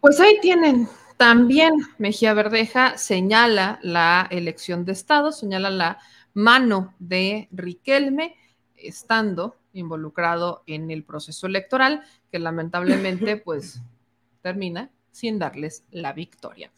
[0.00, 0.88] Pues ahí tienen.
[1.16, 5.98] También Mejía Verdeja señala la elección de Estado, señala la
[6.32, 8.36] mano de Riquelme,
[8.74, 13.82] estando involucrado en el proceso electoral, que lamentablemente pues
[14.40, 16.72] termina sin darles la victoria.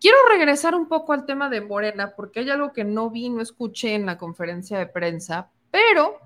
[0.00, 3.40] Quiero regresar un poco al tema de Morena, porque hay algo que no vi, no
[3.40, 6.18] escuché en la conferencia de prensa, pero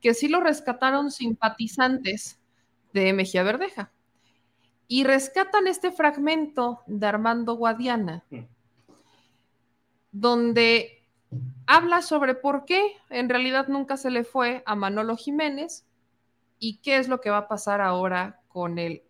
[0.00, 2.37] que sí lo rescataron simpatizantes
[3.04, 3.90] de Mejía Verdeja.
[4.86, 8.24] Y rescatan este fragmento de Armando Guadiana,
[10.12, 11.04] donde
[11.66, 15.86] habla sobre por qué en realidad nunca se le fue a Manolo Jiménez
[16.58, 19.02] y qué es lo que va a pasar ahora con el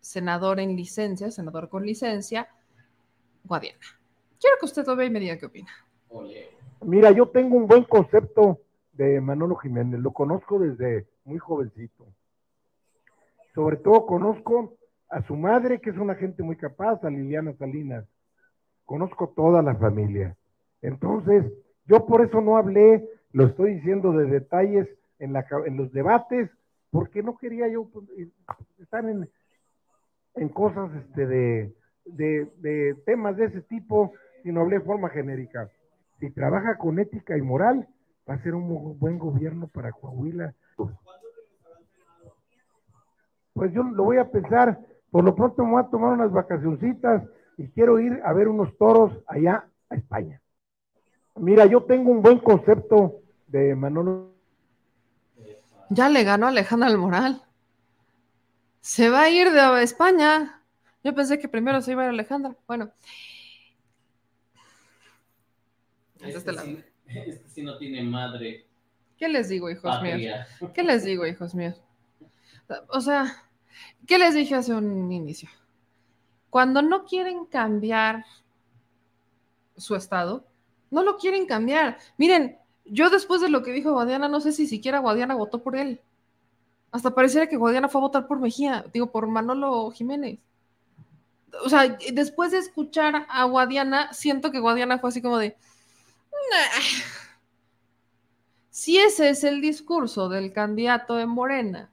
[0.00, 2.48] senador en licencia, senador con licencia,
[3.42, 3.84] Guadiana.
[4.40, 5.70] Quiero que usted lo vea y me diga qué opina.
[6.82, 8.60] Mira, yo tengo un buen concepto
[8.92, 12.06] de Manolo Jiménez, lo conozco desde muy jovencito.
[13.54, 14.76] Sobre todo conozco
[15.08, 18.04] a su madre, que es una gente muy capaz, a Liliana Salinas.
[18.84, 20.36] Conozco toda la familia.
[20.82, 21.44] Entonces,
[21.86, 26.50] yo por eso no hablé, lo estoy diciendo de detalles en, la, en los debates,
[26.90, 28.06] porque no quería yo pues,
[28.78, 29.28] estar en,
[30.34, 31.74] en cosas este, de,
[32.04, 34.12] de, temas de ese tipo,
[34.42, 35.70] sino hablé de forma genérica.
[36.20, 37.88] Si trabaja con ética y moral,
[38.28, 40.54] va a ser un buen gobierno para Coahuila.
[43.54, 44.78] Pues yo lo voy a pensar,
[45.10, 47.22] por lo pronto me voy a tomar unas vacacioncitas
[47.56, 50.40] y quiero ir a ver unos toros allá a España.
[51.36, 54.34] Mira, yo tengo un buen concepto de Manolo.
[55.88, 57.42] Ya le ganó Alejandra Almoral.
[58.80, 60.60] Se va a ir de España.
[61.04, 62.56] Yo pensé que primero se iba a ir Alejandra.
[62.66, 62.90] Bueno.
[66.20, 68.66] Este, este, sí, este sí no tiene madre.
[69.16, 70.34] ¿Qué les digo, hijos míos?
[70.74, 71.80] ¿Qué les digo, hijos míos?
[72.88, 73.44] O sea,
[74.06, 75.48] ¿qué les dije hace un inicio?
[76.50, 78.24] Cuando no quieren cambiar
[79.76, 80.46] su estado,
[80.90, 81.98] no lo quieren cambiar.
[82.16, 85.76] Miren, yo después de lo que dijo Guadiana, no sé si siquiera Guadiana votó por
[85.76, 86.00] él.
[86.92, 90.38] Hasta pareciera que Guadiana fue a votar por Mejía, digo, por Manolo Jiménez.
[91.64, 95.56] O sea, después de escuchar a Guadiana, siento que Guadiana fue así como de.
[98.70, 101.90] Si ese es el discurso del candidato de Morena,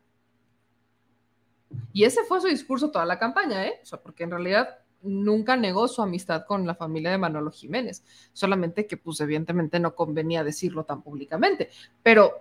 [1.93, 3.81] y ese fue su discurso toda la campaña, ¿eh?
[4.03, 8.03] Porque en realidad nunca negó su amistad con la familia de Manolo Jiménez,
[8.33, 11.69] solamente que pues evidentemente no convenía decirlo tan públicamente,
[12.03, 12.33] pero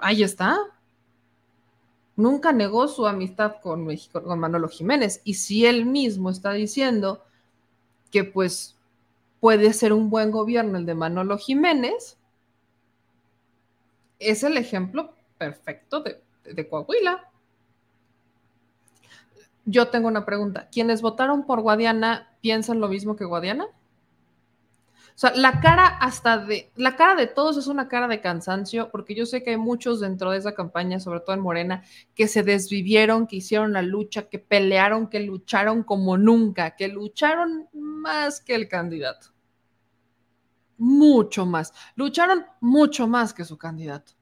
[0.00, 0.58] ahí está.
[2.16, 7.24] Nunca negó su amistad con, México, con Manolo Jiménez y si él mismo está diciendo
[8.10, 8.76] que pues
[9.40, 12.18] puede ser un buen gobierno el de Manolo Jiménez,
[14.18, 16.04] es el ejemplo perfecto
[16.44, 17.31] de Coahuila.
[19.64, 20.68] Yo tengo una pregunta.
[20.70, 23.66] ¿Quienes votaron por Guadiana piensan lo mismo que Guadiana?
[25.14, 28.90] O sea, la cara hasta de, la cara de todos es una cara de cansancio,
[28.90, 31.84] porque yo sé que hay muchos dentro de esa campaña, sobre todo en Morena,
[32.14, 37.68] que se desvivieron, que hicieron la lucha, que pelearon, que lucharon como nunca, que lucharon
[37.72, 39.28] más que el candidato.
[40.78, 41.74] Mucho más.
[41.94, 44.12] Lucharon mucho más que su candidato.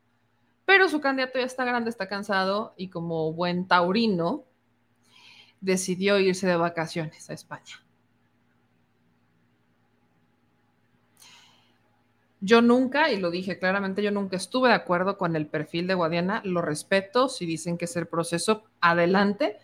[0.64, 4.44] Pero su candidato ya está grande, está cansado y como buen taurino,
[5.60, 7.84] decidió irse de vacaciones a España.
[12.42, 15.94] Yo nunca, y lo dije claramente, yo nunca estuve de acuerdo con el perfil de
[15.94, 19.58] Guadiana, lo respeto, si dicen que es el proceso, adelante,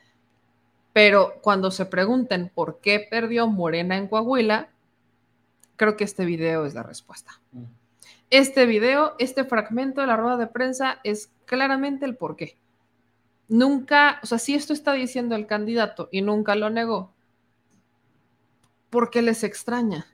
[0.92, 4.68] pero cuando se pregunten por qué perdió Morena en Coahuila,
[5.76, 7.40] creo que este video es la respuesta.
[7.52, 7.64] Mm.
[8.28, 12.58] Este video, este fragmento de la rueda de prensa es claramente el por qué
[13.48, 17.12] nunca, o sea, si esto está diciendo el candidato y nunca lo negó,
[18.90, 20.06] ¿por qué les extraña?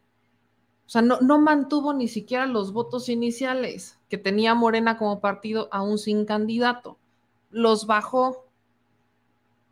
[0.87, 5.69] O sea, no, no mantuvo ni siquiera los votos iniciales que tenía Morena como partido
[5.71, 6.99] aún sin candidato.
[7.51, 8.47] Los bajó.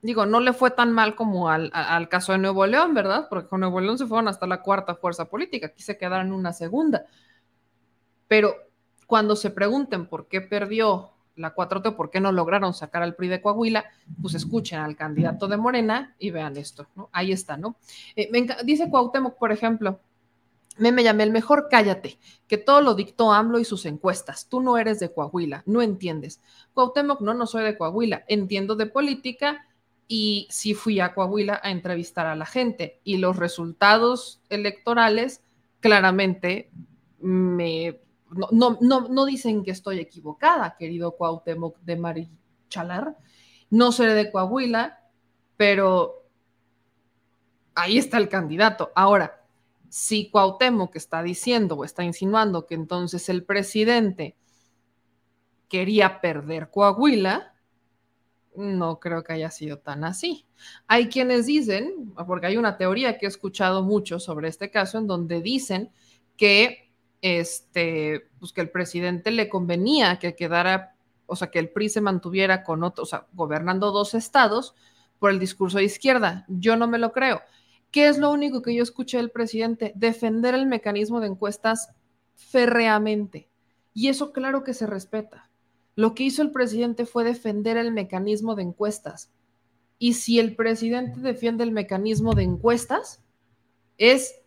[0.00, 3.26] Digo, no le fue tan mal como al, al, caso de Nuevo León, ¿verdad?
[3.28, 6.54] Porque con Nuevo León se fueron hasta la cuarta fuerza política, aquí se quedaron una
[6.54, 7.04] segunda.
[8.26, 8.54] Pero
[9.06, 11.10] cuando se pregunten por qué perdió
[11.40, 13.84] la 4T, ¿por qué no lograron sacar al PRI de Coahuila?
[14.20, 17.08] Pues escuchen al candidato de Morena y vean esto, ¿no?
[17.12, 17.76] Ahí está, ¿no?
[18.16, 18.30] Eh,
[18.64, 20.00] dice Cuauhtémoc, por ejemplo,
[20.76, 24.46] me, me llamé el mejor, cállate, que todo lo dictó AMLO y sus encuestas.
[24.48, 26.40] Tú no eres de Coahuila, no entiendes.
[26.72, 29.66] Cuauhtémoc, no, no soy de Coahuila, entiendo de política
[30.08, 35.42] y sí fui a Coahuila a entrevistar a la gente y los resultados electorales
[35.80, 36.70] claramente
[37.20, 38.00] me
[38.30, 43.16] no, no, no, dicen que estoy equivocada, querido Cuauhtémoc de Marichalar.
[43.70, 45.00] No seré de Coahuila,
[45.56, 46.24] pero
[47.74, 48.90] ahí está el candidato.
[48.94, 49.44] Ahora,
[49.88, 54.36] si Cuauhtémoc está diciendo o está insinuando que entonces el presidente
[55.68, 57.54] quería perder Coahuila,
[58.56, 60.46] no creo que haya sido tan así.
[60.86, 65.06] Hay quienes dicen, porque hay una teoría que he escuchado mucho sobre este caso, en
[65.06, 65.90] donde dicen
[66.36, 66.89] que
[67.22, 70.94] este, pues que el presidente le convenía que quedara,
[71.26, 74.74] o sea, que el PRI se mantuviera con otros, o sea, gobernando dos estados
[75.18, 76.44] por el discurso de izquierda.
[76.48, 77.42] Yo no me lo creo.
[77.90, 79.92] ¿Qué es lo único que yo escuché del presidente?
[79.96, 81.90] Defender el mecanismo de encuestas
[82.36, 83.48] férreamente.
[83.92, 85.50] Y eso claro que se respeta.
[85.96, 89.30] Lo que hizo el presidente fue defender el mecanismo de encuestas.
[89.98, 93.22] Y si el presidente defiende el mecanismo de encuestas,
[93.98, 94.39] es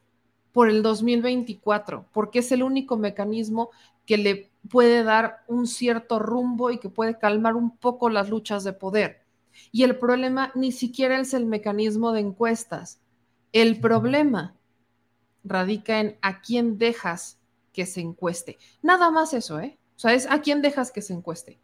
[0.54, 3.72] por el 2024, porque es el único mecanismo
[4.06, 8.64] que le puede dar un cierto rumbo y que puede calmar un poco las luchas
[8.64, 9.24] de poder.
[9.72, 13.02] Y el problema ni siquiera es el mecanismo de encuestas.
[13.52, 14.56] El problema
[15.44, 17.40] radica en a quién dejas
[17.74, 18.58] que se encueste.
[18.82, 19.78] Nada más eso, ¿eh?
[19.96, 21.60] O sea, es a quién dejas que se encueste.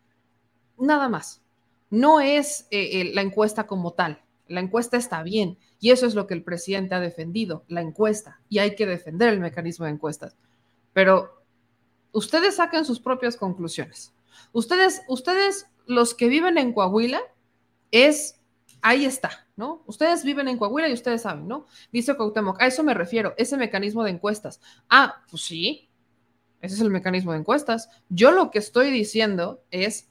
[0.77, 1.41] Nada más.
[1.89, 4.21] No es eh, eh, la encuesta como tal.
[4.47, 8.41] La encuesta está bien y eso es lo que el presidente ha defendido, la encuesta,
[8.49, 10.35] y hay que defender el mecanismo de encuestas.
[10.93, 11.43] Pero
[12.11, 14.13] ustedes saquen sus propias conclusiones.
[14.51, 17.21] Ustedes, ustedes, los que viven en Coahuila,
[17.91, 18.39] es,
[18.81, 19.83] ahí está, ¿no?
[19.85, 21.65] Ustedes viven en Coahuila y ustedes saben, ¿no?
[21.91, 24.59] Dice Cuauhtémoc, a eso me refiero, ese mecanismo de encuestas.
[24.89, 25.89] Ah, pues sí,
[26.61, 27.89] ese es el mecanismo de encuestas.
[28.09, 30.09] Yo lo que estoy diciendo es,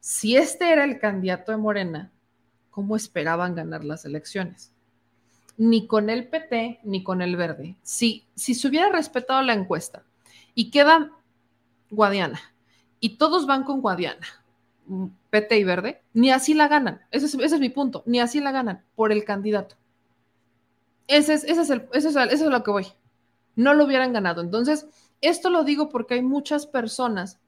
[0.00, 2.12] si este era el candidato de Morena,
[2.70, 4.73] cómo esperaban ganar las elecciones.
[5.56, 7.76] Ni con el PT ni con el Verde.
[7.82, 10.02] Si, si se hubiera respetado la encuesta
[10.54, 11.12] y queda
[11.90, 12.40] Guadiana
[13.00, 14.26] y todos van con Guadiana,
[14.86, 17.02] mm, PT y Verde, ni así la ganan.
[17.10, 18.02] Ese es, mi punto.
[18.06, 19.76] Ni así la ganan por el candidato.
[21.06, 22.86] Ese es, ese es, el, ese es, lo que voy.
[23.56, 24.40] No lo hubieran ganado.
[24.40, 24.86] Entonces,
[25.20, 27.38] esto lo digo porque hay muchas personas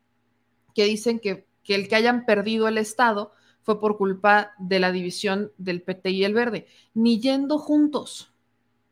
[0.74, 3.32] que dicen que, que el que hayan perdido el Estado
[3.66, 6.68] fue por culpa de la división del PT y el Verde.
[6.94, 8.32] Ni yendo juntos,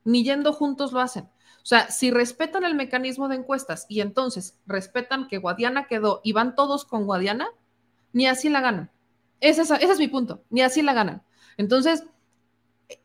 [0.03, 1.25] ni yendo juntos lo hacen.
[1.25, 6.33] O sea, si respetan el mecanismo de encuestas y entonces respetan que Guadiana quedó y
[6.33, 7.47] van todos con Guadiana,
[8.13, 8.91] ni así la ganan.
[9.39, 11.23] Ese es, mi punto, ni así la ganan.
[11.57, 12.03] Entonces,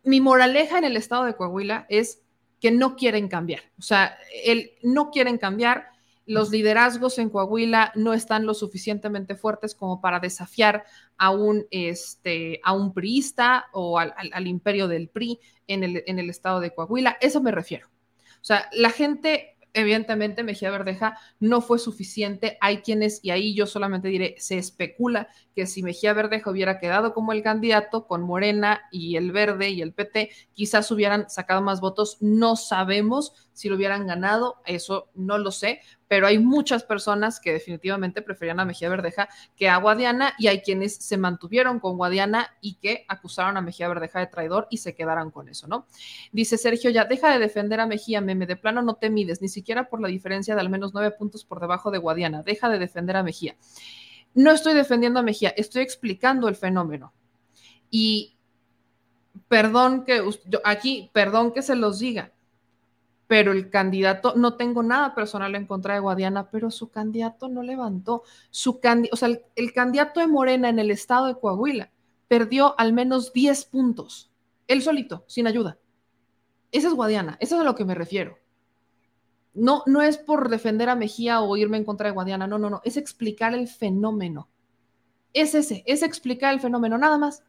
[0.04, 2.24] mi moraleja en el estado de Coahuila es
[2.60, 3.62] que no quieren cambiar.
[3.78, 5.92] O sea, el, no quieren cambiar.
[6.30, 10.84] Los liderazgos en Coahuila no están lo suficientemente fuertes como para desafiar
[11.18, 16.20] a un, este, a un priista o al, al, imperio del PRI en el, en
[16.20, 17.18] el estado de Coahuila.
[17.20, 17.88] Eso me refiero.
[17.88, 22.58] O sea, la gente evidentemente Mejía Verdeja no fue suficiente.
[22.62, 27.14] Hay quienes, y ahí yo solamente diré, se especula que si Mejía Verdeja hubiera quedado
[27.14, 31.82] como el candidato con Morena y el Verde y el PT, quizás hubieran sacado más
[31.82, 32.18] votos.
[32.20, 37.52] No sabemos si lo hubieran ganado, eso no lo sé, pero hay muchas personas que
[37.52, 39.28] definitivamente preferían a Mejía Verdeja
[39.58, 43.90] que a Guadiana y hay quienes se mantuvieron con Guadiana y que acusaron a Mejía
[43.90, 45.88] Verdeja de traidor y se quedaron con eso, ¿no?
[46.32, 49.50] Dice Sergio, ya deja de defender a Mejía, meme, de plano no te mides, ni
[49.50, 52.80] siquiera por la diferencia de al menos nueve puntos por debajo de Guadiana, deja de
[52.80, 53.58] defender a Mejía.
[54.36, 57.12] No estoy defendiendo a Mejía, estoy explicando el fenómeno.
[57.92, 58.38] Y
[59.50, 60.24] perdón que
[60.64, 62.32] aquí, perdón que se los diga,
[63.30, 67.62] pero el candidato, no tengo nada personal en contra de Guadiana, pero su candidato no
[67.62, 68.24] levantó.
[68.50, 68.82] Su
[69.12, 71.92] o sea, el, candidato de Morena en el estado de Coahuila
[72.28, 74.32] perdió al menos 10 puntos,
[74.68, 75.78] él solito, sin ayuda.
[76.72, 78.40] Esa es Guadiana, eso es a lo que me refiero.
[79.54, 82.72] No, no es por defender a Mejía o irme en contra de Guadiana, no, no,
[82.72, 84.50] no, es explicar el fenómeno.
[85.34, 87.44] Es ese, es explicar el fenómeno, nada más.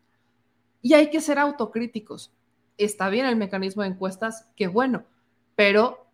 [0.82, 2.34] Y hay que ser autocríticos.
[2.76, 5.06] Está bien el mecanismo de encuestas, qué bueno,
[5.60, 6.06] pero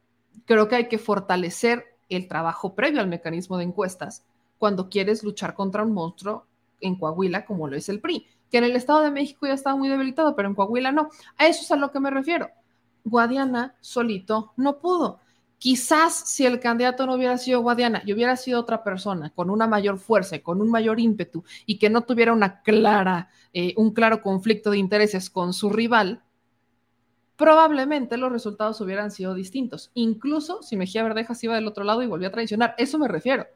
[0.45, 4.25] creo que hay que fortalecer el trabajo previo al mecanismo de encuestas
[4.59, 6.47] cuando quieres luchar contra un monstruo
[6.81, 9.77] en Coahuila como lo es el PRI, que en el Estado de México ya estaba
[9.77, 11.11] muy debilitado, pero en Coahuila no.
[11.39, 12.51] A eso es a lo que me refiero.
[13.05, 15.21] Guadiana solito no pudo.
[15.59, 19.69] Quizás si el candidato no hubiera sido Guadiana y hubiera sido otra persona con una
[19.69, 24.23] mayor fuerza, con un mayor ímpetu y que no tuviera una clara, eh, un claro
[24.23, 26.25] conflicto de intereses con su rival,
[27.37, 29.91] probablemente los resultados hubieran sido distintos.
[29.95, 32.75] Incluso si Mejía Verdejas iba del otro lado y volvió a traicionar.
[32.79, 33.47] Eso me refiero.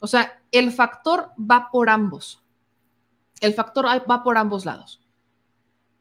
[0.00, 2.42] O sea, el factor va por ambos.
[3.40, 5.00] El factor va por ambos lados.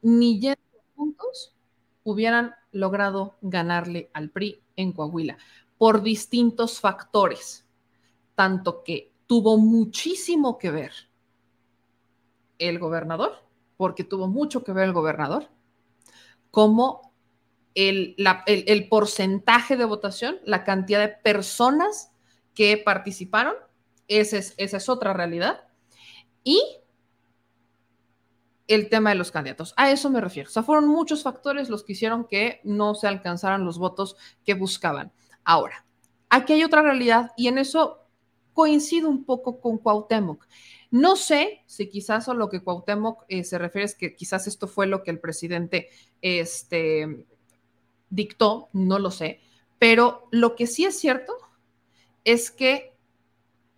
[0.02, 0.58] Ni yendo
[0.96, 1.56] puntos
[2.04, 5.38] hubieran logrado ganarle al PRI en Coahuila
[5.78, 7.66] por distintos factores.
[8.36, 10.92] Tanto que tuvo muchísimo que ver
[12.60, 13.34] el gobernador,
[13.78, 15.48] porque tuvo mucho que ver el gobernador,
[16.52, 17.14] como
[17.74, 18.16] el,
[18.90, 22.12] porcentaje de votación, la cantidad de personas
[22.54, 23.56] que participaron,
[24.08, 25.62] esa es, esa es otra realidad,
[26.44, 26.62] y
[28.68, 29.74] el tema de los candidatos.
[29.78, 30.50] A eso me refiero.
[30.50, 34.16] O sea, fueron muchos factores los que hicieron que no se alcanzaran los votos
[34.46, 35.12] que buscaban.
[35.44, 35.86] Ahora,
[36.30, 38.06] aquí hay otra realidad y en eso
[38.54, 40.48] coincido un poco con Cuauhtémoc.
[40.92, 44.68] No sé si quizás a lo que Cuauhtémoc eh, se refiere es que quizás esto
[44.68, 45.90] fue lo que el presidente
[46.22, 47.26] este,
[48.10, 49.40] dictó, no lo sé,
[49.80, 51.34] pero lo que sí es cierto
[52.26, 52.94] es que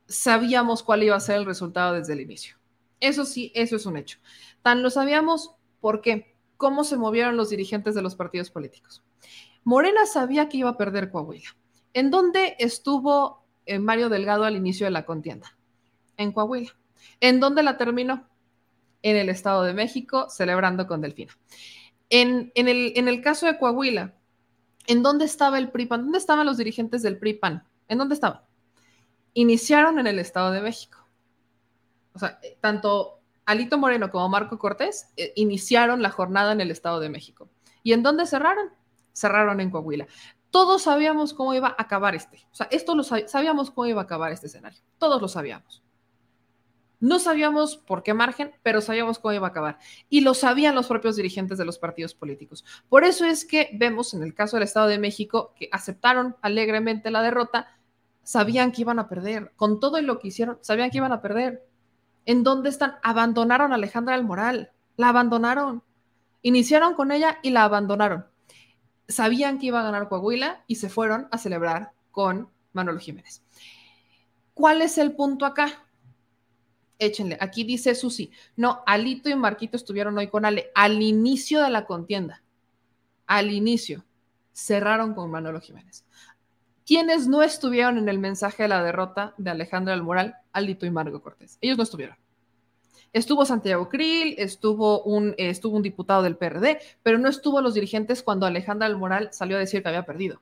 [0.08, 2.58] sabíamos cuál iba a ser el resultado desde el inicio.
[3.00, 4.18] Eso sí, eso es un hecho.
[4.64, 9.04] Tan lo sabíamos porque cómo se movieron los dirigentes de los partidos políticos.
[9.64, 11.56] Morena sabía que iba a perder Coahuila.
[11.94, 15.58] ¿En dónde estuvo eh, Mario Delgado al inicio de la contienda?
[16.18, 16.76] En Coahuila.
[17.20, 18.28] ¿En dónde la terminó?
[19.02, 21.34] En el Estado de México, celebrando con Delfina.
[22.10, 24.14] En, el, caso de Coahuila,
[24.88, 26.04] ¿en dónde estaba el PRIPAN?
[26.04, 27.64] ¿Dónde estaban los dirigentes del PRIPAN?
[27.88, 28.42] ¿En dónde estaban?
[29.34, 31.00] Iniciaron en el Estado de México.
[32.14, 36.72] O sea, eh, tanto Alito Moreno como Marco Cortés eh, iniciaron la jornada en el
[36.72, 37.50] Estado de México.
[37.82, 38.70] ¿Y en dónde cerraron?
[39.12, 40.08] Cerraron en Coahuila.
[40.50, 42.46] Todos sabíamos cómo iba a acabar este.
[42.52, 44.80] O sea, esto lo sabíamos cómo iba a acabar este escenario.
[45.00, 45.83] Todos lo sabíamos.
[47.04, 49.78] No sabíamos por qué margen, pero sabíamos cómo iba a acabar.
[50.10, 52.64] Y lo sabían los propios dirigentes de los partidos políticos.
[52.88, 57.12] Por eso es que vemos en el caso del Estado de México que aceptaron alegremente
[57.12, 57.68] la derrota,
[58.24, 59.52] sabían que iban a perder.
[59.58, 61.68] Con todo lo que hicieron, sabían que iban a perder.
[62.26, 62.96] ¿En dónde están?
[63.04, 64.72] Abandonaron a Alejandra del Moral.
[64.96, 65.84] La abandonaron.
[66.42, 68.28] Iniciaron con ella y la abandonaron.
[69.10, 73.44] Sabían que iba a ganar Coahuila y se fueron a celebrar con Manuel Jiménez.
[74.54, 75.83] ¿Cuál es el punto acá?
[77.06, 77.38] Échenle.
[77.40, 81.86] Aquí dice Susi, no, Alito y Marquito estuvieron hoy con Ale al inicio de la
[81.86, 82.44] contienda.
[83.28, 84.06] Al inicio.
[84.54, 86.06] Cerraron con Manolo Jiménez.
[86.86, 90.92] ¿Quiénes no estuvieron en el mensaje de la derrota de Alejandra del Moral, Alito y
[90.92, 91.58] Margo Cortés?
[91.62, 92.18] Ellos no estuvieron.
[93.14, 98.24] Estuvo Santiago Krill, estuvo un, estuvo un diputado del PRD, pero no estuvo los dirigentes
[98.24, 100.42] cuando Alejandra del Moral salió a decir que había perdido.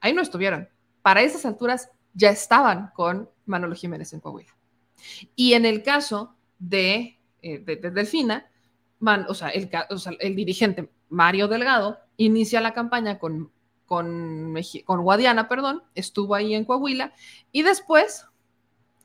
[0.00, 0.68] Ahí no estuvieron.
[1.02, 4.57] Para esas alturas ya estaban con Manolo Jiménez en Coahuila.
[5.34, 8.50] Y en el caso de, eh, Delfina,
[9.28, 13.50] o, sea, el, dirigente Mario Delgado inicia la campaña con,
[13.86, 14.54] con,
[14.84, 17.12] con Guadiana, perdón, estuvo ahí en Coahuila
[17.52, 18.26] y después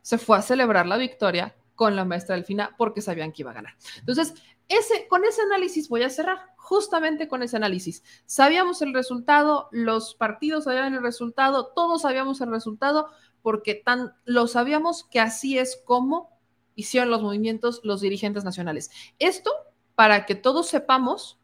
[0.01, 3.55] se fue a celebrar la victoria con la maestra Delfina porque sabían que iba a
[3.55, 3.75] ganar.
[3.99, 4.33] Entonces,
[4.69, 8.03] ese, con ese análisis voy a cerrar, justamente con ese análisis.
[8.25, 13.09] Sabíamos el resultado, los partidos sabían el resultado, todos sabíamos el resultado,
[13.41, 16.33] porque tan, lo sabíamos que así es como
[16.75, 18.89] hicieron los movimientos los dirigentes nacionales.
[19.19, 19.51] Esto
[19.95, 21.39] para que todos sepamos,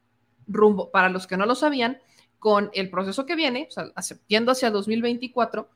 [0.48, 2.00] rumbo, para los que no lo sabían,
[2.40, 5.70] con el proceso que viene, o sea, yendo hacia 2024,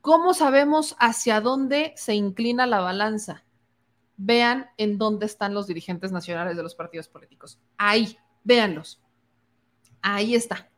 [0.00, 3.44] ¿cómo sabemos hacia dónde se inclina la balanza?
[4.16, 7.60] Vean en dónde están los dirigentes nacionales de los partidos políticos.
[7.76, 9.02] Ahí, véanlos.
[10.00, 10.70] Ahí está.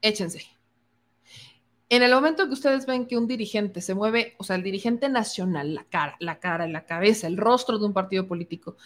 [0.00, 0.46] Échense.
[1.88, 5.10] En el momento que ustedes ven que un dirigente se mueve, o sea, el dirigente
[5.10, 8.76] nacional, la cara, la cara, la cabeza, el rostro de un partido político,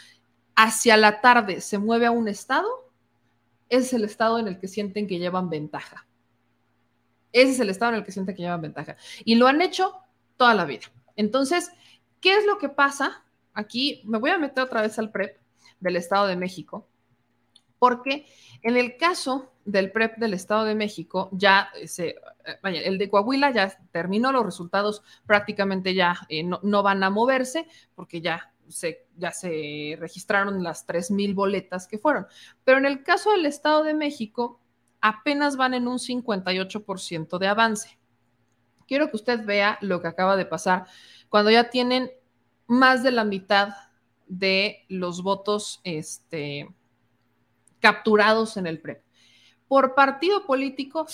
[0.56, 2.90] hacia la tarde se mueve a un estado,
[3.68, 6.06] ese es el estado en el que sienten que llevan ventaja.
[7.32, 8.96] Ese es el estado en el que sienten que llevan ventaja.
[9.24, 9.94] Y lo han hecho
[10.36, 10.86] toda la vida.
[11.14, 11.70] Entonces,
[12.20, 13.24] ¿qué es lo que pasa?
[13.56, 15.38] Aquí me voy a meter otra vez al PREP
[15.80, 16.86] del Estado de México,
[17.78, 18.26] porque
[18.62, 22.08] en el caso del PREP del Estado de México, ya se,
[22.44, 27.66] eh, el de Coahuila ya terminó, los resultados prácticamente ya eh, no, van a moverse
[27.94, 32.26] porque ya se, ya se registraron las 3.000 boletas que fueron.
[32.62, 34.60] Pero en el caso del Estado de México,
[35.00, 37.98] apenas van en un 58% de avance.
[38.86, 40.86] Quiero que usted vea lo que acaba de pasar
[41.30, 42.10] cuando ya tienen
[42.66, 43.74] más de la mitad
[44.26, 46.68] de los votos este,
[47.80, 49.06] capturados en el PREP
[49.68, 51.06] por partido político,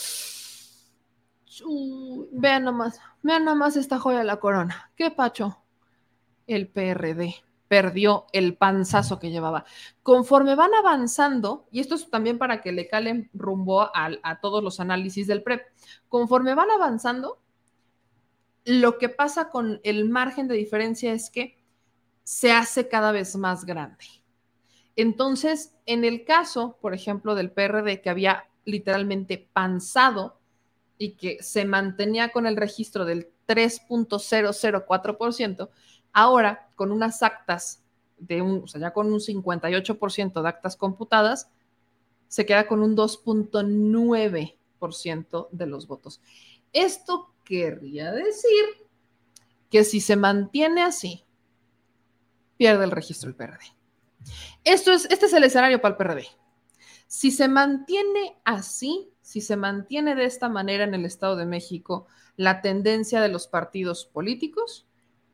[2.33, 4.91] vean nomás, vean nomás esta joya de la corona.
[4.97, 5.59] ¿Qué pacho?
[6.47, 7.37] El PRD
[7.69, 9.65] perdió el panzazo que llevaba.
[10.03, 14.63] Conforme van avanzando, y esto es también para que le calen rumbo a, a todos
[14.63, 15.63] los análisis del PREP,
[16.09, 17.41] conforme van avanzando,
[18.65, 21.63] lo que pasa con el margen de diferencia es que
[22.25, 24.05] se hace cada vez más grande.
[24.95, 30.39] Entonces, en el caso, por ejemplo, del PRD, que había literalmente panzado
[30.99, 35.69] y que se mantenía con el registro del 3.004%,
[36.13, 37.83] ahora con unas actas
[38.19, 41.51] de un, o sea, ya con un 58% de actas computadas,
[42.29, 46.21] se queda con un 2.9% de los votos.
[46.73, 48.65] Esto querría decir
[49.71, 51.25] que si se mantiene así,
[52.57, 53.61] pierde el registro el PRD.
[54.65, 56.27] Esto es, este es el escenario para el PRD.
[57.07, 62.07] Si se mantiene así, si se mantiene de esta manera en el Estado de México
[62.37, 64.87] la tendencia de los partidos políticos,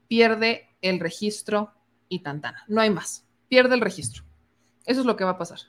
[0.09, 1.72] pierde el registro
[2.09, 2.64] y tantana.
[2.68, 3.26] No hay más.
[3.48, 4.24] Pierde el registro.
[4.86, 5.60] Eso es lo que va a pasar.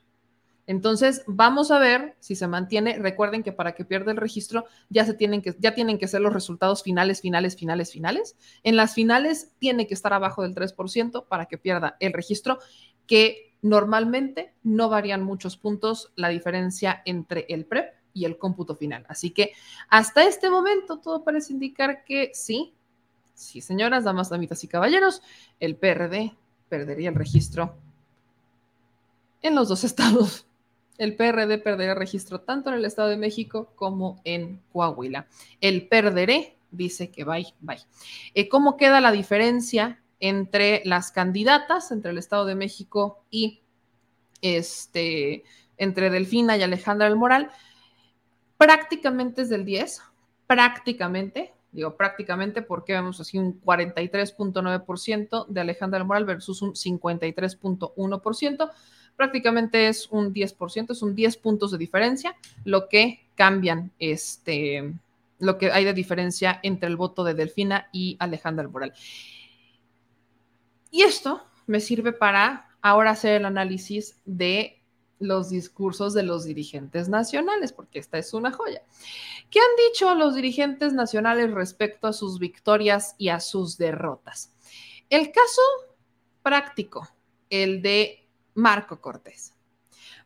[0.70, 3.00] Entonces, vamos a ver si se mantiene.
[3.00, 6.22] Recuerden que para que pierda el registro ya se tienen que ya tienen que ser
[6.22, 8.38] los resultados finales, finales, finales, finales.
[8.62, 12.60] En las finales tiene que estar abajo del 3% para que pierda el registro
[13.08, 19.08] que normalmente no varían muchos puntos la diferencia entre el PREP y el cómputo final.
[19.10, 19.54] Así que
[19.90, 22.76] hasta este momento todo parece indicar que sí,
[23.34, 25.24] sí, señoras, damas, damitas y caballeros,
[25.60, 26.38] el PRD
[26.70, 27.76] perdería el registro
[29.42, 30.46] en los dos estados.
[31.00, 35.28] El PRD perdería el registro tanto en el Estado de México como en Coahuila.
[35.62, 37.80] El perderé dice que bye, bye.
[38.36, 43.62] Eh, ¿Cómo queda la diferencia entre las candidatas, entre el Estado de México y
[44.42, 45.44] este,
[45.78, 47.50] entre Delfina y Alejandra del Moral,
[48.58, 50.02] prácticamente es del 10,
[50.48, 58.72] prácticamente, digo prácticamente porque vemos así un 43.9% de Alejandra del Moral versus un 53.1%,
[59.20, 64.94] prácticamente es un 10%, es un 10 puntos de diferencia, lo que cambian este,
[65.40, 68.94] lo que hay de diferencia entre el voto de Delfina y Alejandra del Moral.
[70.90, 74.82] Y esto me sirve para ahora hacer el análisis de
[75.20, 78.84] los discursos de los dirigentes nacionales, porque esta es una joya.
[79.50, 84.54] ¿Qué han dicho los dirigentes nacionales respecto a sus victorias y a sus derrotas?
[85.10, 85.62] El caso
[86.42, 87.06] práctico,
[87.50, 88.19] el de
[88.60, 89.54] Marco Cortés.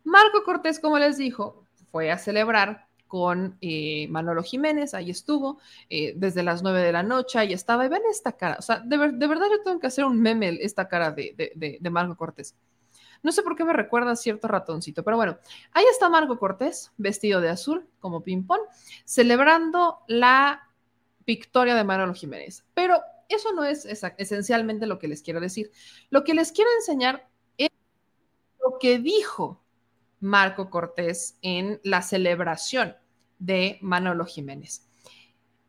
[0.03, 6.13] Marco Cortés, como les dijo, fue a celebrar con eh, Manolo Jiménez, ahí estuvo, eh,
[6.15, 8.97] desde las nueve de la noche, ahí estaba, y ven esta cara, o sea, de,
[8.97, 12.55] verdad yo tengo que hacer un meme esta cara de, Marco Cortés.
[13.21, 15.37] No sé por qué me recuerda a cierto ratoncito, pero bueno,
[15.71, 18.61] ahí está Marco Cortés, vestido de azul, como ping-pong,
[19.05, 20.67] celebrando la
[21.25, 22.65] victoria de Manolo Jiménez.
[22.73, 22.99] Pero
[23.29, 23.85] eso no es
[24.17, 25.71] esencialmente lo que les quiero decir.
[26.09, 27.29] Lo que les quiero enseñar
[28.63, 29.61] lo que dijo
[30.19, 32.95] Marco Cortés en la celebración
[33.39, 34.87] de Manolo Jiménez.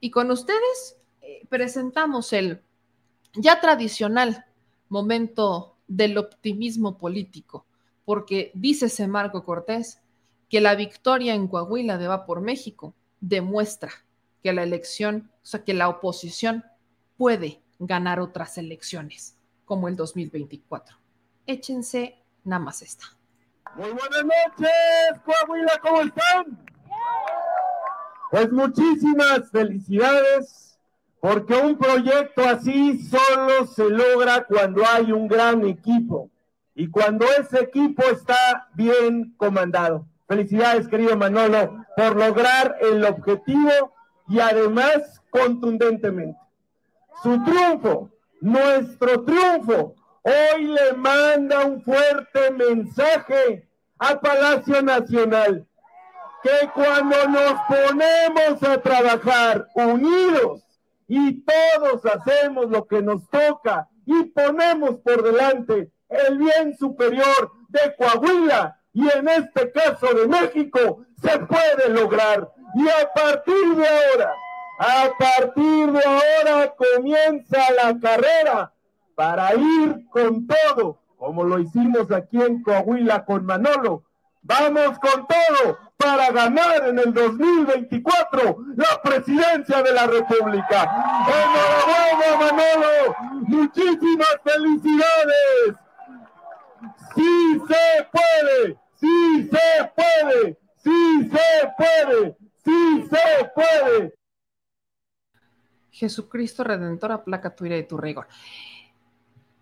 [0.00, 2.62] Y con ustedes eh, presentamos el
[3.34, 4.44] ya tradicional
[4.88, 7.66] momento del optimismo político,
[8.04, 10.00] porque dice ese Marco Cortés
[10.48, 13.90] que la victoria en Coahuila de Va por México demuestra
[14.42, 16.64] que la elección, o sea, que la oposición
[17.16, 20.96] puede ganar otras elecciones, como el 2024.
[21.46, 23.04] Échense nada más esta.
[23.76, 26.64] Muy buenas noches, Coahuila, ¿cómo están?
[28.30, 30.78] Pues muchísimas felicidades,
[31.20, 36.30] porque un proyecto así solo se logra cuando hay un gran equipo
[36.74, 40.06] y cuando ese equipo está bien comandado.
[40.28, 43.94] Felicidades, querido Manolo, por lograr el objetivo
[44.28, 46.38] y además contundentemente.
[47.22, 48.10] Su triunfo,
[48.40, 49.94] nuestro triunfo,
[50.24, 53.68] hoy le manda un fuerte mensaje
[53.98, 55.66] al Palacio Nacional,
[56.42, 60.62] que cuando nos ponemos a trabajar unidos
[61.06, 67.94] y todos hacemos lo que nos toca y ponemos por delante el bien superior de
[67.96, 72.48] Coahuila y en este caso de México, se puede lograr.
[72.76, 74.32] Y a partir de ahora,
[74.78, 78.73] a partir de ahora comienza la carrera
[79.14, 84.04] para ir con todo, como lo hicimos aquí en Coahuila con Manolo.
[84.42, 91.24] Vamos con todo para ganar en el 2024 la presidencia de la República.
[91.26, 93.16] Enhorabuena, Manolo.
[93.48, 95.76] Muchísimas felicidades.
[97.14, 104.14] Sí se puede, sí se puede, sí se puede, sí se puede.
[105.90, 108.26] Jesucristo Redentor, aplaca tu ira y tu rigor.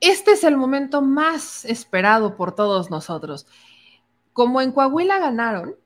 [0.02, 3.46] Este es el momento más esperado por todos nosotros.
[4.32, 5.76] Como en Coahuila ganaron,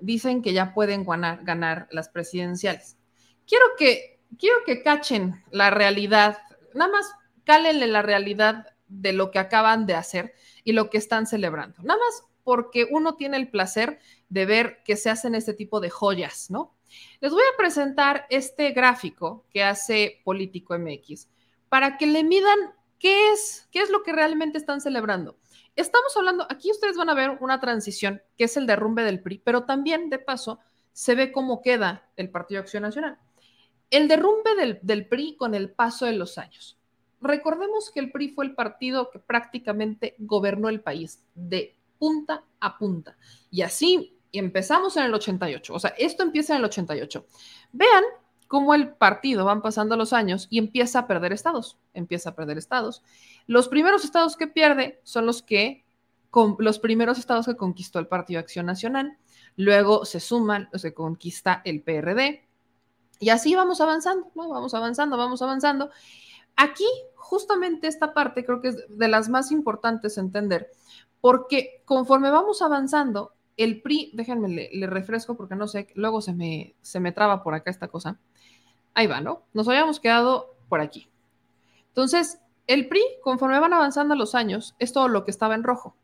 [0.00, 2.96] dicen que ya pueden ganar, las presidenciales.
[3.46, 6.38] Quiero que, quiero que cachen la realidad,
[6.74, 7.12] nada más
[7.44, 10.34] cálenle la realidad de lo que acaban de hacer
[10.64, 11.80] y lo que están celebrando.
[11.84, 15.90] Nada más porque uno tiene el placer de ver que se hacen este tipo de
[15.90, 16.74] joyas, ¿no?
[17.20, 21.28] Les voy a presentar este gráfico que hace Político MX
[21.68, 22.58] para que le midan
[23.00, 25.36] qué es, qué es lo que realmente están celebrando.
[25.74, 29.38] Estamos hablando, aquí ustedes van a ver una transición, que es el derrumbe del PRI,
[29.44, 30.60] pero también de paso
[30.92, 33.18] se ve cómo queda el Partido Acción Nacional.
[33.90, 36.78] El derrumbe del, del PRI con el paso de los años.
[37.20, 42.78] Recordemos que el PRI fue el partido que prácticamente gobernó el país de punta a
[42.78, 43.16] punta.
[43.50, 45.74] Y así empezamos en el 88.
[45.74, 47.26] O sea, esto empieza en el 88.
[47.72, 48.04] Vean
[48.50, 51.78] cómo el partido van pasando los años y empieza a perder estados.
[51.94, 53.04] Empieza a perder estados.
[53.46, 55.84] Los primeros estados que pierde son los que
[56.30, 59.16] con los primeros estados que conquistó el Partido Acción Nacional.
[59.54, 62.44] Luego se suman, se conquista el PRD.
[63.20, 64.48] Y así vamos avanzando, ¿no?
[64.48, 65.90] Vamos avanzando, vamos avanzando.
[66.56, 70.72] Aquí, justamente esta parte creo que es de las más importantes entender,
[71.20, 76.74] porque conforme vamos avanzando, el PRI, déjenme, le, refresco porque no sé, luego se me,
[76.82, 78.18] se me traba por acá esta cosa.
[78.94, 79.42] Ahí va, ¿no?
[79.52, 81.08] Nos habíamos quedado por aquí.
[81.88, 85.96] Entonces, el PRI, conforme van avanzando los años, es todo lo que estaba en rojo.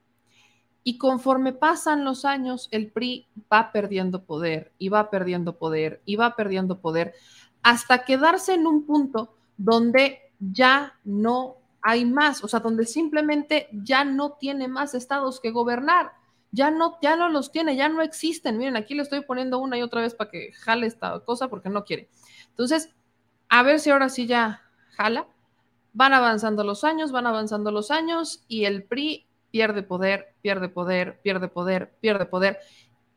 [0.82, 6.16] Y conforme pasan los años, el PRI va perdiendo poder y va perdiendo poder y
[6.16, 7.14] va perdiendo poder
[7.62, 14.04] hasta quedarse en un punto donde ya no hay más, o sea, donde simplemente ya
[14.04, 16.12] no tiene más estados que gobernar,
[16.50, 18.58] ya no, ya no los tiene, ya no existen.
[18.58, 21.68] Miren, aquí le estoy poniendo una y otra vez para que jale esta cosa porque
[21.68, 22.08] no quiere.
[22.56, 22.90] Entonces,
[23.48, 24.62] a ver si ahora sí ya
[24.96, 25.26] jala.
[25.92, 31.20] Van avanzando los años, van avanzando los años y el PRI pierde poder, pierde poder,
[31.22, 32.58] pierde poder, pierde poder.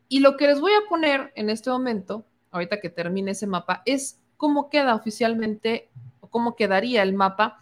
[0.08, 3.82] Y lo que les voy a poner en este momento, ahorita que termine ese mapa,
[3.86, 5.90] es cómo queda oficialmente
[6.30, 7.60] cómo quedaría el mapa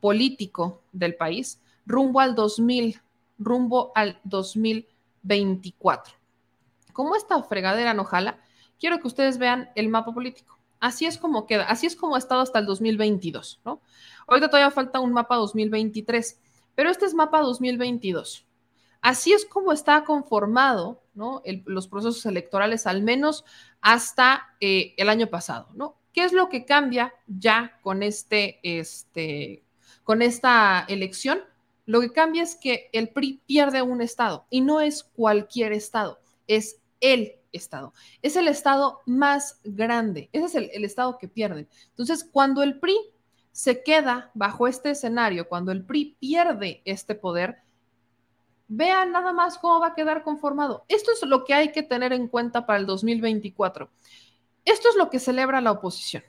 [0.00, 3.00] político del país rumbo al 2000,
[3.38, 6.14] rumbo al 2024.
[6.92, 8.38] Como esta fregadera no jala,
[8.78, 10.57] quiero que ustedes vean el mapa político.
[10.80, 13.80] Así es como queda, así es como ha estado hasta el 2022, ¿no?
[14.26, 16.40] Ahorita todavía falta un mapa 2023,
[16.74, 18.46] pero este es mapa 2022.
[19.00, 21.42] Así es como está conformado, ¿no?
[21.66, 23.44] los procesos electorales, al menos
[23.80, 25.96] hasta eh, el año pasado, ¿no?
[26.12, 29.62] ¿Qué es lo que cambia ya con, este, este,
[30.02, 31.40] con esta elección?
[31.86, 36.18] Lo que cambia es que el PRI pierde un estado y no es cualquier estado,
[36.46, 37.92] es el estado.
[38.22, 41.68] Es el estado más grande, ese es el, estado que pierden.
[41.90, 42.96] Entonces, cuando el PRI
[43.52, 47.62] se queda bajo este escenario, cuando el PRI pierde este poder,
[48.70, 50.84] Vean nada más cómo va a quedar conformado.
[50.88, 53.88] Esto es lo que hay que tener en cuenta para el 2024.
[54.66, 56.22] Esto es lo que celebra la oposición.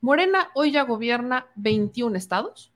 [0.00, 2.72] Morena hoy ya gobierna 21 estados.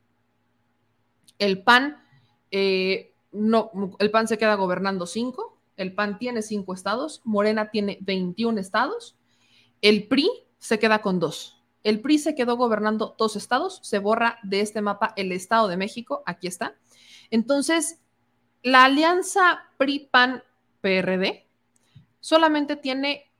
[1.39, 2.05] El PAN,
[2.51, 5.50] eh, no, el PAN se queda gobernando 5.
[5.81, 7.23] El PAN tiene 5 estados.
[7.25, 9.17] Morena tiene 21 estados.
[9.81, 10.29] El PRI
[10.59, 11.63] se queda con 2.
[11.83, 13.81] El PRI se quedó gobernando dos estados.
[13.83, 16.23] Se borra de este mapa el Estado de México.
[16.27, 16.77] Aquí está.
[17.31, 18.01] Entonces,
[18.63, 21.47] la alianza PRI-PAN-PRD
[22.21, 23.31] solamente tiene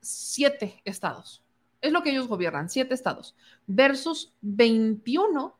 [0.00, 1.44] siete estados.
[1.82, 3.36] Es lo que ellos gobiernan, siete estados,
[3.66, 5.54] versus 21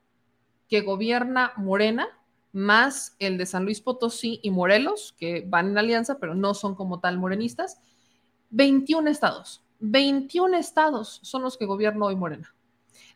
[0.69, 2.09] que gobierna Morena,
[2.53, 6.75] más el de San Luis Potosí y Morelos, que van en alianza, pero no son
[6.75, 7.81] como tal morenistas.
[8.51, 9.63] 21 estados.
[9.81, 12.55] 21 estados son los que gobierna hoy Morena.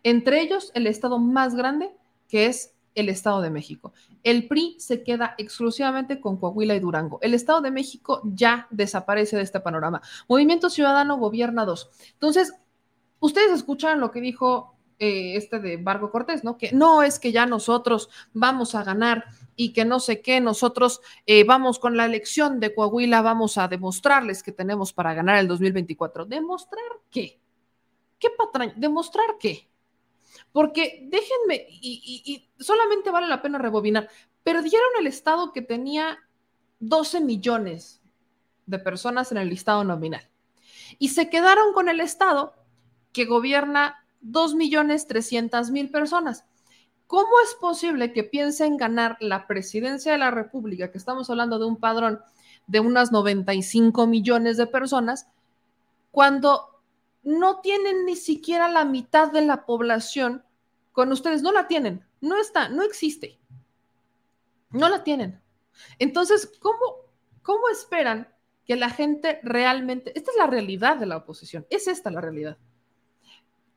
[0.03, 1.91] Entre ellos, el estado más grande,
[2.29, 3.93] que es el Estado de México.
[4.23, 7.19] El PRI se queda exclusivamente con Coahuila y Durango.
[7.23, 10.01] El Estado de México ya desaparece de este panorama.
[10.29, 11.91] Movimiento Ciudadano gobierna dos.
[12.13, 12.55] Entonces,
[13.21, 16.57] ustedes escucharon lo que dijo eh, este de Barco Cortés, ¿no?
[16.57, 19.25] Que no es que ya nosotros vamos a ganar
[19.57, 23.69] y que no sé qué, nosotros eh, vamos con la elección de Coahuila, vamos a
[23.69, 26.27] demostrarles que tenemos para ganar el 2024.
[26.27, 27.39] ¿Demostrar qué?
[28.19, 28.75] ¿Qué patraña?
[28.77, 29.69] ¿Demostrar qué?
[30.53, 34.09] Porque déjenme, y, solamente vale la pena rebobinar,
[34.43, 36.19] perdieron el estado que tenía
[36.81, 38.01] 12 millones
[38.67, 40.29] de personas en el listado nominal
[40.99, 42.55] y se quedaron con el estado
[43.13, 46.45] que gobierna 2 millones 300 mil personas.
[47.07, 51.67] ¿Cómo es posible que piensen ganar la presidencia de la República, que estamos hablando de
[51.67, 52.21] un padrón
[52.67, 55.29] de unas 95 millones de personas,
[56.11, 56.81] cuando
[57.23, 60.45] no tienen ni siquiera la mitad de la población
[60.93, 63.39] con ustedes, no la tienen, no está, no existe,
[64.71, 65.41] no la tienen.
[65.99, 66.79] Entonces, ¿cómo,
[67.43, 68.29] cómo esperan
[68.67, 72.57] que la gente realmente, esta es la realidad de la oposición, es esta la realidad.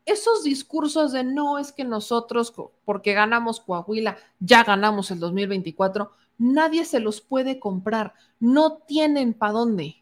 [0.07, 2.53] Esos discursos de no es que nosotros,
[2.85, 9.51] porque ganamos Coahuila, ya ganamos el 2024, nadie se los puede comprar, no tienen para
[9.51, 10.01] dónde,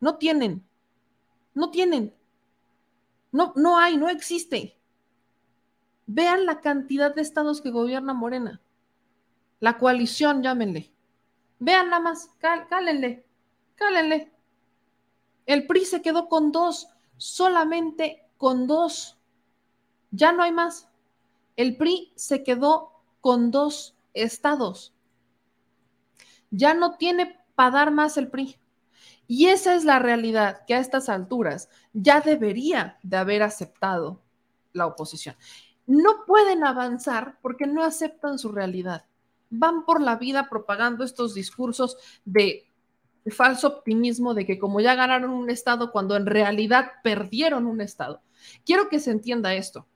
[0.00, 0.64] no tienen,
[1.52, 2.14] no tienen.
[3.30, 4.78] No, no hay, no existe.
[6.06, 8.62] Vean la cantidad de estados que gobierna Morena.
[9.60, 10.90] La coalición, llámenle.
[11.58, 13.26] Vean nada más, cálenle,
[13.74, 14.32] cálenle.
[15.44, 16.88] El PRI se quedó con dos,
[17.18, 19.18] solamente con dos.
[20.12, 20.88] Ya no hay más.
[21.56, 24.94] El PRI se quedó con dos estados.
[26.50, 28.58] Ya no tiene para dar más el PRI.
[29.26, 34.20] Y esa es la realidad que a estas alturas ya debería de haber aceptado
[34.72, 35.34] la oposición.
[35.86, 39.06] No pueden avanzar porque no aceptan su realidad.
[39.48, 42.70] Van por la vida propagando estos discursos de
[43.30, 48.20] falso optimismo de que como ya ganaron un estado cuando en realidad perdieron un estado.
[48.66, 49.86] Quiero que se entienda esto.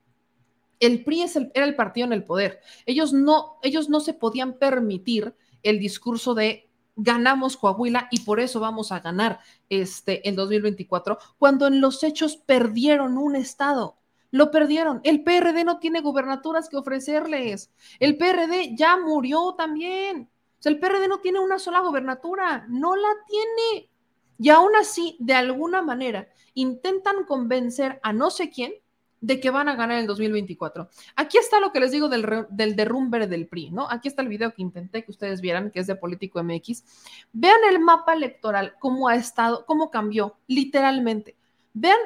[0.81, 1.24] El PRI
[1.55, 2.61] era el partido en el poder.
[2.85, 6.66] Ellos no, ellos no se podían permitir el discurso de
[6.97, 12.36] ganamos Coahuila y por eso vamos a ganar este el 2024, cuando en los hechos
[12.36, 13.98] perdieron un estado.
[14.31, 15.01] Lo perdieron.
[15.05, 17.70] El PRD no tiene gubernaturas que ofrecerles.
[18.01, 20.28] El PRD ya murió también.
[20.59, 23.90] O sea, el PRD no tiene una sola gobernatura, no la tiene.
[24.39, 28.73] Y aún así, de alguna manera, intentan convencer a no sé quién
[29.20, 30.88] de que van a ganar en 2024.
[31.16, 33.88] Aquí está lo que les digo del, del derrumbe del PRI, ¿no?
[33.90, 36.84] Aquí está el video que intenté que ustedes vieran, que es de Político MX.
[37.32, 41.36] Vean el mapa electoral, cómo ha estado, cómo cambió, literalmente.
[41.72, 41.98] Vean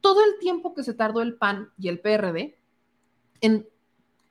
[0.00, 2.58] todo el tiempo que se tardó el PAN y el PRD
[3.40, 3.68] en,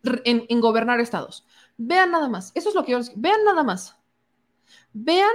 [0.03, 1.45] en, gobernar estados.
[1.77, 3.11] Vean nada más, eso es lo que yo les...
[3.19, 3.97] Vean nada más.
[4.93, 5.33] Vean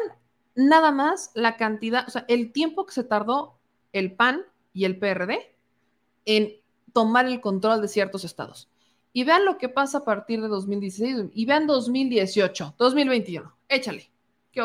[0.54, 3.58] nada más la cantidad, o sea, el tiempo que se tardó
[3.92, 5.56] el PAN y el PRD
[6.24, 6.59] en
[6.92, 8.68] tomar el control de ciertos estados.
[9.12, 13.56] Y vean lo que pasa a partir de 2016 y vean 2018, 2021.
[13.68, 14.10] Échale.
[14.52, 14.62] ¿Qué?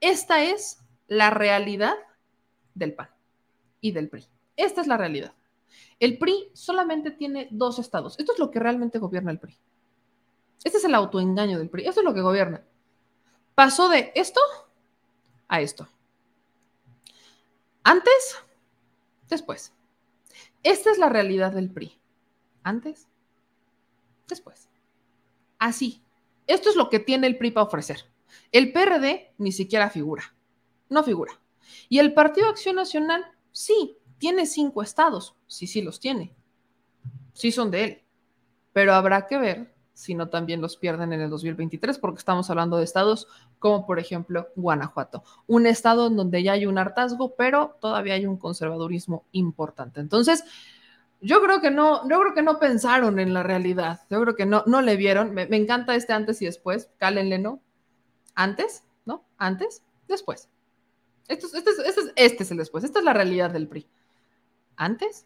[0.00, 1.94] Esta es la realidad
[2.74, 3.08] del PAN
[3.80, 4.26] y del PRI.
[4.56, 5.34] Esta es la realidad.
[6.00, 8.18] El PRI solamente tiene dos estados.
[8.18, 9.56] Esto es lo que realmente gobierna el PRI.
[10.62, 11.86] Este es el autoengaño del PRI.
[11.86, 12.64] Esto es lo que gobierna.
[13.54, 14.40] Pasó de esto
[15.48, 15.88] a esto.
[17.82, 18.38] Antes,
[19.28, 19.72] después.
[20.64, 22.00] Esta es la realidad del PRI.
[22.62, 23.06] Antes,
[24.26, 24.68] después.
[25.58, 26.02] Así.
[26.46, 28.06] Esto es lo que tiene el PRI para ofrecer.
[28.50, 30.34] El PRD ni siquiera figura.
[30.88, 31.38] No figura.
[31.88, 35.36] Y el Partido Acción Nacional, sí, tiene cinco estados.
[35.46, 36.34] Sí, sí los tiene.
[37.34, 38.02] Sí son de él.
[38.72, 42.84] Pero habrá que ver sino también los pierden en el 2023, porque estamos hablando de
[42.84, 43.28] estados
[43.60, 48.26] como por ejemplo Guanajuato, un estado en donde ya hay un hartazgo, pero todavía hay
[48.26, 50.00] un conservadurismo importante.
[50.00, 50.44] Entonces,
[51.20, 54.44] yo creo que no, yo creo que no pensaron en la realidad, yo creo que
[54.44, 55.32] no, no le vieron.
[55.32, 57.62] Me, encanta este antes y después, cálenle, ¿no?
[58.34, 59.24] Antes, ¿no?
[59.38, 60.48] Antes, después.
[61.28, 63.88] Este es, este, este, este es el después, esta es la realidad del PRI.
[64.76, 65.24] Antes,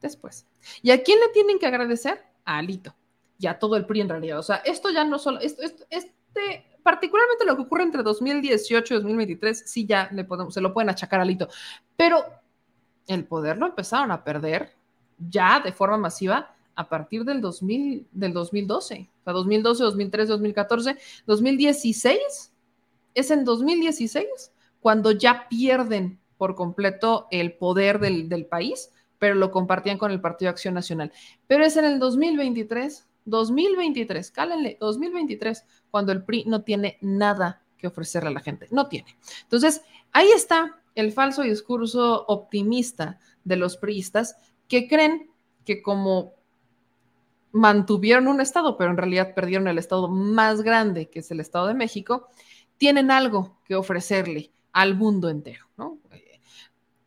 [0.00, 0.46] después.
[0.82, 2.22] ¿Y a quién le tienen que agradecer?
[2.44, 2.94] A Alito
[3.38, 4.38] ya todo el PRI en realidad.
[4.38, 8.96] O sea, esto ya no solo, esto, este, particularmente lo que ocurre entre 2018 y
[8.96, 11.48] 2023, sí ya le podemos, se lo pueden achacar a Alito,
[11.96, 12.24] pero
[13.06, 14.72] el poder lo empezaron a perder
[15.18, 20.96] ya de forma masiva a partir del, 2000, del 2012, o sea, 2012, 2013, 2014,
[21.26, 22.52] 2016,
[23.14, 29.50] es en 2016 cuando ya pierden por completo el poder del, del país, pero lo
[29.50, 31.12] compartían con el Partido Acción Nacional.
[31.48, 37.86] Pero es en el 2023 2023, cálenle, 2023, cuando el PRI no tiene nada que
[37.86, 39.16] ofrecerle a la gente, no tiene.
[39.42, 39.82] Entonces,
[40.12, 44.36] ahí está el falso discurso optimista de los priistas
[44.66, 45.30] que creen
[45.64, 46.34] que como
[47.52, 51.68] mantuvieron un estado, pero en realidad perdieron el estado más grande, que es el Estado
[51.68, 52.28] de México,
[52.76, 55.98] tienen algo que ofrecerle al mundo entero, ¿no?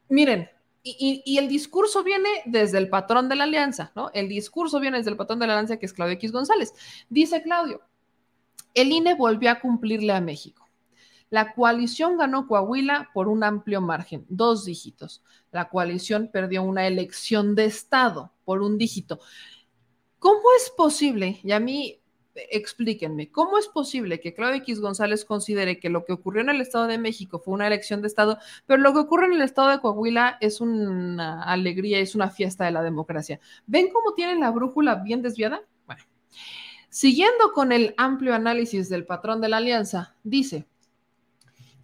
[0.10, 0.50] miren,
[0.84, 4.10] y, el discurso viene desde el patrón de la alianza, ¿no?
[4.14, 6.74] El discurso viene desde el patrón de la alianza, que es Claudio X González.
[7.10, 7.82] Dice Claudio,
[8.74, 10.68] el INE volvió a cumplirle a México.
[11.30, 15.24] La coalición ganó Coahuila por un amplio margen, dos dígitos.
[15.52, 19.20] La coalición perdió una elección de Estado por un dígito.
[20.20, 21.40] ¿Cómo es posible?
[21.44, 22.01] Y a mí
[22.36, 26.62] explíquenme, ¿cómo es posible que Claudio X González considere que lo que ocurrió en el
[26.62, 29.70] Estado de México fue una elección de Estado, pero lo que ocurre en el Estado
[29.70, 33.40] de Coahuila es una alegría, es una fiesta de la democracia?
[33.66, 35.62] ¿Ven cómo tienen la brújula bien desviada?
[35.86, 36.04] Bueno,
[36.90, 40.68] siguiendo con el amplio análisis del patrón de la alianza, dice,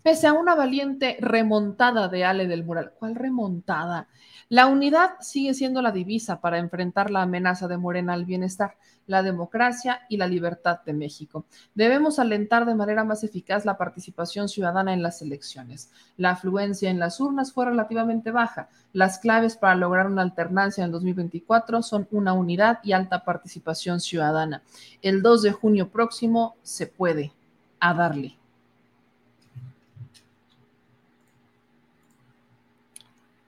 [0.08, 4.08] pese a una valiente remontada de Ale del Mural, ¿cuál remontada?
[4.48, 9.22] La unidad sigue siendo la divisa para enfrentar la amenaza de Morena al bienestar la
[9.22, 11.46] democracia y la libertad de México.
[11.76, 15.92] Debemos alentar de manera más eficaz la participación ciudadana en las elecciones.
[16.16, 18.70] La afluencia en las urnas fue relativamente baja.
[18.94, 24.00] Las claves para lograr una alternancia en el 2024 son una unidad y alta participación
[24.00, 24.64] ciudadana.
[25.02, 27.34] El 2 de junio próximo se puede.
[27.82, 28.38] A darle.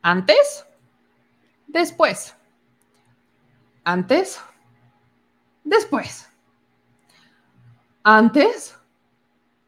[0.10, 0.66] Antes,
[1.68, 2.36] después.
[3.84, 4.42] Antes,
[5.64, 6.28] después.
[8.02, 8.76] Antes,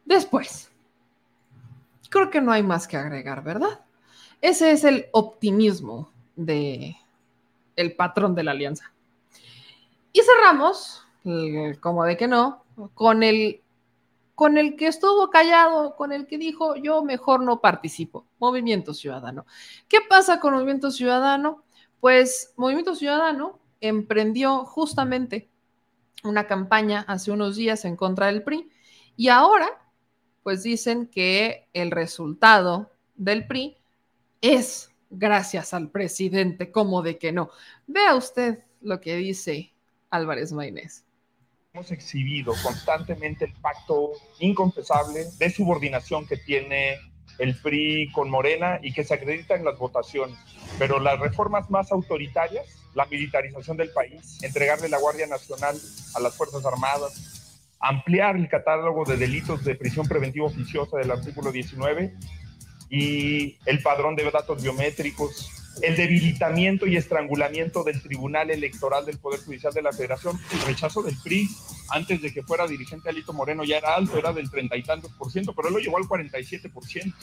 [0.03, 0.71] después.
[2.09, 3.85] Creo que no hay más que agregar, ¿verdad?
[4.41, 6.97] Ese es el optimismo de
[7.75, 8.91] el patrón de la alianza.
[10.11, 11.05] Y cerramos,
[11.81, 12.63] como de que no,
[12.95, 13.60] con el
[14.41, 19.45] con el que estuvo callado, con el que dijo yo mejor no participo, Movimiento Ciudadano.
[19.87, 21.63] ¿Qué pasa con Movimiento Ciudadano?
[21.99, 25.47] Pues Movimiento Ciudadano emprendió justamente
[26.23, 28.67] una campaña hace unos días en contra del PRI
[29.15, 29.67] y ahora
[30.41, 33.77] pues dicen que el resultado del PRI
[34.41, 37.51] es gracias al presidente, como de que no.
[37.85, 39.75] Vea usted lo que dice
[40.09, 41.05] Álvarez Maynés.
[41.73, 46.97] Hemos exhibido constantemente el pacto inconfesable de subordinación que tiene
[47.39, 50.37] el PRI con Morena y que se acredita en las votaciones.
[50.77, 55.77] Pero las reformas más autoritarias, la militarización del país, entregarle la Guardia Nacional
[56.13, 61.53] a las Fuerzas Armadas, ampliar el catálogo de delitos de prisión preventiva oficiosa del artículo
[61.53, 62.13] 19
[62.89, 69.39] y el padrón de datos biométricos, el debilitamiento y estrangulamiento del Tribunal Electoral del Poder
[69.41, 71.49] Judicial de la Federación, el rechazo del PRI
[71.89, 75.11] antes de que fuera dirigente Alito Moreno ya era alto, era del treinta y tantos
[75.13, 77.15] por ciento, pero él lo llevó al 47 por ciento.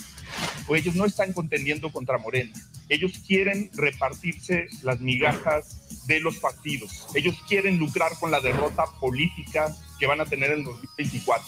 [0.67, 2.53] O ellos no están contendiendo contra Moreno,
[2.89, 9.75] ellos quieren repartirse las migajas de los partidos, ellos quieren lucrar con la derrota política
[9.99, 11.47] que van a tener en 2024.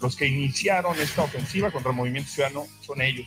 [0.00, 3.26] Los que iniciaron esta ofensiva contra el movimiento ciudadano son ellos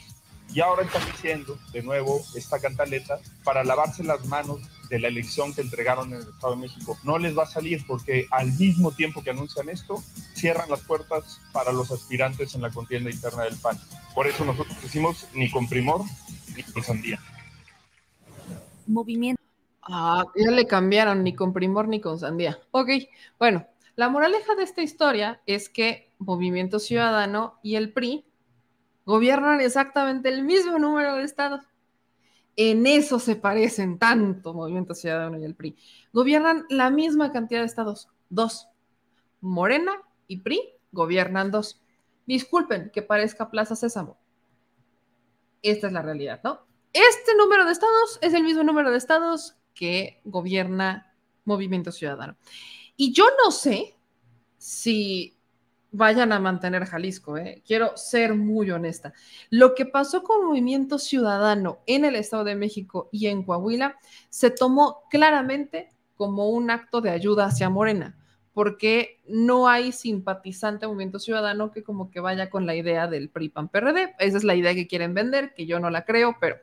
[0.53, 4.59] y ahora están diciendo de nuevo esta cantaleta para lavarse las manos
[4.89, 6.97] de la elección que entregaron en el Estado de México.
[7.03, 10.03] No les va a salir porque al mismo tiempo que anuncian esto,
[10.33, 13.77] cierran las puertas para los aspirantes en la contienda interna del PAN.
[14.15, 16.01] Por eso nosotros decimos ni con primor
[16.55, 17.19] ni con sandía.
[18.87, 19.41] Movimiento.
[19.83, 22.59] Ah, ya le cambiaron ni con primor ni con sandía.
[22.71, 22.89] Ok,
[23.37, 28.25] bueno, la moraleja de esta historia es que Movimiento Ciudadano y el PRI
[29.09, 31.65] gobiernan exactamente el mismo número de estados.
[32.55, 35.75] En eso se parecen tanto Movimiento Ciudadano y el PRI.
[36.13, 38.67] Gobiernan la misma cantidad de estados, dos.
[39.41, 39.93] Morena
[40.27, 40.61] y PRI
[40.91, 41.81] gobiernan dos.
[42.27, 44.19] Disculpen que parezca Plaza Sésamo.
[45.63, 46.67] Esta es la realidad, ¿no?
[46.93, 51.15] Este número de estados es el mismo número de estados que gobierna
[51.45, 52.37] Movimiento Ciudadano.
[52.95, 53.97] Y yo no sé
[54.59, 55.38] si
[55.91, 57.63] vayan a mantener Jalisco, ¿eh?
[57.65, 59.13] quiero ser muy honesta.
[59.49, 63.97] Lo que pasó con Movimiento Ciudadano en el Estado de México y en Coahuila
[64.29, 68.17] se tomó claramente como un acto de ayuda hacia Morena,
[68.53, 73.49] porque no hay simpatizante Movimiento Ciudadano que como que vaya con la idea del PRI
[73.49, 74.15] PAN PRD.
[74.19, 76.57] Esa es la idea que quieren vender, que yo no la creo, pero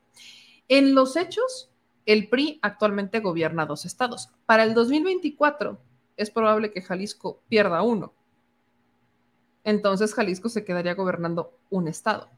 [0.68, 1.70] en los hechos
[2.04, 4.28] el PRI actualmente gobierna dos estados.
[4.44, 5.80] Para el 2024
[6.16, 8.14] es probable que Jalisco pierda uno
[9.66, 12.30] entonces Jalisco se quedaría gobernando un estado.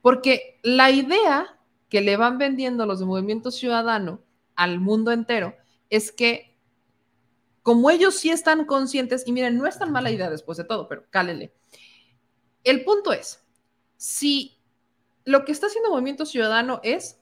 [0.00, 1.58] Porque la idea
[1.88, 4.20] que le van vendiendo los de Movimiento Ciudadano
[4.54, 5.56] al mundo entero
[5.90, 6.56] es que
[7.64, 10.88] como ellos sí están conscientes, y miren, no es tan mala idea después de todo,
[10.88, 11.52] pero cálele.
[12.62, 13.44] El punto es,
[13.96, 14.58] si
[15.24, 17.18] lo que está haciendo Movimiento Ciudadano es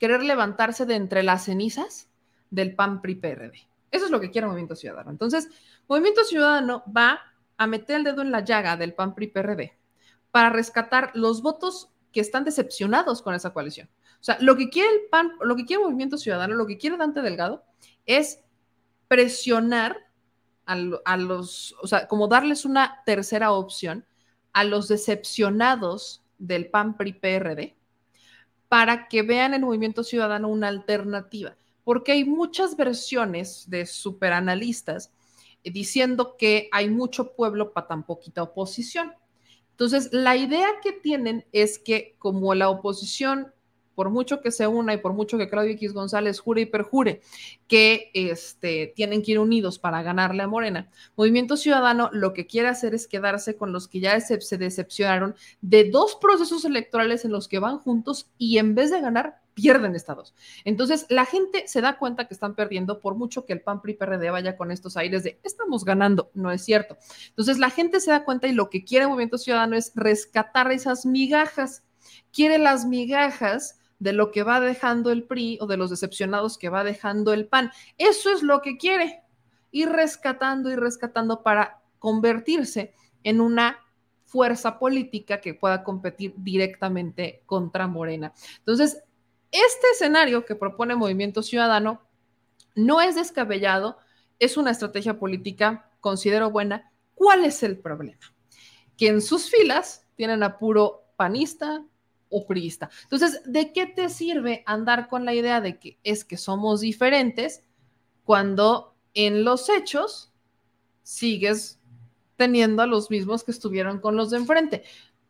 [0.00, 2.08] querer levantarse de entre las cenizas
[2.50, 3.68] del PAN PRI PRD.
[3.90, 5.10] Eso es lo que quiere Movimiento Ciudadano.
[5.10, 5.48] Entonces,
[5.86, 7.20] Movimiento Ciudadano va
[7.56, 9.78] a meter el dedo en la llaga del PAN PRI PRD
[10.30, 13.88] para rescatar los votos que están decepcionados con esa coalición.
[14.20, 16.96] O sea, lo que quiere el PAN, lo que quiere Movimiento Ciudadano, lo que quiere
[16.96, 17.64] Dante Delgado
[18.06, 18.40] es
[19.08, 19.96] presionar
[20.66, 24.06] a, a los, o sea, como darles una tercera opción
[24.52, 27.76] a los decepcionados del PAN PRI PRD
[28.68, 35.12] para que vean el Movimiento Ciudadano una alternativa, porque hay muchas versiones de superanalistas
[35.70, 39.12] diciendo que hay mucho pueblo para tan poquita oposición.
[39.70, 43.52] Entonces, la idea que tienen es que como la oposición,
[43.94, 47.20] por mucho que se una y por mucho que Claudio X González jure y perjure
[47.68, 52.68] que este, tienen que ir unidos para ganarle a Morena, Movimiento Ciudadano lo que quiere
[52.68, 57.48] hacer es quedarse con los que ya se decepcionaron de dos procesos electorales en los
[57.48, 60.34] que van juntos y en vez de ganar, pierden estados.
[60.64, 63.94] Entonces, la gente se da cuenta que están perdiendo por mucho que el PAN PRI
[63.94, 66.96] PRD vaya con estos aires de estamos ganando, no es cierto.
[67.28, 71.06] Entonces, la gente se da cuenta y lo que quiere Movimiento Ciudadano es rescatar esas
[71.06, 71.82] migajas.
[72.32, 76.68] Quiere las migajas de lo que va dejando el PRI o de los decepcionados que
[76.68, 77.70] va dejando el PAN.
[77.98, 79.22] Eso es lo que quiere.
[79.70, 83.78] Ir rescatando y rescatando para convertirse en una
[84.24, 88.32] fuerza política que pueda competir directamente contra Morena.
[88.58, 89.04] Entonces,
[89.52, 92.02] este escenario que propone Movimiento Ciudadano
[92.74, 93.98] no es descabellado,
[94.40, 96.90] es una estrategia política, considero buena.
[97.14, 98.34] ¿Cuál es el problema?
[98.96, 101.84] Que en sus filas tienen a puro panista
[102.32, 102.90] o priista.
[103.04, 107.62] Entonces, ¿de qué te sirve andar con la idea de que es que somos diferentes
[108.24, 110.32] cuando en los hechos
[111.02, 111.78] sigues
[112.36, 114.82] teniendo a los mismos que estuvieron con los de enfrente?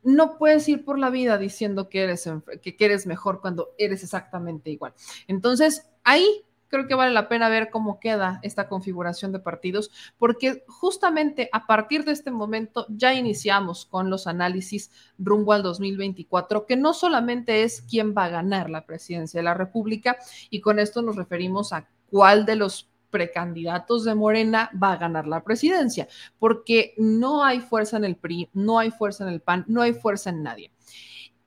[0.05, 2.29] no puedes ir por la vida diciendo que eres,
[2.61, 4.95] que eres mejor cuando eres exactamente igual.
[5.29, 10.65] Entonces, ahí creo que vale la pena ver cómo queda esta configuración de partidos, porque
[10.67, 16.79] justamente a partir de este momento ya iniciamos con los análisis rumbo al 2024, que
[16.79, 20.17] no solamente es quién va a ganar la presidencia de la República,
[20.49, 25.27] y con esto nos referimos a cuál de los precandidatos de Morena va a ganar
[25.27, 29.67] la presidencia, porque no hay fuerza en el PRI, no hay fuerza en el PAN,
[29.69, 30.72] no hay fuerza en nadie.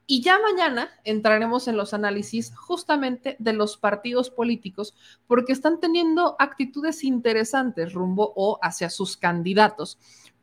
[0.08, 4.96] Y ya mañana entraremos en los análisis justamente de los partidos políticos
[5.28, 9.98] porque están teniendo actitudes interesantes rumbo o hacia sus candidatos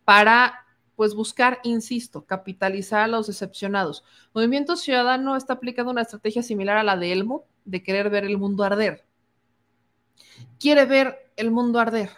[0.04, 0.66] para
[0.96, 4.04] pues buscar, insisto, capitalizar a los decepcionados.
[4.34, 8.38] Movimiento Ciudadano está aplicando una estrategia similar a la de Elmo, de querer ver el
[8.38, 9.04] mundo arder
[10.62, 12.10] quiere ver el mundo arder.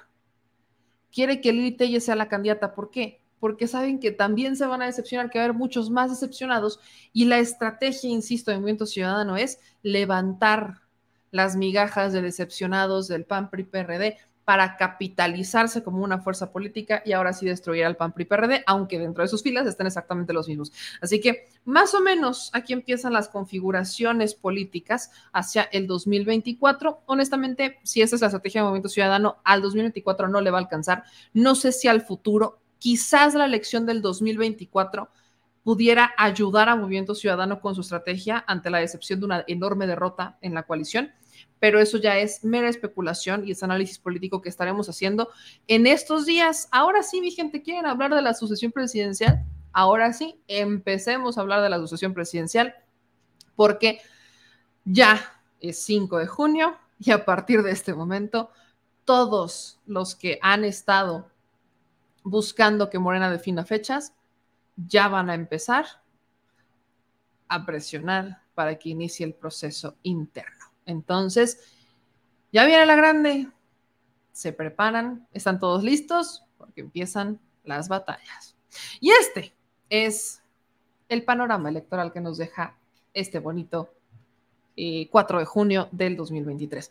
[1.10, 2.74] Quiere que Lili Telle sea la candidata.
[2.74, 3.23] ¿Por qué?
[3.44, 6.80] Porque saben que también se van a decepcionar, que va a haber muchos más decepcionados.
[7.12, 10.80] Y la estrategia, insisto, de Movimiento Ciudadano es levantar
[11.30, 14.16] las migajas de decepcionados del PAN PRI PRD
[14.46, 18.98] para capitalizarse como una fuerza política y ahora sí destruir al PAN PRI PRD, aunque
[18.98, 20.72] dentro de sus filas estén exactamente los mismos.
[21.02, 27.02] Así que más o menos aquí empiezan las configuraciones políticas hacia el 2024.
[27.04, 30.62] Honestamente, si esta es la estrategia de Movimiento Ciudadano, al 2024 no le va a
[30.62, 31.04] alcanzar.
[31.34, 35.08] No sé si al futuro, quizás la elección del 2024
[35.62, 40.36] pudiera ayudar a Movimiento Ciudadano con su estrategia ante la decepción de una enorme derrota
[40.42, 41.10] en la coalición
[41.58, 45.30] pero eso ya es mera especulación y es análisis político que estaremos haciendo
[45.66, 46.68] en estos días.
[46.70, 49.46] Ahora sí, mi gente, ¿quieren hablar de la sucesión presidencial?
[49.72, 52.74] Ahora sí, empecemos a hablar de la sucesión presidencial,
[53.56, 54.02] porque
[54.84, 58.50] ya es 5 de junio y a partir de este momento,
[59.06, 61.30] todos los que han estado
[62.24, 64.14] buscando que Morena defina fechas,
[64.76, 65.86] ya van a empezar
[67.46, 70.64] a presionar para que inicie el proceso interno.
[70.86, 71.60] Entonces,
[72.50, 73.48] ya viene la grande,
[74.32, 78.56] se preparan, están todos listos porque empiezan las batallas.
[79.00, 79.54] Y este
[79.88, 80.42] es
[81.08, 82.76] el panorama electoral que nos deja
[83.12, 83.92] este bonito
[84.74, 86.90] 4 eh, de junio del 2023.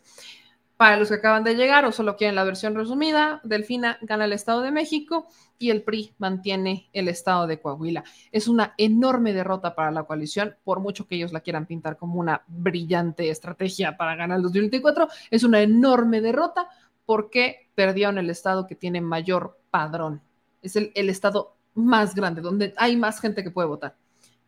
[0.84, 4.34] Para los que acaban de llegar o solo quieren la versión resumida, Delfina gana el
[4.34, 5.26] Estado de México
[5.58, 8.04] y el PRI mantiene el Estado de Coahuila.
[8.30, 12.20] Es una enorme derrota para la coalición, por mucho que ellos la quieran pintar como
[12.20, 16.68] una brillante estrategia para ganar el 2024, es una enorme derrota
[17.06, 20.20] porque perdieron el Estado que tiene mayor padrón.
[20.60, 23.96] Es el, Estado más grande, donde hay más gente que puede votar.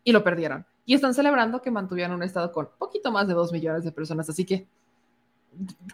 [0.03, 0.67] Y lo perdieron.
[0.85, 4.29] Y están celebrando que mantuvieron un Estado con poquito más de dos millones de personas.
[4.29, 4.67] Así que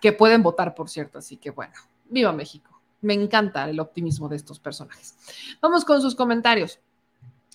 [0.02, 1.20] que pueden votar, por cierto.
[1.20, 1.74] Así que bueno,
[2.10, 2.82] viva México.
[3.02, 5.16] Me encanta el optimismo de estos personajes.
[5.62, 6.80] Vamos con sus comentarios.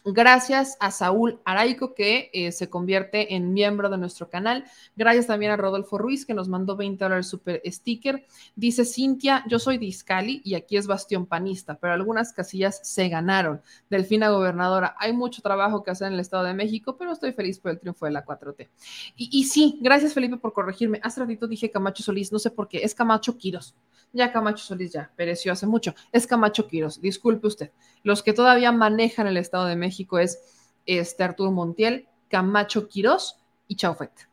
[0.04, 4.64] Gracias a Saúl Araico, que eh, se convierte en miembro de nuestro canal.
[4.96, 8.24] Gracias también a Rodolfo Ruiz, que nos mandó 20 dólares super sticker.
[8.54, 13.60] Dice Cintia, yo soy Discali y aquí es bastión panista, pero algunas casillas se ganaron.
[13.90, 17.58] Delfina gobernadora, hay mucho trabajo que hacer en el Estado de México, pero estoy feliz
[17.58, 18.68] por el triunfo de la 4T.
[19.16, 21.00] Y, sí, gracias Felipe por corregirme.
[21.02, 23.74] Hace ratito dije Camacho Solís, no sé por qué, es Camacho Quiros.
[24.12, 25.94] Ya Camacho Solís ya pereció hace mucho.
[26.12, 27.72] Es Camacho Quiros, disculpe usted.
[28.02, 30.38] Los que todavía manejan el Estado de México es
[30.86, 34.28] este Arturo Montiel, Camacho Quirós y Chaufet.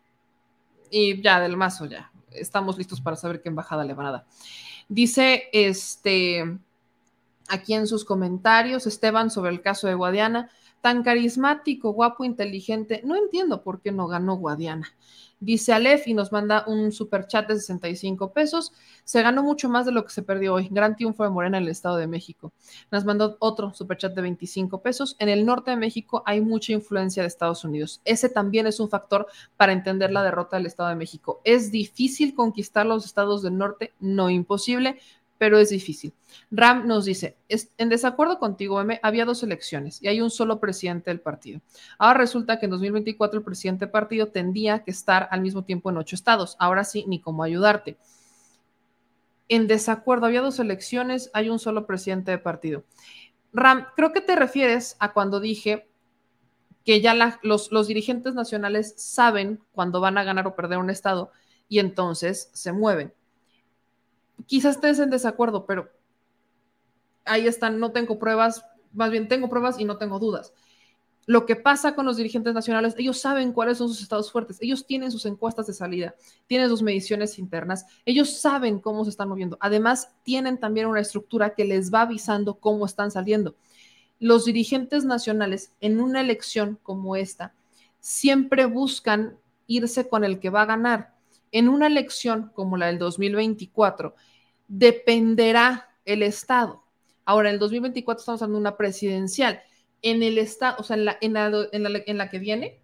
[0.90, 2.12] Y ya del mazo ya.
[2.32, 4.26] Estamos listos para saber qué embajada le van a dar.
[4.88, 6.60] Dice este
[7.48, 10.50] aquí en sus comentarios Esteban sobre el caso de Guadiana,
[10.86, 13.02] tan carismático, guapo, inteligente.
[13.04, 14.88] No entiendo por qué no ganó Guadiana.
[15.40, 18.72] Dice Aleph y nos manda un super chat de 65 pesos.
[19.04, 20.68] Se ganó mucho más de lo que se perdió hoy.
[20.70, 22.54] Gran triunfo de Morena en el Estado de México.
[22.92, 25.16] Nos mandó otro super chat de 25 pesos.
[25.18, 28.00] En el norte de México hay mucha influencia de Estados Unidos.
[28.06, 29.26] Ese también es un factor
[29.58, 31.42] para entender la derrota del Estado de México.
[31.46, 33.96] ¿Es difícil conquistar los estados del norte?
[34.00, 35.00] No imposible,
[35.38, 36.14] pero es difícil.
[36.52, 41.10] Ram nos dice, en desacuerdo contigo, M, había dos elecciones y hay un solo presidente
[41.10, 41.62] del partido.
[41.98, 45.90] Ahora resulta que en 2024 el presidente del partido tendría que estar al mismo tiempo
[45.90, 46.56] en ocho estados.
[46.60, 47.98] Ahora sí, ni cómo ayudarte.
[49.48, 52.84] En desacuerdo, había dos elecciones, hay un solo presidente de partido.
[53.54, 55.88] Ram, creo que te refieres a cuando dije
[56.84, 61.32] que ya los, los dirigentes nacionales saben cuando van a ganar o perder un estado
[61.68, 63.14] y entonces se mueven
[64.46, 65.90] quizás estés en desacuerdo, pero
[67.26, 70.54] ahí están, no tengo pruebas, más bien tengo pruebas y no tengo dudas.
[71.28, 74.86] Lo que pasa con los dirigentes nacionales, ellos saben cuáles son sus estados fuertes, ellos
[74.86, 76.14] tienen sus encuestas de salida,
[76.46, 79.58] tienen sus mediciones internas, ellos saben cómo se están moviendo.
[79.60, 83.56] Además, tienen también una estructura que les va avisando cómo están saliendo.
[84.20, 87.56] Los dirigentes nacionales en una elección como esta
[88.00, 91.15] siempre buscan irse con el que va a ganar
[91.56, 94.14] en una elección como la del 2024,
[94.68, 96.84] dependerá el Estado.
[97.24, 99.62] Ahora, en el 2024 estamos hablando de una presidencial.
[100.02, 102.82] En el Estado, o sea, en la, en la que viene,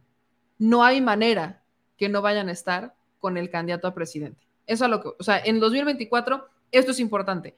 [0.57, 1.65] no hay manera
[1.97, 4.47] que no vayan a estar con el candidato a presidente.
[4.65, 7.57] Eso es lo que, o sea, en 2024, esto es importante.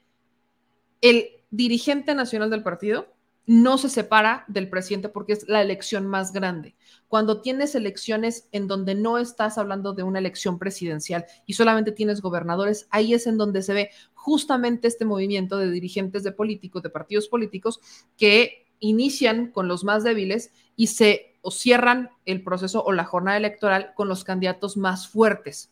[0.99, 3.12] El dirigente nacional del partido
[3.45, 6.75] no se separa del presidente porque es la elección más grande.
[7.07, 12.21] Cuando tienes elecciones en donde no estás hablando de una elección presidencial y solamente tienes
[12.21, 16.89] gobernadores, ahí es en donde se ve justamente este movimiento de dirigentes de políticos, de
[16.89, 17.79] partidos políticos,
[18.17, 23.93] que inician con los más débiles y se cierran el proceso o la jornada electoral
[23.95, 25.71] con los candidatos más fuertes.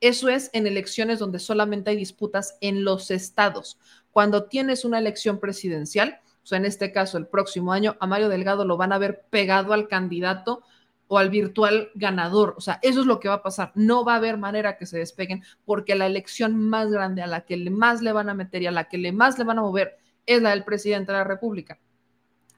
[0.00, 3.78] Eso es en elecciones donde solamente hay disputas en los estados.
[4.12, 8.64] Cuando tienes una elección presidencial, sea, en este caso, el próximo año, a Mario Delgado
[8.64, 10.62] lo van a ver pegado al candidato
[11.06, 12.54] o al virtual ganador.
[12.56, 13.72] O sea, eso es lo que va a pasar.
[13.74, 17.42] No va a haber manera que se despeguen porque la elección más grande a la
[17.42, 19.62] que más le van a meter y a la que le más le van a
[19.62, 21.78] mover es la del presidente de la República.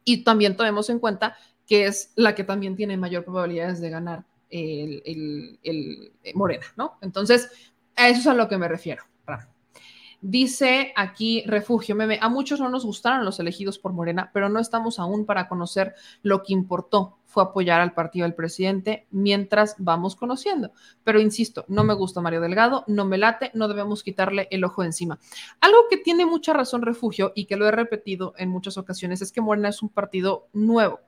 [0.05, 1.37] Y también tomemos en cuenta
[1.67, 5.03] que es la que también tiene mayor probabilidades de ganar el,
[5.63, 6.99] el Morena, ¿no?
[7.01, 9.05] Entonces, a eso es a lo que me refiero.
[10.23, 14.61] Dice aquí Refugio Meme, a muchos no nos gustaron los elegidos por Morena, pero no
[14.61, 20.17] estamos aún para conocer lo que importó fue apoyar al partido del presidente mientras vamos
[20.17, 20.73] conociendo.
[21.05, 24.83] Pero insisto, no me gusta Mario Delgado, no me late, no debemos quitarle el ojo
[24.83, 25.19] encima.
[25.61, 29.33] Algo que tiene mucha razón Refugio y que lo he repetido en muchas ocasiones es
[29.33, 31.01] que Morena es un partido nuevo.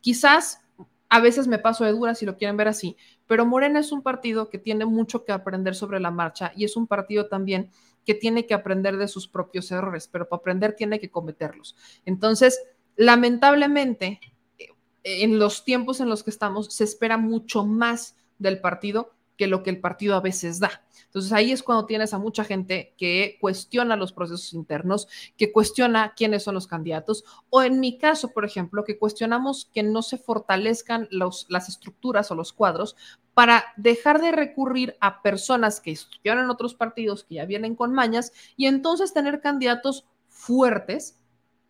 [0.00, 0.60] Quizás
[1.08, 4.02] a veces me paso de dura si lo quieren ver así, pero Morena es un
[4.02, 7.70] partido que tiene mucho que aprender sobre la marcha y es un partido también
[8.04, 11.76] que tiene que aprender de sus propios errores, pero para aprender tiene que cometerlos.
[12.04, 12.60] Entonces,
[12.96, 14.20] lamentablemente,
[14.58, 14.68] eh,
[15.02, 19.62] en los tiempos en los que estamos, se espera mucho más del partido que lo
[19.62, 20.83] que el partido a veces da.
[21.14, 26.12] Entonces ahí es cuando tienes a mucha gente que cuestiona los procesos internos, que cuestiona
[26.16, 30.18] quiénes son los candidatos, o en mi caso, por ejemplo, que cuestionamos que no se
[30.18, 32.96] fortalezcan las estructuras o los cuadros
[33.32, 37.92] para dejar de recurrir a personas que estuvieron en otros partidos, que ya vienen con
[37.92, 41.20] mañas, y entonces tener candidatos fuertes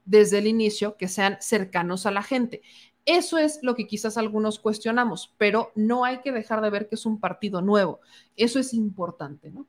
[0.07, 2.63] desde el inicio que sean cercanos a la gente.
[3.07, 6.95] Eso es lo que quizás algunos cuestionamos, pero no hay que dejar de ver que
[6.95, 8.01] es un partido nuevo.
[8.37, 9.67] Eso es importante, ¿no?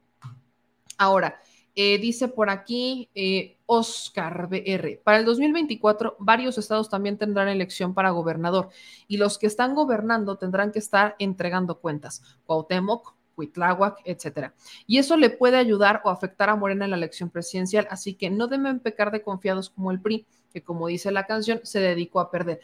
[0.98, 1.42] Ahora,
[1.78, 7.94] eh, dice por aquí eh, Oscar BR, para el 2024 varios estados también tendrán elección
[7.94, 8.70] para gobernador
[9.10, 12.22] y los que están gobernando tendrán que estar entregando cuentas.
[12.46, 14.54] Cuauhtémoc, Huitláhuac, etcétera.
[14.88, 18.30] Y eso le puede ayudar o afectar a Morena en la elección presidencial, así que
[18.30, 22.22] no deben pecar de confiados como el PRI, que como dice la canción, se dedicó
[22.22, 22.62] a perder.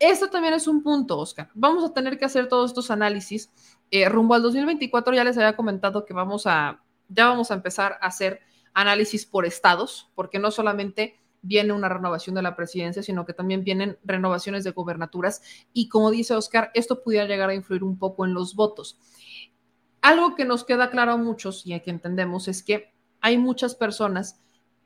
[0.00, 1.50] Esto también es un punto, Oscar.
[1.52, 3.52] Vamos a tener que hacer todos estos análisis.
[3.90, 7.98] Eh, rumbo al 2024 ya les había comentado que vamos a, ya vamos a empezar
[8.00, 8.40] a hacer
[8.72, 13.62] análisis por estados, porque no solamente viene una renovación de la presidencia, sino que también
[13.62, 15.42] vienen renovaciones de gobernaturas.
[15.74, 18.98] Y como dice Oscar, esto pudiera llegar a influir un poco en los votos.
[20.00, 24.40] Algo que nos queda claro a muchos y que entendemos es que hay muchas personas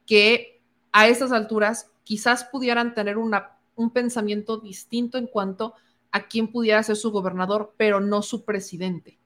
[0.07, 0.61] que
[0.91, 5.75] a estas alturas quizás pudieran tener una un pensamiento distinto en cuanto
[6.11, 9.19] a quién pudiera ser su gobernador, pero no su presidente.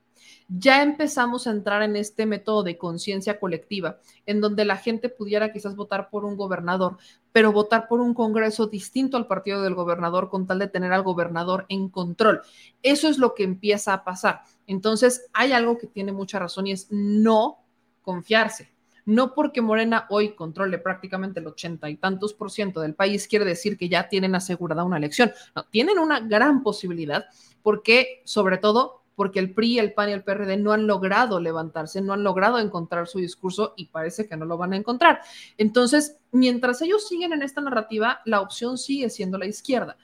[0.51, 5.53] Ya empezamos a entrar en este método de conciencia colectiva, en donde la gente pudiera
[5.53, 6.97] quizás votar por un gobernador,
[7.31, 11.03] pero votar por un Congreso distinto al partido del gobernador con tal de tener al
[11.03, 12.41] gobernador en control.
[12.81, 14.41] Eso es lo que empieza a pasar.
[14.65, 17.59] Entonces, hay algo que tiene mucha razón y es no
[18.01, 18.73] confiarse.
[19.09, 23.43] No porque Morena hoy controle prácticamente el ochenta y tantos por ciento del país, quiere
[23.43, 25.31] decir que ya tienen asegurada una elección.
[25.55, 27.25] No, tienen una gran posibilidad
[27.63, 32.01] porque, sobre todo, porque el PRI, el PAN y el PRD no han logrado levantarse,
[32.01, 35.21] no han logrado encontrar su discurso y parece que no lo van a encontrar.
[35.57, 39.97] Entonces, mientras ellos siguen en esta narrativa, la opción sigue siendo la izquierda.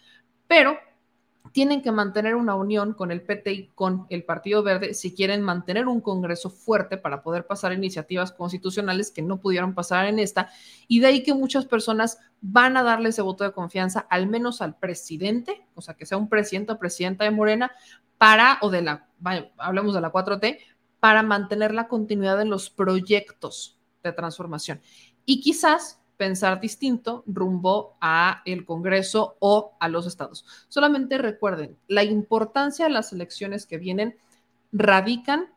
[0.47, 0.79] Pero
[1.55, 5.41] tienen que mantener una unión con el PT y con el Partido Verde si quieren
[5.41, 10.49] mantener un Congreso fuerte para poder pasar iniciativas constitucionales que no pudieron pasar en esta.
[10.89, 14.61] Y de ahí que muchas personas van a darle ese voto de confianza, al menos
[14.61, 17.71] al presidente, o sea, que sea un presidente o presidenta de Morena,
[18.17, 19.07] para, o de la,
[19.57, 20.59] hablemos de la 4T,
[20.99, 24.81] para mantener la continuidad en los proyectos de transformación.
[25.23, 30.45] Y quizás pensar distinto rumbo a el Congreso o a los estados.
[30.67, 34.17] Solamente recuerden, la importancia de las elecciones que vienen
[34.71, 35.47] radican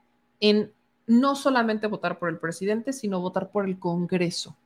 [0.41, 0.73] en
[1.07, 4.57] no solamente votar por el presidente, sino votar por el Congreso,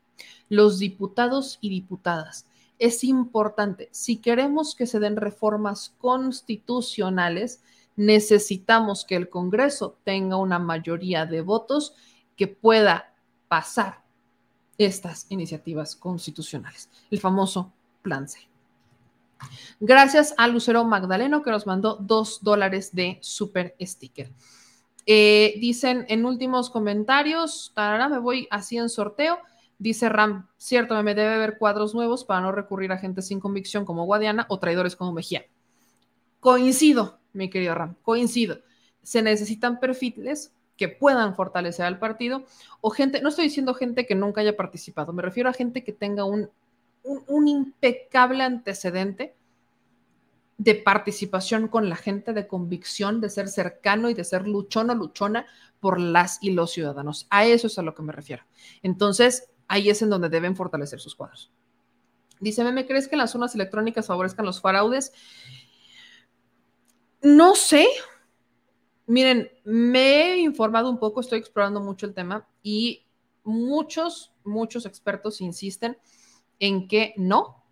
[0.49, 2.47] los diputados y diputadas.
[2.79, 7.63] Es importante, si queremos que se den reformas constitucionales,
[7.95, 11.95] necesitamos que el Congreso tenga una mayoría de votos
[12.37, 13.15] que pueda
[13.49, 14.02] pasar
[14.85, 18.41] estas iniciativas constitucionales, el famoso Plan C.
[19.81, 24.31] Gracias a Lucero Magdaleno que nos mandó dos dólares de super sticker.
[25.05, 29.39] Eh, dicen en últimos comentarios, tarara, me voy así en sorteo.
[29.79, 33.85] Dice Ram, cierto, me debe ver cuadros nuevos para no recurrir a gente sin convicción
[33.85, 35.45] como Guadiana o traidores como Mejía.
[36.39, 38.61] Coincido, mi querido Ram, coincido.
[39.03, 42.45] Se necesitan perfiles que puedan fortalecer al partido,
[42.81, 45.93] o gente, no estoy diciendo gente que nunca haya participado, me refiero a gente que
[45.93, 46.51] tenga un,
[47.05, 49.35] un, impecable antecedente
[50.59, 54.95] de participación con la gente, de convicción, de ser cercano y de ser luchón o
[54.95, 55.47] luchona
[55.81, 57.27] por las y los ciudadanos.
[57.31, 58.45] A eso es a lo que me refiero.
[58.83, 61.51] Entonces, ahí es en donde deben fortalecer sus cuadros.
[62.39, 65.13] Dice, ¿me crees que las urnas electrónicas favorezcan los fraudes?
[67.23, 67.87] No sé,
[69.07, 73.05] Miren, me he informado un poco, estoy explorando mucho el tema y
[73.45, 75.99] muchos, muchos expertos insisten
[76.61, 77.65] en que no,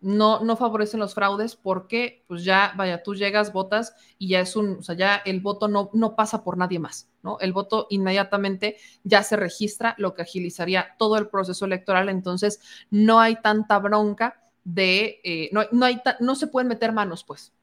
[0.00, 4.54] no, no favorecen los fraudes porque, pues ya, vaya, tú llegas, votas y ya es
[4.56, 7.38] un, o sea, ya el voto no, no pasa por nadie más, ¿no?
[7.40, 13.20] El voto inmediatamente ya se registra, lo que agilizaría todo el proceso electoral, entonces no
[13.20, 17.54] hay tanta bronca de, eh, no, no, hay no se pueden meter manos, pues,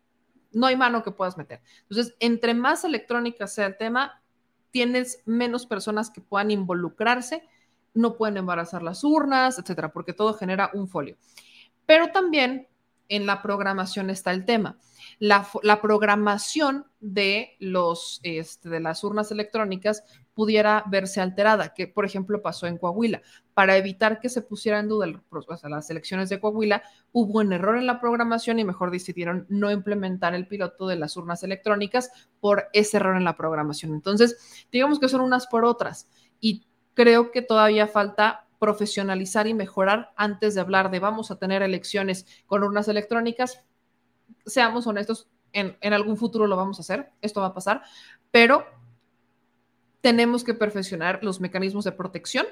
[0.56, 1.62] no hay mano que puedas meter.
[1.90, 4.22] Entonces, entre más electrónica sea el tema,
[4.72, 7.44] tienes menos personas que puedan involucrarse,
[7.94, 11.18] no pueden embarazar las urnas, etcétera, porque todo genera un folio.
[11.86, 12.68] Pero también
[13.10, 14.78] en la programación está el tema.
[15.20, 15.48] La,
[15.82, 16.86] programación
[18.24, 20.04] este, de las urnas electrónicas
[20.34, 23.22] pudiera verse alterada, que por ejemplo pasó en Coahuila.
[23.54, 25.08] Para evitar que se pusiera en duda
[25.70, 30.36] las elecciones de Coahuila, hubo un error en la programación y mejor decidieron no implementar
[30.36, 32.12] el piloto de las urnas electrónicas
[32.42, 33.94] por ese error en la programación.
[33.94, 36.10] Entonces, digamos que son unas por otras
[36.42, 41.62] y creo que todavía falta profesionalizar y mejorar antes de hablar de vamos a tener
[41.62, 43.64] elecciones con urnas electrónicas.
[44.46, 47.82] Seamos honestos, en, en algún futuro lo vamos a hacer, esto va a pasar,
[48.32, 48.66] pero
[50.02, 52.46] tenemos que perfeccionar los mecanismos de protección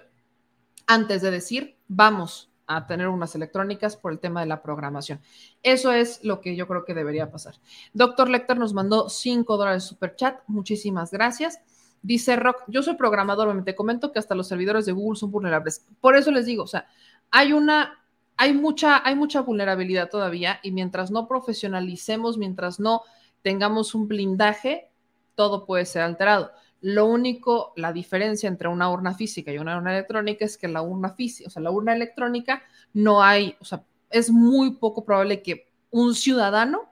[0.88, 5.22] antes de decir, vamos a tener unas electrónicas por el tema de la programación.
[5.62, 7.56] Eso es lo que yo creo que debería pasar.
[7.94, 10.40] Doctor Lecter nos mandó 5 dólares super chat.
[10.48, 11.60] Muchísimas gracias.
[12.04, 15.32] Dice Rock, yo soy programador, me te comento que hasta los servidores de Google son
[15.32, 15.88] vulnerables.
[16.02, 16.86] Por eso les digo, o sea,
[17.32, 18.06] hay una,
[18.38, 23.02] hay mucha, hay mucha vulnerabilidad todavía y mientras no profesionalicemos, mientras no
[23.42, 24.92] tengamos un blindaje,
[25.36, 26.52] todo puede ser alterado.
[26.82, 30.82] Lo único, la diferencia entre una urna física y una urna electrónica es que la
[30.82, 35.42] urna física, o sea, la urna electrónica no hay, o sea, es muy poco probable
[35.42, 36.92] que un ciudadano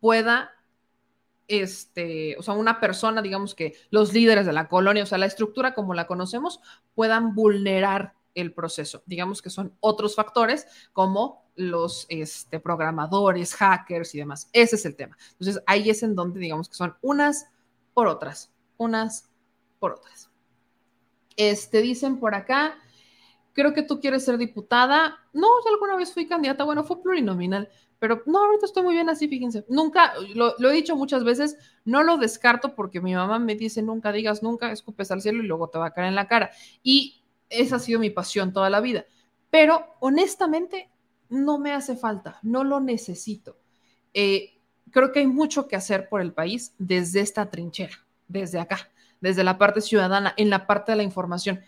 [0.00, 0.50] pueda,
[1.50, 5.26] este, o sea, una persona, digamos que los líderes de la colonia, o sea, la
[5.26, 6.60] estructura como la conocemos,
[6.94, 9.02] puedan vulnerar el proceso.
[9.04, 14.48] Digamos que son otros factores como los este, programadores, hackers y demás.
[14.52, 15.18] Ese es el tema.
[15.32, 17.46] Entonces, ahí es en donde digamos que son unas
[17.92, 19.28] por otras unas
[19.78, 20.30] por otras.
[21.36, 22.78] Este, dicen por acá,
[23.52, 25.18] creo que tú quieres ser diputada.
[25.32, 27.68] No, yo alguna vez fui candidata, bueno, fue plurinominal,
[28.00, 29.64] pero no, ahorita estoy muy bien así, fíjense.
[29.68, 34.10] Nunca, lo, he dicho muchas veces, no lo descarto porque mi mamá me dice, nunca
[34.10, 36.50] digas nunca, escupes al cielo y luego te va a caer en la cara.
[36.82, 39.04] Y esa ha sido mi pasión toda la vida.
[39.50, 40.90] Pero honestamente,
[41.28, 43.56] no me hace falta, no lo necesito.
[44.14, 44.58] Eh,
[44.90, 47.96] creo que hay mucho que hacer por el país desde esta trinchera
[48.30, 48.88] desde acá,
[49.20, 51.60] desde la parte ciudadana, en la parte de la información.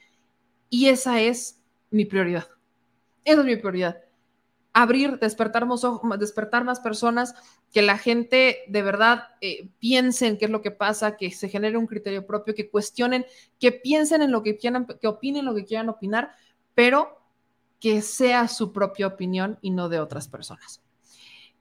[0.70, 2.49] Y esa es mi prioridad.
[3.25, 4.01] Esa es mi prioridad.
[4.75, 5.83] Abrir, despertar más,
[6.18, 7.34] despertar más personas,
[7.73, 11.49] que la gente de verdad eh, piense en qué es lo que pasa, que se
[11.49, 13.26] genere un criterio propio, que cuestionen,
[13.59, 16.33] que piensen en lo que quieran, que opinen lo que quieran opinar,
[16.75, 17.18] pero
[17.81, 20.83] que sea su propia opinión y no de otras personas.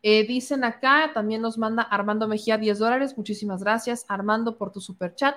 [0.03, 3.17] Eh, dicen acá, también nos manda Armando Mejía 10 dólares.
[3.17, 5.35] Muchísimas gracias, Armando, por tu super chat.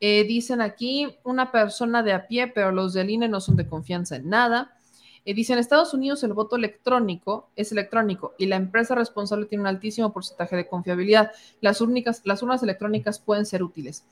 [0.00, 3.66] Eh, dicen aquí, una persona de a pie, pero los del INE no son de
[3.66, 4.74] confianza en nada.
[5.24, 9.62] Eh, dicen, en Estados Unidos el voto electrónico es electrónico y la empresa responsable tiene
[9.62, 11.32] un altísimo porcentaje de confiabilidad.
[11.60, 14.04] Las, únicas, las urnas electrónicas pueden ser útiles.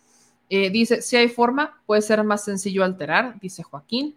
[0.49, 4.17] dice, si hay forma, puede ser más sencillo alterar, dice Joaquín.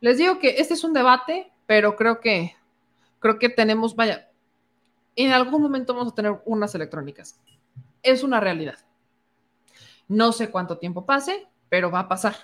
[0.00, 2.54] Les digo que este es un debate, pero creo que,
[3.18, 4.30] creo que tenemos, vaya,
[5.16, 7.38] en algún momento vamos a tener unas electrónicas.
[8.02, 8.78] Es una realidad.
[10.08, 12.34] No sé cuánto tiempo pase, pero va a pasar.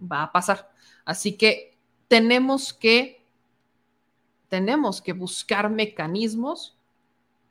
[0.00, 0.70] Va a pasar.
[1.04, 1.76] Así que
[2.08, 3.15] tenemos que,
[4.48, 6.76] tenemos que buscar mecanismos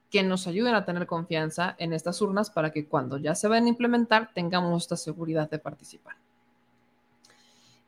[0.09, 3.65] que nos ayuden a tener confianza en estas urnas para que cuando ya se vayan
[3.65, 6.15] a implementar tengamos esta seguridad de participar.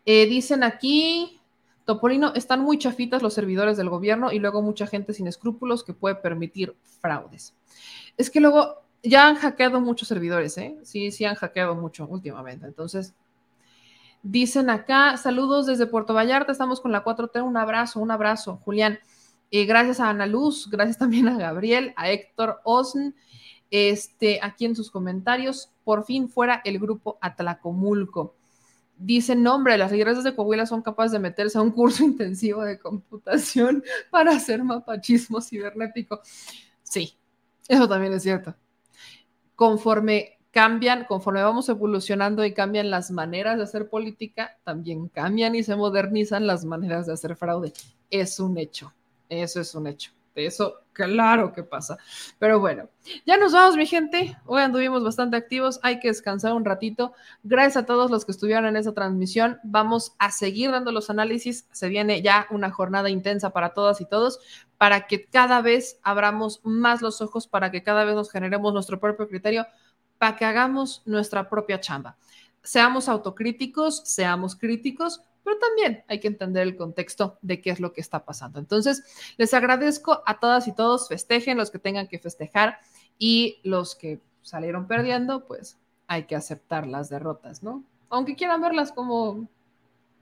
[0.06, 1.40] Eh, dicen aquí,
[1.86, 5.94] Topolino, están muy chafitas los servidores del gobierno y luego mucha gente sin escrúpulos que
[5.94, 7.54] puede permitir fraudes.
[8.18, 10.78] Es que luego ya han hackeado muchos servidores, ¿eh?
[10.84, 12.66] Sí, sí han hackeado mucho últimamente.
[12.66, 13.14] Entonces,
[14.24, 19.00] dicen acá, saludos desde Puerto Vallarta, estamos con la 4T, un abrazo, un abrazo, Julián.
[19.52, 23.16] Eh, gracias a Ana Luz, gracias también a Gabriel, a Héctor Osn,
[23.70, 28.36] este, aquí en sus comentarios, por fin fuera el grupo Atlacomulco
[28.98, 32.64] dicen, no, hombre, las iglesias de Coahuila son capaces de meterse a un curso intensivo
[32.64, 36.22] de computación para hacer mapachismo cibernético.
[36.84, 37.18] Sí,
[37.68, 38.56] eso también es cierto.
[39.56, 45.62] Conforme cambian, conforme vamos evolucionando y cambian las maneras de hacer política, también cambian y
[45.62, 47.74] se modernizan las maneras de hacer fraude.
[48.10, 48.92] Es un hecho,
[49.30, 50.14] eso es un hecho.
[50.34, 51.98] Eso, claro que pasa.
[52.40, 52.90] Pero bueno,
[53.26, 54.36] ya nos vamos, mi gente.
[54.46, 55.80] Hoy anduvimos bastante activos.
[55.84, 57.14] Hay que descansar un ratito.
[57.44, 59.60] Gracias a todos los que estuvieron en esa transmisión.
[59.64, 61.68] Vamos a seguir dando los análisis.
[61.72, 64.40] Se viene ya una jornada intensa para todas y todos,
[64.78, 69.00] para que cada vez abramos más los ojos, para que cada vez nos generemos nuestro
[69.00, 69.66] propio criterio,
[70.18, 72.18] para que hagamos nuestra propia chamba.
[72.64, 77.94] Seamos autocríticos, seamos críticos, pero también hay que entender el contexto de qué es lo
[77.94, 78.60] que está pasando.
[78.60, 79.04] Entonces,
[79.38, 82.80] les agradezco a todas y todos, festejen los que tengan que festejar
[83.18, 87.84] y los que salieron perdiendo, pues hay que aceptar las derrotas, ¿no?
[88.10, 89.48] Aunque quieran verlas como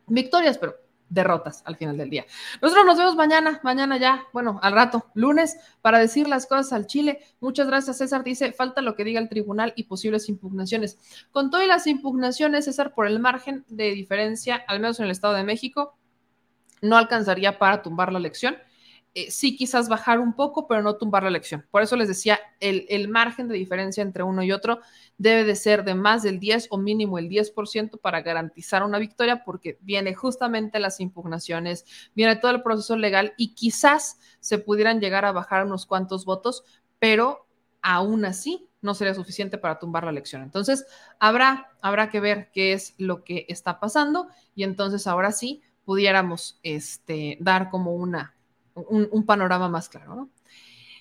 [0.08, 0.76] victorias, pero
[1.10, 2.26] derrotas al final del día.
[2.62, 6.88] Nosotros nos vemos mañana, mañana ya, bueno, al rato, lunes, para decir las cosas al
[6.88, 7.20] Chile.
[7.40, 8.24] Muchas gracias, César.
[8.24, 10.98] Dice, falta lo que diga el tribunal y posibles impugnaciones.
[11.32, 15.34] Con todas las impugnaciones, César, por el margen de diferencia, al menos en el Estado
[15.36, 15.98] de México,
[16.82, 18.58] no alcanzaría para tumbar la elección.
[19.18, 21.66] Eh, sí quizás bajar un poco, pero no tumbar la elección.
[21.72, 24.82] Por eso les decía, el, el, margen de diferencia entre uno y otro
[25.18, 29.46] debe de ser de más del 10 o mínimo el 10% para garantizar una victoria,
[29.46, 35.24] porque viene justamente las impugnaciones, viene todo el proceso legal y quizás se pudieran llegar
[35.24, 36.66] a bajar unos cuantos votos,
[37.00, 37.48] pero
[37.82, 40.42] aún así no sería suficiente para tumbar la elección.
[40.42, 40.86] Entonces,
[41.20, 46.60] habrá, habrá que ver qué es lo que está pasando y entonces ahora sí pudiéramos
[46.64, 48.35] este, dar como una
[48.76, 50.30] un, panorama más claro, ¿no?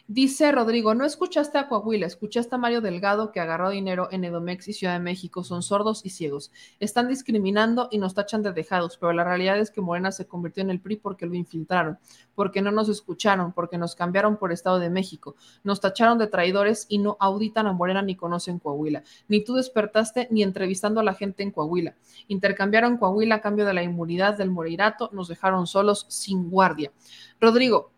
[0.07, 4.68] Dice Rodrigo, no escuchaste a Coahuila, escuchaste a Mario Delgado que agarró dinero en Edomex
[4.68, 6.52] y Ciudad de México, son sordos y ciegos.
[6.78, 10.62] Están discriminando y nos tachan de dejados, pero la realidad es que Morena se convirtió
[10.62, 11.99] en el PRI porque lo infiltraron,
[12.34, 16.84] porque no nos escucharon, porque nos cambiaron por Estado de México, nos tacharon de traidores
[16.91, 19.05] y no auditan a Morena ni conocen Coahuila.
[19.28, 21.94] Ni tú despertaste ni entrevistando a la gente en Coahuila.
[22.28, 26.92] Intercambiaron Coahuila a cambio de la inmunidad del Moreirato, nos dejaron solos sin guardia.
[27.41, 27.94] Rodrigo,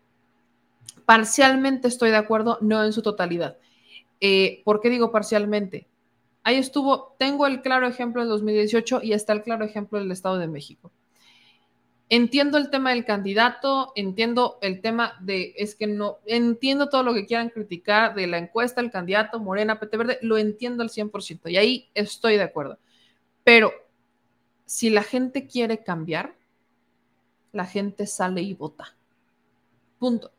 [1.07, 3.57] parcialmente estoy de acuerdo, no en su totalidad.
[4.19, 5.87] Eh, ¿Por qué digo parcialmente?
[6.43, 10.37] Ahí estuvo, tengo el claro ejemplo del 2018 y está el claro ejemplo del Estado
[10.37, 10.91] de México.
[12.09, 17.13] Entiendo el tema del candidato, entiendo el tema de, es que no, entiendo todo lo
[17.13, 21.49] que quieran criticar de la encuesta, el candidato, Morena, PT Verde, lo entiendo al 100%
[21.49, 22.79] y ahí estoy de acuerdo.
[23.45, 23.71] Pero
[24.65, 26.35] si la gente quiere cambiar,
[27.53, 28.93] la gente sale y vota.
[29.99, 30.31] Punto.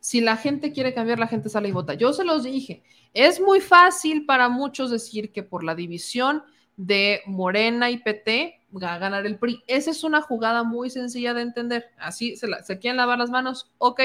[0.00, 1.92] Si la gente quiere cambiar, la gente sale y vota.
[1.94, 6.42] Yo se los dije, es muy fácil para muchos decir que por la división
[6.76, 9.62] de Morena y PT va a ganar el PRI.
[9.66, 11.90] Esa es una jugada muy sencilla de entender.
[11.98, 13.70] Así se, se quieren lavar las manos.
[13.76, 14.00] Ok.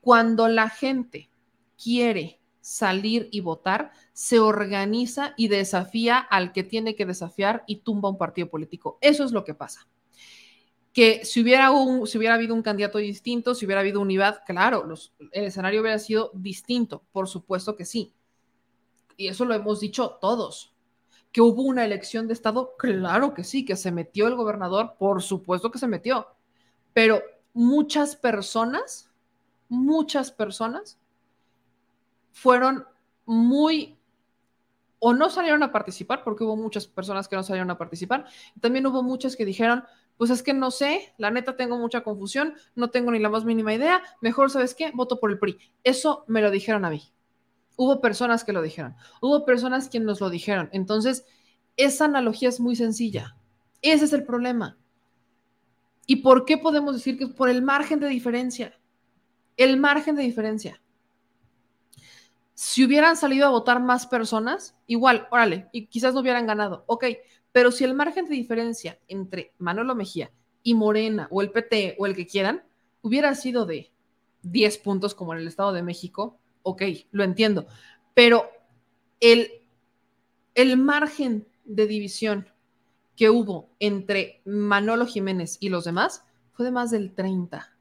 [0.00, 1.28] Cuando la gente
[1.82, 8.08] quiere salir y votar, se organiza y desafía al que tiene que desafiar y tumba
[8.08, 8.98] un partido político.
[9.00, 9.88] Eso es lo que pasa
[10.92, 14.86] que si hubiera, hubiera habido un candidato distinto, si hubiera habido unidad, claro,
[15.32, 18.12] el escenario hubiera sido distinto, por supuesto que sí.
[19.16, 20.74] Y eso lo hemos dicho todos.
[21.30, 25.22] Que hubo una elección de Estado, claro que sí, que se metió el gobernador, por
[25.22, 26.26] supuesto que se metió.
[26.92, 27.22] Pero
[27.54, 29.10] muchas personas,
[29.70, 30.98] muchas personas
[32.32, 32.86] fueron
[33.24, 33.98] muy
[35.04, 38.24] o no salieron a participar, porque hubo muchas personas que no salieron a participar.
[38.60, 39.82] También hubo muchas que dijeron,
[40.22, 43.44] pues es que no sé, la neta tengo mucha confusión, no tengo ni la más
[43.44, 44.92] mínima idea, mejor, ¿sabes qué?
[44.94, 45.58] Voto por el PRI.
[45.82, 47.12] Eso me lo dijeron a mí.
[47.74, 50.68] Hubo personas que lo dijeron, hubo personas quienes nos lo dijeron.
[50.70, 51.26] Entonces,
[51.76, 53.36] esa analogía es muy sencilla.
[53.80, 54.78] Ese es el problema.
[56.06, 58.78] ¿Y por qué podemos decir que es por el margen de diferencia?
[59.56, 60.80] El margen de diferencia.
[62.54, 67.06] Si hubieran salido a votar más personas, igual, órale, y quizás no hubieran ganado, ok,
[67.52, 70.30] pero si el margen de diferencia entre Manolo Mejía
[70.62, 72.62] y Morena o el PT o el que quieran
[73.02, 73.92] hubiera sido de
[74.42, 77.66] 10 puntos como en el Estado de México, ok, lo entiendo.
[78.14, 78.50] Pero
[79.20, 79.50] el,
[80.54, 82.48] el margen de división
[83.16, 87.72] que hubo entre Manolo Jiménez y los demás fue de más del 30.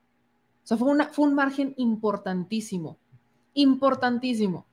[0.63, 2.97] O sea, fue, una, fue un margen importantísimo,
[3.53, 4.67] importantísimo.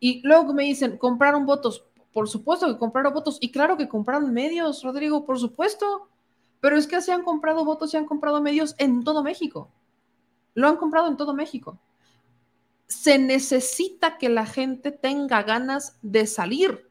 [0.00, 1.84] Y luego me dicen, compraron votos.
[2.12, 6.08] Por supuesto que compraron votos y claro que compraron medios, Rodrigo, por supuesto.
[6.60, 9.70] Pero es que se han comprado votos, se han comprado medios en todo México.
[10.54, 11.78] Lo han comprado en todo México.
[12.86, 16.90] Se necesita que la gente tenga ganas de salir,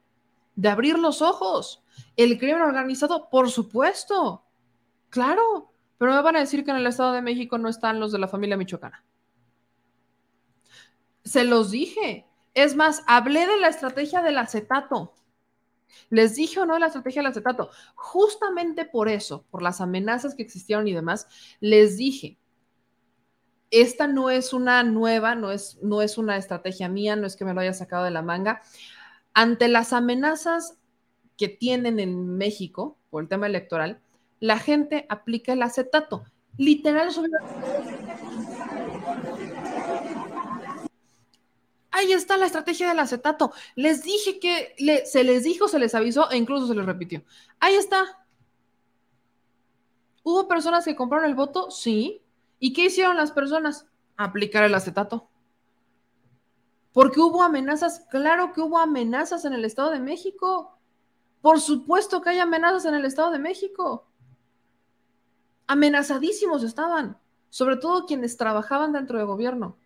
[0.55, 1.83] de abrir los ojos.
[2.17, 4.43] El crimen organizado, por supuesto.
[5.09, 8.11] Claro, pero me van a decir que en el Estado de México no están los
[8.11, 9.05] de la familia michoacana.
[11.23, 15.13] Se los dije, es más, hablé de la estrategia del acetato.
[16.09, 17.69] Les dije o no la estrategia del acetato.
[17.95, 21.27] Justamente por eso, por las amenazas que existieron y demás,
[21.59, 22.37] les dije,
[23.71, 27.45] esta no es una nueva, no es, no es una estrategia mía, no es que
[27.45, 28.61] me lo haya sacado de la manga.
[29.33, 30.77] Ante las amenazas
[31.37, 34.01] que tienen en México por el tema electoral,
[34.41, 36.25] la gente aplica el acetato.
[36.57, 37.11] Literal,
[41.91, 43.51] ahí está la estrategia del acetato.
[43.75, 47.23] Les dije que se les dijo, se les avisó e incluso se les repitió.
[47.59, 48.25] Ahí está.
[50.23, 51.71] ¿Hubo personas que compraron el voto?
[51.71, 52.23] Sí.
[52.59, 53.87] ¿Y qué hicieron las personas?
[54.17, 55.29] Aplicar el acetato.
[56.93, 60.77] Porque hubo amenazas, claro que hubo amenazas en el Estado de México.
[61.41, 64.07] Por supuesto que hay amenazas en el Estado de México.
[65.67, 67.17] amenazadísimos estaban,
[67.49, 69.77] sobre todo quienes trabajaban dentro del gobierno.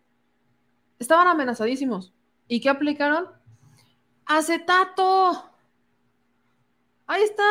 [0.98, 2.12] Estaban amenazadísimos.
[2.48, 3.28] ¿Y qué aplicaron?
[4.24, 5.50] Acetato.
[7.06, 7.44] Ahí está.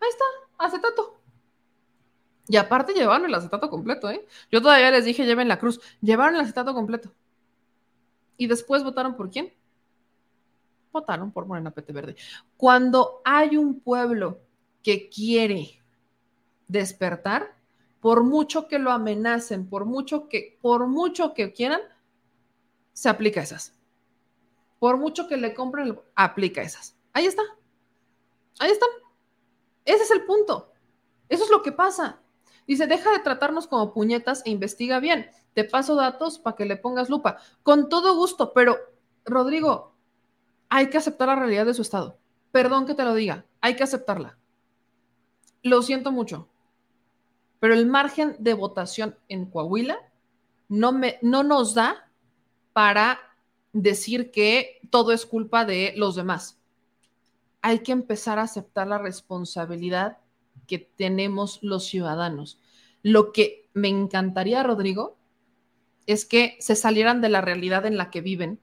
[0.00, 0.24] Ahí está,
[0.58, 1.20] acetato.
[2.48, 4.26] Y aparte llevaron el acetato completo, ¿eh?
[4.50, 5.80] Yo todavía les dije, lleven la cruz.
[6.00, 7.12] Llevaron el acetato completo.
[8.36, 9.52] ¿Y después votaron por quién?
[10.90, 12.16] Votaron por Morena Pete Verde.
[12.56, 14.40] Cuando hay un pueblo
[14.82, 15.80] que quiere
[16.66, 17.54] despertar,
[18.00, 21.82] por mucho que lo amenacen, por mucho que, por mucho que quieran,
[23.00, 23.72] se aplica esas.
[24.78, 26.98] Por mucho que le compren, aplica esas.
[27.14, 27.40] Ahí está.
[28.58, 28.90] Ahí están.
[29.86, 30.70] Ese es el punto.
[31.30, 32.20] Eso es lo que pasa.
[32.66, 35.30] Dice, deja de tratarnos como puñetas e investiga bien.
[35.54, 37.38] Te paso datos para que le pongas lupa.
[37.62, 38.76] Con todo gusto, pero
[39.24, 39.94] Rodrigo,
[40.68, 42.18] hay que aceptar la realidad de su estado.
[42.52, 44.36] Perdón que te lo diga, hay que aceptarla.
[45.62, 46.50] Lo siento mucho,
[47.60, 49.98] pero el margen de votación en Coahuila
[50.68, 52.09] no, me, no nos da
[52.72, 53.18] para
[53.72, 56.58] decir que todo es culpa de los demás.
[57.62, 60.18] Hay que empezar a aceptar la responsabilidad
[60.66, 62.60] que tenemos los ciudadanos.
[63.02, 65.16] Lo que me encantaría, Rodrigo,
[66.06, 68.60] es que se salieran de la realidad en la que viven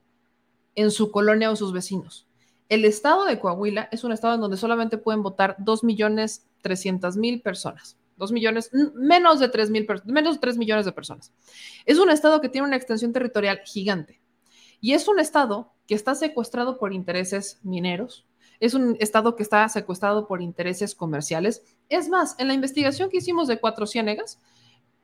[0.74, 2.26] en su colonia o sus vecinos.
[2.68, 7.16] El estado de Coahuila es un estado en donde solamente pueden votar 2 millones 300
[7.16, 7.97] mil personas.
[8.18, 11.32] 2 millones, menos de 3 mil, menos de 3 millones de personas.
[11.86, 14.20] Es un estado que tiene una extensión territorial gigante.
[14.80, 18.26] Y es un estado que está secuestrado por intereses mineros,
[18.60, 21.62] es un estado que está secuestrado por intereses comerciales.
[21.88, 24.40] Es más, en la investigación que hicimos de Cuatro Ciénegas,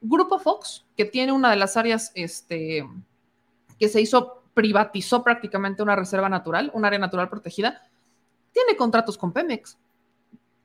[0.01, 2.87] Grupo Fox, que tiene una de las áreas este,
[3.79, 7.83] que se hizo, privatizó prácticamente una reserva natural, un área natural protegida,
[8.53, 9.79] tiene contratos con Pemex.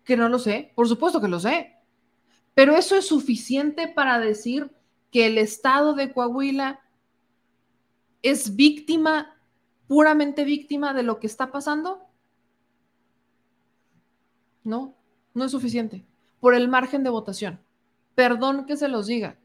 [0.03, 1.75] Que no lo sé, por supuesto que lo sé.
[2.59, 4.69] Pero eso es suficiente para decir
[5.11, 6.81] que el estado de Coahuila
[8.21, 9.39] es víctima,
[9.87, 12.01] puramente víctima de lo que está pasando.
[14.65, 14.93] No,
[15.33, 16.05] no es suficiente.
[16.41, 17.61] Por el margen de votación.
[18.13, 19.39] Perdón que se los diga.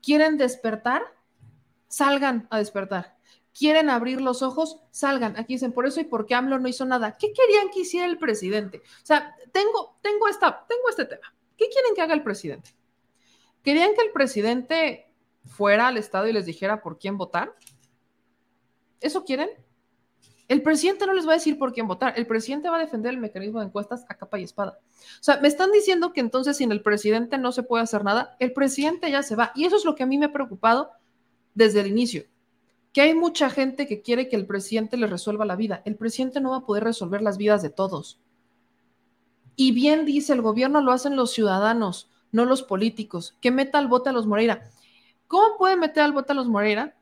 [0.00, 1.02] ¿Quieren despertar?
[1.88, 3.18] Salgan a despertar.
[3.52, 4.80] ¿Quieren abrir los ojos?
[4.90, 5.36] Salgan.
[5.36, 7.18] Aquí dicen, por eso y porque AMLO no hizo nada.
[7.18, 8.78] ¿Qué querían que hiciera el presidente?
[8.78, 11.34] O sea, tengo, tengo, esta, tengo este tema.
[11.56, 12.70] ¿Qué quieren que haga el presidente?
[13.62, 15.10] ¿Querían que el presidente
[15.44, 17.54] fuera al Estado y les dijera por quién votar?
[19.00, 19.50] ¿Eso quieren?
[20.46, 23.14] El presidente no les va a decir por quién votar, el presidente va a defender
[23.14, 24.78] el mecanismo de encuestas a capa y espada.
[24.92, 28.36] O sea, me están diciendo que entonces sin el presidente no se puede hacer nada,
[28.40, 29.52] el presidente ya se va.
[29.54, 30.90] Y eso es lo que a mí me ha preocupado
[31.54, 32.24] desde el inicio,
[32.92, 35.82] que hay mucha gente que quiere que el presidente les resuelva la vida.
[35.86, 38.20] El presidente no va a poder resolver las vidas de todos.
[39.56, 43.36] Y bien dice, el gobierno lo hacen los ciudadanos, no los políticos.
[43.40, 44.70] Que meta al bote a los Moreira.
[45.28, 46.94] ¿Cómo puede meter al bote a los Moreira?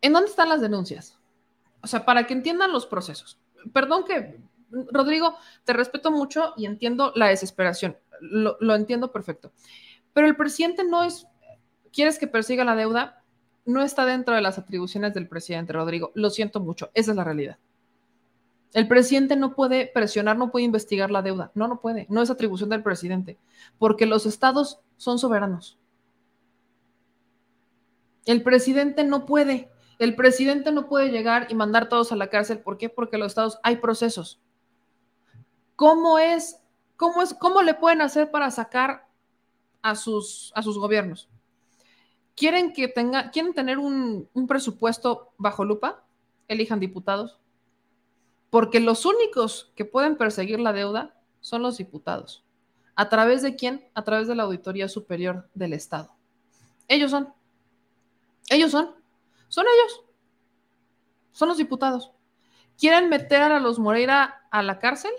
[0.00, 1.18] ¿En dónde están las denuncias?
[1.82, 3.38] o sea, para que entiendan los procesos.
[3.72, 4.38] Perdón que,
[4.70, 9.52] Rodrigo, te respeto mucho y entiendo la desesperación, lo, entiendo perfecto.
[10.14, 11.26] Pero el presidente no es,
[11.92, 13.22] ¿quieres que persiga la deuda?
[13.64, 16.12] No está dentro de las atribuciones del presidente, Rodrigo.
[16.14, 17.58] Lo siento mucho, esa es la realidad.
[18.72, 21.50] El presidente no puede presionar, no puede investigar la deuda.
[21.54, 22.06] No, no puede.
[22.08, 23.38] No es atribución del presidente,
[23.78, 25.78] porque los estados son soberanos.
[28.24, 29.70] El presidente no puede.
[29.98, 32.60] El presidente no puede llegar y mandar todos a la cárcel.
[32.60, 32.88] ¿Por qué?
[32.88, 34.40] Porque los estados hay procesos.
[35.76, 36.60] ¿Cómo es,
[36.96, 39.06] cómo es, cómo le pueden hacer para sacar
[39.82, 41.28] a sus, a sus gobiernos?
[42.34, 46.04] ¿Quieren que tenga, quieren tener un, un presupuesto bajo lupa?
[46.48, 47.41] Elijan diputados.
[48.52, 52.44] Porque los únicos que pueden perseguir la deuda son los diputados.
[52.94, 53.88] ¿A través de quién?
[53.94, 56.14] A través de la Auditoría Superior del Estado.
[56.86, 57.32] Ellos son.
[58.50, 58.90] Ellos son.
[59.48, 60.04] Son ellos.
[61.30, 62.12] Son los diputados.
[62.76, 65.12] ¿Quieren meter a los Moreira a la cárcel?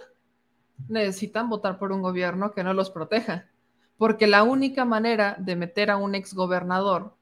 [0.88, 3.50] Necesitan votar por un gobierno que no los proteja.
[3.98, 7.18] Porque la única manera de meter a un exgobernador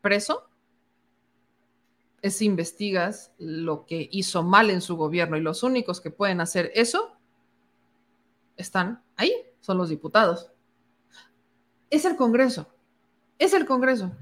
[0.00, 0.47] preso
[2.22, 6.70] es investigas lo que hizo mal en su gobierno y los únicos que pueden hacer
[6.74, 7.16] eso
[8.56, 10.50] están ahí, son los diputados.
[11.90, 12.68] Es el Congreso,
[13.38, 14.12] es el Congreso.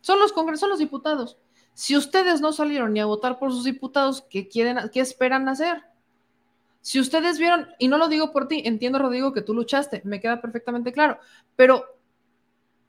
[0.00, 1.38] Son los congresos, son los diputados.
[1.74, 5.82] Si ustedes no salieron ni a votar por sus diputados, ¿qué quieren, qué esperan hacer?
[6.80, 10.20] Si ustedes vieron, y no lo digo por ti, entiendo, Rodrigo, que tú luchaste, me
[10.20, 11.18] queda perfectamente claro,
[11.54, 11.84] pero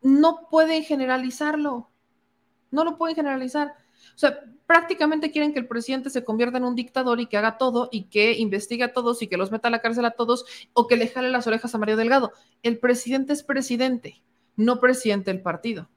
[0.01, 1.89] no pueden generalizarlo.
[2.71, 3.75] No lo pueden generalizar.
[4.15, 7.57] O sea, prácticamente quieren que el presidente se convierta en un dictador y que haga
[7.57, 10.45] todo y que investigue a todos y que los meta a la cárcel a todos
[10.73, 12.31] o que le jale las orejas a Mario Delgado.
[12.63, 14.23] El presidente es presidente,
[14.55, 15.89] no presidente del partido.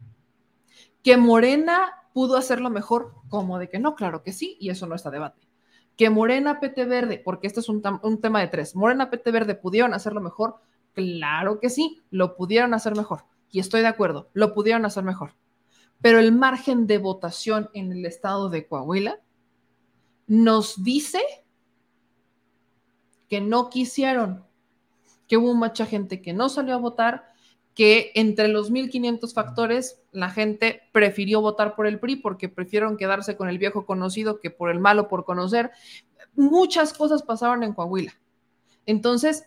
[1.03, 4.95] Que Morena pudo hacerlo mejor, como de que no, claro que sí, y eso no
[4.95, 5.47] está debate.
[5.97, 9.55] Que Morena, PT Verde, porque este es un, un tema de tres, Morena, PT Verde
[9.55, 10.57] pudieron hacerlo mejor,
[10.95, 13.25] claro que sí, lo pudieron hacer mejor.
[13.51, 15.35] Y estoy de acuerdo, lo pudieron hacer mejor
[16.05, 19.21] pero el margen de votación en el estado de Coahuila
[20.27, 21.23] nos dice
[23.27, 24.45] que no quisieron,
[25.27, 27.33] que hubo mucha gente que no salió a votar,
[27.73, 33.39] que entre los 1.500 factores la gente prefirió votar por el PRI porque prefirieron quedarse
[33.39, 35.71] con el viejo conocido que por el malo por conocer.
[36.35, 38.13] Muchas cosas pasaron en Coahuila.
[38.85, 39.47] Entonces,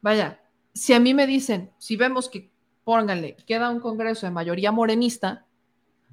[0.00, 0.42] vaya,
[0.74, 2.55] si a mí me dicen, si vemos que
[2.86, 5.44] pónganle, queda un Congreso de mayoría morenista.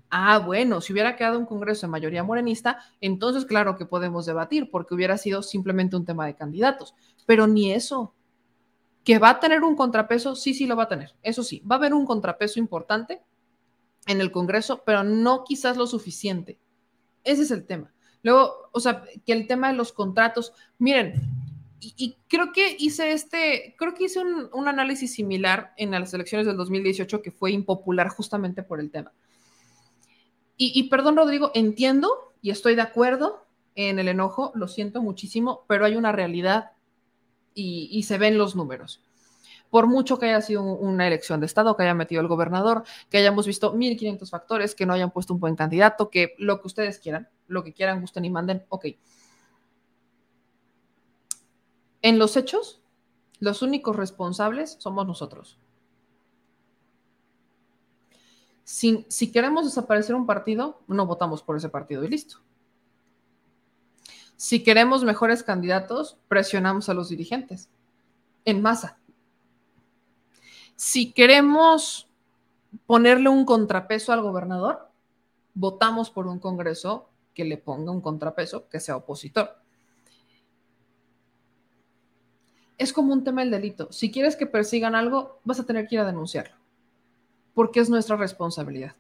[0.10, 4.72] Ah, bueno, si hubiera quedado un Congreso de mayoría morenista, entonces claro que podemos debatir,
[4.72, 6.95] porque hubiera sido simplemente un tema de candidatos.
[7.27, 8.16] Pero ni eso.
[9.03, 10.35] ¿Que va a tener un contrapeso?
[10.35, 11.14] Sí, sí lo va a tener.
[11.22, 13.22] Eso sí, va a haber un contrapeso importante
[14.08, 16.58] en el Congreso, pero no quizás lo suficiente.
[17.24, 17.93] Ese es el tema.
[18.24, 21.22] Luego, o sea, que el tema de los contratos, miren,
[21.97, 26.57] y, creo que hice este, creo que hice un, análisis similar en las elecciones del
[26.57, 29.11] 2018 que fue impopular justamente por el tema.
[30.55, 33.45] Y, perdón, Rodrigo, entiendo y estoy de acuerdo
[33.75, 36.71] en el enojo, lo siento muchísimo, pero hay una realidad
[37.53, 39.01] y, y se ven los números.
[39.69, 43.17] Por mucho que haya sido una elección de Estado, que haya metido el gobernador, que
[43.17, 46.99] hayamos visto 1.500 factores, que no hayan puesto un buen candidato, que lo que ustedes
[46.99, 48.85] quieran, lo que quieran, gusten y manden, ok
[52.03, 52.82] en los hechos,
[53.40, 55.57] los únicos responsables somos nosotros.
[58.64, 62.38] Si, queremos desaparecer un partido, no votamos por ese partido y listo.
[64.35, 67.69] Si queremos mejores candidatos, presionamos a los dirigentes
[68.45, 68.98] en masa.
[70.75, 72.09] Si queremos
[72.85, 74.90] ponerle un contrapeso al gobernador,
[75.53, 79.62] votamos por un Congreso que le ponga un contrapeso, que sea opositor.
[82.83, 83.87] Es como un tema del delito.
[83.91, 86.55] Si quieres que persigan algo, vas a tener que ir a denunciarlo,
[87.53, 88.95] porque es nuestra responsabilidad.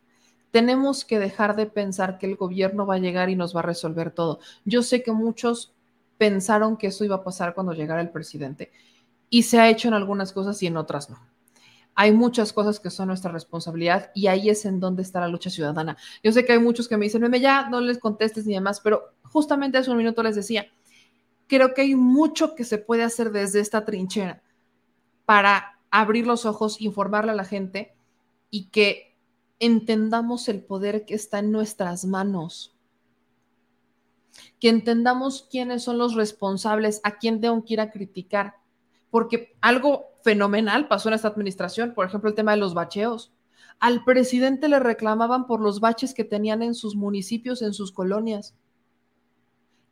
[0.51, 3.63] Tenemos que dejar de pensar que el gobierno va a llegar y nos va a
[3.63, 4.39] resolver todo.
[4.65, 5.73] Yo sé que muchos
[6.17, 8.71] pensaron que eso iba a pasar cuando llegara el presidente
[9.29, 11.17] y se ha hecho en algunas cosas y en otras no.
[11.95, 15.49] Hay muchas cosas que son nuestra responsabilidad y ahí es en donde está la lucha
[15.49, 15.97] ciudadana.
[16.23, 18.79] Yo sé que hay muchos que me dicen, meme, ya no les contestes ni demás,
[18.79, 20.67] pero justamente hace un minuto les decía,
[21.47, 24.41] creo que hay mucho que se puede hacer desde esta trinchera
[25.25, 27.95] para abrir los ojos, informarle a la gente
[28.49, 29.15] y que
[29.59, 32.75] entendamos el poder que está en nuestras manos.
[34.59, 38.55] Que entendamos quiénes son los responsables, a quién tengo que ir a criticar.
[39.09, 43.31] Porque algo fenomenal pasó en esta administración, por ejemplo, el tema de los bacheos.
[43.79, 48.55] Al presidente le reclamaban por los baches que tenían en sus municipios, en sus colonias.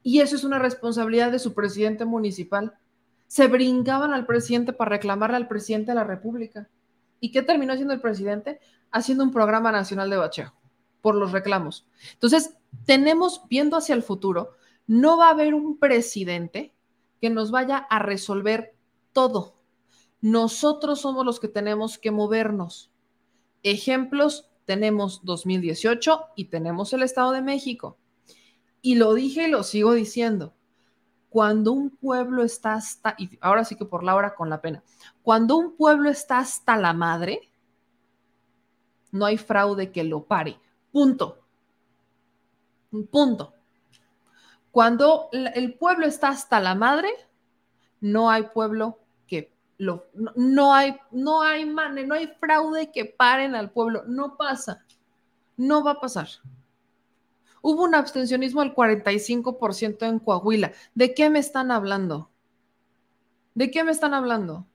[0.03, 2.73] Y eso es una responsabilidad de su presidente municipal.
[3.27, 6.69] Se brincaban al presidente para reclamarle al presidente de la República.
[7.19, 8.59] ¿Y qué terminó haciendo el presidente?
[8.91, 10.53] Haciendo un programa nacional de bacheo
[11.01, 11.87] por los reclamos.
[12.13, 14.51] Entonces, tenemos, viendo hacia el futuro,
[14.87, 16.73] no va a haber un presidente
[17.19, 18.75] que nos vaya a resolver
[19.13, 19.55] todo.
[20.21, 22.91] Nosotros somos los que tenemos que movernos.
[23.63, 27.97] Ejemplos, tenemos 2018 y tenemos el Estado de México.
[28.81, 30.53] Y lo dije y lo sigo diciendo.
[31.29, 34.83] Cuando un pueblo está hasta, y ahora sí que por la hora con la pena,
[35.21, 37.51] cuando un pueblo está hasta la madre,
[39.11, 40.59] no hay fraude que lo pare.
[40.91, 41.39] Punto.
[43.09, 43.53] Punto.
[44.71, 47.09] Cuando el pueblo está hasta la madre,
[47.99, 53.71] no hay pueblo que lo no, hay no hay no hay fraude que paren al
[53.71, 54.85] pueblo, no pasa.
[55.57, 56.27] No va a pasar.
[57.61, 60.71] Hubo un abstencionismo del 45% en Coahuila.
[60.95, 62.31] ¿De qué me están hablando?
[63.53, 64.67] ¿De qué me están hablando?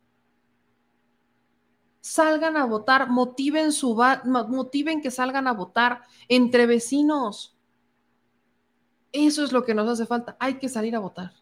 [2.01, 7.57] Salgan a votar, motiven su motiven que salgan a votar entre vecinos.
[9.11, 10.37] Eso es lo que nos hace falta.
[10.39, 11.33] Hay que salir a votar.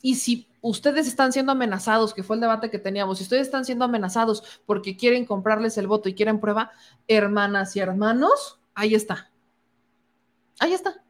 [0.00, 3.64] Y si ustedes están siendo amenazados, que fue el debate que teníamos, si ustedes están
[3.64, 6.70] siendo amenazados porque quieren comprarles el voto y quieren prueba,
[7.06, 9.28] hermanas y hermanos, Ahí está.
[10.60, 11.02] Ahí está.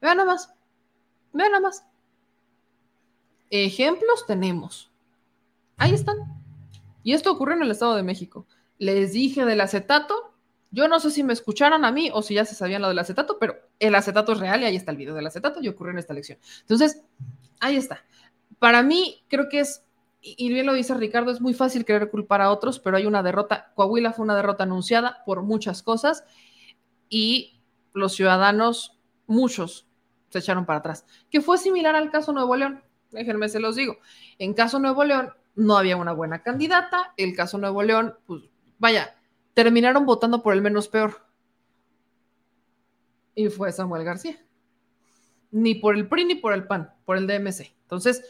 [0.00, 0.50] Vean nada más.
[1.34, 1.84] Vean nada más.
[3.50, 4.90] Ejemplos tenemos.
[5.76, 6.16] Ahí están.
[7.02, 8.46] Y esto ocurre en el Estado de México.
[8.78, 10.32] Les dije del acetato
[10.70, 12.98] Yo no sé si me escucharon a mí o si ya se sabían lo del
[12.98, 15.92] acetato, pero el acetato es real y ahí está el video del acetato y ocurrió
[15.92, 16.38] en esta elección.
[16.62, 17.02] Entonces,
[17.60, 18.06] ahí está.
[18.58, 19.84] Para mí, creo que es,
[20.22, 23.22] y bien lo dice Ricardo, es muy fácil querer culpar a otros, pero hay una
[23.22, 23.70] derrota.
[23.74, 26.24] Coahuila fue una derrota anunciada por muchas cosas
[27.12, 27.60] y
[27.92, 29.86] los ciudadanos, muchos,
[30.30, 32.82] se echaron para atrás, que fue similar al caso Nuevo León.
[33.10, 33.98] Déjenme se los digo.
[34.38, 38.44] En caso Nuevo León no había una buena candidata, el caso Nuevo León, pues
[38.78, 39.14] vaya,
[39.52, 41.26] terminaron votando por el menos peor.
[43.34, 44.42] Y fue Samuel García.
[45.50, 47.74] Ni por el PRI ni por el PAN, por el DMC.
[47.82, 48.24] Entonces,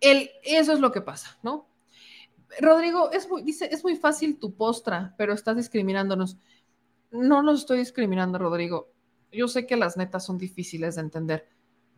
[0.00, 1.66] el, eso es lo que pasa, ¿no?
[2.60, 6.38] Rodrigo, es muy, dice, es muy fácil tu postra, pero estás discriminándonos.
[7.10, 8.88] No los estoy discriminando, Rodrigo.
[9.32, 11.48] Yo sé que las netas son difíciles de entender,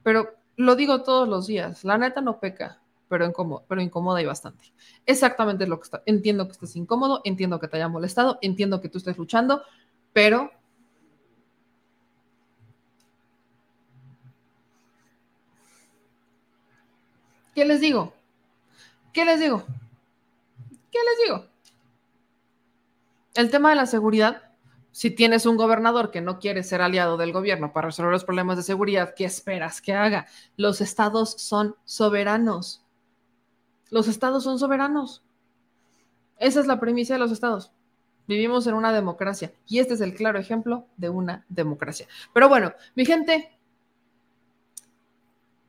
[0.02, 1.84] pero lo digo todos los días.
[1.84, 2.80] La neta no peca
[3.10, 4.72] pero, incómodo, pero incomoda y bastante.
[5.04, 6.02] Exactamente lo que está.
[6.06, 9.62] Entiendo que estés incómodo, entiendo que te haya molestado, entiendo que tú estés luchando,
[10.12, 10.52] pero
[17.52, 18.14] ¿Qué les digo?
[19.12, 19.64] ¿Qué les digo?
[20.92, 21.46] ¿Qué les digo?
[23.34, 24.49] El tema de la seguridad,
[25.00, 28.58] si tienes un gobernador que no quiere ser aliado del gobierno para resolver los problemas
[28.58, 30.26] de seguridad, ¿qué esperas que haga?
[30.58, 32.84] Los estados son soberanos.
[33.88, 35.24] Los estados son soberanos.
[36.36, 37.72] Esa es la premisa de los estados.
[38.28, 42.06] Vivimos en una democracia y este es el claro ejemplo de una democracia.
[42.34, 43.58] Pero bueno, mi gente,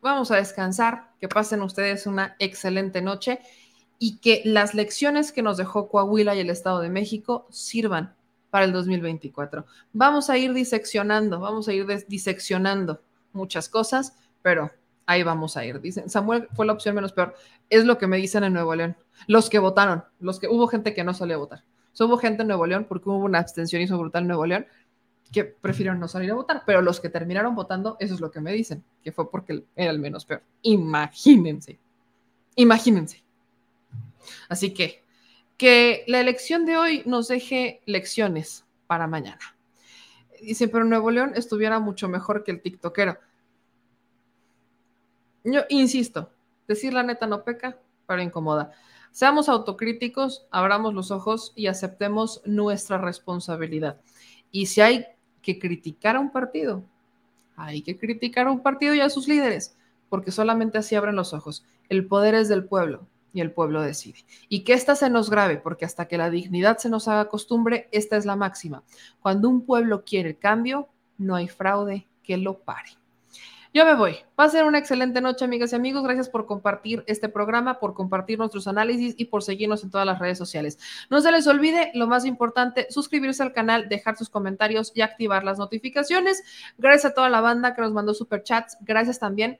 [0.01, 3.39] vamos a descansar, que pasen ustedes una excelente noche
[3.97, 8.13] y que las lecciones que nos dejó Coahuila y el Estado de México sirvan
[8.51, 9.65] para el 2024.
[9.93, 13.01] Vamos a ir diseccionando, vamos a ir diseccionando
[13.33, 14.69] muchas cosas, pero
[15.07, 15.81] ahí vamos a ir.
[15.81, 17.33] Dicen, Samuel fue la opción menos peor.
[17.69, 18.95] Es lo que me dicen en Nuevo León.
[19.25, 21.63] Los que votaron, los que hubo gente que no salió a votar.
[21.99, 24.67] hubo gente en Nuevo León porque hubo una abstencionismo brutal en Nuevo León
[25.31, 28.41] que prefirieron no salir a votar, pero los que terminaron votando, eso es lo que
[28.41, 30.43] me dicen, que fue porque era el menos peor.
[30.61, 31.79] Imagínense,
[32.55, 33.23] imagínense.
[34.49, 35.03] Así que,
[35.61, 39.55] que la elección de hoy nos deje lecciones para mañana.
[40.41, 43.19] Dicen, pero Nuevo León estuviera mucho mejor que el TikTokero.
[45.43, 46.31] Yo insisto,
[46.67, 48.71] decir la neta no peca, pero incomoda.
[49.11, 54.01] Seamos autocríticos, abramos los ojos y aceptemos nuestra responsabilidad.
[54.49, 55.05] Y si hay
[55.43, 56.83] que criticar a un partido,
[57.55, 59.77] hay que criticar a un partido y a sus líderes,
[60.09, 61.63] porque solamente así abren los ojos.
[61.87, 64.19] El poder es del pueblo y el pueblo decide.
[64.49, 67.87] Y que esta se nos grave, porque hasta que la dignidad se nos haga costumbre,
[67.91, 68.83] esta es la máxima.
[69.21, 72.91] Cuando un pueblo quiere cambio, no hay fraude que lo pare.
[73.73, 74.17] Yo me voy.
[74.37, 76.03] Va a ser una excelente noche, amigas y amigos.
[76.03, 80.19] Gracias por compartir este programa, por compartir nuestros análisis y por seguirnos en todas las
[80.19, 80.77] redes sociales.
[81.09, 85.45] No se les olvide, lo más importante, suscribirse al canal, dejar sus comentarios y activar
[85.45, 86.43] las notificaciones.
[86.77, 88.77] Gracias a toda la banda que nos mandó superchats.
[88.81, 89.57] Gracias también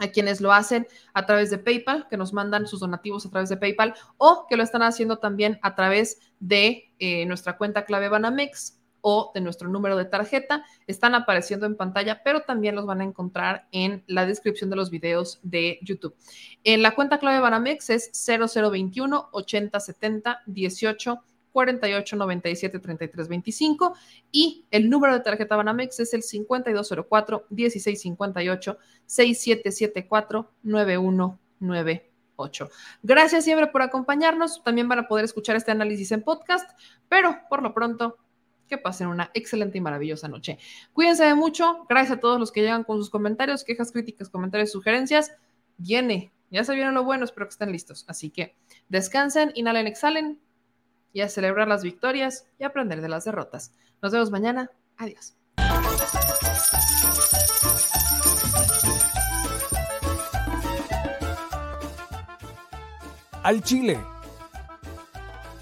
[0.00, 3.48] a quienes lo hacen a través de PayPal, que nos mandan sus donativos a través
[3.48, 8.08] de PayPal o que lo están haciendo también a través de eh, nuestra cuenta clave
[8.08, 10.64] Banamex o de nuestro número de tarjeta.
[10.86, 14.90] Están apareciendo en pantalla, pero también los van a encontrar en la descripción de los
[14.90, 16.14] videos de YouTube.
[16.64, 21.22] En la cuenta clave Banamex es 0021 8070 18
[21.52, 23.94] 48 97 33 25
[24.32, 32.70] y el número de tarjeta Banamex es el 5204 1658 6774 9198.
[33.02, 34.62] Gracias siempre por acompañarnos.
[34.64, 36.70] También van a poder escuchar este análisis en podcast,
[37.08, 38.16] pero por lo pronto
[38.70, 40.58] que pasen una excelente y maravillosa noche.
[40.92, 41.84] Cuídense de mucho.
[41.88, 45.32] Gracias a todos los que llegan con sus comentarios, quejas, críticas, comentarios, sugerencias.
[45.76, 48.04] Viene, ya se vieron lo bueno, espero que estén listos.
[48.08, 48.56] Así que
[48.88, 50.40] descansen, inhalen, exhalen
[51.12, 53.74] y a celebrar las victorias y aprender de las derrotas.
[54.02, 54.70] Nos vemos mañana.
[54.96, 55.36] Adiós.
[63.42, 63.98] Al Chile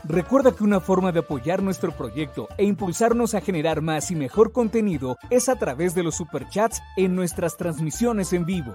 [0.09, 4.53] Recuerda que una forma de apoyar nuestro proyecto e impulsarnos a generar más y mejor
[4.53, 8.75] contenido es a través de los superchats en nuestras transmisiones en vivo.